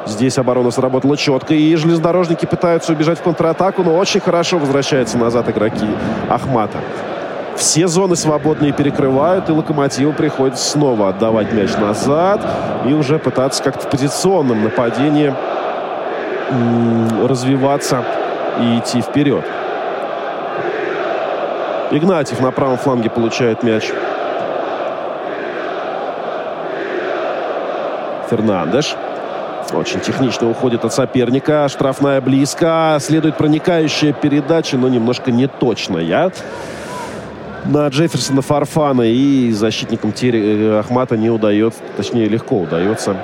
Здесь 0.06 0.38
оборона 0.38 0.70
сработала 0.70 1.18
четко, 1.18 1.52
и 1.52 1.76
железнодорожники 1.76 2.46
пытаются 2.46 2.92
убежать 2.92 3.18
в 3.18 3.22
контратаку, 3.22 3.82
но 3.82 3.96
очень 3.96 4.20
хорошо 4.20 4.56
возвращаются 4.56 5.18
назад 5.18 5.50
игроки 5.50 5.86
Ахмата. 6.30 6.78
Все 7.58 7.88
зоны 7.88 8.14
свободные 8.14 8.72
перекрывают, 8.72 9.48
и 9.48 9.52
Локомотиву 9.52 10.12
приходится 10.12 10.64
снова 10.70 11.08
отдавать 11.08 11.52
мяч 11.52 11.76
назад 11.76 12.40
и 12.86 12.92
уже 12.92 13.18
пытаться 13.18 13.64
как-то 13.64 13.86
в 13.86 13.90
позиционном 13.90 14.62
нападении 14.62 15.34
развиваться 17.26 18.04
и 18.60 18.78
идти 18.78 19.00
вперед. 19.00 19.44
Игнатьев 21.90 22.40
на 22.40 22.52
правом 22.52 22.78
фланге 22.78 23.10
получает 23.10 23.64
мяч. 23.64 23.90
Фернандеш. 28.30 28.94
Очень 29.72 29.98
технично 30.00 30.48
уходит 30.48 30.84
от 30.84 30.92
соперника. 30.92 31.66
Штрафная 31.68 32.20
близко. 32.20 32.98
Следует 33.00 33.36
проникающая 33.36 34.12
передача, 34.12 34.76
но 34.76 34.88
немножко 34.88 35.32
неточная 35.32 36.30
на 37.64 37.88
Джефферсона 37.88 38.42
Фарфана 38.42 39.02
и 39.02 39.50
защитникам 39.52 40.12
Терри 40.12 40.40
э, 40.40 40.78
Ахмата 40.78 41.16
не 41.16 41.30
удается, 41.30 41.80
точнее 41.96 42.28
легко 42.28 42.60
удается 42.60 43.16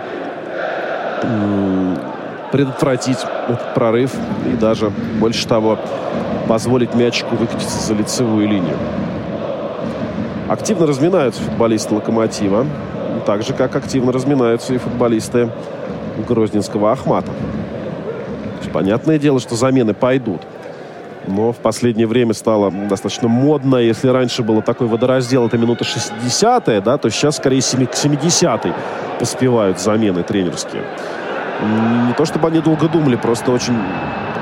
предотвратить 2.53 3.19
этот 3.49 3.75
прорыв 3.75 4.13
и 4.47 4.57
даже, 4.57 4.91
больше 5.19 5.47
того, 5.49 5.79
позволить 6.47 6.95
мячику 6.95 7.35
выкатиться 7.35 7.85
за 7.85 7.95
лицевую 7.95 8.47
линию. 8.47 8.77
Активно 10.49 10.87
разминаются 10.87 11.43
футболисты 11.43 11.95
«Локомотива», 11.95 12.67
так 13.27 13.43
же, 13.43 13.55
как 13.55 13.75
активно 13.75 14.13
разминаются 14.13 14.75
и 14.75 14.79
футболисты 14.79 15.51
Грозненского 16.29 16.93
«Ахмата». 16.93 17.33
Понятное 18.73 19.19
дело, 19.19 19.41
что 19.41 19.55
замены 19.55 19.95
пойдут– 19.95 20.43
но 21.27 21.53
в 21.53 21.57
последнее 21.57 22.07
время 22.07 22.35
стало 22.35 22.71
достаточно 22.71 23.29
модно. 23.29 23.77
Если 23.77 24.09
раньше 24.09 24.43
было 24.43 24.63
такой 24.63 24.87
водораздел, 24.87 25.47
это 25.47 25.59
минута 25.59 25.85
60 25.85 26.83
да, 26.83 26.99
то 26.99 27.11
сейчас 27.11 27.37
скорее 27.37 27.61
70-й 27.61 28.73
поспевают 29.19 29.81
замены 29.81 30.23
тренерские. 30.23 30.83
Не 32.07 32.13
то 32.15 32.25
чтобы 32.25 32.49
они 32.49 32.61
долго 32.61 32.89
думали, 32.89 33.17
просто 33.17 33.53
очень 33.53 33.75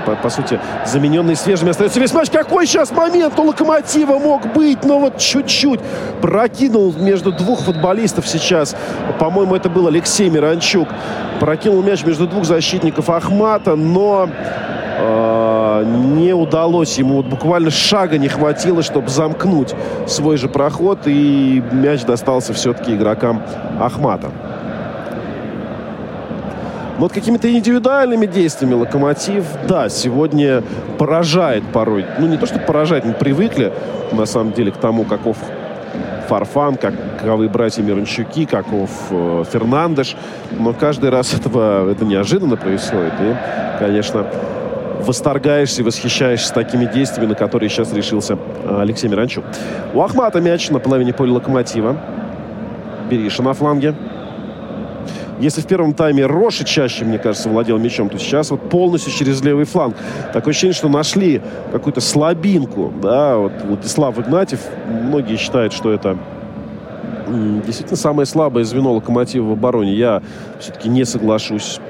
по, 0.04 0.16
по 0.16 0.30
сути, 0.30 0.58
замененный 0.84 1.36
свежими 1.36 1.70
остается 1.70 2.00
весь 2.00 2.12
матч. 2.12 2.30
Какой 2.30 2.66
сейчас 2.66 2.90
момент 2.90 3.38
у 3.38 3.44
Локомотива 3.44 4.18
мог 4.18 4.52
быть? 4.52 4.84
Но 4.84 4.98
вот 4.98 5.18
чуть-чуть 5.18 5.80
прокинул 6.20 6.92
между 6.94 7.32
двух 7.32 7.60
футболистов 7.60 8.26
сейчас. 8.26 8.76
По-моему, 9.18 9.54
это 9.54 9.68
был 9.68 9.86
Алексей 9.86 10.28
Миранчук. 10.28 10.88
Прокинул 11.40 11.82
мяч 11.82 12.04
между 12.04 12.26
двух 12.26 12.44
защитников 12.44 13.10
Ахмата, 13.10 13.76
но 13.76 14.28
э, 14.98 15.61
не 15.84 16.32
удалось 16.32 16.98
ему. 16.98 17.16
Вот 17.16 17.26
буквально 17.26 17.70
шага 17.70 18.18
не 18.18 18.28
хватило, 18.28 18.82
чтобы 18.82 19.08
замкнуть 19.08 19.74
свой 20.06 20.36
же 20.36 20.48
проход. 20.48 21.00
И 21.06 21.62
мяч 21.72 22.04
достался 22.04 22.52
все-таки 22.52 22.94
игрокам 22.94 23.42
Ахмата. 23.80 24.30
Вот 26.98 27.12
какими-то 27.12 27.50
индивидуальными 27.50 28.26
действиями 28.26 28.74
Локомотив, 28.74 29.44
да, 29.66 29.88
сегодня 29.88 30.62
поражает 30.98 31.64
порой. 31.72 32.04
Ну, 32.18 32.26
не 32.28 32.36
то, 32.36 32.46
что 32.46 32.60
поражает, 32.60 33.04
мы 33.04 33.12
привыкли, 33.12 33.72
на 34.12 34.26
самом 34.26 34.52
деле, 34.52 34.70
к 34.70 34.76
тому, 34.76 35.04
каков 35.04 35.36
Фарфан, 36.28 36.76
как, 36.76 36.94
каковы 37.18 37.48
братья 37.48 37.82
Мирончуки, 37.82 38.46
каков 38.46 38.90
э, 39.10 39.44
Фернандеш. 39.52 40.16
Но 40.52 40.72
каждый 40.72 41.10
раз 41.10 41.34
этого, 41.38 41.90
это 41.90 42.04
неожиданно 42.04 42.56
происходит. 42.56 43.12
И, 43.20 43.36
конечно, 43.78 44.26
восторгаешься 45.06 45.82
и 45.82 45.84
восхищаешься 45.84 46.52
такими 46.52 46.84
действиями, 46.86 47.30
на 47.30 47.34
которые 47.34 47.68
сейчас 47.68 47.92
решился 47.92 48.38
э, 48.64 48.80
Алексей 48.80 49.08
Миранчук. 49.08 49.44
У 49.94 50.00
Ахмата 50.00 50.40
мяч 50.40 50.70
на 50.70 50.78
половине 50.78 51.12
поля 51.12 51.32
Локомотива. 51.32 51.96
Бериша 53.10 53.42
на 53.42 53.52
фланге. 53.52 53.94
Если 55.40 55.60
в 55.60 55.66
первом 55.66 55.92
тайме 55.92 56.24
Роши 56.26 56.64
чаще, 56.64 57.04
мне 57.04 57.18
кажется, 57.18 57.48
владел 57.48 57.78
мячом, 57.78 58.08
то 58.08 58.16
сейчас 58.16 58.50
вот 58.50 58.70
полностью 58.70 59.12
через 59.12 59.42
левый 59.42 59.64
фланг. 59.64 59.96
Такое 60.32 60.52
ощущение, 60.52 60.74
что 60.74 60.88
нашли 60.88 61.42
какую-то 61.72 62.00
слабинку. 62.00 62.92
Да, 63.02 63.36
вот 63.38 63.52
Владислав 63.64 64.18
Игнатьев, 64.20 64.60
многие 64.86 65.36
считают, 65.36 65.72
что 65.72 65.90
это 65.90 66.16
действительно 67.66 67.96
самое 67.96 68.26
слабое 68.26 68.64
звено 68.64 68.92
локомотива 68.92 69.46
в 69.46 69.52
обороне. 69.52 69.94
Я 69.94 70.22
все-таки 70.60 70.88
не 70.88 71.04
соглашусь 71.04 71.80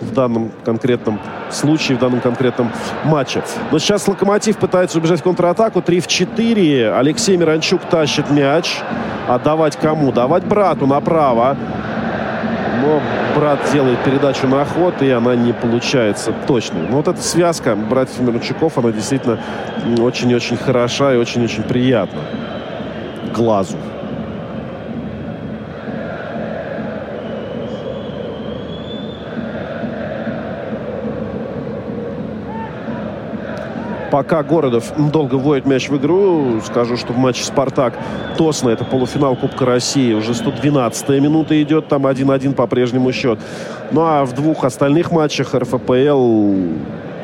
в 0.00 0.12
данном 0.12 0.50
конкретном 0.64 1.20
случае, 1.50 1.96
в 1.96 2.00
данном 2.00 2.20
конкретном 2.20 2.70
матче. 3.04 3.42
Но 3.70 3.78
сейчас 3.78 4.06
Локомотив 4.08 4.56
пытается 4.56 4.98
убежать 4.98 5.20
в 5.20 5.22
контратаку. 5.22 5.82
3 5.82 6.00
в 6.00 6.06
4. 6.06 6.92
Алексей 6.94 7.36
Миранчук 7.36 7.82
тащит 7.82 8.30
мяч. 8.30 8.80
Отдавать 9.28 9.76
кому? 9.76 10.12
Давать 10.12 10.44
брату 10.44 10.86
направо. 10.86 11.56
Но 12.82 13.00
брат 13.34 13.60
делает 13.72 14.02
передачу 14.04 14.46
на 14.46 14.64
ход, 14.64 15.00
и 15.00 15.10
она 15.10 15.34
не 15.34 15.52
получается 15.52 16.32
точной. 16.46 16.88
Но 16.88 16.96
вот 16.96 17.08
эта 17.08 17.22
связка 17.22 17.76
братьев 17.76 18.20
Миранчуков, 18.20 18.76
она 18.78 18.90
действительно 18.90 19.38
очень-очень 19.98 20.56
хороша 20.56 21.14
и 21.14 21.16
очень-очень 21.16 21.62
приятна 21.62 22.20
глазу. 23.34 23.76
Пока 34.14 34.44
Городов 34.44 34.92
долго 34.96 35.34
вводит 35.34 35.66
мяч 35.66 35.88
в 35.88 35.96
игру, 35.96 36.60
скажу, 36.64 36.96
что 36.96 37.12
в 37.12 37.18
матче 37.18 37.42
«Спартак» 37.42 37.94
Тосно, 38.38 38.68
это 38.68 38.84
полуфинал 38.84 39.34
Кубка 39.34 39.66
России, 39.66 40.12
уже 40.14 40.34
112-я 40.34 41.18
минута 41.18 41.60
идет, 41.60 41.88
там 41.88 42.06
1-1 42.06 42.54
по-прежнему 42.54 43.10
счет. 43.10 43.40
Ну 43.90 44.02
а 44.02 44.24
в 44.24 44.32
двух 44.32 44.62
остальных 44.62 45.10
матчах 45.10 45.52
РФПЛ 45.52 46.54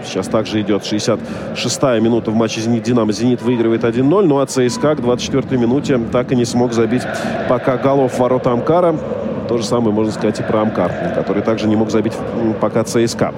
Сейчас 0.04 0.26
также 0.26 0.62
идет 0.62 0.82
66-я 0.82 2.00
минута 2.00 2.32
в 2.32 2.34
матче 2.34 2.60
«Зенит-Динамо». 2.60 3.12
«Зенит» 3.12 3.40
выигрывает 3.40 3.84
1-0. 3.84 4.02
Ну 4.22 4.40
а 4.40 4.46
ЦСКА 4.46 4.96
к 4.96 4.98
24-й 4.98 5.58
минуте 5.58 6.00
так 6.10 6.32
и 6.32 6.34
не 6.34 6.44
смог 6.44 6.72
забить 6.72 7.02
пока 7.48 7.76
голов 7.76 8.18
ворота 8.18 8.50
Амкара. 8.50 8.96
То 9.48 9.58
же 9.58 9.64
самое 9.64 9.94
можно 9.94 10.10
сказать 10.10 10.40
и 10.40 10.42
про 10.42 10.62
Амкар, 10.62 10.92
который 11.14 11.42
также 11.42 11.68
не 11.68 11.76
мог 11.76 11.92
забить 11.92 12.14
пока 12.60 12.82
ЦСКА. 12.82 13.32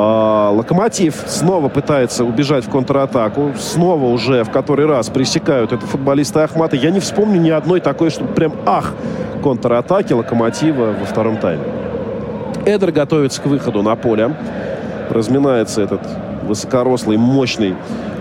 А, 0.00 0.50
Локомотив 0.50 1.24
снова 1.26 1.68
пытается 1.68 2.24
убежать 2.24 2.64
в 2.64 2.70
контратаку. 2.70 3.54
Снова 3.58 4.04
уже 4.04 4.44
в 4.44 4.50
который 4.50 4.86
раз 4.86 5.08
пресекают 5.08 5.72
это 5.72 5.84
футболисты 5.84 6.38
Ахмата. 6.38 6.76
Я 6.76 6.92
не 6.92 7.00
вспомню 7.00 7.40
ни 7.40 7.50
одной 7.50 7.80
такой, 7.80 8.10
что 8.10 8.24
прям 8.24 8.52
ах, 8.64 8.94
контратаки 9.42 10.12
Локомотива 10.12 10.94
во 11.00 11.04
втором 11.04 11.38
тайме. 11.38 11.64
Эдер 12.64 12.92
готовится 12.92 13.42
к 13.42 13.46
выходу 13.46 13.82
на 13.82 13.96
поле. 13.96 14.36
Разминается 15.10 15.82
этот 15.82 16.02
высокорослый, 16.44 17.16
мощный 17.16 17.74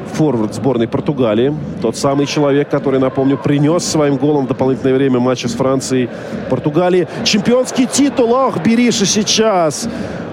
форвард 0.08 0.54
сборной 0.54 0.88
Португалии. 0.88 1.56
Тот 1.82 1.96
самый 1.96 2.26
человек, 2.26 2.70
который, 2.70 3.00
напомню, 3.00 3.38
принес 3.38 3.84
своим 3.84 4.18
голом 4.18 4.46
в 4.46 4.48
дополнительное 4.48 4.96
время 4.96 5.20
матча 5.20 5.48
с 5.48 5.54
Францией 5.54 6.10
Португалии. 6.50 7.08
Чемпионский 7.24 7.86
титул, 7.86 8.34
ох, 8.34 8.58
Бериша 8.64 9.06
сейчас. 9.06 9.88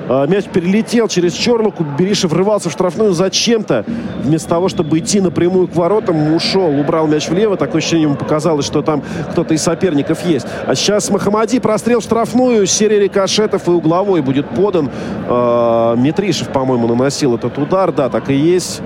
А, 0.09 0.27
мяч 0.27 0.45
перелетел 0.47 1.09
через 1.09 1.33
Чорлуку. 1.33 1.85
Бериша 1.99 2.29
врывался 2.29 2.69
в 2.69 2.73
штрафную 2.73 3.13
зачем-то. 3.13 3.85
Вместо 4.23 4.49
того, 4.49 4.69
чтобы 4.69 4.99
идти 4.99 5.21
напрямую 5.21 5.69
к 5.69 5.75
воротам, 5.75 6.35
ушел, 6.35 6.69
убрал 6.79 7.07
мяч 7.07 7.29
влево. 7.29 7.57
Такое 7.57 7.79
ощущение 7.79 8.05
ему 8.05 8.17
показалось, 8.17 8.67
что 8.67 8.83
там 8.83 9.03
кто-то 9.31 9.55
из 9.55 9.63
соперников 9.63 10.25
есть. 10.27 10.47
А 10.67 10.75
сейчас 10.75 11.11
Махамади 11.11 11.59
прострел 11.59 12.01
в 12.01 12.05
штрафную. 12.05 12.67
Серия 12.67 13.01
рикошетов 13.01 13.67
и 13.69 13.71
угловой 13.71 14.21
будет 14.21 14.49
подан. 14.49 14.91
А, 15.29 15.95
Митришев, 15.97 16.49
по-моему, 16.49 16.87
наносил 16.87 17.37
этот 17.37 17.57
удар. 17.59 17.93
Да, 17.93 18.09
так 18.09 18.31
и 18.31 18.35
есть 18.35 18.83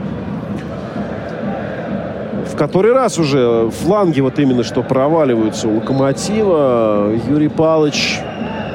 который 2.59 2.93
раз 2.93 3.19
уже 3.19 3.71
фланги 3.71 4.21
вот 4.21 4.39
именно 4.41 4.65
что 4.65 4.83
проваливаются 4.83 5.69
у 5.69 5.77
Локомотива. 5.77 7.13
Юрий 7.29 7.49
Палыч 7.49 8.19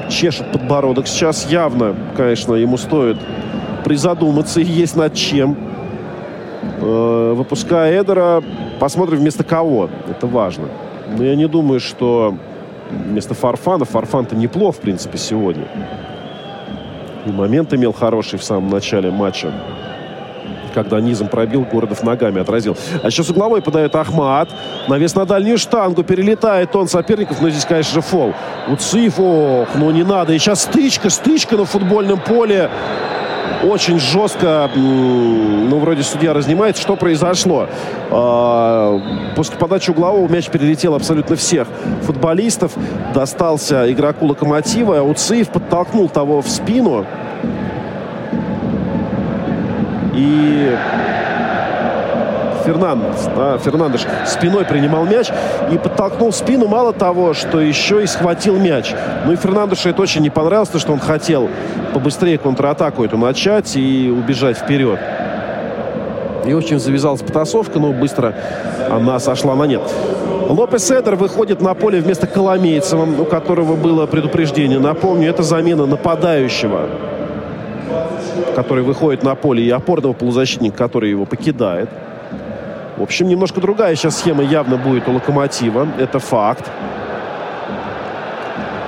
чешет 0.10 0.52
подбородок. 0.52 1.06
Сейчас 1.06 1.52
явно, 1.52 1.94
конечно, 2.16 2.54
ему 2.54 2.78
стоит 2.78 3.18
призадуматься 3.84 4.62
и 4.62 4.64
есть 4.64 4.96
над 4.96 5.14
чем. 5.14 5.58
Э, 6.80 7.34
выпуская 7.36 8.02
Эдера, 8.02 8.42
посмотрим 8.80 9.20
вместо 9.20 9.44
кого. 9.44 9.90
Это 10.10 10.28
важно. 10.28 10.70
Но 11.18 11.24
я 11.24 11.36
не 11.36 11.48
думаю, 11.48 11.82
что 11.82 12.38
вместо 12.90 13.34
Фарфана. 13.34 13.84
Фарфан-то 13.84 14.36
неплох, 14.36 14.76
в 14.76 14.80
принципе, 14.80 15.18
сегодня. 15.18 15.68
И 17.26 17.32
момент 17.32 17.74
имел 17.74 17.92
хороший 17.92 18.40
в 18.40 18.44
самом 18.44 18.70
начале 18.70 19.12
матча 19.12 19.52
когда 20.74 21.00
низом 21.00 21.28
пробил, 21.28 21.66
Городов 21.72 22.04
ногами 22.04 22.42
отразил. 22.42 22.78
А 23.02 23.10
сейчас 23.10 23.30
угловой 23.30 23.62
подает 23.62 23.96
Ахмат. 23.96 24.50
Навес 24.88 25.16
на 25.16 25.26
дальнюю 25.26 25.58
штангу. 25.58 26.04
Перелетает 26.04 26.76
он 26.76 26.88
соперников. 26.88 27.42
Но 27.42 27.50
здесь, 27.50 27.66
конечно 27.66 27.94
же, 27.94 28.02
фол. 28.02 28.34
Уциф, 28.68 29.20
ох, 29.20 29.70
ну 29.76 29.92
не 29.92 30.04
надо. 30.04 30.34
И 30.34 30.40
сейчас 30.40 30.64
стычка, 30.64 31.10
стычка 31.10 31.56
на 31.56 31.66
футбольном 31.66 32.20
поле. 32.20 32.70
Очень 33.64 33.98
жестко, 33.98 34.70
ну, 34.76 35.80
вроде 35.80 36.04
судья 36.04 36.34
разнимает. 36.34 36.78
Что 36.78 36.98
произошло? 36.98 37.68
А, 38.12 39.00
после 39.38 39.56
подачи 39.56 39.90
углового 39.90 40.30
мяч 40.30 40.50
перелетел 40.50 40.96
абсолютно 40.96 41.38
всех 41.38 41.68
футболистов. 42.02 42.74
Достался 43.14 43.90
игроку 43.92 44.26
Локомотива. 44.26 45.02
Уциф 45.02 45.50
подтолкнул 45.50 46.10
того 46.10 46.42
в 46.42 46.50
спину. 46.50 47.06
И 50.14 50.76
Фернандес, 52.66 53.30
да, 53.36 53.58
Фернандеш 53.58 54.02
спиной 54.26 54.66
принимал 54.66 55.06
мяч 55.06 55.30
и 55.72 55.78
подтолкнул 55.78 56.32
спину. 56.32 56.68
Мало 56.68 56.94
того, 56.94 57.34
что 57.34 57.60
еще 57.60 58.04
и 58.04 58.08
схватил 58.08 58.58
мяч. 58.58 58.94
Ну 59.26 59.34
и 59.34 59.36
Фернандешу 59.36 59.90
это 59.90 60.02
очень 60.02 60.22
не 60.22 60.30
понравилось, 60.30 60.70
то, 60.70 60.80
что 60.80 60.94
он 60.94 61.00
хотел 61.00 61.50
побыстрее 61.94 62.38
контратаку 62.38 63.04
эту 63.04 63.18
начать 63.18 63.76
и 63.76 64.10
убежать 64.10 64.58
вперед. 64.58 65.00
И 66.46 66.54
очень 66.54 66.80
завязалась 66.80 67.22
потасовка, 67.22 67.80
но 67.80 67.92
быстро 67.92 68.34
она 68.90 69.20
сошла 69.20 69.56
на 69.56 69.64
нет. 69.64 69.82
Лопес 70.50 70.92
Эдер 70.92 71.16
выходит 71.16 71.62
на 71.62 71.74
поле 71.74 72.02
вместо 72.02 72.28
Коломейцева, 72.28 73.22
у 73.22 73.26
которого 73.26 73.76
было 73.76 74.06
предупреждение. 74.08 74.80
Напомню, 74.80 75.30
это 75.30 75.42
замена 75.42 75.86
нападающего 75.86 76.90
который 78.56 78.84
выходит 78.84 79.24
на 79.24 79.36
поле, 79.36 79.64
и 79.64 79.70
опорного 79.70 80.14
полузащитника, 80.14 80.78
который 80.78 81.10
его 81.10 81.26
покидает. 81.26 81.90
В 82.98 83.02
общем, 83.02 83.28
немножко 83.28 83.60
другая 83.60 83.96
сейчас 83.96 84.20
схема 84.20 84.44
явно 84.44 84.78
будет 84.78 85.08
у 85.08 85.14
Локомотива. 85.14 85.88
Это 85.98 86.20
факт. 86.20 86.70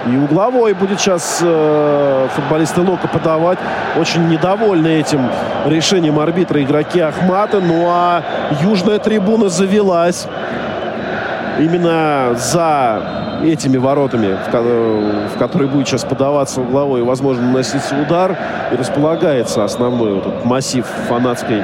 И 0.07 0.15
угловой 0.15 0.73
будет 0.73 0.99
сейчас 0.99 1.39
э, 1.41 2.27
футболисты 2.35 2.81
Лока 2.81 3.07
подавать. 3.07 3.57
Очень 3.99 4.27
недовольны 4.29 4.99
этим 4.99 5.27
решением 5.65 6.19
арбитра 6.19 6.61
игроки 6.61 6.99
Ахмата. 6.99 7.59
Ну 7.59 7.85
а 7.87 8.21
южная 8.61 8.99
трибуна 8.99 9.49
завелась 9.49 10.27
именно 11.59 12.35
за 12.35 13.01
этими 13.43 13.77
воротами, 13.77 14.35
в, 14.35 15.35
в 15.35 15.37
которые 15.37 15.69
будет 15.69 15.87
сейчас 15.87 16.03
подаваться 16.03 16.61
угловой 16.61 17.03
возможно, 17.03 17.43
наноситься 17.43 17.95
удар, 17.95 18.37
и 18.71 18.75
располагается 18.75 19.63
основной 19.63 20.15
вот 20.15 20.27
этот 20.27 20.45
массив 20.45 20.85
фанатской, 21.07 21.61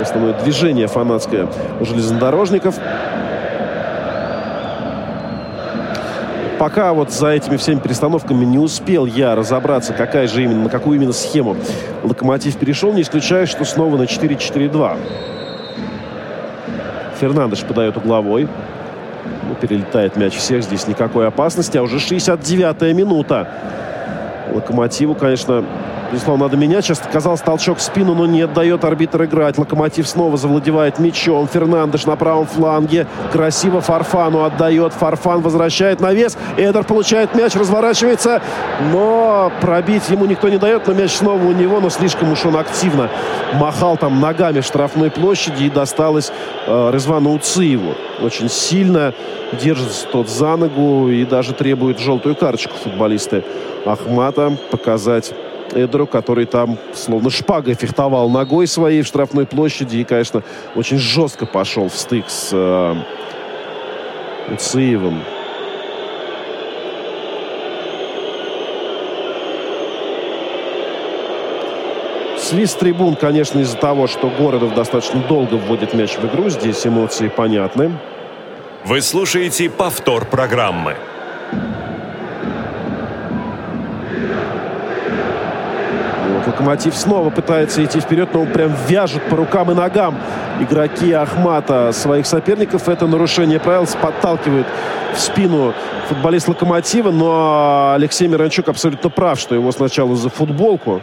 основное 0.00 0.34
движение 0.34 0.86
фанатское 0.86 1.48
железнодорожников. 1.80 2.76
Пока 6.58 6.94
вот 6.94 7.12
за 7.12 7.28
этими 7.28 7.58
всеми 7.58 7.80
перестановками 7.80 8.44
не 8.46 8.58
успел 8.58 9.04
я 9.04 9.34
разобраться, 9.34 9.92
какая 9.92 10.26
же 10.26 10.42
именно, 10.42 10.64
на 10.64 10.70
какую 10.70 10.96
именно 10.96 11.12
схему 11.12 11.54
Локомотив 12.02 12.56
перешел, 12.56 12.94
не 12.94 13.02
исключаю, 13.02 13.46
что 13.46 13.66
снова 13.66 13.98
на 13.98 14.04
4-4-2. 14.04 14.96
Фернандеш 17.20 17.60
подает 17.60 17.98
угловой. 17.98 18.48
Ну, 19.48 19.54
перелетает 19.54 20.16
мяч 20.16 20.34
всех, 20.34 20.64
здесь 20.64 20.88
никакой 20.88 21.26
опасности. 21.28 21.78
А 21.78 21.82
уже 21.82 21.98
69-я 21.98 22.92
минута. 22.92 23.48
Локомотиву, 24.52 25.14
конечно, 25.14 25.64
Безусловно, 26.12 26.44
надо 26.44 26.56
менять. 26.56 26.84
Сейчас 26.84 27.02
казалось 27.12 27.40
толчок 27.40 27.78
в 27.78 27.82
спину, 27.82 28.14
но 28.14 28.26
не 28.26 28.46
дает 28.46 28.84
арбитр 28.84 29.24
играть. 29.24 29.58
Локомотив 29.58 30.08
снова 30.08 30.36
завладевает 30.36 30.98
мячом. 30.98 31.48
Фернандеш 31.48 32.06
на 32.06 32.16
правом 32.16 32.46
фланге. 32.46 33.06
Красиво 33.32 33.80
Фарфану 33.80 34.44
отдает. 34.44 34.92
Фарфан 34.92 35.40
возвращает 35.40 36.00
на 36.00 36.12
вес. 36.12 36.36
Эдер 36.56 36.84
получает 36.84 37.34
мяч, 37.34 37.54
разворачивается. 37.54 38.40
Но 38.92 39.50
пробить 39.60 40.08
ему 40.08 40.26
никто 40.26 40.48
не 40.48 40.58
дает. 40.58 40.86
Но 40.86 40.94
мяч 40.94 41.12
снова 41.12 41.42
у 41.42 41.52
него, 41.52 41.80
но 41.80 41.90
слишком 41.90 42.32
уж 42.32 42.44
он 42.46 42.56
активно 42.56 43.10
махал 43.54 43.96
там 43.96 44.20
ногами 44.20 44.60
в 44.60 44.64
штрафной 44.64 45.10
площади. 45.10 45.64
И 45.64 45.70
досталось 45.70 46.30
э, 46.66 46.90
Резвану 46.92 47.34
Уциеву. 47.34 47.94
Очень 48.22 48.48
сильно 48.48 49.12
держится 49.52 50.06
тот 50.06 50.28
за 50.28 50.56
ногу 50.56 51.08
и 51.08 51.24
даже 51.24 51.52
требует 51.52 51.98
желтую 51.98 52.34
карточку 52.34 52.74
футболисты 52.82 53.44
Ахмата 53.84 54.56
показать 54.70 55.32
Эдеру, 55.74 56.06
который 56.06 56.46
там 56.46 56.78
словно 56.94 57.30
шпагой 57.30 57.74
фехтовал 57.74 58.28
ногой 58.30 58.66
своей 58.66 59.02
в 59.02 59.06
штрафной 59.06 59.46
площади 59.46 59.98
и, 59.98 60.04
конечно, 60.04 60.42
очень 60.74 60.98
жестко 60.98 61.46
пошел 61.46 61.88
в 61.88 61.96
стык 61.96 62.28
с 62.28 62.50
э, 62.52 62.94
Уциевым. 64.52 65.22
Свист 72.38 72.78
трибун, 72.78 73.16
конечно, 73.16 73.58
из-за 73.58 73.76
того, 73.76 74.06
что 74.06 74.30
Городов 74.30 74.72
достаточно 74.74 75.20
долго 75.28 75.54
вводит 75.54 75.94
мяч 75.94 76.16
в 76.16 76.24
игру. 76.26 76.48
Здесь 76.48 76.86
эмоции 76.86 77.26
понятны. 77.26 77.98
Вы 78.84 79.00
слушаете 79.00 79.68
повтор 79.68 80.26
программы. 80.26 80.96
Локомотив 86.56 86.96
снова 86.96 87.28
пытается 87.28 87.84
идти 87.84 88.00
вперед, 88.00 88.30
но 88.32 88.40
он 88.40 88.46
прям 88.46 88.74
вяжет 88.88 89.22
по 89.28 89.36
рукам 89.36 89.70
и 89.70 89.74
ногам 89.74 90.18
игроки 90.58 91.12
Ахмата 91.12 91.92
своих 91.92 92.24
соперников. 92.24 92.88
Это 92.88 93.06
нарушение 93.06 93.60
правил 93.60 93.86
подталкивает 94.00 94.64
в 95.14 95.20
спину 95.20 95.74
футболист 96.08 96.48
Локомотива, 96.48 97.10
но 97.10 97.92
Алексей 97.94 98.26
Миранчук 98.26 98.68
абсолютно 98.68 99.10
прав, 99.10 99.38
что 99.38 99.54
его 99.54 99.70
сначала 99.70 100.16
за 100.16 100.30
футболку 100.30 101.02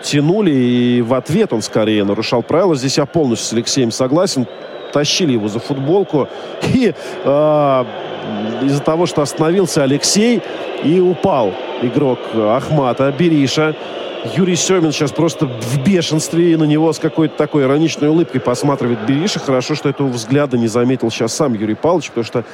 тянули, 0.00 0.50
и 0.50 1.02
в 1.02 1.12
ответ 1.12 1.52
он 1.52 1.60
скорее 1.60 2.02
нарушал 2.02 2.42
правила. 2.42 2.74
Здесь 2.74 2.96
я 2.96 3.04
полностью 3.04 3.48
с 3.48 3.52
Алексеем 3.52 3.90
согласен. 3.90 4.46
Тащили 4.94 5.32
его 5.32 5.48
за 5.48 5.58
футболку. 5.60 6.26
И 6.72 6.94
э, 7.24 7.84
из-за 8.62 8.80
того, 8.82 9.04
что 9.04 9.20
остановился 9.20 9.82
Алексей 9.82 10.42
и 10.82 11.00
упал 11.00 11.52
игрок 11.82 12.18
Ахмата, 12.34 13.12
Бериша. 13.16 13.74
Юрий 14.24 14.56
Семин 14.56 14.92
сейчас 14.92 15.10
просто 15.10 15.46
в 15.46 15.82
бешенстве 15.84 16.52
и 16.52 16.56
на 16.56 16.64
него 16.64 16.92
с 16.92 16.98
какой-то 16.98 17.36
такой 17.36 17.64
ироничной 17.64 18.08
улыбкой 18.08 18.40
посматривает 18.40 19.04
Бериша. 19.04 19.40
Хорошо, 19.40 19.74
что 19.74 19.88
этого 19.88 20.08
взгляда 20.08 20.56
не 20.56 20.68
заметил 20.68 21.10
сейчас 21.10 21.34
сам 21.34 21.54
Юрий 21.54 21.74
Павлович, 21.74 22.08
потому 22.08 22.24
что 22.24 22.44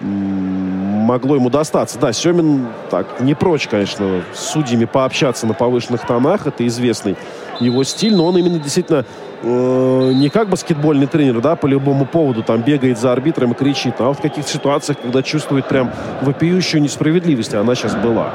могло 0.00 1.36
ему 1.36 1.48
достаться. 1.48 1.98
Да, 1.98 2.12
Семин 2.12 2.66
так 2.90 3.20
не 3.20 3.34
прочь, 3.34 3.68
конечно, 3.68 4.22
с 4.34 4.50
судьями 4.50 4.84
пообщаться 4.84 5.46
на 5.46 5.54
повышенных 5.54 6.06
тонах. 6.06 6.46
Это 6.46 6.66
известный 6.66 7.16
его 7.60 7.84
стиль, 7.84 8.14
но 8.14 8.26
он 8.26 8.36
именно 8.36 8.58
действительно 8.58 9.06
э, 9.42 10.12
не 10.14 10.28
как 10.28 10.48
баскетбольный 10.48 11.06
тренер, 11.06 11.40
да, 11.40 11.56
по 11.56 11.66
любому 11.66 12.04
поводу 12.04 12.42
там 12.42 12.62
бегает 12.62 12.98
за 12.98 13.12
арбитром 13.12 13.52
и 13.52 13.54
кричит, 13.54 13.94
а 13.98 14.08
вот 14.08 14.18
в 14.18 14.22
каких-то 14.22 14.50
ситуациях, 14.50 14.98
когда 15.00 15.22
чувствует 15.22 15.68
прям 15.68 15.92
вопиющую 16.22 16.82
несправедливость, 16.82 17.54
она 17.54 17.74
сейчас 17.74 17.94
была. 17.94 18.32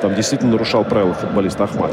Там 0.00 0.14
действительно 0.14 0.52
нарушал 0.52 0.84
правила 0.84 1.14
футболист 1.14 1.60
Ахмат. 1.60 1.90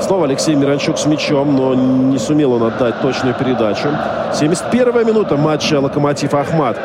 Снова 0.00 0.24
Алексей 0.24 0.54
Миранчук 0.54 0.98
с 0.98 1.06
мячом, 1.06 1.54
но 1.54 1.74
не 1.74 2.18
сумел 2.18 2.52
он 2.54 2.64
отдать 2.64 3.00
точную 3.00 3.34
передачу. 3.34 3.88
71-я 4.32 5.04
минута 5.04 5.36
матча 5.36 5.80
«Локомотив 5.80 6.34
Ахмат» 6.34 6.78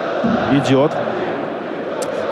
идет. 0.52 0.91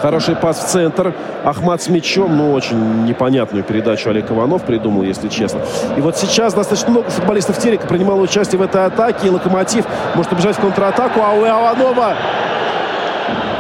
Хороший 0.02 0.36
пас 0.36 0.60
в 0.60 0.68
центр. 0.68 1.14
Ахмат 1.44 1.82
с 1.82 1.90
мячом, 1.90 2.38
ну, 2.38 2.54
очень 2.54 3.06
непонятную 3.06 3.64
передачу 3.64 4.10
Олег 4.10 4.30
Иванов 4.30 4.62
придумал, 4.62 5.02
если 5.02 5.30
честно. 5.30 5.62
И 5.98 6.02
вот 6.02 6.16
сейчас 6.18 6.54
достаточно 6.54 6.92
много 6.92 7.10
футболистов 7.10 7.58
Терека 7.58 7.88
принимало 7.88 8.22
участие 8.22 8.60
в 8.60 8.62
этой 8.62 8.86
атаке. 8.86 9.28
И 9.28 9.30
Локомотив 9.32 9.86
может 10.14 10.32
убежать 10.32 10.58
в 10.58 10.62
контратаку, 10.62 11.22
а 11.22 11.34
у 11.34 11.42
Иванова... 11.42 12.14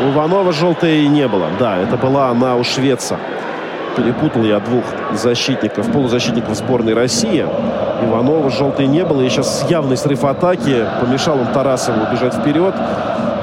У 0.03 0.09
Иванова 0.09 0.51
желтой 0.51 1.07
не 1.07 1.27
было. 1.27 1.47
Да, 1.57 1.77
это 1.77 1.97
была 1.97 2.29
она 2.29 2.57
у 2.57 2.63
швеца. 2.63 3.17
Перепутал 3.95 4.43
я 4.43 4.59
двух 4.59 4.83
защитников, 5.13 5.91
полузащитников 5.91 6.55
сборной 6.55 6.93
России. 6.93 7.45
Иванова 8.03 8.49
желтой 8.49 8.87
не 8.87 9.05
было. 9.05 9.21
И 9.21 9.29
сейчас 9.29 9.65
явный 9.69 9.97
срыв 9.97 10.23
атаки. 10.23 10.85
Помешал 10.99 11.39
он 11.39 11.47
Тарасову 11.47 12.05
убежать 12.09 12.33
вперед. 12.33 12.73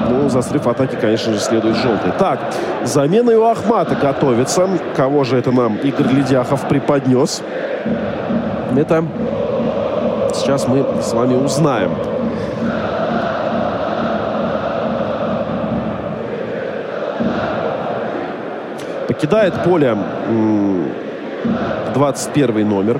Ну, 0.09 0.29
за 0.29 0.41
срыв 0.41 0.67
атаки, 0.67 0.95
конечно 0.99 1.33
же, 1.33 1.39
следует 1.39 1.75
желтый. 1.77 2.11
Так, 2.19 2.39
замена 2.83 3.37
у 3.37 3.45
Ахмата 3.45 3.95
готовится. 3.95 4.67
Кого 4.95 5.23
же 5.23 5.37
это 5.37 5.51
нам 5.51 5.77
Игорь 5.77 6.07
Ледяхов 6.07 6.67
преподнес? 6.67 7.41
Это 8.75 9.05
сейчас 10.33 10.67
мы 10.67 10.85
с 11.01 11.13
вами 11.13 11.35
узнаем. 11.35 11.91
Покидает 19.23 19.63
поле 19.63 19.97
21 21.93 22.67
номер. 22.67 22.99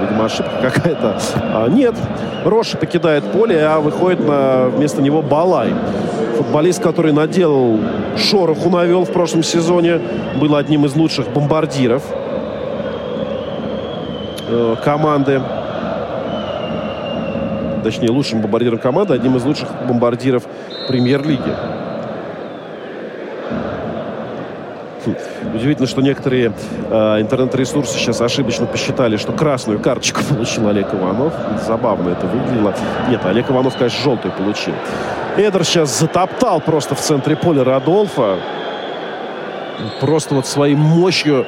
видимо, 0.00 0.24
ошибка 0.24 0.52
какая-то. 0.62 1.18
А, 1.52 1.68
нет, 1.68 1.94
Роши 2.46 2.78
покидает 2.78 3.22
поле, 3.32 3.62
а 3.66 3.80
выходит 3.80 4.26
на, 4.26 4.68
вместо 4.68 5.02
него 5.02 5.20
Балай. 5.20 5.74
Футболист, 6.38 6.82
который 6.82 7.12
наделал 7.12 7.78
шороху, 8.16 8.70
навел 8.70 9.04
в 9.04 9.12
прошлом 9.12 9.42
сезоне, 9.42 10.00
был 10.40 10.56
одним 10.56 10.86
из 10.86 10.96
лучших 10.96 11.28
бомбардиров 11.28 12.02
э, 14.48 14.76
команды. 14.82 15.42
Точнее, 17.82 18.10
лучшим 18.10 18.40
бомбардиром 18.40 18.78
команды, 18.78 19.14
одним 19.14 19.36
из 19.36 19.44
лучших 19.44 19.68
бомбардиров 19.86 20.44
премьер-лиги. 20.88 21.54
Удивительно, 25.54 25.86
что 25.86 26.02
некоторые 26.02 26.52
э, 26.90 27.20
интернет-ресурсы 27.20 27.96
сейчас 27.96 28.20
ошибочно 28.20 28.66
посчитали, 28.66 29.16
что 29.16 29.32
красную 29.32 29.80
карточку 29.80 30.20
получил 30.28 30.68
Олег 30.68 30.92
Иванов. 30.92 31.32
Забавно 31.66 32.10
это 32.10 32.26
выглядело. 32.26 32.74
Нет, 33.08 33.24
Олег 33.24 33.50
Иванов, 33.50 33.76
конечно, 33.76 34.02
желтую 34.02 34.32
получил. 34.34 34.74
Эдер 35.36 35.64
сейчас 35.64 35.98
затоптал 35.98 36.60
просто 36.60 36.94
в 36.94 37.00
центре 37.00 37.36
поля 37.36 37.64
Радолфа. 37.64 38.36
Просто 40.00 40.34
вот 40.34 40.46
своей 40.46 40.74
мощью 40.74 41.46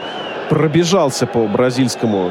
пробежался 0.48 1.26
по 1.26 1.46
бразильскому 1.46 2.30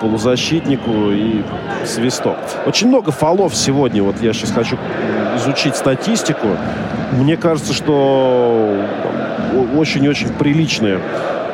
полузащитнику 0.00 1.10
и 1.10 1.42
свисток. 1.84 2.36
Очень 2.66 2.88
много 2.88 3.12
фолов 3.12 3.54
сегодня. 3.54 4.02
Вот 4.02 4.20
я 4.22 4.32
сейчас 4.32 4.50
хочу 4.50 4.76
изучить 5.36 5.76
статистику. 5.76 6.48
Мне 7.12 7.36
кажется, 7.36 7.72
что 7.72 8.76
очень-очень 9.76 10.28
приличное 10.34 11.00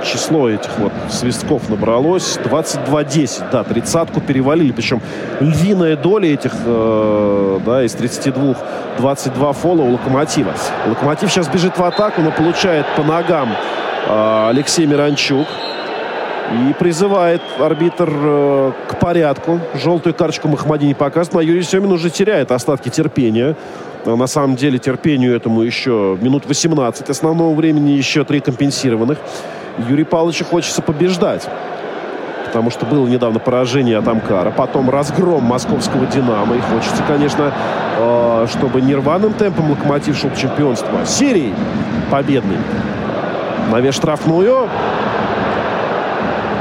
число 0.05 0.49
этих 0.49 0.71
вот 0.79 0.93
свистков 1.11 1.69
набралось. 1.69 2.39
22-10, 2.45 3.51
да, 3.51 3.65
тридцатку 3.65 4.21
перевалили. 4.21 4.73
Причем 4.73 5.01
львиная 5.41 5.97
доля 5.97 6.33
этих, 6.33 6.53
э, 6.65 7.61
да, 7.65 7.85
из 7.85 7.93
32 7.93 8.57
22 8.99 9.53
фола 9.53 9.83
у 9.83 9.93
Локомотива. 9.93 10.53
Локомотив 10.87 11.31
сейчас 11.31 11.49
бежит 11.49 11.77
в 11.77 11.85
атаку, 11.85 12.23
но 12.23 12.31
получает 12.31 12.87
по 12.97 13.03
ногам 13.03 13.51
э, 14.07 14.49
Алексей 14.51 14.87
Миранчук. 14.87 15.47
И 16.53 16.73
призывает 16.75 17.43
арбитр 17.59 18.09
э, 18.09 18.73
к 18.89 18.99
порядку. 19.01 19.61
Желтую 19.75 20.15
карточку 20.15 20.47
Махмади 20.49 20.87
не 20.87 20.95
показывает, 20.95 21.35
но 21.35 21.41
Юрий 21.41 21.65
Семин 21.65 21.91
уже 21.91 22.09
теряет 22.09 22.53
остатки 22.53 22.89
терпения. 22.89 23.57
Но 24.05 24.15
на 24.15 24.29
самом 24.29 24.55
деле 24.55 24.79
терпению 24.79 25.35
этому 25.35 25.63
еще 25.63 26.17
минут 26.21 26.47
18 26.47 27.11
основного 27.11 27.53
времени, 27.53 27.91
еще 27.91 28.25
три 28.25 28.39
компенсированных. 28.39 29.19
Юрий 29.89 30.05
Павловичу 30.05 30.45
хочется 30.45 30.83
побеждать. 30.83 31.49
Потому 32.45 32.71
что 32.71 32.87
было 32.87 33.09
недавно 33.09 33.41
поражение 33.41 33.99
от 33.99 34.07
Амкара. 34.07 34.53
Потом 34.53 34.89
разгром 34.89 35.43
московского 35.43 36.07
«Динамо». 36.07 36.55
И 36.55 36.61
хочется, 36.61 37.03
конечно, 37.09 37.53
э, 37.99 38.47
чтобы 38.53 38.81
нерваным 38.81 39.33
темпом 39.33 39.73
«Локомотив» 39.73 40.17
шел 40.17 40.31
чемпионство. 40.37 41.05
Серией 41.05 41.53
победный. 42.09 42.59
Навес 43.73 43.97
штрафную. 43.97 44.69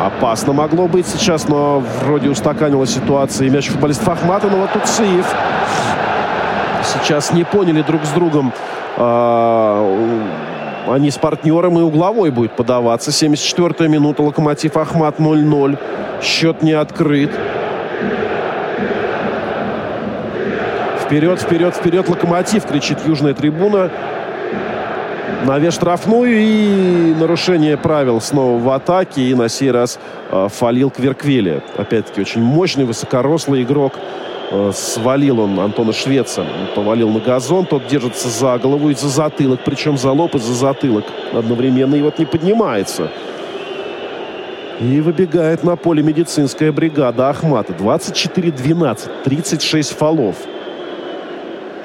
Опасно 0.06 0.54
могло 0.54 0.88
быть 0.88 1.08
сейчас, 1.08 1.48
но 1.48 1.84
вроде 2.04 2.30
устаканила 2.30 2.86
ситуация. 2.86 3.48
И 3.48 3.50
мяч 3.50 3.70
футболист 3.70 4.08
Ахмата, 4.08 4.46
но 4.48 4.68
тут 4.72 4.86
сейф. 4.86 5.26
Сейчас 6.84 7.34
не 7.34 7.44
поняли 7.44 7.82
друг 7.82 8.06
с 8.06 8.10
другом. 8.10 8.54
А, 8.98 9.84
они 10.88 11.10
с 11.10 11.18
партнером 11.18 11.80
и 11.80 11.82
угловой 11.82 12.30
будет 12.30 12.56
подаваться. 12.56 13.10
74-я 13.10 13.88
минута. 13.88 14.22
Локомотив 14.22 14.78
Ахмат 14.78 15.18
0-0. 15.18 15.80
Счет 16.22 16.62
не 16.62 16.74
открыт. 16.74 17.32
Вперед, 21.04 21.42
вперед, 21.42 21.76
вперед, 21.76 22.08
Локомотив, 22.08 22.64
кричит 22.68 23.00
южная 23.08 23.34
трибуна. 23.34 23.90
Навес 25.46 25.76
штрафную 25.76 26.40
и 26.40 27.14
нарушение 27.20 27.78
правил 27.78 28.20
снова 28.20 28.60
в 28.60 28.68
атаке. 28.72 29.22
И 29.22 29.36
на 29.36 29.48
сей 29.48 29.70
раз 29.70 30.00
э, 30.32 30.48
фалил 30.52 30.90
Кверквели. 30.90 31.62
Опять-таки 31.78 32.20
очень 32.20 32.42
мощный, 32.42 32.86
высокорослый 32.86 33.62
игрок. 33.62 33.94
Э, 34.50 34.72
свалил 34.74 35.42
он 35.42 35.60
Антона 35.60 35.94
Швеца. 35.94 36.48
Повалил 36.74 37.12
на 37.12 37.20
газон. 37.20 37.68
Тот 37.68 37.86
держится 37.86 38.28
за 38.28 38.58
голову 38.58 38.90
и 38.90 38.96
за 38.96 39.08
затылок. 39.08 39.60
Причем 39.64 40.00
за 40.00 40.12
лоб 40.12 40.34
и 40.34 40.40
за 40.40 40.54
затылок 40.54 41.06
одновременно. 41.32 41.94
И 41.94 42.02
вот 42.02 42.18
не 42.18 42.26
поднимается. 42.26 43.12
И 44.82 45.00
выбегает 45.00 45.64
на 45.64 45.76
поле 45.76 46.02
медицинская 46.02 46.72
бригада 46.72 47.30
Ахмата. 47.30 47.72
24-12. 47.74 49.24
36 49.24 49.96
фолов 49.96 50.38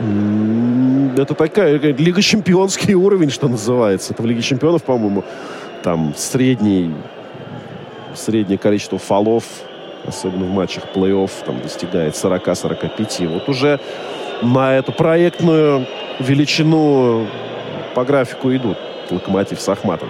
это 0.00 1.34
такая 1.34 1.78
Лига 1.78 2.22
чемпионский 2.22 2.94
уровень, 2.94 3.30
что 3.30 3.48
называется. 3.48 4.14
Это 4.14 4.22
в 4.22 4.26
Лиге 4.26 4.42
чемпионов, 4.42 4.82
по-моему, 4.82 5.24
там 5.82 6.14
средний, 6.16 6.94
среднее 8.14 8.58
количество 8.58 8.98
фолов, 8.98 9.44
особенно 10.06 10.46
в 10.46 10.50
матчах 10.50 10.84
плей-офф, 10.94 11.30
там 11.44 11.60
достигает 11.60 12.14
40-45. 12.14 13.28
Вот 13.28 13.48
уже 13.48 13.78
на 14.42 14.74
эту 14.76 14.92
проектную 14.92 15.86
величину 16.18 17.26
по 17.94 18.04
графику 18.04 18.54
идут 18.54 18.78
Локомотив 19.10 19.60
с 19.60 19.68
Ахматом. 19.68 20.08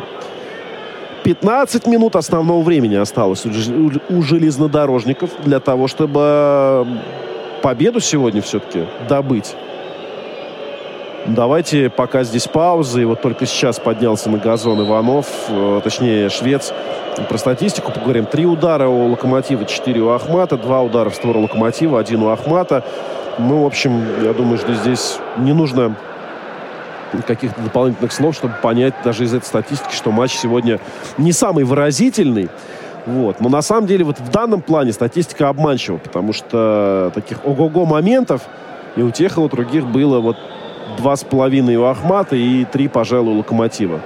15 1.24 1.86
минут 1.86 2.16
основного 2.16 2.62
времени 2.62 2.94
осталось 2.94 3.44
у 3.44 4.22
железнодорожников 4.22 5.30
для 5.44 5.60
того, 5.60 5.86
чтобы 5.88 6.86
победу 7.62 8.00
сегодня 8.00 8.40
все-таки 8.40 8.84
добыть. 9.08 9.54
Давайте 11.26 11.90
пока 11.90 12.24
здесь 12.24 12.48
пауза. 12.48 13.00
И 13.00 13.04
вот 13.04 13.20
только 13.20 13.46
сейчас 13.46 13.78
поднялся 13.78 14.30
на 14.30 14.38
газон 14.38 14.80
Иванов, 14.80 15.26
э, 15.48 15.80
точнее 15.84 16.30
швец. 16.30 16.72
Про 17.28 17.38
статистику 17.38 17.92
поговорим. 17.92 18.24
Три 18.24 18.46
удара 18.46 18.88
у 18.88 19.08
Локомотива, 19.08 19.66
четыре 19.66 20.00
у 20.00 20.10
Ахмата. 20.10 20.56
Два 20.56 20.80
удара 20.80 21.10
в 21.10 21.14
створ 21.14 21.36
Локомотива, 21.36 22.00
один 22.00 22.22
у 22.22 22.30
Ахмата. 22.30 22.84
Ну, 23.38 23.62
в 23.62 23.66
общем, 23.66 24.02
я 24.22 24.32
думаю, 24.32 24.58
что 24.58 24.72
здесь 24.74 25.18
не 25.36 25.52
нужно 25.52 25.94
каких-то 27.26 27.60
дополнительных 27.60 28.12
слов, 28.12 28.34
чтобы 28.34 28.54
понять 28.62 28.94
даже 29.04 29.24
из 29.24 29.34
этой 29.34 29.44
статистики, 29.44 29.94
что 29.94 30.10
матч 30.12 30.32
сегодня 30.36 30.80
не 31.18 31.32
самый 31.32 31.64
выразительный. 31.64 32.48
Вот. 33.06 33.40
Но 33.40 33.48
на 33.48 33.62
самом 33.62 33.86
деле 33.86 34.04
вот 34.04 34.18
в 34.18 34.30
данном 34.30 34.62
плане 34.62 34.92
статистика 34.92 35.48
обманчива, 35.48 35.98
потому 35.98 36.32
что 36.32 37.10
таких 37.14 37.44
ого-го 37.44 37.84
моментов 37.84 38.42
и 38.96 39.02
у 39.02 39.10
тех, 39.10 39.36
и 39.36 39.40
у 39.40 39.48
других 39.48 39.86
было 39.86 40.20
вот 40.20 40.36
два 40.96 41.16
с 41.16 41.24
половиной 41.24 41.76
у 41.76 41.84
Ахмата 41.84 42.36
и 42.36 42.64
три, 42.64 42.88
пожалуй, 42.88 43.34
у 43.34 43.38
Локомотива. 43.38 44.00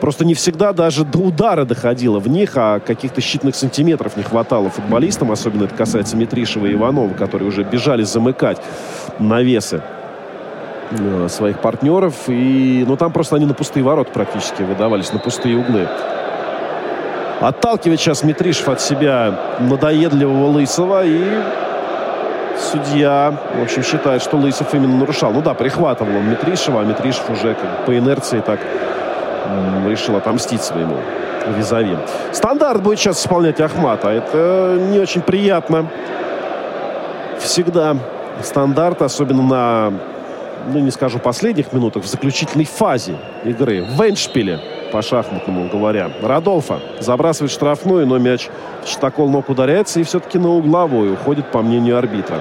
Просто 0.00 0.24
не 0.24 0.34
всегда 0.34 0.72
даже 0.72 1.04
до 1.04 1.18
удара 1.18 1.64
доходило 1.64 2.20
в 2.20 2.28
них, 2.28 2.52
а 2.54 2.78
каких-то 2.78 3.20
щитных 3.20 3.56
сантиметров 3.56 4.16
не 4.16 4.22
хватало 4.22 4.70
футболистам. 4.70 5.32
Особенно 5.32 5.64
это 5.64 5.74
касается 5.74 6.16
Митришева 6.16 6.66
и 6.66 6.74
Иванова, 6.74 7.12
которые 7.14 7.48
уже 7.48 7.64
бежали 7.64 8.02
замыкать 8.02 8.58
навесы. 9.18 9.82
э, 10.90 11.28
своих 11.28 11.60
партнеров. 11.60 12.14
И, 12.28 12.84
ну, 12.86 12.96
там 12.96 13.12
просто 13.12 13.36
они 13.36 13.46
на 13.46 13.54
пустые 13.54 13.84
ворота 13.84 14.10
практически 14.12 14.62
выдавались, 14.62 15.12
на 15.12 15.18
пустые 15.18 15.58
углы. 15.58 15.86
Отталкивает 17.40 18.00
сейчас 18.00 18.24
Митришев 18.24 18.68
от 18.68 18.80
себя 18.80 19.38
надоедливого 19.60 20.46
Лысого. 20.46 21.04
И 21.04 21.22
судья, 22.58 23.34
в 23.54 23.62
общем, 23.62 23.82
считает, 23.82 24.22
что 24.22 24.36
Лысов 24.36 24.74
именно 24.74 24.96
нарушал. 24.96 25.32
Ну 25.32 25.42
да, 25.42 25.54
прихватывал 25.54 26.16
он 26.16 26.30
Митришева, 26.30 26.80
а 26.80 26.84
Митришев 26.84 27.30
уже 27.30 27.54
как 27.54 27.86
по 27.86 27.96
инерции 27.96 28.40
так 28.40 28.60
решил 29.86 30.16
отомстить 30.16 30.62
своему 30.62 30.96
визави. 31.56 31.96
Стандарт 32.32 32.82
будет 32.82 32.98
сейчас 32.98 33.20
исполнять 33.20 33.60
Ахмат, 33.60 34.04
а 34.04 34.12
это 34.12 34.78
не 34.78 34.98
очень 34.98 35.22
приятно. 35.22 35.86
Всегда 37.38 37.96
стандарт, 38.42 39.02
особенно 39.02 39.42
на, 39.42 39.92
ну 40.72 40.80
не 40.80 40.90
скажу 40.90 41.18
последних 41.18 41.72
минутах, 41.72 42.02
в 42.02 42.06
заключительной 42.06 42.66
фазе 42.66 43.16
игры, 43.44 43.84
в 43.84 44.02
Веншпиле, 44.02 44.60
по 44.92 45.02
шахматному 45.02 45.68
говоря. 45.68 46.10
Радолфа 46.22 46.80
забрасывает 47.00 47.50
штрафную, 47.50 48.06
но 48.06 48.18
мяч 48.18 48.48
в 48.84 48.88
щитокол 48.88 49.28
ног 49.28 49.48
ударяется 49.48 50.00
и 50.00 50.02
все-таки 50.02 50.38
на 50.38 50.50
угловой 50.50 51.12
уходит, 51.12 51.50
по 51.50 51.62
мнению 51.62 51.98
арбитра. 51.98 52.40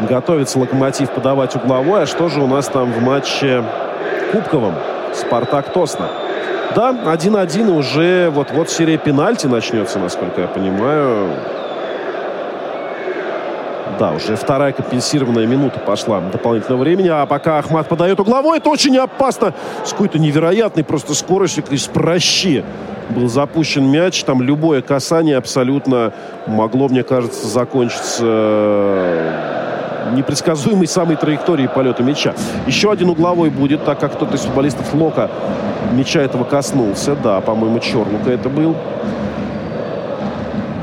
Готовится 0.00 0.58
Локомотив 0.58 1.10
подавать 1.10 1.56
угловой. 1.56 2.02
А 2.02 2.06
что 2.06 2.28
же 2.28 2.40
у 2.40 2.46
нас 2.46 2.68
там 2.68 2.92
в 2.92 3.02
матче 3.02 3.64
Кубковом? 4.32 4.74
Спартак 5.12 5.72
Тосна. 5.72 6.08
Да, 6.76 6.92
1-1 6.92 7.70
уже 7.70 8.30
вот-вот 8.30 8.70
серия 8.70 8.98
пенальти 8.98 9.46
начнется, 9.46 9.98
насколько 9.98 10.42
я 10.42 10.46
понимаю. 10.46 11.30
Да, 13.98 14.12
уже 14.12 14.36
вторая 14.36 14.72
компенсированная 14.72 15.46
минута 15.46 15.80
пошла 15.80 16.20
дополнительного 16.20 16.82
времени. 16.82 17.08
А 17.08 17.26
пока 17.26 17.58
Ахмат 17.58 17.88
подает 17.88 18.20
угловой, 18.20 18.58
это 18.58 18.70
очень 18.70 18.96
опасно. 18.96 19.54
С 19.84 19.90
какой-то 19.90 20.20
невероятной 20.20 20.84
просто 20.84 21.14
скоростью, 21.14 21.64
из 21.70 21.86
прощи 21.86 22.64
был 23.10 23.28
запущен 23.28 23.84
мяч. 23.84 24.22
Там 24.22 24.40
любое 24.40 24.82
касание 24.82 25.36
абсолютно 25.36 26.12
могло, 26.46 26.88
мне 26.88 27.02
кажется, 27.02 27.48
закончиться 27.48 28.24
непредсказуемой 30.12 30.86
самой 30.86 31.16
траектории 31.16 31.66
полета 31.66 32.02
мяча. 32.02 32.34
Еще 32.66 32.90
один 32.92 33.10
угловой 33.10 33.50
будет, 33.50 33.84
так 33.84 33.98
как 33.98 34.12
кто-то 34.14 34.36
из 34.36 34.42
футболистов 34.42 34.94
Лока 34.94 35.28
мяча 35.92 36.20
этого 36.20 36.44
коснулся. 36.44 37.16
Да, 37.16 37.40
по-моему, 37.40 37.80
Чорлука 37.80 38.30
это 38.30 38.48
был. 38.48 38.76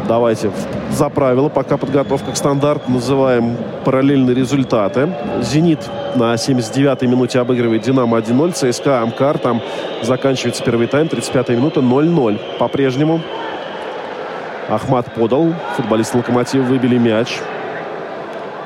Давайте 0.07 0.51
за 0.91 1.09
правило, 1.09 1.49
пока 1.49 1.77
подготовка 1.77 2.31
к 2.31 2.37
стандарту, 2.37 2.91
называем 2.91 3.57
параллельные 3.83 4.35
результаты. 4.35 5.09
«Зенит» 5.41 5.79
на 6.15 6.35
79-й 6.35 7.07
минуте 7.07 7.39
обыгрывает 7.39 7.81
«Динамо» 7.81 8.19
1-0. 8.19 8.51
ЦСКА 8.51 9.01
«Амкар». 9.01 9.39
Там 9.39 9.61
заканчивается 10.03 10.63
первый 10.63 10.85
тайм, 10.87 11.07
35-я 11.07 11.55
минута, 11.55 11.79
0-0 11.79 12.39
по-прежнему. 12.59 13.19
Ахмат 14.69 15.11
подал. 15.13 15.53
Футболисты 15.75 16.17
«Локомотива» 16.17 16.63
выбили 16.63 16.97
мяч. 16.99 17.39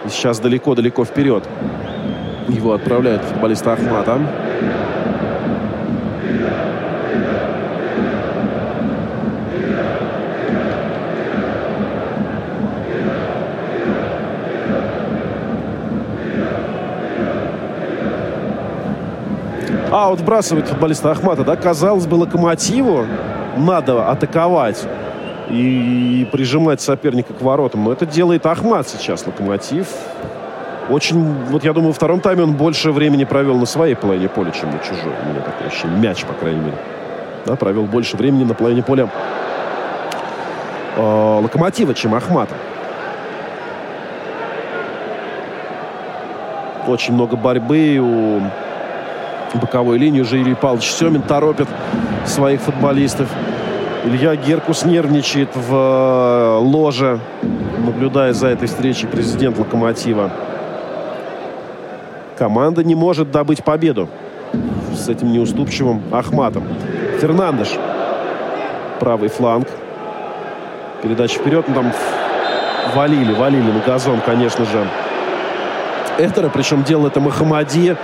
И 0.05 0.09
сейчас 0.09 0.39
далеко-далеко 0.39 1.05
вперед. 1.05 1.43
Его 2.49 2.73
отправляют 2.73 3.21
футболисты 3.21 3.69
Ахмата. 3.69 4.19
А, 19.91 20.09
вот 20.09 20.19
вбрасывает 20.19 20.67
футболиста 20.67 21.09
Ахмата, 21.09 21.43
да, 21.43 21.55
казалось 21.55 22.05
бы, 22.05 22.15
Локомотиву 22.15 23.07
надо 23.57 24.07
атаковать 24.07 24.85
и, 25.49 26.27
прижимать 26.31 26.79
соперника 26.79 27.33
к 27.33 27.41
воротам. 27.41 27.85
Но 27.85 27.91
это 27.91 28.05
делает 28.05 28.45
Ахмат 28.45 28.87
сейчас, 28.87 29.25
Локомотив. 29.25 29.87
Очень, 30.89 31.23
вот 31.49 31.63
я 31.63 31.73
думаю, 31.73 31.89
во 31.89 31.93
втором 31.93 32.19
тайме 32.19 32.43
он 32.43 32.53
больше 32.53 32.91
времени 32.91 33.23
провел 33.23 33.57
на 33.57 33.65
своей 33.65 33.95
половине 33.95 34.29
поля, 34.29 34.51
чем 34.51 34.69
на 34.69 34.77
чужой. 34.79 35.13
У 35.25 35.29
меня 35.29 35.41
такое 35.41 35.67
ощущение. 35.67 35.97
Мяч, 35.97 36.23
по 36.23 36.33
крайней 36.33 36.59
мере. 36.59 36.77
Да, 37.45 37.55
провел 37.55 37.85
больше 37.85 38.15
времени 38.15 38.43
на 38.43 38.53
половине 38.53 38.83
поля 38.83 39.09
э, 40.97 41.39
Локомотива, 41.41 41.95
чем 41.95 42.13
Ахмата. 42.13 42.53
Очень 46.87 47.15
много 47.15 47.35
борьбы 47.35 47.99
у 47.99 48.41
боковой 49.57 49.97
линии. 49.97 50.21
Уже 50.21 50.37
Юрий 50.37 50.55
Павлович 50.55 50.91
Семин 50.91 51.21
торопит 51.21 51.67
своих 52.25 52.61
футболистов. 52.61 53.27
Илья 54.05 54.35
Геркус 54.35 54.85
нервничает 54.85 55.49
в 55.55 55.73
э, 55.73 56.57
ложе, 56.61 57.19
наблюдая 57.85 58.33
за 58.33 58.47
этой 58.47 58.67
встречей 58.67 59.07
президент 59.07 59.57
«Локомотива». 59.57 60.31
Команда 62.37 62.83
не 62.85 62.95
может 62.95 63.31
добыть 63.31 63.63
победу 63.63 64.07
с 64.95 65.09
этим 65.09 65.31
неуступчивым 65.31 66.01
Ахматом. 66.11 66.63
Фернандеш. 67.19 67.77
Правый 68.99 69.27
фланг. 69.27 69.67
Передача 71.03 71.37
вперед. 71.39 71.65
Ну, 71.67 71.73
там 71.75 71.91
валили, 72.95 73.33
валили 73.33 73.71
на 73.71 73.79
газон, 73.85 74.21
конечно 74.25 74.63
же. 74.65 74.87
Этера, 76.17 76.49
причем 76.49 76.83
делал 76.83 77.07
это 77.07 77.19
Махамади. 77.19 77.95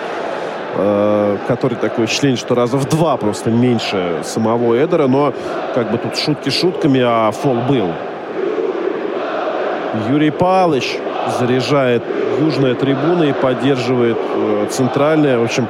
Э, 0.78 1.38
который 1.48 1.78
такое 1.78 2.06
ощущение, 2.06 2.36
что 2.36 2.54
раза 2.54 2.76
в 2.76 2.86
два 2.90 3.16
просто 3.16 3.50
меньше 3.50 4.20
самого 4.24 4.76
Эдера, 4.76 5.08
но 5.08 5.34
как 5.74 5.90
бы 5.90 5.98
тут 5.98 6.18
шутки 6.18 6.50
шутками, 6.50 7.02
а 7.02 7.32
фол 7.32 7.56
был. 7.62 7.92
Юрий 10.10 10.32
Палыч 10.32 10.98
заряжает 11.40 12.04
южная 12.42 12.76
трибуна 12.76 13.24
и 13.24 13.32
поддерживает 13.32 14.18
э, 14.20 14.68
центральная. 14.70 15.40
В 15.40 15.44
общем, 15.44 15.70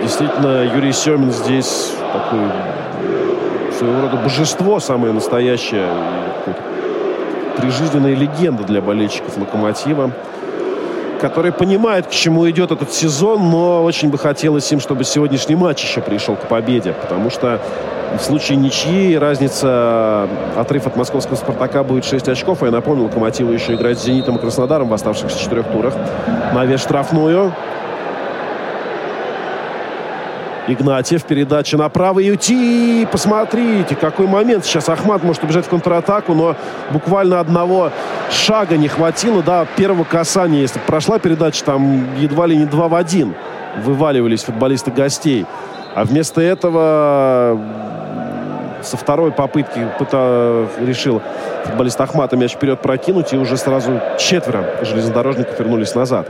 действительно, 0.00 0.64
Юрий 0.74 0.92
Семин 0.92 1.30
здесь 1.30 1.92
такой 2.14 2.48
своего 3.78 4.00
рода 4.00 4.16
божество 4.16 4.80
самое 4.80 5.12
настоящее. 5.12 5.86
Прижизненная 7.58 8.14
легенда 8.14 8.62
для 8.64 8.80
болельщиков 8.80 9.36
«Локомотива» 9.36 10.12
которые 11.24 11.52
понимают, 11.52 12.06
к 12.06 12.10
чему 12.10 12.50
идет 12.50 12.70
этот 12.70 12.92
сезон, 12.92 13.48
но 13.48 13.82
очень 13.82 14.10
бы 14.10 14.18
хотелось 14.18 14.70
им, 14.70 14.78
чтобы 14.78 15.04
сегодняшний 15.04 15.54
матч 15.54 15.82
еще 15.82 16.02
пришел 16.02 16.36
к 16.36 16.48
победе, 16.48 16.92
потому 16.92 17.30
что 17.30 17.62
в 18.18 18.22
случае 18.22 18.58
ничьи 18.58 19.16
разница, 19.16 20.28
отрыв 20.54 20.86
от 20.86 20.96
московского 20.96 21.36
«Спартака» 21.36 21.82
будет 21.82 22.04
6 22.04 22.28
очков. 22.28 22.62
А 22.62 22.66
я 22.66 22.70
напомню, 22.70 23.04
«Локомотиву» 23.04 23.52
еще 23.52 23.74
играть 23.74 23.98
с 23.98 24.04
«Зенитом» 24.04 24.36
и 24.36 24.38
«Краснодаром» 24.38 24.88
в 24.88 24.92
оставшихся 24.92 25.42
четырех 25.42 25.66
турах. 25.68 25.94
На 26.52 26.66
вес 26.66 26.82
штрафную. 26.82 27.54
Игнатьев, 30.66 31.24
передача 31.24 31.76
направо 31.76 32.20
и 32.20 32.30
уйти. 32.30 33.06
Посмотрите, 33.10 33.94
какой 33.94 34.26
момент. 34.26 34.64
Сейчас 34.64 34.88
Ахмат 34.88 35.22
может 35.22 35.44
убежать 35.44 35.66
в 35.66 35.68
контратаку, 35.68 36.32
но 36.32 36.56
буквально 36.90 37.40
одного 37.40 37.90
шага 38.30 38.76
не 38.76 38.88
хватило. 38.88 39.42
Да, 39.42 39.66
первого 39.76 40.04
касания, 40.04 40.60
если 40.60 40.78
прошла 40.78 41.18
передача, 41.18 41.64
там 41.64 42.16
едва 42.18 42.46
ли 42.46 42.56
не 42.56 42.64
два 42.64 42.88
в 42.88 42.94
один 42.94 43.34
вываливались 43.82 44.44
футболисты 44.44 44.90
гостей. 44.90 45.46
А 45.94 46.04
вместо 46.04 46.40
этого 46.40 47.60
со 48.82 48.96
второй 48.96 49.32
попытки 49.32 49.88
пыта, 49.98 50.66
решил 50.80 51.22
футболист 51.64 52.00
Ахмата 52.00 52.36
мяч 52.36 52.52
вперед 52.52 52.80
прокинуть, 52.80 53.32
и 53.32 53.36
уже 53.36 53.56
сразу 53.56 54.00
четверо 54.18 54.64
железнодорожников 54.82 55.58
вернулись 55.58 55.94
назад. 55.94 56.28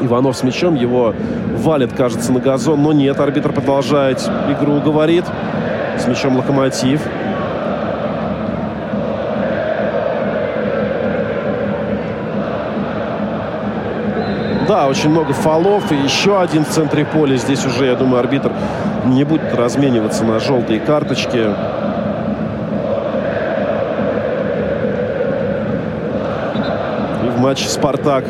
Иванов 0.00 0.36
с 0.36 0.42
мячом. 0.42 0.74
Его 0.74 1.14
валит, 1.56 1.92
кажется, 1.92 2.32
на 2.32 2.40
газон. 2.40 2.82
Но 2.82 2.92
нет, 2.92 3.18
арбитр 3.20 3.52
продолжает 3.52 4.20
игру, 4.50 4.80
говорит. 4.80 5.24
С 5.98 6.06
мячом 6.06 6.36
Локомотив. 6.36 7.00
Да, 14.66 14.86
очень 14.86 15.10
много 15.10 15.32
фолов. 15.32 15.92
И 15.92 15.94
еще 15.94 16.40
один 16.40 16.64
в 16.64 16.68
центре 16.68 17.04
поля. 17.04 17.36
Здесь 17.36 17.64
уже, 17.66 17.86
я 17.86 17.94
думаю, 17.94 18.20
арбитр 18.20 18.50
не 19.04 19.24
будет 19.24 19.54
размениваться 19.54 20.24
на 20.24 20.40
желтые 20.40 20.80
карточки. 20.80 21.48
И 27.24 27.28
в 27.28 27.40
матче 27.40 27.68
«Спартак» 27.68 28.24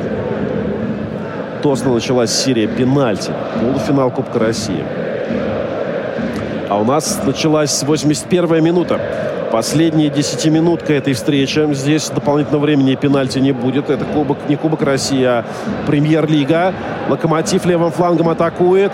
Тосна 1.64 1.94
началась 1.94 2.30
серия 2.30 2.66
пенальти. 2.66 3.32
Полуфинал 3.58 4.10
Кубка 4.10 4.38
России. 4.38 4.84
А 6.68 6.76
у 6.78 6.84
нас 6.84 7.22
началась 7.24 7.82
81-я 7.82 8.60
минута 8.60 9.00
Последняя 9.50 10.10
десятиминутка 10.10 10.92
этой 10.92 11.14
встречи. 11.14 11.66
Здесь 11.72 12.10
дополнительного 12.10 12.64
времени 12.64 12.92
и 12.92 12.96
пенальти 12.96 13.38
не 13.38 13.52
будет. 13.52 13.88
Это 13.88 14.04
кубок, 14.04 14.36
не 14.46 14.56
Кубок 14.56 14.82
России, 14.82 15.24
а 15.24 15.46
Премьер-лига. 15.86 16.74
Локомотив 17.08 17.64
левым 17.64 17.92
флангом 17.92 18.28
атакует. 18.28 18.92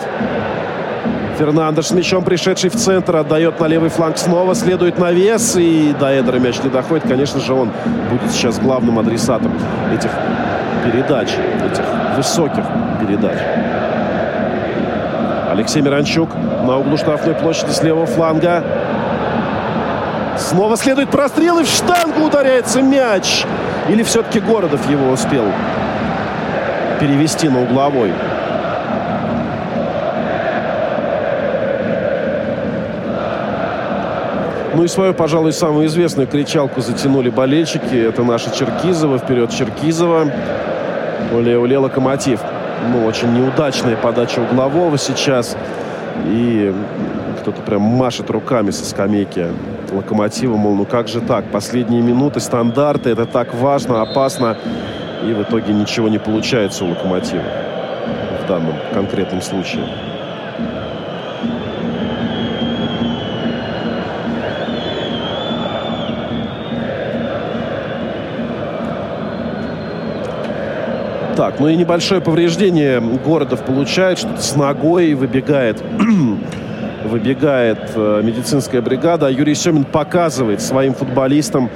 Фернандеш 1.40 1.86
с 1.86 1.90
мячом, 1.90 2.22
пришедший 2.22 2.70
в 2.70 2.76
центр, 2.76 3.16
отдает 3.16 3.59
на 3.59 3.66
левый 3.66 3.88
фланг 3.88 4.16
снова, 4.16 4.55
следует 4.55 4.97
на 4.97 5.10
вес, 5.10 5.56
и 5.56 5.92
до 5.98 6.12
Эдера 6.12 6.38
мяч 6.38 6.62
не 6.62 6.70
доходит. 6.70 7.09
Конечно 7.09 7.40
же, 7.40 7.52
он 7.52 7.72
будет 8.12 8.30
сейчас 8.30 8.60
главным 8.60 8.97
адресатом 9.01 9.51
этих 9.92 10.10
передач, 10.84 11.30
этих 11.72 11.99
высоких 12.20 12.64
передач. 13.01 13.38
Алексей 15.51 15.80
Миранчук 15.80 16.28
на 16.66 16.76
углу 16.76 16.98
штрафной 16.98 17.34
площади 17.34 17.70
с 17.70 17.82
левого 17.82 18.05
фланга. 18.05 18.62
Снова 20.36 20.76
следует 20.76 21.09
прострел, 21.09 21.59
и 21.60 21.64
в 21.64 21.66
штангу 21.66 22.26
ударяется 22.26 22.82
мяч. 22.82 23.44
Или 23.88 24.02
все-таки 24.02 24.38
Городов 24.40 24.88
его 24.90 25.10
успел 25.10 25.44
перевести 27.01 27.48
на 27.48 27.62
угловой. 27.62 28.12
Ну 34.74 34.84
и 34.84 34.88
свою, 34.88 35.14
пожалуй, 35.14 35.55
самую 35.55 35.86
известную 35.86 36.28
кричалку 36.28 36.82
затянули 36.82 37.30
болельщики. 37.30 38.09
Это 38.09 38.22
наша 38.22 38.55
Черкизова. 38.55 39.18
Вперед 39.18 39.51
Черкизова. 39.51 40.26
Оле-оле 41.32 41.78
Локомотив. 41.78 42.40
Ну, 42.93 43.07
очень 43.07 43.32
неудачная 43.32 43.97
подача 43.97 44.40
углового 44.40 44.98
сейчас. 44.98 45.57
И 46.27 46.74
кто-то 47.40 47.62
прям 47.62 47.82
машет 47.82 48.31
руками 48.31 48.70
со 48.70 48.85
скамейки 48.85 49.48
Локомотива. 49.93 50.57
Мол, 50.57 50.74
ну 50.74 50.85
как 50.85 51.09
же 51.09 51.20
так? 51.20 51.44
Последние 51.47 52.02
минуты, 52.02 52.40
стандарты. 52.40 53.11
Это 53.11 53.27
так 53.27 53.55
важно, 53.55 54.02
опасно. 54.02 54.57
И 55.24 55.32
в 55.32 55.43
итоге 55.43 55.73
ничего 55.73 56.09
не 56.09 56.19
получается 56.19 56.85
у 56.85 56.89
Локомотива 56.90 57.43
в 58.43 58.48
данном 58.48 58.74
конкретном 58.94 59.43
случае. 59.43 59.85
Так, 71.41 71.59
ну 71.59 71.69
и 71.69 71.75
небольшое 71.75 72.21
повреждение 72.21 73.01
Городов 73.01 73.65
получает, 73.65 74.19
что-то 74.19 74.43
с 74.43 74.57
ногой 74.57 75.15
выбегает 75.15 75.83
выбегает 77.07 77.93
э, 77.95 78.21
медицинская 78.23 78.83
бригада. 78.83 79.29
А 79.29 79.31
Юрий 79.31 79.55
Семин 79.55 79.85
показывает 79.85 80.61
своим 80.61 80.93
футболистам, 80.93 81.71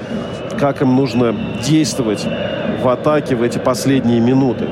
как 0.61 0.82
им 0.82 0.95
нужно 0.95 1.35
действовать 1.66 2.27
в 2.82 2.86
атаке 2.86 3.36
в 3.36 3.43
эти 3.43 3.57
последние 3.57 4.20
минуты. 4.20 4.66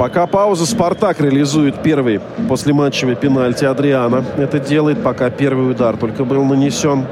Пока 0.00 0.26
пауза, 0.26 0.64
Спартак 0.64 1.20
реализует 1.20 1.82
первый 1.82 2.22
после 2.48 2.72
матчевый 2.72 3.16
пенальти 3.16 3.66
Адриана. 3.66 4.24
Это 4.38 4.58
делает, 4.58 5.02
пока 5.02 5.28
первый 5.28 5.72
удар 5.72 5.98
только 5.98 6.24
был 6.24 6.42
нанесен. 6.42 7.04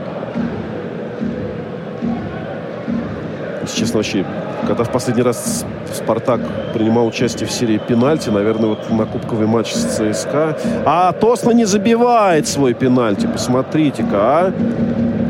Честно, 3.71 3.99
вообще, 3.99 4.25
когда 4.67 4.85
в 4.85 4.91
последний 4.91 5.23
раз 5.23 5.67
Спартак 5.93 6.41
принимал 6.73 7.07
участие 7.07 7.47
в 7.47 7.53
серии 7.53 7.77
пенальти, 7.77 8.31
наверное, 8.31 8.71
вот 8.71 8.89
на 8.89 9.05
кубковый 9.05 9.47
матч 9.47 9.75
с 9.75 9.99
ЦСКА. 9.99 10.57
А 10.87 11.13
Тосна 11.13 11.51
не 11.51 11.67
забивает 11.67 12.49
свой 12.49 12.73
пенальти. 12.73 13.27
Посмотрите-ка, 13.27 14.17
а. 14.17 14.53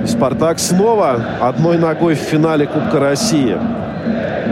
Спартак 0.07 0.61
снова 0.61 1.21
одной 1.41 1.77
ногой 1.77 2.15
в 2.15 2.21
финале 2.21 2.69
Кубка 2.69 3.01
России 3.01 3.59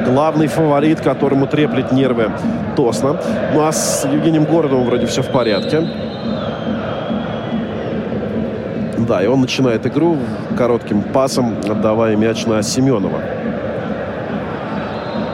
главный 0.06 0.46
фаворит, 0.46 1.00
которому 1.00 1.46
треплет 1.46 1.92
нервы 1.92 2.30
Тосна. 2.76 3.20
Ну 3.52 3.66
а 3.66 3.72
с 3.72 4.06
Евгением 4.10 4.44
Городовым 4.44 4.86
вроде 4.86 5.06
все 5.06 5.22
в 5.22 5.30
порядке. 5.30 5.86
Да, 8.98 9.22
и 9.22 9.26
он 9.26 9.40
начинает 9.40 9.86
игру 9.86 10.16
коротким 10.56 11.02
пасом, 11.02 11.56
отдавая 11.68 12.16
мяч 12.16 12.46
на 12.46 12.62
Семенова. 12.62 13.20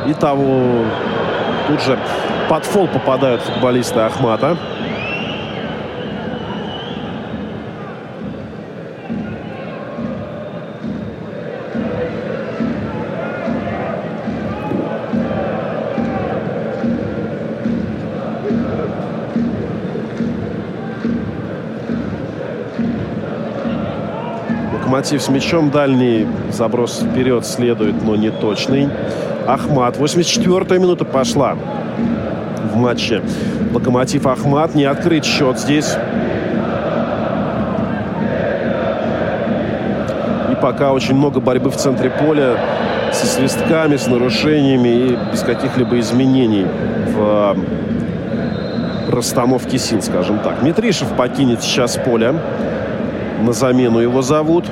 И 0.07 0.15
того 0.15 0.85
тут 1.69 1.81
же 1.81 1.99
под 2.49 2.65
фол 2.65 2.89
попадают 2.89 3.41
футболисты 3.43 4.01
Ахмата. 4.01 4.57
Локомотив 25.03 25.23
с 25.23 25.29
мячом. 25.31 25.71
Дальний 25.71 26.29
заброс 26.53 27.03
вперед 27.03 27.45
следует, 27.45 28.05
но 28.05 28.15
не 28.15 28.31
точный. 28.31 28.89
Ахмат. 29.49 29.97
84-я 29.99 30.79
минута 30.79 31.05
пошла 31.05 31.57
в 32.73 32.77
матче. 32.77 33.21
Локомотив 33.75 34.29
Ахмат. 34.29 34.77
Не 34.77 34.85
открыть 34.85 35.25
счет 35.25 35.59
здесь. 35.59 35.97
И 40.53 40.55
пока 40.63 40.93
очень 40.93 41.17
много 41.17 41.41
борьбы 41.41 41.73
в 41.73 41.77
центре 41.77 42.09
поля 42.09 42.55
со 43.13 43.27
свистками, 43.27 43.97
с 43.97 44.07
нарушениями 44.07 44.89
и 44.89 45.19
без 45.33 45.41
каких-либо 45.41 45.99
изменений 45.99 46.65
в 47.17 47.57
расстановке 49.11 49.79
сил, 49.79 50.01
скажем 50.01 50.39
так. 50.39 50.63
Митришев 50.63 51.09
покинет 51.17 51.61
сейчас 51.61 51.97
поле. 51.97 52.37
На 53.41 53.53
замену 53.53 53.99
его 53.99 54.23
зовут. 54.23 54.67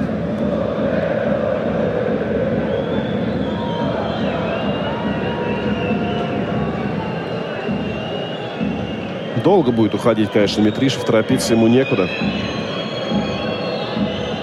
Долго 9.43 9.73
будет 9.73 9.95
уходить, 9.95 10.31
конечно, 10.31 10.61
Митришев. 10.61 11.05
Торопиться 11.05 11.55
ему 11.55 11.67
некуда. 11.67 12.09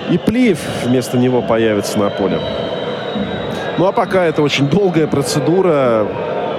И 0.10 0.18
Плиев 0.18 0.60
вместо 0.86 1.18
него 1.18 1.42
появится 1.42 2.00
на 2.00 2.10
поле. 2.10 2.40
Ну 3.78 3.86
а 3.86 3.92
пока 3.92 4.26
это 4.26 4.42
очень 4.42 4.68
долгая 4.70 5.06
процедура 5.06 6.08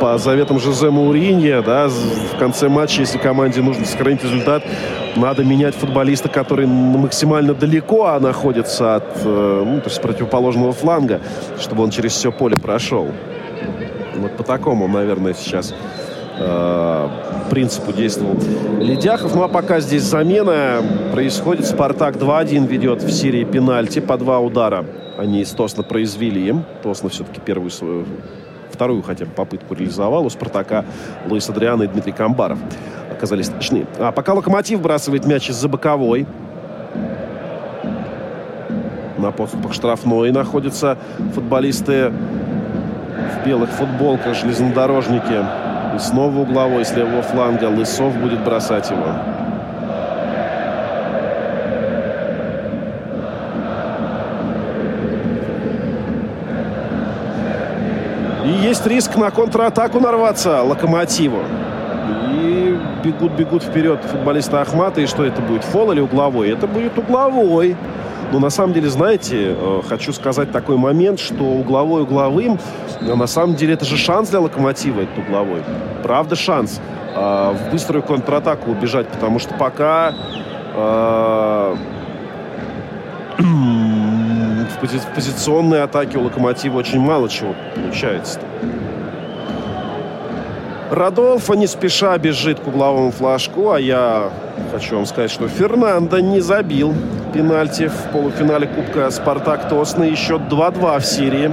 по 0.01 0.19
заветам 0.19 0.61
Жозе 0.61 0.91
Мауринья, 0.91 1.63
да, 1.63 1.89
в 1.89 2.39
конце 2.39 2.69
матча, 2.69 3.01
если 3.01 3.19
команде 3.19 3.61
нужно 3.61 3.85
сохранить 3.85 4.23
результат, 4.23 4.63
надо 5.17 5.43
менять 5.43 5.75
футболиста, 5.75 6.29
который 6.29 6.67
максимально 6.67 7.55
далеко 7.55 8.07
а 8.07 8.21
находится 8.21 8.97
от, 8.97 9.17
э, 9.25 9.63
ну, 9.67 9.81
то 9.81 9.89
есть 9.89 10.01
противоположного 10.01 10.73
фланга, 10.73 11.21
чтобы 11.59 11.83
он 11.83 11.91
через 11.91 12.13
все 12.13 12.31
поле 12.31 12.57
прошел. 12.57 13.09
Вот 14.15 14.37
по 14.37 14.45
такому, 14.45 14.87
наверное, 14.87 15.35
сейчас 15.35 15.75
э, 16.39 17.09
принципу 17.51 17.93
действовал 17.93 18.37
Ледяхов. 18.81 19.35
Ну 19.35 19.43
а 19.43 19.49
пока 19.49 19.81
здесь 19.81 20.03
замена 20.03 20.83
происходит. 21.13 21.67
Спартак 21.67 22.17
2-1 22.17 22.67
ведет 22.67 23.03
в 23.03 23.11
серии 23.11 23.45
пенальти 23.45 24.01
по 24.01 24.17
два 24.17 24.41
удара. 24.41 24.85
Они 25.17 25.41
из 25.41 25.51
произвели 25.51 26.49
им. 26.49 26.65
Тосна 26.83 27.09
все-таки 27.09 27.41
первую 27.41 27.71
свою 27.71 28.07
вторую 28.71 29.03
хотя 29.03 29.25
бы 29.25 29.33
попытку 29.33 29.75
реализовал. 29.75 30.25
У 30.25 30.31
«Спартака» 30.31 30.85
Луис 31.27 31.49
Адриана 31.49 31.83
и 31.83 31.87
Дмитрий 31.89 32.13
Камбаров 32.13 32.59
оказались 33.11 33.49
точны. 33.49 33.87
А 33.99 34.13
пока 34.13 34.35
«Локомотив» 34.35 34.81
бросает 34.81 35.27
мяч 35.27 35.51
из-за 35.51 35.69
боковой. 35.69 36.27
На 39.17 39.33
подступах 39.33 39.75
штрафной 39.75 40.31
находятся 40.31 40.97
футболисты 41.35 42.13
в 42.13 43.45
белых 43.45 43.71
футболках, 43.71 44.37
железнодорожники. 44.37 45.45
И 45.95 45.99
снова 45.99 46.41
угловой 46.41 46.85
с 46.85 46.95
левого 46.95 47.23
фланга. 47.23 47.67
Лысов 47.67 48.17
будет 48.17 48.45
бросать 48.45 48.91
его. 48.91 49.07
И 58.45 58.51
есть 58.51 58.87
риск 58.87 59.17
на 59.17 59.31
контратаку 59.31 60.01
нарваться 60.01 60.63
Локомотиву. 60.63 61.41
И 62.33 62.79
бегут-бегут 63.05 63.63
вперед 63.63 64.01
футболисты 64.05 64.57
Ахмата. 64.57 65.01
И 65.01 65.07
что 65.07 65.25
это 65.25 65.43
будет, 65.43 65.65
фол 65.65 65.93
или 65.93 66.01
угловой? 66.01 66.51
Это 66.51 66.67
будет 66.67 66.97
угловой. 66.99 67.77
Но 68.33 68.39
на 68.39 68.51
самом 68.51 68.75
деле, 68.75 68.89
знаете, 68.89 69.57
э, 69.57 69.81
хочу 69.89 70.13
сказать 70.13 70.53
такой 70.53 70.77
момент, 70.77 71.19
что 71.19 71.45
угловой 71.45 72.03
угловым, 72.03 72.59
э, 73.01 73.15
на 73.15 73.27
самом 73.27 73.55
деле 73.57 73.75
это 73.75 73.85
же 73.85 73.97
шанс 73.97 74.29
для 74.29 74.41
Локомотива, 74.41 75.01
этот 75.01 75.19
угловой. 75.19 75.63
Правда 76.03 76.37
шанс 76.37 76.81
э, 77.15 77.19
в 77.19 77.73
быструю 77.73 78.03
контратаку 78.03 78.71
убежать, 78.71 79.09
потому 79.09 79.39
что 79.39 79.55
пока 79.55 80.13
пози 84.81 84.99
в 84.99 85.15
позиционной 85.15 85.83
атаке 85.83 86.19
у 86.19 86.23
Локомотива 86.23 86.79
очень 86.79 87.01
мало 87.01 87.29
чего 87.29 87.55
получается. 87.75 88.41
Радолфа 90.91 91.53
не 91.53 91.67
спеша 91.67 92.17
бежит 92.17 92.61
к 92.61 92.67
угловому 92.67 93.11
флажку, 93.11 93.73
а 93.73 93.81
я 93.81 94.31
хочу 94.73 94.97
вам 94.97 95.05
сказать, 95.05 95.31
что 95.31 95.47
Фернандо 95.47 96.19
не 96.21 96.41
забил 96.41 96.95
пенальти 97.35 97.89
в 97.89 98.13
полуфинале 98.13 98.67
Кубка 98.67 99.11
Спартак 99.11 99.69
Тосна. 99.69 100.05
Еще 100.05 100.37
2-2 100.37 101.01
в 101.01 101.05
серии. 101.05 101.51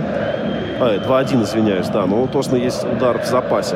А, 0.79 0.97
2-1, 0.97 1.43
извиняюсь, 1.43 1.87
да, 1.87 2.05
но 2.05 2.21
у 2.21 2.27
Тосна 2.27 2.55
есть 2.55 2.83
удар 2.85 3.19
в 3.21 3.25
запасе. 3.25 3.75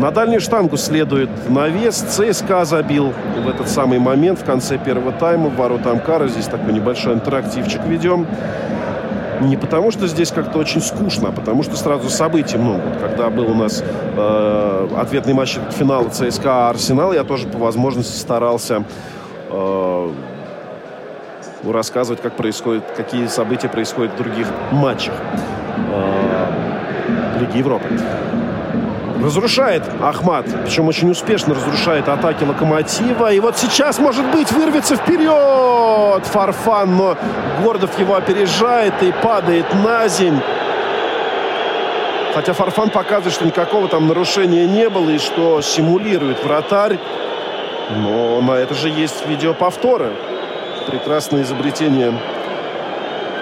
На 0.00 0.10
дальнюю 0.10 0.40
штангу 0.40 0.76
следует 0.76 1.30
навес. 1.48 1.94
ЦСКА 1.94 2.64
забил 2.64 3.12
в 3.44 3.48
этот 3.48 3.68
самый 3.68 4.00
момент 4.00 4.40
в 4.40 4.44
конце 4.44 4.76
первого 4.76 5.12
тайма 5.12 5.50
в 5.50 5.56
ворота 5.56 5.92
Амкара. 5.92 6.26
Здесь 6.26 6.46
такой 6.46 6.72
небольшой 6.72 7.14
интерактивчик 7.14 7.80
ведем. 7.86 8.26
Не 9.40 9.56
потому, 9.56 9.90
что 9.90 10.06
здесь 10.06 10.30
как-то 10.30 10.58
очень 10.58 10.80
скучно, 10.80 11.28
а 11.28 11.32
потому 11.32 11.62
что 11.62 11.76
сразу 11.76 12.08
событий 12.08 12.56
много. 12.56 12.82
Когда 13.00 13.28
был 13.28 13.50
у 13.50 13.54
нас 13.54 13.82
э, 14.16 14.88
ответный 14.96 15.34
матч 15.34 15.58
финала 15.72 16.08
ЦСКА 16.08 16.70
Арсенал, 16.70 17.12
я 17.12 17.24
тоже 17.24 17.46
по 17.46 17.58
возможности 17.58 18.16
старался 18.16 18.84
э, 19.50 20.10
рассказывать, 21.64 22.22
как 22.22 22.36
происходит, 22.36 22.84
какие 22.96 23.26
события 23.26 23.68
происходят 23.68 24.12
в 24.14 24.16
других 24.16 24.46
матчах 24.72 25.14
э, 25.92 27.40
Лиги 27.40 27.58
Европы. 27.58 27.88
Разрушает 29.26 29.82
Ахмат, 30.00 30.46
причем 30.62 30.86
очень 30.86 31.10
успешно 31.10 31.52
разрушает 31.52 32.08
атаки 32.08 32.44
Локомотива. 32.44 33.32
И 33.32 33.40
вот 33.40 33.58
сейчас, 33.58 33.98
может 33.98 34.24
быть, 34.30 34.52
вырвется 34.52 34.94
вперед 34.94 36.24
Фарфан, 36.26 36.96
но 36.96 37.18
Гордов 37.60 37.98
его 37.98 38.14
опережает 38.14 38.94
и 39.02 39.10
падает 39.10 39.66
на 39.74 40.06
земь. 40.06 40.38
Хотя 42.34 42.52
Фарфан 42.52 42.90
показывает, 42.90 43.34
что 43.34 43.44
никакого 43.44 43.88
там 43.88 44.06
нарушения 44.06 44.64
не 44.64 44.88
было 44.88 45.10
и 45.10 45.18
что 45.18 45.60
симулирует 45.60 46.44
вратарь. 46.44 46.96
Но 47.96 48.40
на 48.40 48.52
это 48.52 48.74
же 48.74 48.88
есть 48.88 49.26
видеоповторы. 49.26 50.12
Прекрасное 50.86 51.42
изобретение 51.42 52.16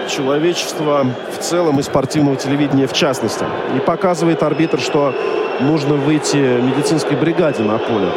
человечества 0.09 1.06
в 1.32 1.39
целом 1.39 1.78
и 1.78 1.82
спортивного 1.82 2.36
телевидения 2.36 2.86
в 2.86 2.93
частности. 2.93 3.44
И 3.76 3.81
показывает 3.81 4.43
арбитр, 4.43 4.81
что 4.81 5.14
нужно 5.60 5.94
выйти 5.94 6.36
медицинской 6.36 7.16
бригаде 7.16 7.62
на 7.62 7.78
поле. 7.78 8.10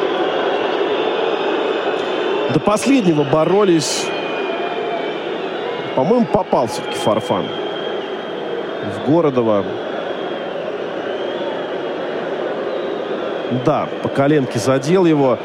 До 2.54 2.60
последнего 2.60 3.24
боролись. 3.24 4.06
По-моему, 5.96 6.26
попал 6.26 6.68
все-таки 6.68 6.96
Фарфан. 6.98 7.46
В 8.96 9.12
Городова. 9.12 9.66
Да, 13.66 13.88
по 14.04 14.10
коленке 14.10 14.60
задел 14.60 15.06
его. 15.06 15.40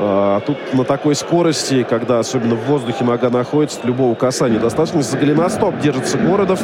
А 0.00 0.40
тут 0.40 0.56
на 0.74 0.84
такой 0.84 1.16
скорости, 1.16 1.84
когда 1.88 2.20
особенно 2.20 2.54
в 2.54 2.64
воздухе 2.66 3.04
нога 3.04 3.30
находится, 3.30 3.80
любого 3.82 4.14
касания 4.14 4.60
достаточно. 4.60 5.02
За 5.02 5.18
голеностоп 5.18 5.80
держится 5.80 6.18
Городов. 6.18 6.60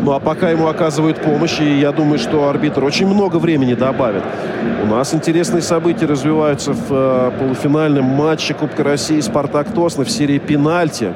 Ну 0.00 0.12
а 0.12 0.20
пока 0.20 0.50
ему 0.50 0.66
оказывают 0.66 1.22
помощь, 1.22 1.60
и 1.60 1.78
я 1.78 1.92
думаю, 1.92 2.18
что 2.18 2.48
арбитр 2.48 2.84
очень 2.84 3.06
много 3.06 3.36
времени 3.36 3.74
добавит. 3.74 4.24
У 4.82 4.86
нас 4.86 5.14
интересные 5.14 5.62
события 5.62 6.06
развиваются 6.06 6.72
в 6.72 6.86
э, 6.90 7.30
полуфинальном 7.38 8.04
матче 8.04 8.52
Кубка 8.52 8.82
России 8.82 9.20
«Спартак 9.20 9.72
Тосна» 9.72 10.04
в 10.04 10.10
серии 10.10 10.38
пенальти. 10.38 11.12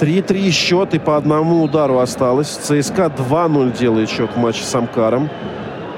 3-3 0.00 0.50
счет 0.50 0.94
и 0.94 0.98
по 0.98 1.16
одному 1.16 1.62
удару 1.62 1.98
осталось. 1.98 2.48
ЦСКА 2.48 3.12
2-0 3.16 3.78
делает 3.78 4.10
счет 4.10 4.30
в 4.34 4.38
матче 4.38 4.62
с 4.62 4.74
Амкаром. 4.74 5.28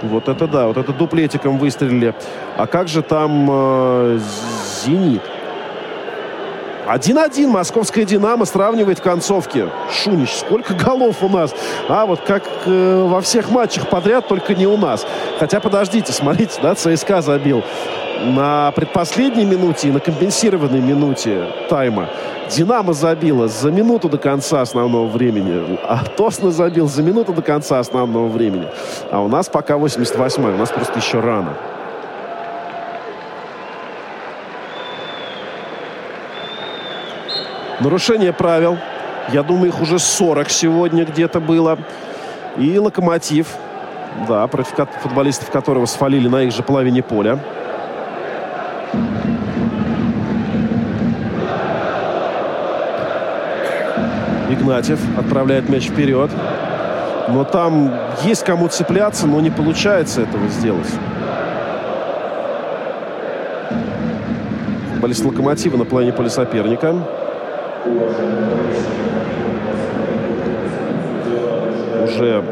Вот 0.03 0.29
это 0.29 0.47
да, 0.47 0.67
вот 0.67 0.77
это 0.77 0.93
дуплетиком 0.93 1.59
выстрелили. 1.59 2.15
А 2.57 2.67
как 2.67 2.89
же 2.89 3.03
там 3.03 3.49
э, 3.49 4.19
«Зенит»? 4.85 5.23
1-1 6.89 7.49
московская 7.49 8.05
«Динамо» 8.05 8.47
сравнивает 8.47 9.01
в 9.01 9.03
концовке. 9.03 9.69
Шунич, 9.93 10.31
сколько 10.33 10.73
голов 10.73 11.23
у 11.23 11.29
нас? 11.29 11.55
А 11.87 12.07
вот 12.07 12.21
как 12.23 12.43
э, 12.65 13.07
во 13.07 13.21
всех 13.21 13.51
матчах 13.51 13.89
подряд, 13.89 14.27
только 14.27 14.55
не 14.55 14.67
у 14.67 14.79
нас. 14.79 15.07
Хотя, 15.39 15.61
подождите, 15.61 16.13
смотрите, 16.13 16.59
да, 16.63 16.75
ЦСКА 16.75 17.21
забил 17.21 17.63
на 18.25 18.73
предпоследней 18.73 19.45
минуте 19.45 19.89
и 19.89 19.93
на 19.93 20.01
компенсированной 20.01 20.81
минуте 20.81 21.47
тайма. 21.69 22.09
«Динамо» 22.51 22.95
забила 22.95 23.49
за 23.49 23.71
минуту 23.71 24.09
до 24.09 24.17
конца 24.17 24.63
основного 24.63 25.07
времени, 25.07 25.79
а 25.87 26.03
Тосно 26.17 26.51
забил 26.51 26.89
за 26.89 27.03
минуту 27.03 27.35
до 27.35 27.43
конца 27.43 27.79
основного 27.79 28.29
времени. 28.29 28.67
А 29.11 29.21
у 29.21 29.29
нас 29.29 29.49
пока 29.49 29.75
88-й, 29.75 30.55
у 30.55 30.57
нас 30.57 30.71
просто 30.71 30.99
еще 30.99 31.21
рано. 31.21 31.55
Нарушение 37.81 38.33
правил. 38.33 38.77
Я 39.33 39.43
думаю, 39.43 39.69
их 39.69 39.81
уже 39.81 39.99
40 39.99 40.51
сегодня 40.51 41.05
где-то 41.05 41.39
было. 41.39 41.79
И 42.57 42.77
«Локомотив», 42.79 43.47
да, 44.27 44.47
против 44.49 44.75
футболистов 45.01 45.51
которого 45.51 45.87
свалили 45.87 46.27
на 46.27 46.43
их 46.43 46.53
же 46.53 46.63
половине 46.65 47.03
поля. 47.03 47.39
Игнатьев 54.51 54.99
отправляет 55.17 55.69
мяч 55.69 55.89
вперед. 55.89 56.31
Но 57.29 57.45
там 57.45 57.95
есть 58.25 58.43
кому 58.43 58.69
цепляться, 58.69 59.27
но 59.27 59.41
не 59.41 59.51
получается 59.51 60.23
этого 60.23 60.49
сделать. 60.49 60.89
Футболист 64.95 65.25
«Локомотива» 65.25 65.77
на 65.77 65.85
половине 65.85 66.13
поля 66.13 66.31
соперника. 66.31 66.97
Уже 72.05 72.45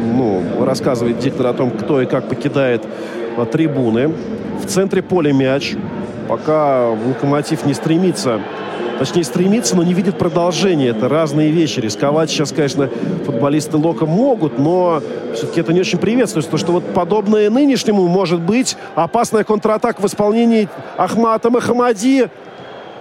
ну, 0.00 0.42
рассказывает 0.64 1.18
диктор 1.18 1.48
о 1.48 1.52
том, 1.52 1.70
кто 1.70 2.00
и 2.00 2.06
как 2.06 2.28
покидает 2.28 2.82
а, 3.36 3.44
трибуны. 3.44 4.12
В 4.62 4.66
центре 4.66 5.02
поля 5.02 5.32
мяч. 5.32 5.74
Пока 6.28 6.90
Локомотив 6.90 7.66
не 7.66 7.74
стремится 7.74 8.40
точнее 9.00 9.24
стремится, 9.24 9.76
но 9.76 9.82
не 9.82 9.94
видит 9.94 10.18
продолжения. 10.18 10.88
Это 10.88 11.08
разные 11.08 11.50
вещи. 11.50 11.80
Рисковать 11.80 12.28
сейчас, 12.28 12.52
конечно, 12.52 12.90
футболисты 13.24 13.78
Лока 13.78 14.04
могут, 14.04 14.58
но 14.58 15.02
все-таки 15.34 15.62
это 15.62 15.72
не 15.72 15.80
очень 15.80 15.98
приветствуется. 15.98 16.50
То, 16.50 16.58
что 16.58 16.72
вот 16.72 16.84
подобное 16.92 17.48
нынешнему 17.48 18.06
может 18.08 18.42
быть 18.42 18.76
опасная 18.94 19.42
контратака 19.42 20.02
в 20.02 20.04
исполнении 20.04 20.68
Ахмата 20.98 21.48
Махамади. 21.48 22.28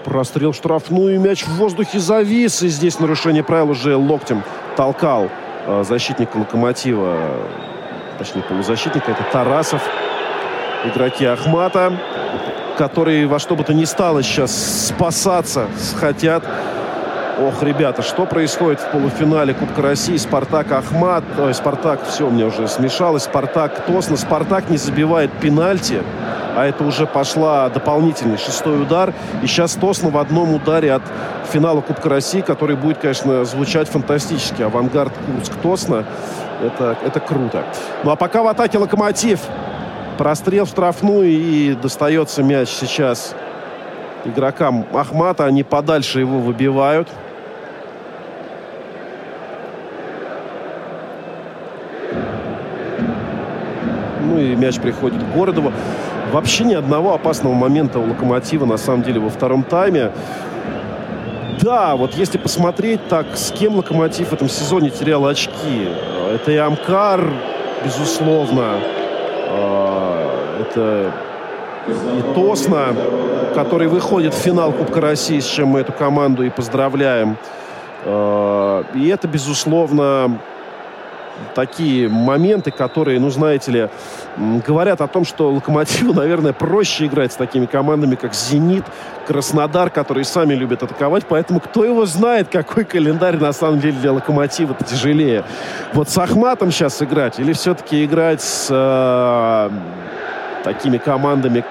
Прострел 0.03 0.53
штрафную, 0.53 1.19
мяч 1.19 1.43
в 1.43 1.55
воздухе 1.57 1.99
завис. 1.99 2.61
И 2.63 2.69
здесь 2.69 2.99
нарушение 2.99 3.43
правил 3.43 3.71
уже 3.71 3.95
локтем 3.95 4.43
толкал 4.76 5.30
э, 5.65 5.84
защитник 5.88 6.34
Локомотива. 6.35 7.17
Точнее, 8.17 8.43
полузащитника. 8.43 9.11
Это 9.11 9.23
Тарасов. 9.31 9.81
Игроки 10.85 11.26
Ахмата, 11.26 11.99
которые 12.77 13.27
во 13.27 13.39
что 13.39 13.57
бы 13.57 13.65
то 13.65 13.73
ни 13.73 13.84
стало 13.84 14.23
сейчас 14.23 14.88
спасаться 14.88 15.67
хотят. 15.99 16.43
Ох, 17.41 17.64
ребята, 17.64 18.02
что 18.02 18.26
происходит 18.26 18.80
в 18.82 18.91
полуфинале 18.91 19.53
Кубка 19.53 19.82
России? 19.82 20.18
Спартак 20.18 20.72
Ахмат, 20.72 21.24
ой, 21.40 21.53
Спартак, 21.53 22.06
все, 22.06 22.30
меня 22.30 22.48
уже 22.48 22.68
смешалось. 22.68 23.24
Спартак 23.24 23.86
Тосна. 23.86 24.18
Спартак 24.18 24.70
не 24.70 24.78
забивает 24.78 25.32
пенальти 25.32 26.02
а 26.60 26.66
это 26.66 26.84
уже 26.84 27.07
пошла 27.07 27.70
дополнительный 27.70 28.38
шестой 28.38 28.82
удар. 28.82 29.14
И 29.41 29.48
сейчас 29.48 29.76
Тосна 29.76 30.10
в 30.10 30.18
одном 30.18 30.53
ударе 30.53 30.91
от 30.91 31.03
финала 31.49 31.80
Кубка 31.80 32.10
России, 32.10 32.41
который 32.41 32.76
будет, 32.76 32.98
конечно, 32.98 33.45
звучать 33.45 33.88
фантастически. 33.88 34.64
Авангард 34.64 35.14
Курск-Тосна. 35.26 36.06
Это, 36.61 36.98
это 37.06 37.22
круто. 37.22 37.64
Ну 38.03 38.11
а 38.11 38.18
пока 38.18 38.44
в 38.44 38.48
атаке 38.48 38.78
Локомотив. 38.78 39.40
Прострел 40.18 40.66
в 40.66 40.70
штрафную 40.70 41.30
и 41.30 41.76
достается 41.76 42.44
мяч 42.44 42.68
сейчас 42.68 43.36
игрокам 44.26 44.86
Ахмата. 44.94 45.45
Они 45.45 45.64
подальше 45.64 46.20
его 46.20 46.40
выбивают. 46.40 47.07
Мяч 54.60 54.80
приходит 54.80 55.23
к 55.23 55.36
Городову. 55.36 55.72
Вообще 56.31 56.64
ни 56.64 56.76
одного 56.76 57.14
опасного 57.14 57.53
момента 57.53 57.99
у 57.99 58.07
Локомотива, 58.07 58.65
на 58.65 58.77
самом 58.77 59.02
деле, 59.02 59.19
во 59.19 59.30
втором 59.30 59.64
тайме. 59.64 60.11
Да, 61.61 61.95
вот 61.95 62.14
если 62.14 62.38
посмотреть 62.38 63.07
так, 63.10 63.36
с 63.36 63.52
кем 63.52 63.76
Локомотив 63.76 64.30
в 64.30 64.34
этом 64.34 64.48
сезоне 64.48 64.91
терял 64.91 65.26
очки. 65.26 65.90
Это 66.34 66.52
и 66.52 66.57
Амкар, 66.57 67.34
безусловно. 67.84 68.76
А, 69.49 70.61
это 70.61 71.11
и 71.88 72.34
Тосна, 72.34 72.95
который 73.56 73.88
выходит 73.88 74.34
в 74.34 74.38
финал 74.38 74.72
Кубка 74.72 75.02
России, 75.02 75.40
с 75.40 75.45
чем 75.45 75.69
мы 75.69 75.80
эту 75.80 75.91
команду 75.91 76.44
и 76.44 76.49
поздравляем. 76.49 77.38
А, 78.06 78.86
и 78.94 79.07
это, 79.07 79.27
безусловно, 79.27 80.40
такие 81.56 82.10
моменты, 82.10 82.72
которые, 82.72 83.20
ну, 83.20 83.30
знаете 83.30 83.72
ли, 83.72 83.90
говорят 84.66 85.02
о 85.02 85.07
том, 85.07 85.26
что 85.26 85.52
Локомотиву, 85.52 86.14
наверное, 86.20 86.53
проще 86.53 87.06
играть 87.06 87.34
с 87.34 87.36
такими 87.36 87.66
командами, 87.66 88.16
как 88.16 88.34
«Зенит», 88.34 88.86
«Краснодар», 89.28 89.90
которые 89.90 90.24
сами 90.24 90.53
любят 90.53 90.84
атаковать. 90.84 91.26
Поэтому 91.28 91.60
кто 91.60 91.86
его 91.86 92.06
знает, 92.06 92.49
какой 92.49 92.84
календарь 92.84 93.38
на 93.38 93.53
самом 93.53 93.80
деле 93.80 93.98
для 93.99 94.14
Локомотива 94.14 94.76
тяжелее. 94.76 95.44
Вот 95.94 96.10
с 96.10 96.18
Ахматом 96.18 96.72
сейчас 96.72 97.02
играть 97.02 97.40
или 97.40 97.53
все-таки 97.53 98.06
играть 98.06 98.41
с 98.41 98.68
э, 98.70 99.70
такими 100.64 100.98
командами, 100.98 101.64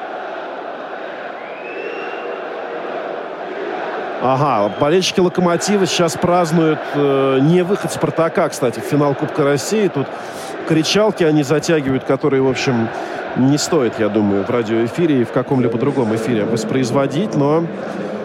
Ага, 4.20 4.74
болельщики 4.80 5.20
«Локомотива» 5.20 5.86
сейчас 5.86 6.14
празднуют 6.16 6.80
э, 6.94 7.38
не 7.40 7.62
выход 7.62 7.92
«Спартака», 7.92 8.48
кстати, 8.48 8.80
в 8.80 8.82
финал 8.82 9.14
Кубка 9.14 9.44
России. 9.44 9.86
Тут 9.86 10.08
кричалки 10.66 11.22
они 11.22 11.44
затягивают, 11.44 12.02
которые, 12.02 12.42
в 12.42 12.48
общем, 12.48 12.88
не 13.36 13.58
стоит, 13.58 14.00
я 14.00 14.08
думаю, 14.08 14.44
в 14.44 14.50
радиоэфире 14.50 15.20
и 15.20 15.24
в 15.24 15.30
каком-либо 15.30 15.78
другом 15.78 16.16
эфире 16.16 16.44
воспроизводить, 16.44 17.36
но 17.36 17.64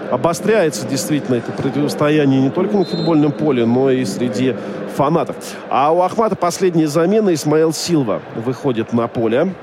обостряется 0.09 0.87
действительно 0.87 1.35
это 1.35 1.51
противостояние 1.51 2.41
не 2.41 2.49
только 2.49 2.75
на 2.75 2.85
футбольном 2.85 3.31
поле, 3.31 3.65
но 3.65 3.91
и 3.91 4.03
среди 4.03 4.55
фанатов. 4.95 5.35
А 5.69 5.93
у 5.93 6.01
Ахмата 6.01 6.35
последняя 6.35 6.87
замена. 6.87 7.33
Исмаил 7.35 7.71
Силва 7.71 8.21
выходит 8.35 8.93
на 8.93 9.07
поле. 9.07 9.53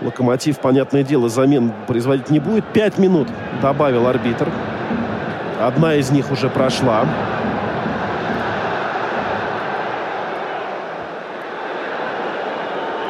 Локомотив, 0.00 0.58
понятное 0.58 1.04
дело, 1.04 1.28
замен 1.28 1.72
производить 1.86 2.30
не 2.30 2.40
будет. 2.40 2.64
Пять 2.72 2.98
минут 2.98 3.28
добавил 3.62 4.06
арбитр. 4.06 4.48
Одна 5.60 5.94
из 5.94 6.10
них 6.10 6.30
уже 6.30 6.48
прошла. 6.48 7.04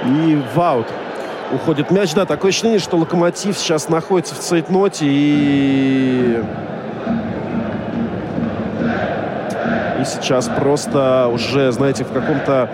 И 0.05 0.43
в 0.55 0.61
аут 0.61 0.87
уходит 1.53 1.91
мяч. 1.91 2.13
Да, 2.15 2.27
такое 2.27 2.51
ощущение, 2.51 2.81
что 2.81 2.97
Локомотив 2.97 3.57
сейчас 3.57 3.89
находится 3.89 4.35
в 4.35 4.39
цейтноте 4.39 5.07
и... 5.07 6.43
И 10.01 10.05
сейчас 10.05 10.49
просто 10.49 11.29
уже, 11.29 11.71
знаете, 11.73 12.05
в 12.05 12.13
каком-то 12.13 12.71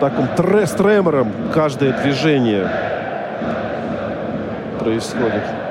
таком 0.00 0.26
тре 0.36 0.66
тремором 0.66 1.32
каждое 1.54 1.92
движение 1.92 2.68
происходит. 4.80 5.63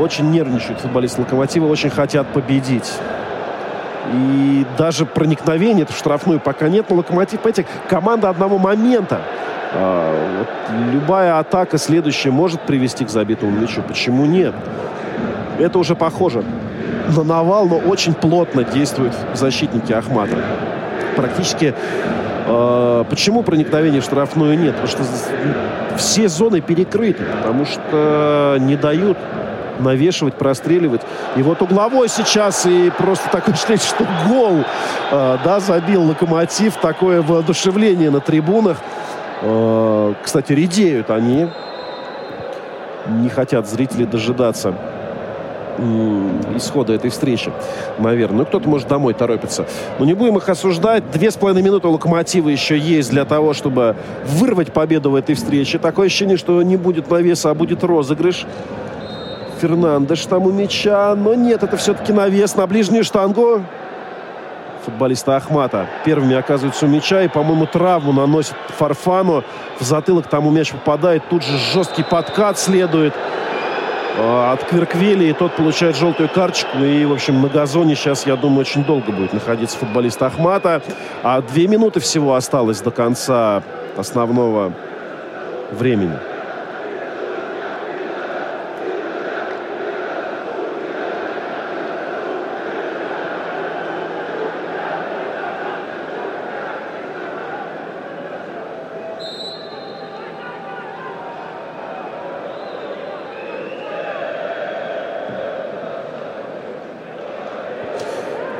Очень 0.00 0.30
нервничают 0.30 0.80
футболисты 0.80 1.20
Локомотива, 1.20 1.66
очень 1.66 1.90
хотят 1.90 2.26
победить. 2.28 2.90
И 4.12 4.66
даже 4.78 5.04
проникновения 5.04 5.84
в 5.84 5.94
штрафную 5.94 6.40
пока 6.40 6.68
нет. 6.68 6.86
Но 6.88 6.96
Локомотив, 6.96 7.40
понимаете, 7.40 7.66
команда 7.88 8.30
одного 8.30 8.58
момента. 8.58 9.20
А, 9.74 10.38
вот 10.38 10.48
любая 10.92 11.38
атака 11.38 11.76
следующая 11.76 12.30
может 12.30 12.62
привести 12.62 13.04
к 13.04 13.10
забитому 13.10 13.52
мячу. 13.52 13.82
Почему 13.82 14.24
нет? 14.24 14.54
Это 15.58 15.78
уже 15.78 15.94
похоже 15.94 16.44
на 17.14 17.22
навал, 17.22 17.66
но 17.66 17.76
очень 17.76 18.14
плотно 18.14 18.64
действуют 18.64 19.14
защитники 19.34 19.92
Ахмата. 19.92 20.36
Практически 21.16 21.74
э, 22.46 23.04
почему 23.10 23.42
проникновения 23.42 24.00
в 24.00 24.04
штрафную 24.04 24.58
нет? 24.58 24.74
Потому 24.76 24.88
что 24.88 25.02
все 25.96 26.28
зоны 26.28 26.60
перекрыты, 26.60 27.24
потому 27.24 27.66
что 27.66 28.56
не 28.58 28.76
дают 28.76 29.18
навешивать, 29.80 30.34
простреливать. 30.34 31.02
И 31.36 31.42
вот 31.42 31.62
угловой 31.62 32.08
сейчас 32.08 32.66
и 32.66 32.90
просто 32.96 33.28
такое 33.30 33.54
ощущение, 33.54 33.78
что 33.78 34.06
гол, 34.28 34.64
э, 35.10 35.38
да, 35.44 35.60
забил 35.60 36.04
Локомотив. 36.04 36.76
Такое 36.76 37.22
воодушевление 37.22 38.10
на 38.10 38.20
трибунах. 38.20 38.78
Э, 39.42 40.14
кстати, 40.22 40.52
редеют 40.52 41.10
они. 41.10 41.48
Не 43.08 43.28
хотят 43.28 43.68
зрители 43.68 44.04
дожидаться 44.04 44.74
исхода 46.56 46.92
этой 46.92 47.10
встречи, 47.10 47.52
наверное. 47.98 48.40
Ну, 48.40 48.46
кто-то, 48.46 48.68
может, 48.68 48.88
домой 48.88 49.14
торопится. 49.14 49.66
Но 49.98 50.04
не 50.04 50.14
будем 50.14 50.36
их 50.36 50.48
осуждать. 50.48 51.10
Две 51.10 51.30
с 51.30 51.36
половиной 51.36 51.62
минуты 51.62 51.88
у 51.88 51.92
Локомотива 51.92 52.48
еще 52.48 52.78
есть 52.78 53.10
для 53.10 53.24
того, 53.24 53.54
чтобы 53.54 53.96
вырвать 54.26 54.72
победу 54.72 55.10
в 55.10 55.14
этой 55.14 55.34
встрече. 55.34 55.78
Такое 55.78 56.06
ощущение, 56.06 56.36
что 56.36 56.62
не 56.62 56.76
будет 56.76 57.10
навеса, 57.10 57.50
а 57.50 57.54
будет 57.54 57.82
розыгрыш. 57.82 58.46
Фернандеш 59.60 60.24
там 60.26 60.46
у 60.46 60.50
мяча. 60.50 61.14
Но 61.14 61.34
нет, 61.34 61.62
это 61.62 61.76
все-таки 61.76 62.12
навес 62.12 62.56
на 62.56 62.66
ближнюю 62.66 63.04
штангу. 63.04 63.62
Футболиста 64.84 65.36
Ахмата 65.36 65.86
первыми 66.04 66.34
оказываются 66.34 66.86
у 66.86 66.88
мяча 66.88 67.22
и, 67.22 67.28
по-моему, 67.28 67.66
травму 67.66 68.12
наносит 68.12 68.54
Фарфану. 68.78 69.44
В 69.78 69.84
затылок 69.84 70.28
там 70.28 70.46
у 70.46 70.50
мяч 70.50 70.72
попадает. 70.72 71.22
Тут 71.28 71.44
же 71.44 71.58
жесткий 71.74 72.02
подкат 72.02 72.58
следует 72.58 73.12
э, 74.16 74.52
от 74.52 74.64
Кверквели. 74.64 75.28
И 75.28 75.32
тот 75.34 75.52
получает 75.52 75.96
желтую 75.96 76.30
карточку. 76.30 76.78
И, 76.78 77.04
в 77.04 77.12
общем, 77.12 77.42
на 77.42 77.48
газоне 77.48 77.94
сейчас, 77.94 78.26
я 78.26 78.36
думаю, 78.36 78.60
очень 78.60 78.84
долго 78.84 79.12
будет 79.12 79.34
находиться 79.34 79.76
футболист 79.76 80.22
Ахмата. 80.22 80.80
А 81.22 81.42
две 81.42 81.68
минуты 81.68 82.00
всего 82.00 82.34
осталось 82.34 82.80
до 82.80 82.90
конца 82.90 83.62
основного 83.98 84.72
времени. 85.72 86.18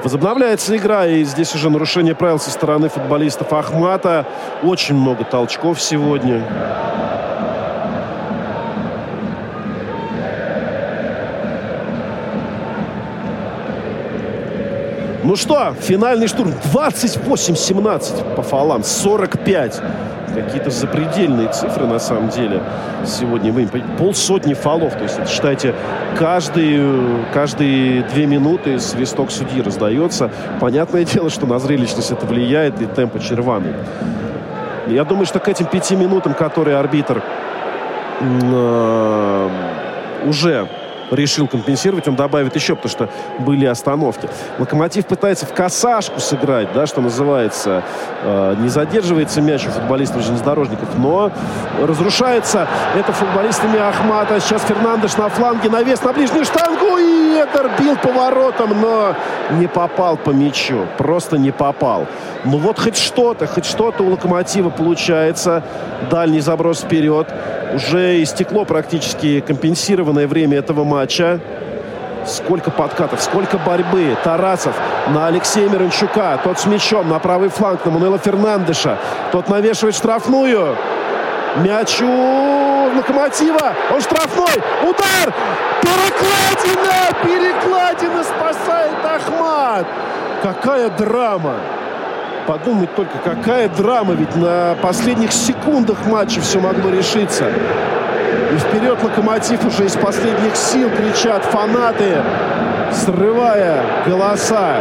Возобновляется 0.02 0.76
игра, 0.76 1.06
и 1.06 1.24
здесь 1.24 1.54
уже 1.54 1.68
нарушение 1.68 2.14
правил 2.14 2.38
со 2.38 2.50
стороны 2.50 2.88
футболистов 2.88 3.52
Ахмата. 3.52 4.26
Очень 4.62 4.94
много 4.94 5.24
толчков 5.24 5.80
сегодня. 5.80 6.42
Ну 15.22 15.36
что, 15.36 15.74
финальный 15.78 16.28
штурм. 16.28 16.54
28-17 16.72 18.34
по 18.34 18.42
фалам. 18.42 18.82
45 18.82 19.82
какие-то 20.34 20.70
запредельные 20.70 21.48
цифры 21.48 21.86
на 21.86 21.98
самом 21.98 22.28
деле 22.28 22.62
сегодня. 23.04 23.52
Вы 23.52 23.68
полсотни 23.98 24.54
фолов. 24.54 24.94
То 24.94 25.04
есть, 25.04 25.28
считайте, 25.28 25.74
каждые, 26.18 27.24
каждые 27.32 28.02
две 28.02 28.26
минуты 28.26 28.78
свисток 28.78 29.30
судьи 29.30 29.62
раздается. 29.62 30.30
Понятное 30.60 31.04
дело, 31.04 31.30
что 31.30 31.46
на 31.46 31.58
зрелищность 31.58 32.10
это 32.10 32.26
влияет 32.26 32.80
и 32.80 32.86
темп 32.86 33.16
очень 33.16 33.36
рваный. 33.36 33.74
Я 34.86 35.04
думаю, 35.04 35.26
что 35.26 35.38
к 35.38 35.48
этим 35.48 35.66
пяти 35.66 35.94
минутам, 35.94 36.34
которые 36.34 36.76
арбитр 36.76 37.22
э, 38.20 39.48
уже 40.26 40.68
решил 41.10 41.46
компенсировать, 41.46 42.08
он 42.08 42.16
добавит 42.16 42.56
еще, 42.56 42.76
потому 42.76 42.90
что 42.90 43.08
были 43.38 43.66
остановки. 43.66 44.28
Локомотив 44.58 45.06
пытается 45.06 45.46
в 45.46 45.52
косашку 45.52 46.20
сыграть, 46.20 46.72
да, 46.72 46.86
что 46.86 47.00
называется. 47.00 47.82
Э, 48.22 48.54
не 48.58 48.68
задерживается 48.68 49.40
мяч 49.40 49.66
у 49.66 49.70
футболистов 49.70 50.22
железнодорожников, 50.22 50.88
но 50.96 51.30
разрушается 51.82 52.68
это 52.96 53.12
футболистами 53.12 53.78
Ахмата. 53.78 54.40
Сейчас 54.40 54.62
Фернандеш 54.62 55.16
на 55.16 55.28
фланге, 55.28 55.68
навес 55.68 56.02
на 56.02 56.12
ближнюю 56.12 56.44
штангу, 56.44 56.98
и 56.98 57.40
Эдер 57.40 57.70
бил 57.78 57.96
поворотом, 57.96 58.80
но 58.80 59.14
не 59.52 59.66
попал 59.66 60.16
по 60.16 60.30
мячу. 60.30 60.86
Просто 60.98 61.38
не 61.38 61.50
попал. 61.50 62.06
Ну 62.44 62.58
вот 62.58 62.78
хоть 62.78 62.96
что-то, 62.96 63.46
хоть 63.46 63.64
что-то 63.64 64.02
у 64.02 64.10
Локомотива 64.10 64.70
получается. 64.70 65.62
Дальний 66.10 66.40
заброс 66.40 66.80
вперед. 66.80 67.28
Уже 67.74 68.22
истекло 68.22 68.64
практически 68.64 69.40
компенсированное 69.40 70.26
время 70.26 70.58
этого 70.58 70.84
матча. 70.84 70.99
Сколько 72.26 72.70
подкатов, 72.70 73.22
сколько 73.22 73.58
борьбы. 73.58 74.16
Тарасов 74.22 74.74
на 75.08 75.26
Алексея 75.26 75.68
Мирончука. 75.68 76.38
Тот 76.44 76.58
с 76.58 76.66
мячом 76.66 77.08
на 77.08 77.18
правый 77.18 77.48
фланг 77.48 77.84
на 77.84 77.90
Мануэла 77.90 78.18
Фернандеша. 78.18 78.98
Тот 79.32 79.48
навешивает 79.48 79.94
штрафную. 79.94 80.76
Мяч 81.56 82.00
у 82.02 82.96
Локомотива. 82.96 83.72
Он 83.92 84.00
штрафной. 84.00 84.62
Удар. 84.82 85.34
Перекладина. 85.80 87.10
Перекладина 87.24 88.22
спасает 88.22 88.96
Ахмат. 89.04 89.86
Какая 90.42 90.90
драма. 90.90 91.54
Подумать 92.46 92.94
только, 92.94 93.18
какая 93.24 93.68
драма. 93.68 94.14
Ведь 94.14 94.36
на 94.36 94.76
последних 94.82 95.32
секундах 95.32 96.04
матча 96.06 96.40
все 96.40 96.60
могло 96.60 96.90
решиться. 96.90 97.46
И 98.52 98.58
вперед 98.58 98.98
Локомотив 99.02 99.64
уже 99.64 99.84
из 99.84 99.94
последних 99.94 100.56
сил 100.56 100.90
кричат 100.90 101.44
фанаты, 101.44 102.16
срывая 102.92 103.80
голоса. 104.06 104.76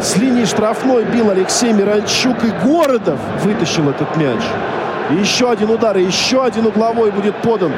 С 0.00 0.16
линии 0.16 0.44
штрафной 0.44 1.04
бил 1.04 1.30
Алексей 1.30 1.72
Миранчук 1.72 2.44
и 2.44 2.50
Городов 2.64 3.18
вытащил 3.42 3.90
этот 3.90 4.16
мяч. 4.16 4.40
И 5.10 5.14
еще 5.14 5.50
один 5.50 5.70
удар, 5.70 5.96
и 5.96 6.04
еще 6.04 6.44
один 6.44 6.66
угловой 6.66 7.10
будет 7.10 7.34
подан. 7.42 7.72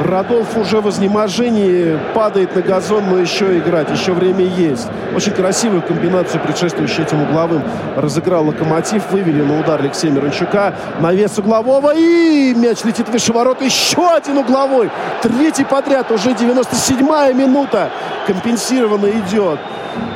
Радолф 0.00 0.56
уже 0.56 0.80
в 0.80 0.88
изнеможении 0.90 1.98
падает 2.14 2.56
на 2.56 2.62
газон, 2.62 3.04
но 3.08 3.18
еще 3.18 3.58
играть, 3.58 3.90
еще 3.90 4.12
время 4.12 4.44
есть. 4.44 4.88
Очень 5.14 5.32
красивую 5.32 5.82
комбинацию, 5.82 6.40
предшествующую 6.42 7.06
этим 7.06 7.22
угловым, 7.22 7.62
разыграл 7.96 8.46
Локомотив. 8.46 9.04
Вывели 9.12 9.42
на 9.42 9.60
удар 9.60 9.80
Алексея 9.80 10.10
Мирончука. 10.10 10.74
Навес 11.00 11.38
углового 11.38 11.94
и 11.94 12.54
мяч 12.54 12.82
летит 12.84 13.08
выше 13.08 13.32
ворот. 13.32 13.62
Еще 13.62 14.08
один 14.08 14.38
угловой. 14.38 14.90
Третий 15.22 15.64
подряд, 15.64 16.10
уже 16.10 16.30
97-я 16.30 17.32
минута. 17.32 17.90
Компенсированно 18.26 19.06
идет. 19.06 19.60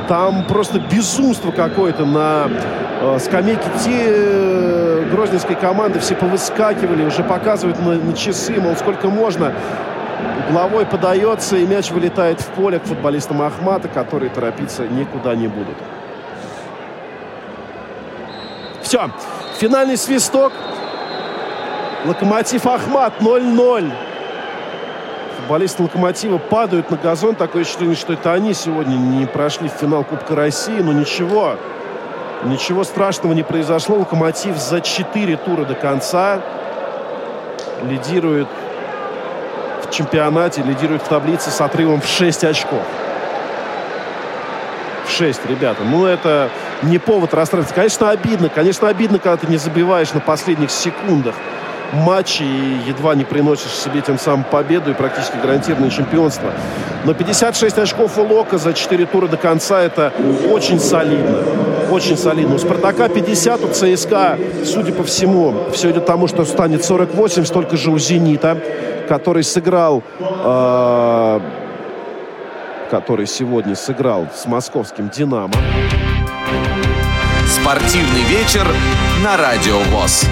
Там 0.09 0.45
просто 0.45 0.81
безумство 0.81 1.53
какое-то 1.53 2.05
на 2.05 2.49
э, 3.01 3.19
скамейке. 3.21 3.63
Те 3.85 4.78
грозненской 5.09 5.57
команды 5.57 5.99
все 5.99 6.15
повыскакивали, 6.15 7.05
уже 7.05 7.23
показывают 7.23 7.79
на, 7.81 7.95
на 7.95 8.17
часы, 8.17 8.61
мол, 8.61 8.77
сколько 8.77 9.09
можно. 9.09 9.53
Угловой 10.49 10.87
подается, 10.87 11.57
и 11.57 11.67
мяч 11.67 11.91
вылетает 11.91 12.41
в 12.41 12.47
поле 12.47 12.79
к 12.79 12.85
футболистам 12.85 13.43
Ахмата, 13.43 13.89
которые 13.89 14.31
торопиться 14.31 14.87
никуда 14.87 15.35
не 15.35 15.47
будут. 15.49 15.77
Все. 18.83 19.11
Финальный 19.59 19.97
свисток. 19.97 20.53
Локомотив 22.07 22.67
Ахмат 22.67 23.15
0-0. 23.21 23.93
Футболисты 25.37 25.83
Локомотива 25.83 26.39
падают 26.39 26.91
на 26.91 26.97
газон. 26.97 27.35
Такое 27.35 27.63
ощущение, 27.63 27.97
что 27.97 28.15
это 28.15 28.33
они 28.33 28.55
сегодня 28.55 28.95
не 28.95 29.27
прошли 29.27 29.69
в 29.69 29.73
финал 29.73 30.05
Кубка 30.05 30.35
России. 30.35 30.81
Но 30.81 30.93
ничего. 30.93 31.57
Ничего 32.45 32.85
страшного 32.85 33.33
не 33.33 33.43
произошло. 33.43 33.97
Локомотив 33.97 34.57
за 34.57 34.81
4 34.81 35.37
тура 35.39 35.65
до 35.65 35.75
конца 35.75 36.41
лидирует 37.83 38.49
в 39.85 39.91
чемпионате, 39.91 40.63
лидирует 40.63 41.03
в 41.03 41.09
таблице 41.09 41.51
с 41.51 41.61
отрывом 41.61 42.01
в 42.01 42.07
6 42.07 42.45
очков. 42.45 42.83
В 45.07 45.11
6, 45.11 45.47
ребята. 45.47 45.83
Ну, 45.83 46.07
это 46.07 46.51
не 46.83 46.99
повод 46.99 47.35
расстраиваться. 47.35 47.75
Конечно, 47.75 48.11
обидно. 48.11 48.49
Конечно, 48.49 48.89
обидно, 48.89 49.19
когда 49.19 49.37
ты 49.37 49.47
не 49.49 49.57
забиваешь 49.57 50.13
на 50.13 50.21
последних 50.21 50.71
секундах 50.71 51.35
матче 51.93 52.45
и 52.45 52.89
едва 52.89 53.15
не 53.15 53.25
приносишь 53.25 53.73
себе 53.73 54.01
тем 54.01 54.19
самым 54.19 54.45
победу 54.45 54.91
и 54.91 54.95
практически 54.95 55.37
гарантированное 55.43 55.91
чемпионство. 55.91 56.51
Но 57.05 57.15
56 57.15 57.79
очков 57.79 58.19
у 58.19 58.23
Лока 58.23 58.59
за 58.59 58.75
4 58.75 59.07
тура 59.07 59.29
до 59.29 59.37
конца 59.37 59.81
это 59.81 60.13
очень 60.51 60.81
солидно. 60.81 61.39
Очень 61.91 62.17
солидно. 62.17 62.57
У 62.57 62.59
Спартака 62.59 63.09
50, 63.09 63.65
у 63.65 63.69
ЦСКА, 63.69 64.39
судя 64.65 64.93
по 64.93 65.05
всему, 65.05 65.55
все 65.73 65.91
идет 65.91 66.07
тому, 66.07 66.29
что 66.29 66.45
станет 66.45 66.85
48, 66.85 67.45
столько 67.45 67.77
же 67.77 67.91
у 67.91 67.99
Зенита, 67.99 68.59
который 69.09 69.43
сыграл 69.43 70.03
э, 70.21 71.41
который 72.91 73.27
сегодня 73.27 73.75
сыграл 73.77 74.27
с 74.35 74.47
московским 74.47 75.11
«Динамо». 75.11 75.55
Спортивный 77.47 78.23
вечер 78.23 78.67
на 79.23 79.37
Радио 79.37 79.79
ВОЗ. 79.91 80.27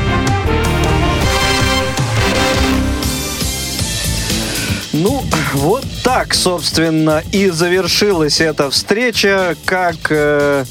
Ну, 4.98 5.23
вот 5.55 5.85
так, 6.02 6.35
собственно, 6.35 7.23
и 7.32 7.51
завершилась 7.51 8.40
эта 8.40 8.70
встреча, 8.70 9.56
как 9.64 9.97
э, 10.10 10.64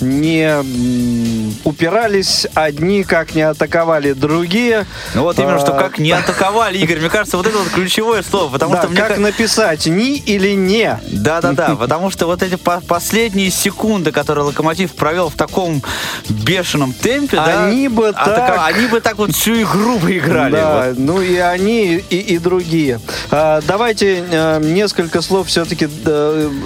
не 0.00 1.58
упирались 1.64 2.46
одни, 2.54 3.04
как 3.04 3.34
не 3.34 3.42
атаковали 3.42 4.12
другие. 4.12 4.86
Ну 5.14 5.22
вот 5.22 5.38
именно, 5.38 5.58
что 5.58 5.74
А, 5.76 5.78
как 5.80 5.98
не 5.98 6.12
атаковали, 6.12 6.78
Игорь. 6.78 6.98
Мне 7.00 7.10
кажется, 7.10 7.36
вот 7.36 7.46
это 7.46 7.58
вот 7.58 7.68
ключевое 7.68 8.22
слово, 8.22 8.50
потому 8.50 8.74
да, 8.74 8.82
что 8.82 8.90
мне 8.90 9.00
как 9.00 9.14
ка- 9.14 9.20
написать, 9.20 9.86
ни 9.86 10.16
или 10.16 10.52
не. 10.54 10.98
Да-да-да, 11.10 11.76
потому 11.80 12.10
что 12.10 12.26
вот 12.26 12.42
эти 12.42 12.56
по- 12.56 12.80
последние 12.80 13.50
секунды, 13.50 14.12
которые 14.12 14.44
Локомотив 14.44 14.92
провел 14.92 15.28
в 15.28 15.34
таком 15.34 15.82
бешеном 16.28 16.92
темпе, 16.92 17.36
да, 17.36 17.66
Они 17.66 17.88
бы 17.88 18.08
атака- 18.08 18.34
так- 18.36 18.60
они 18.76 18.86
бы 18.86 19.00
так 19.00 19.18
вот 19.18 19.32
всю 19.34 19.62
игру 19.62 19.98
выиграли. 19.98 20.52
Да, 20.52 20.86
Вот. 20.88 20.98
ну 20.98 21.20
и 21.20 21.36
они, 21.36 21.96
и, 22.10 22.16
и 22.16 22.38
другие. 22.38 23.00
А, 23.30 23.60
давайте 23.66 24.17
э, 24.20 24.60
несколько 24.62 25.22
слов 25.22 25.48
все-таки 25.48 25.88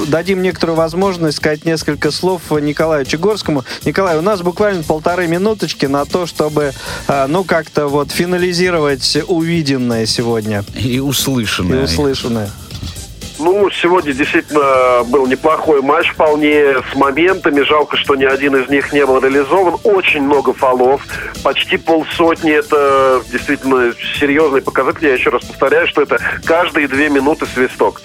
дадим 0.09 0.43
некоторую 0.43 0.77
возможность 0.77 1.39
сказать 1.39 1.65
несколько 1.65 2.11
слов 2.11 2.43
Николаю 2.51 3.05
Чегорскому. 3.05 3.65
Николай, 3.85 4.19
у 4.19 4.23
нас 4.23 4.43
буквально 4.43 4.83
полторы 4.83 5.27
минуточки 5.27 5.87
на 5.87 6.05
то, 6.05 6.27
чтобы, 6.27 6.73
э, 7.09 7.27
ну, 7.29 7.45
как-то 7.45 7.89
вот 7.89 8.11
финализировать 8.11 9.19
увиденное 9.27 10.07
сегодня 10.07 10.65
И 10.75 11.01
и 11.81 11.85
услышанное. 11.85 12.51
Ну, 13.43 13.69
сегодня 13.71 14.13
действительно 14.13 15.03
был 15.07 15.27
неплохой 15.27 15.83
матч 15.83 16.11
вполне 16.11 16.77
с 16.93 16.95
моментами. 16.95 17.63
Жалко, 17.63 17.97
что 17.97 18.15
ни 18.15 18.25
один 18.25 18.55
из 18.55 18.69
них 18.69 18.93
не 18.93 19.05
был 19.05 19.19
реализован. 19.19 19.81
Очень 19.83 20.23
много 20.23 20.53
фолов. 20.53 21.05
Почти 21.43 21.77
полсотни. 21.77 22.53
Это 22.53 23.21
действительно 23.33 23.95
серьезный 24.21 24.63
показатель. 24.63 25.09
Я 25.09 25.15
еще 25.15 25.31
раз 25.31 25.45
повторяю, 25.45 25.89
что 25.89 26.03
это 26.03 26.21
каждые 26.45 26.87
две 26.87 27.09
минуты 27.09 27.47
свисток. 27.47 28.01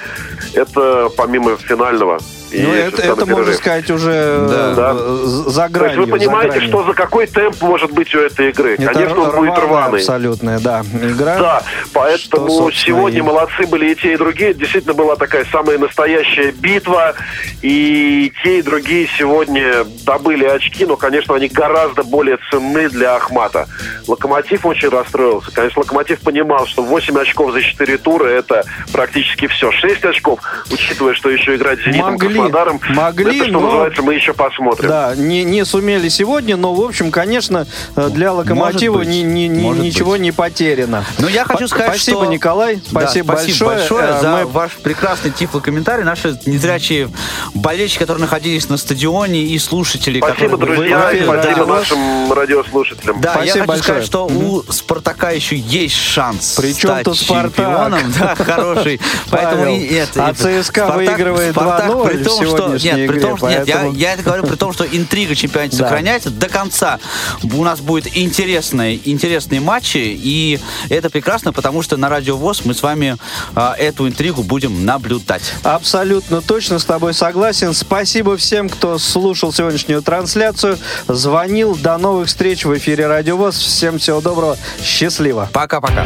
Это 0.56 1.10
помимо 1.16 1.56
финального. 1.58 2.18
И 2.52 2.62
ну, 2.62 2.74
это, 2.74 3.02
это 3.02 3.26
можно 3.26 3.54
сказать, 3.54 3.90
уже 3.92 4.12
э, 4.14 4.74
Да. 4.76 4.94
за 4.96 5.54
То 5.54 5.66
есть 5.68 5.72
гранью. 5.74 6.00
вы 6.02 6.06
за 6.06 6.12
понимаете, 6.12 6.52
гранью. 6.54 6.68
что 6.70 6.84
за 6.86 6.94
какой 6.94 7.28
темп 7.28 7.62
может 7.62 7.92
быть 7.92 8.14
у 8.16 8.20
этой 8.20 8.50
игры? 8.50 8.76
Это 8.76 8.94
Конечно, 8.94 9.22
он 9.22 9.36
будет 9.36 9.58
рваный. 9.58 10.00
абсолютная, 10.00 10.60
да, 10.60 10.82
игра. 11.02 11.38
Да, 11.38 11.64
поэтому 11.94 12.48
Что, 12.50 12.72
сегодня 12.72 13.20
и- 13.20 13.22
молодцы 13.22 13.66
были 13.68 13.92
и 13.92 13.96
те, 13.96 14.14
и 14.14 14.18
другие. 14.18 14.54
Действительно 14.54 14.94
была 14.94 15.16
такая 15.16 15.46
самая 15.52 15.78
настоящая 15.78 16.52
битва. 16.52 17.14
И 17.62 18.32
те, 18.44 18.60
и 18.60 18.62
другие 18.62 19.08
сегодня 19.18 19.84
добыли 20.06 20.46
очки, 20.46 20.86
но, 20.86 20.96
конечно, 20.96 21.36
они 21.36 21.48
гораздо 21.48 22.04
более 22.04 22.38
ценны 22.50 22.90
для 22.90 23.16
Ахмата. 23.16 23.68
Локомотив 24.08 24.66
очень 24.66 24.90
расстроился. 24.90 25.52
Конечно, 25.52 25.82
Локомотив 25.82 26.20
понимал, 26.22 26.66
что 26.68 26.84
8 26.84 27.18
очков 27.20 27.52
за 27.52 27.62
4 27.62 27.98
тура 27.98 28.28
это 28.28 28.64
практически 28.94 29.48
все. 29.48 29.72
6 29.72 30.06
очков, 30.06 30.40
учитывая, 30.72 31.14
что 31.14 31.30
еще 31.30 31.56
играть 31.56 31.80
с 31.80 31.84
Зенитом 31.84 32.12
Могли, 32.14 32.38
Краснодаром. 32.52 32.82
могли, 32.96 33.38
это, 33.38 33.44
что 33.50 33.54
но- 33.54 33.60
называется, 33.62 34.02
мы 34.02 34.14
еще 34.16 34.34
посмотрим. 34.34 34.90
Да, 34.90 35.16
не, 35.16 35.44
не 35.44 35.66
сумели 35.66 36.10
сегодня, 36.10 36.56
но, 36.58 36.74
в 36.74 36.82
общем, 36.82 37.12
конечно, 37.12 37.68
э, 37.96 38.10
для 38.10 38.32
Локомотива 38.34 39.00
быть, 39.00 39.08
ни- 39.08 39.22
ни- 39.24 39.48
ни- 39.48 39.78
ничего 39.80 40.12
быть. 40.12 40.22
не 40.22 40.32
потеряно. 40.32 41.04
Но 41.20 41.28
я 41.30 41.46
хочу 41.46 41.68
сказать, 41.68 41.90
спасибо, 41.90 42.24
что... 42.24 42.32
Николай, 42.32 42.76
Да, 42.92 43.02
спасибо, 43.02 43.34
большое. 43.36 43.80
Э, 43.80 44.22
за 44.22 44.30
мы- 44.32 44.46
ваш 44.48 44.72
прекрасный 44.78 45.32
тифлокомментарий. 45.32 46.04
Наши 46.04 46.38
незрячие 46.46 47.10
болельщики, 47.54 48.00
которые 48.00 48.22
находились 48.22 48.70
на 48.70 48.78
стадионе, 48.78 49.42
и 49.44 49.58
слушатели, 49.60 50.20
Спасибо, 50.20 50.52
которые... 50.58 50.78
друзья, 50.78 50.98
вы- 51.12 51.24
спасибо 51.24 51.66
да. 51.66 51.74
нашим 51.74 52.34
радиослушателям. 52.34 53.22
Да, 53.22 53.32
Спасибо 53.34 53.46
я 53.46 53.54
хочу 53.54 53.66
большое. 53.68 53.84
сказать, 53.84 54.06
что 54.06 54.28
у 54.28 54.64
Спартака 54.72 55.32
еще 55.32 55.56
есть 55.58 55.96
шанс 55.96 56.56
Причем 56.60 56.90
стать 56.90 57.06
тут 57.06 57.18
Спартак? 57.18 57.56
чемпионом. 57.56 58.00
Да, 58.20 58.36
хороший. 58.36 59.00
Поэтому 59.30 59.76
и 59.76 59.86
это, 59.96 60.26
а 60.28 60.34
ЦСКА 60.34 60.88
выигрывает 60.92 61.52
Спартак 61.52 61.90
2:0 61.92 62.08
при 62.08 62.24
том, 62.28 62.46
что 62.46 62.68
нет, 62.70 62.94
при 62.96 63.06
игре, 63.06 63.20
том, 63.22 63.38
что 63.38 63.50
нет, 63.50 63.68
я, 63.68 63.76
поэтому- 63.76 63.96
я 63.98 64.14
это 64.14 64.24
говорю 64.24 64.44
при 64.44 64.56
том, 64.56 64.74
что 64.74 64.86
интрига 64.86 65.36
чемпионата 65.36 65.78
Да. 65.78 65.84
сохраняется 65.84 66.30
до 66.30 66.50
конца. 66.50 67.00
У 67.44 67.64
нас 67.64 67.80
будет 67.80 68.16
интересные, 68.18 69.00
интересные 69.10 69.62
матчи, 69.62 69.98
и 69.98 70.60
это 70.90 71.10
прекрасно, 71.10 71.54
потому 71.54 71.82
что 71.82 71.98
на 71.98 72.10
Радио 72.10 72.38
ВОЗ 72.38 72.62
мы 72.66 72.74
с 72.74 72.84
вами 72.84 73.18
а, 73.56 73.74
эту 73.78 74.08
интригу 74.08 74.44
будем 74.44 74.86
наблюдать. 74.86 75.54
Абсолютно 75.64 76.42
точно 76.42 76.80
с 76.80 76.86
тобой 76.86 77.14
согласен. 77.14 77.74
Спасибо 77.74 78.38
всем, 78.38 78.70
кто 78.70 78.98
слушал 78.98 79.54
сегодняшнюю 79.54 80.02
трансляцию, 80.02 80.78
звонил. 81.08 81.76
До 81.76 81.98
новых 81.98 82.28
встреч 82.28 82.66
в 82.66 82.78
эфире 82.78 83.08
Радио 83.08 83.38
ВОЗ. 83.38 83.58
Всем 83.58 84.00
всего 84.00 84.22
доброго. 84.22 84.58
Счастливо. 84.82 85.50
Пока-пока. 85.54 86.06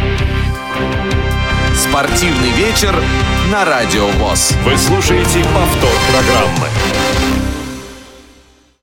Спортивный 1.82 2.52
вечер 2.52 2.96
на 3.52 3.66
Радио 3.66 4.08
ВОЗ. 4.08 4.56
Вы 4.64 4.78
слушаете 4.78 5.44
повтор 5.46 5.90
программы. 6.12 6.68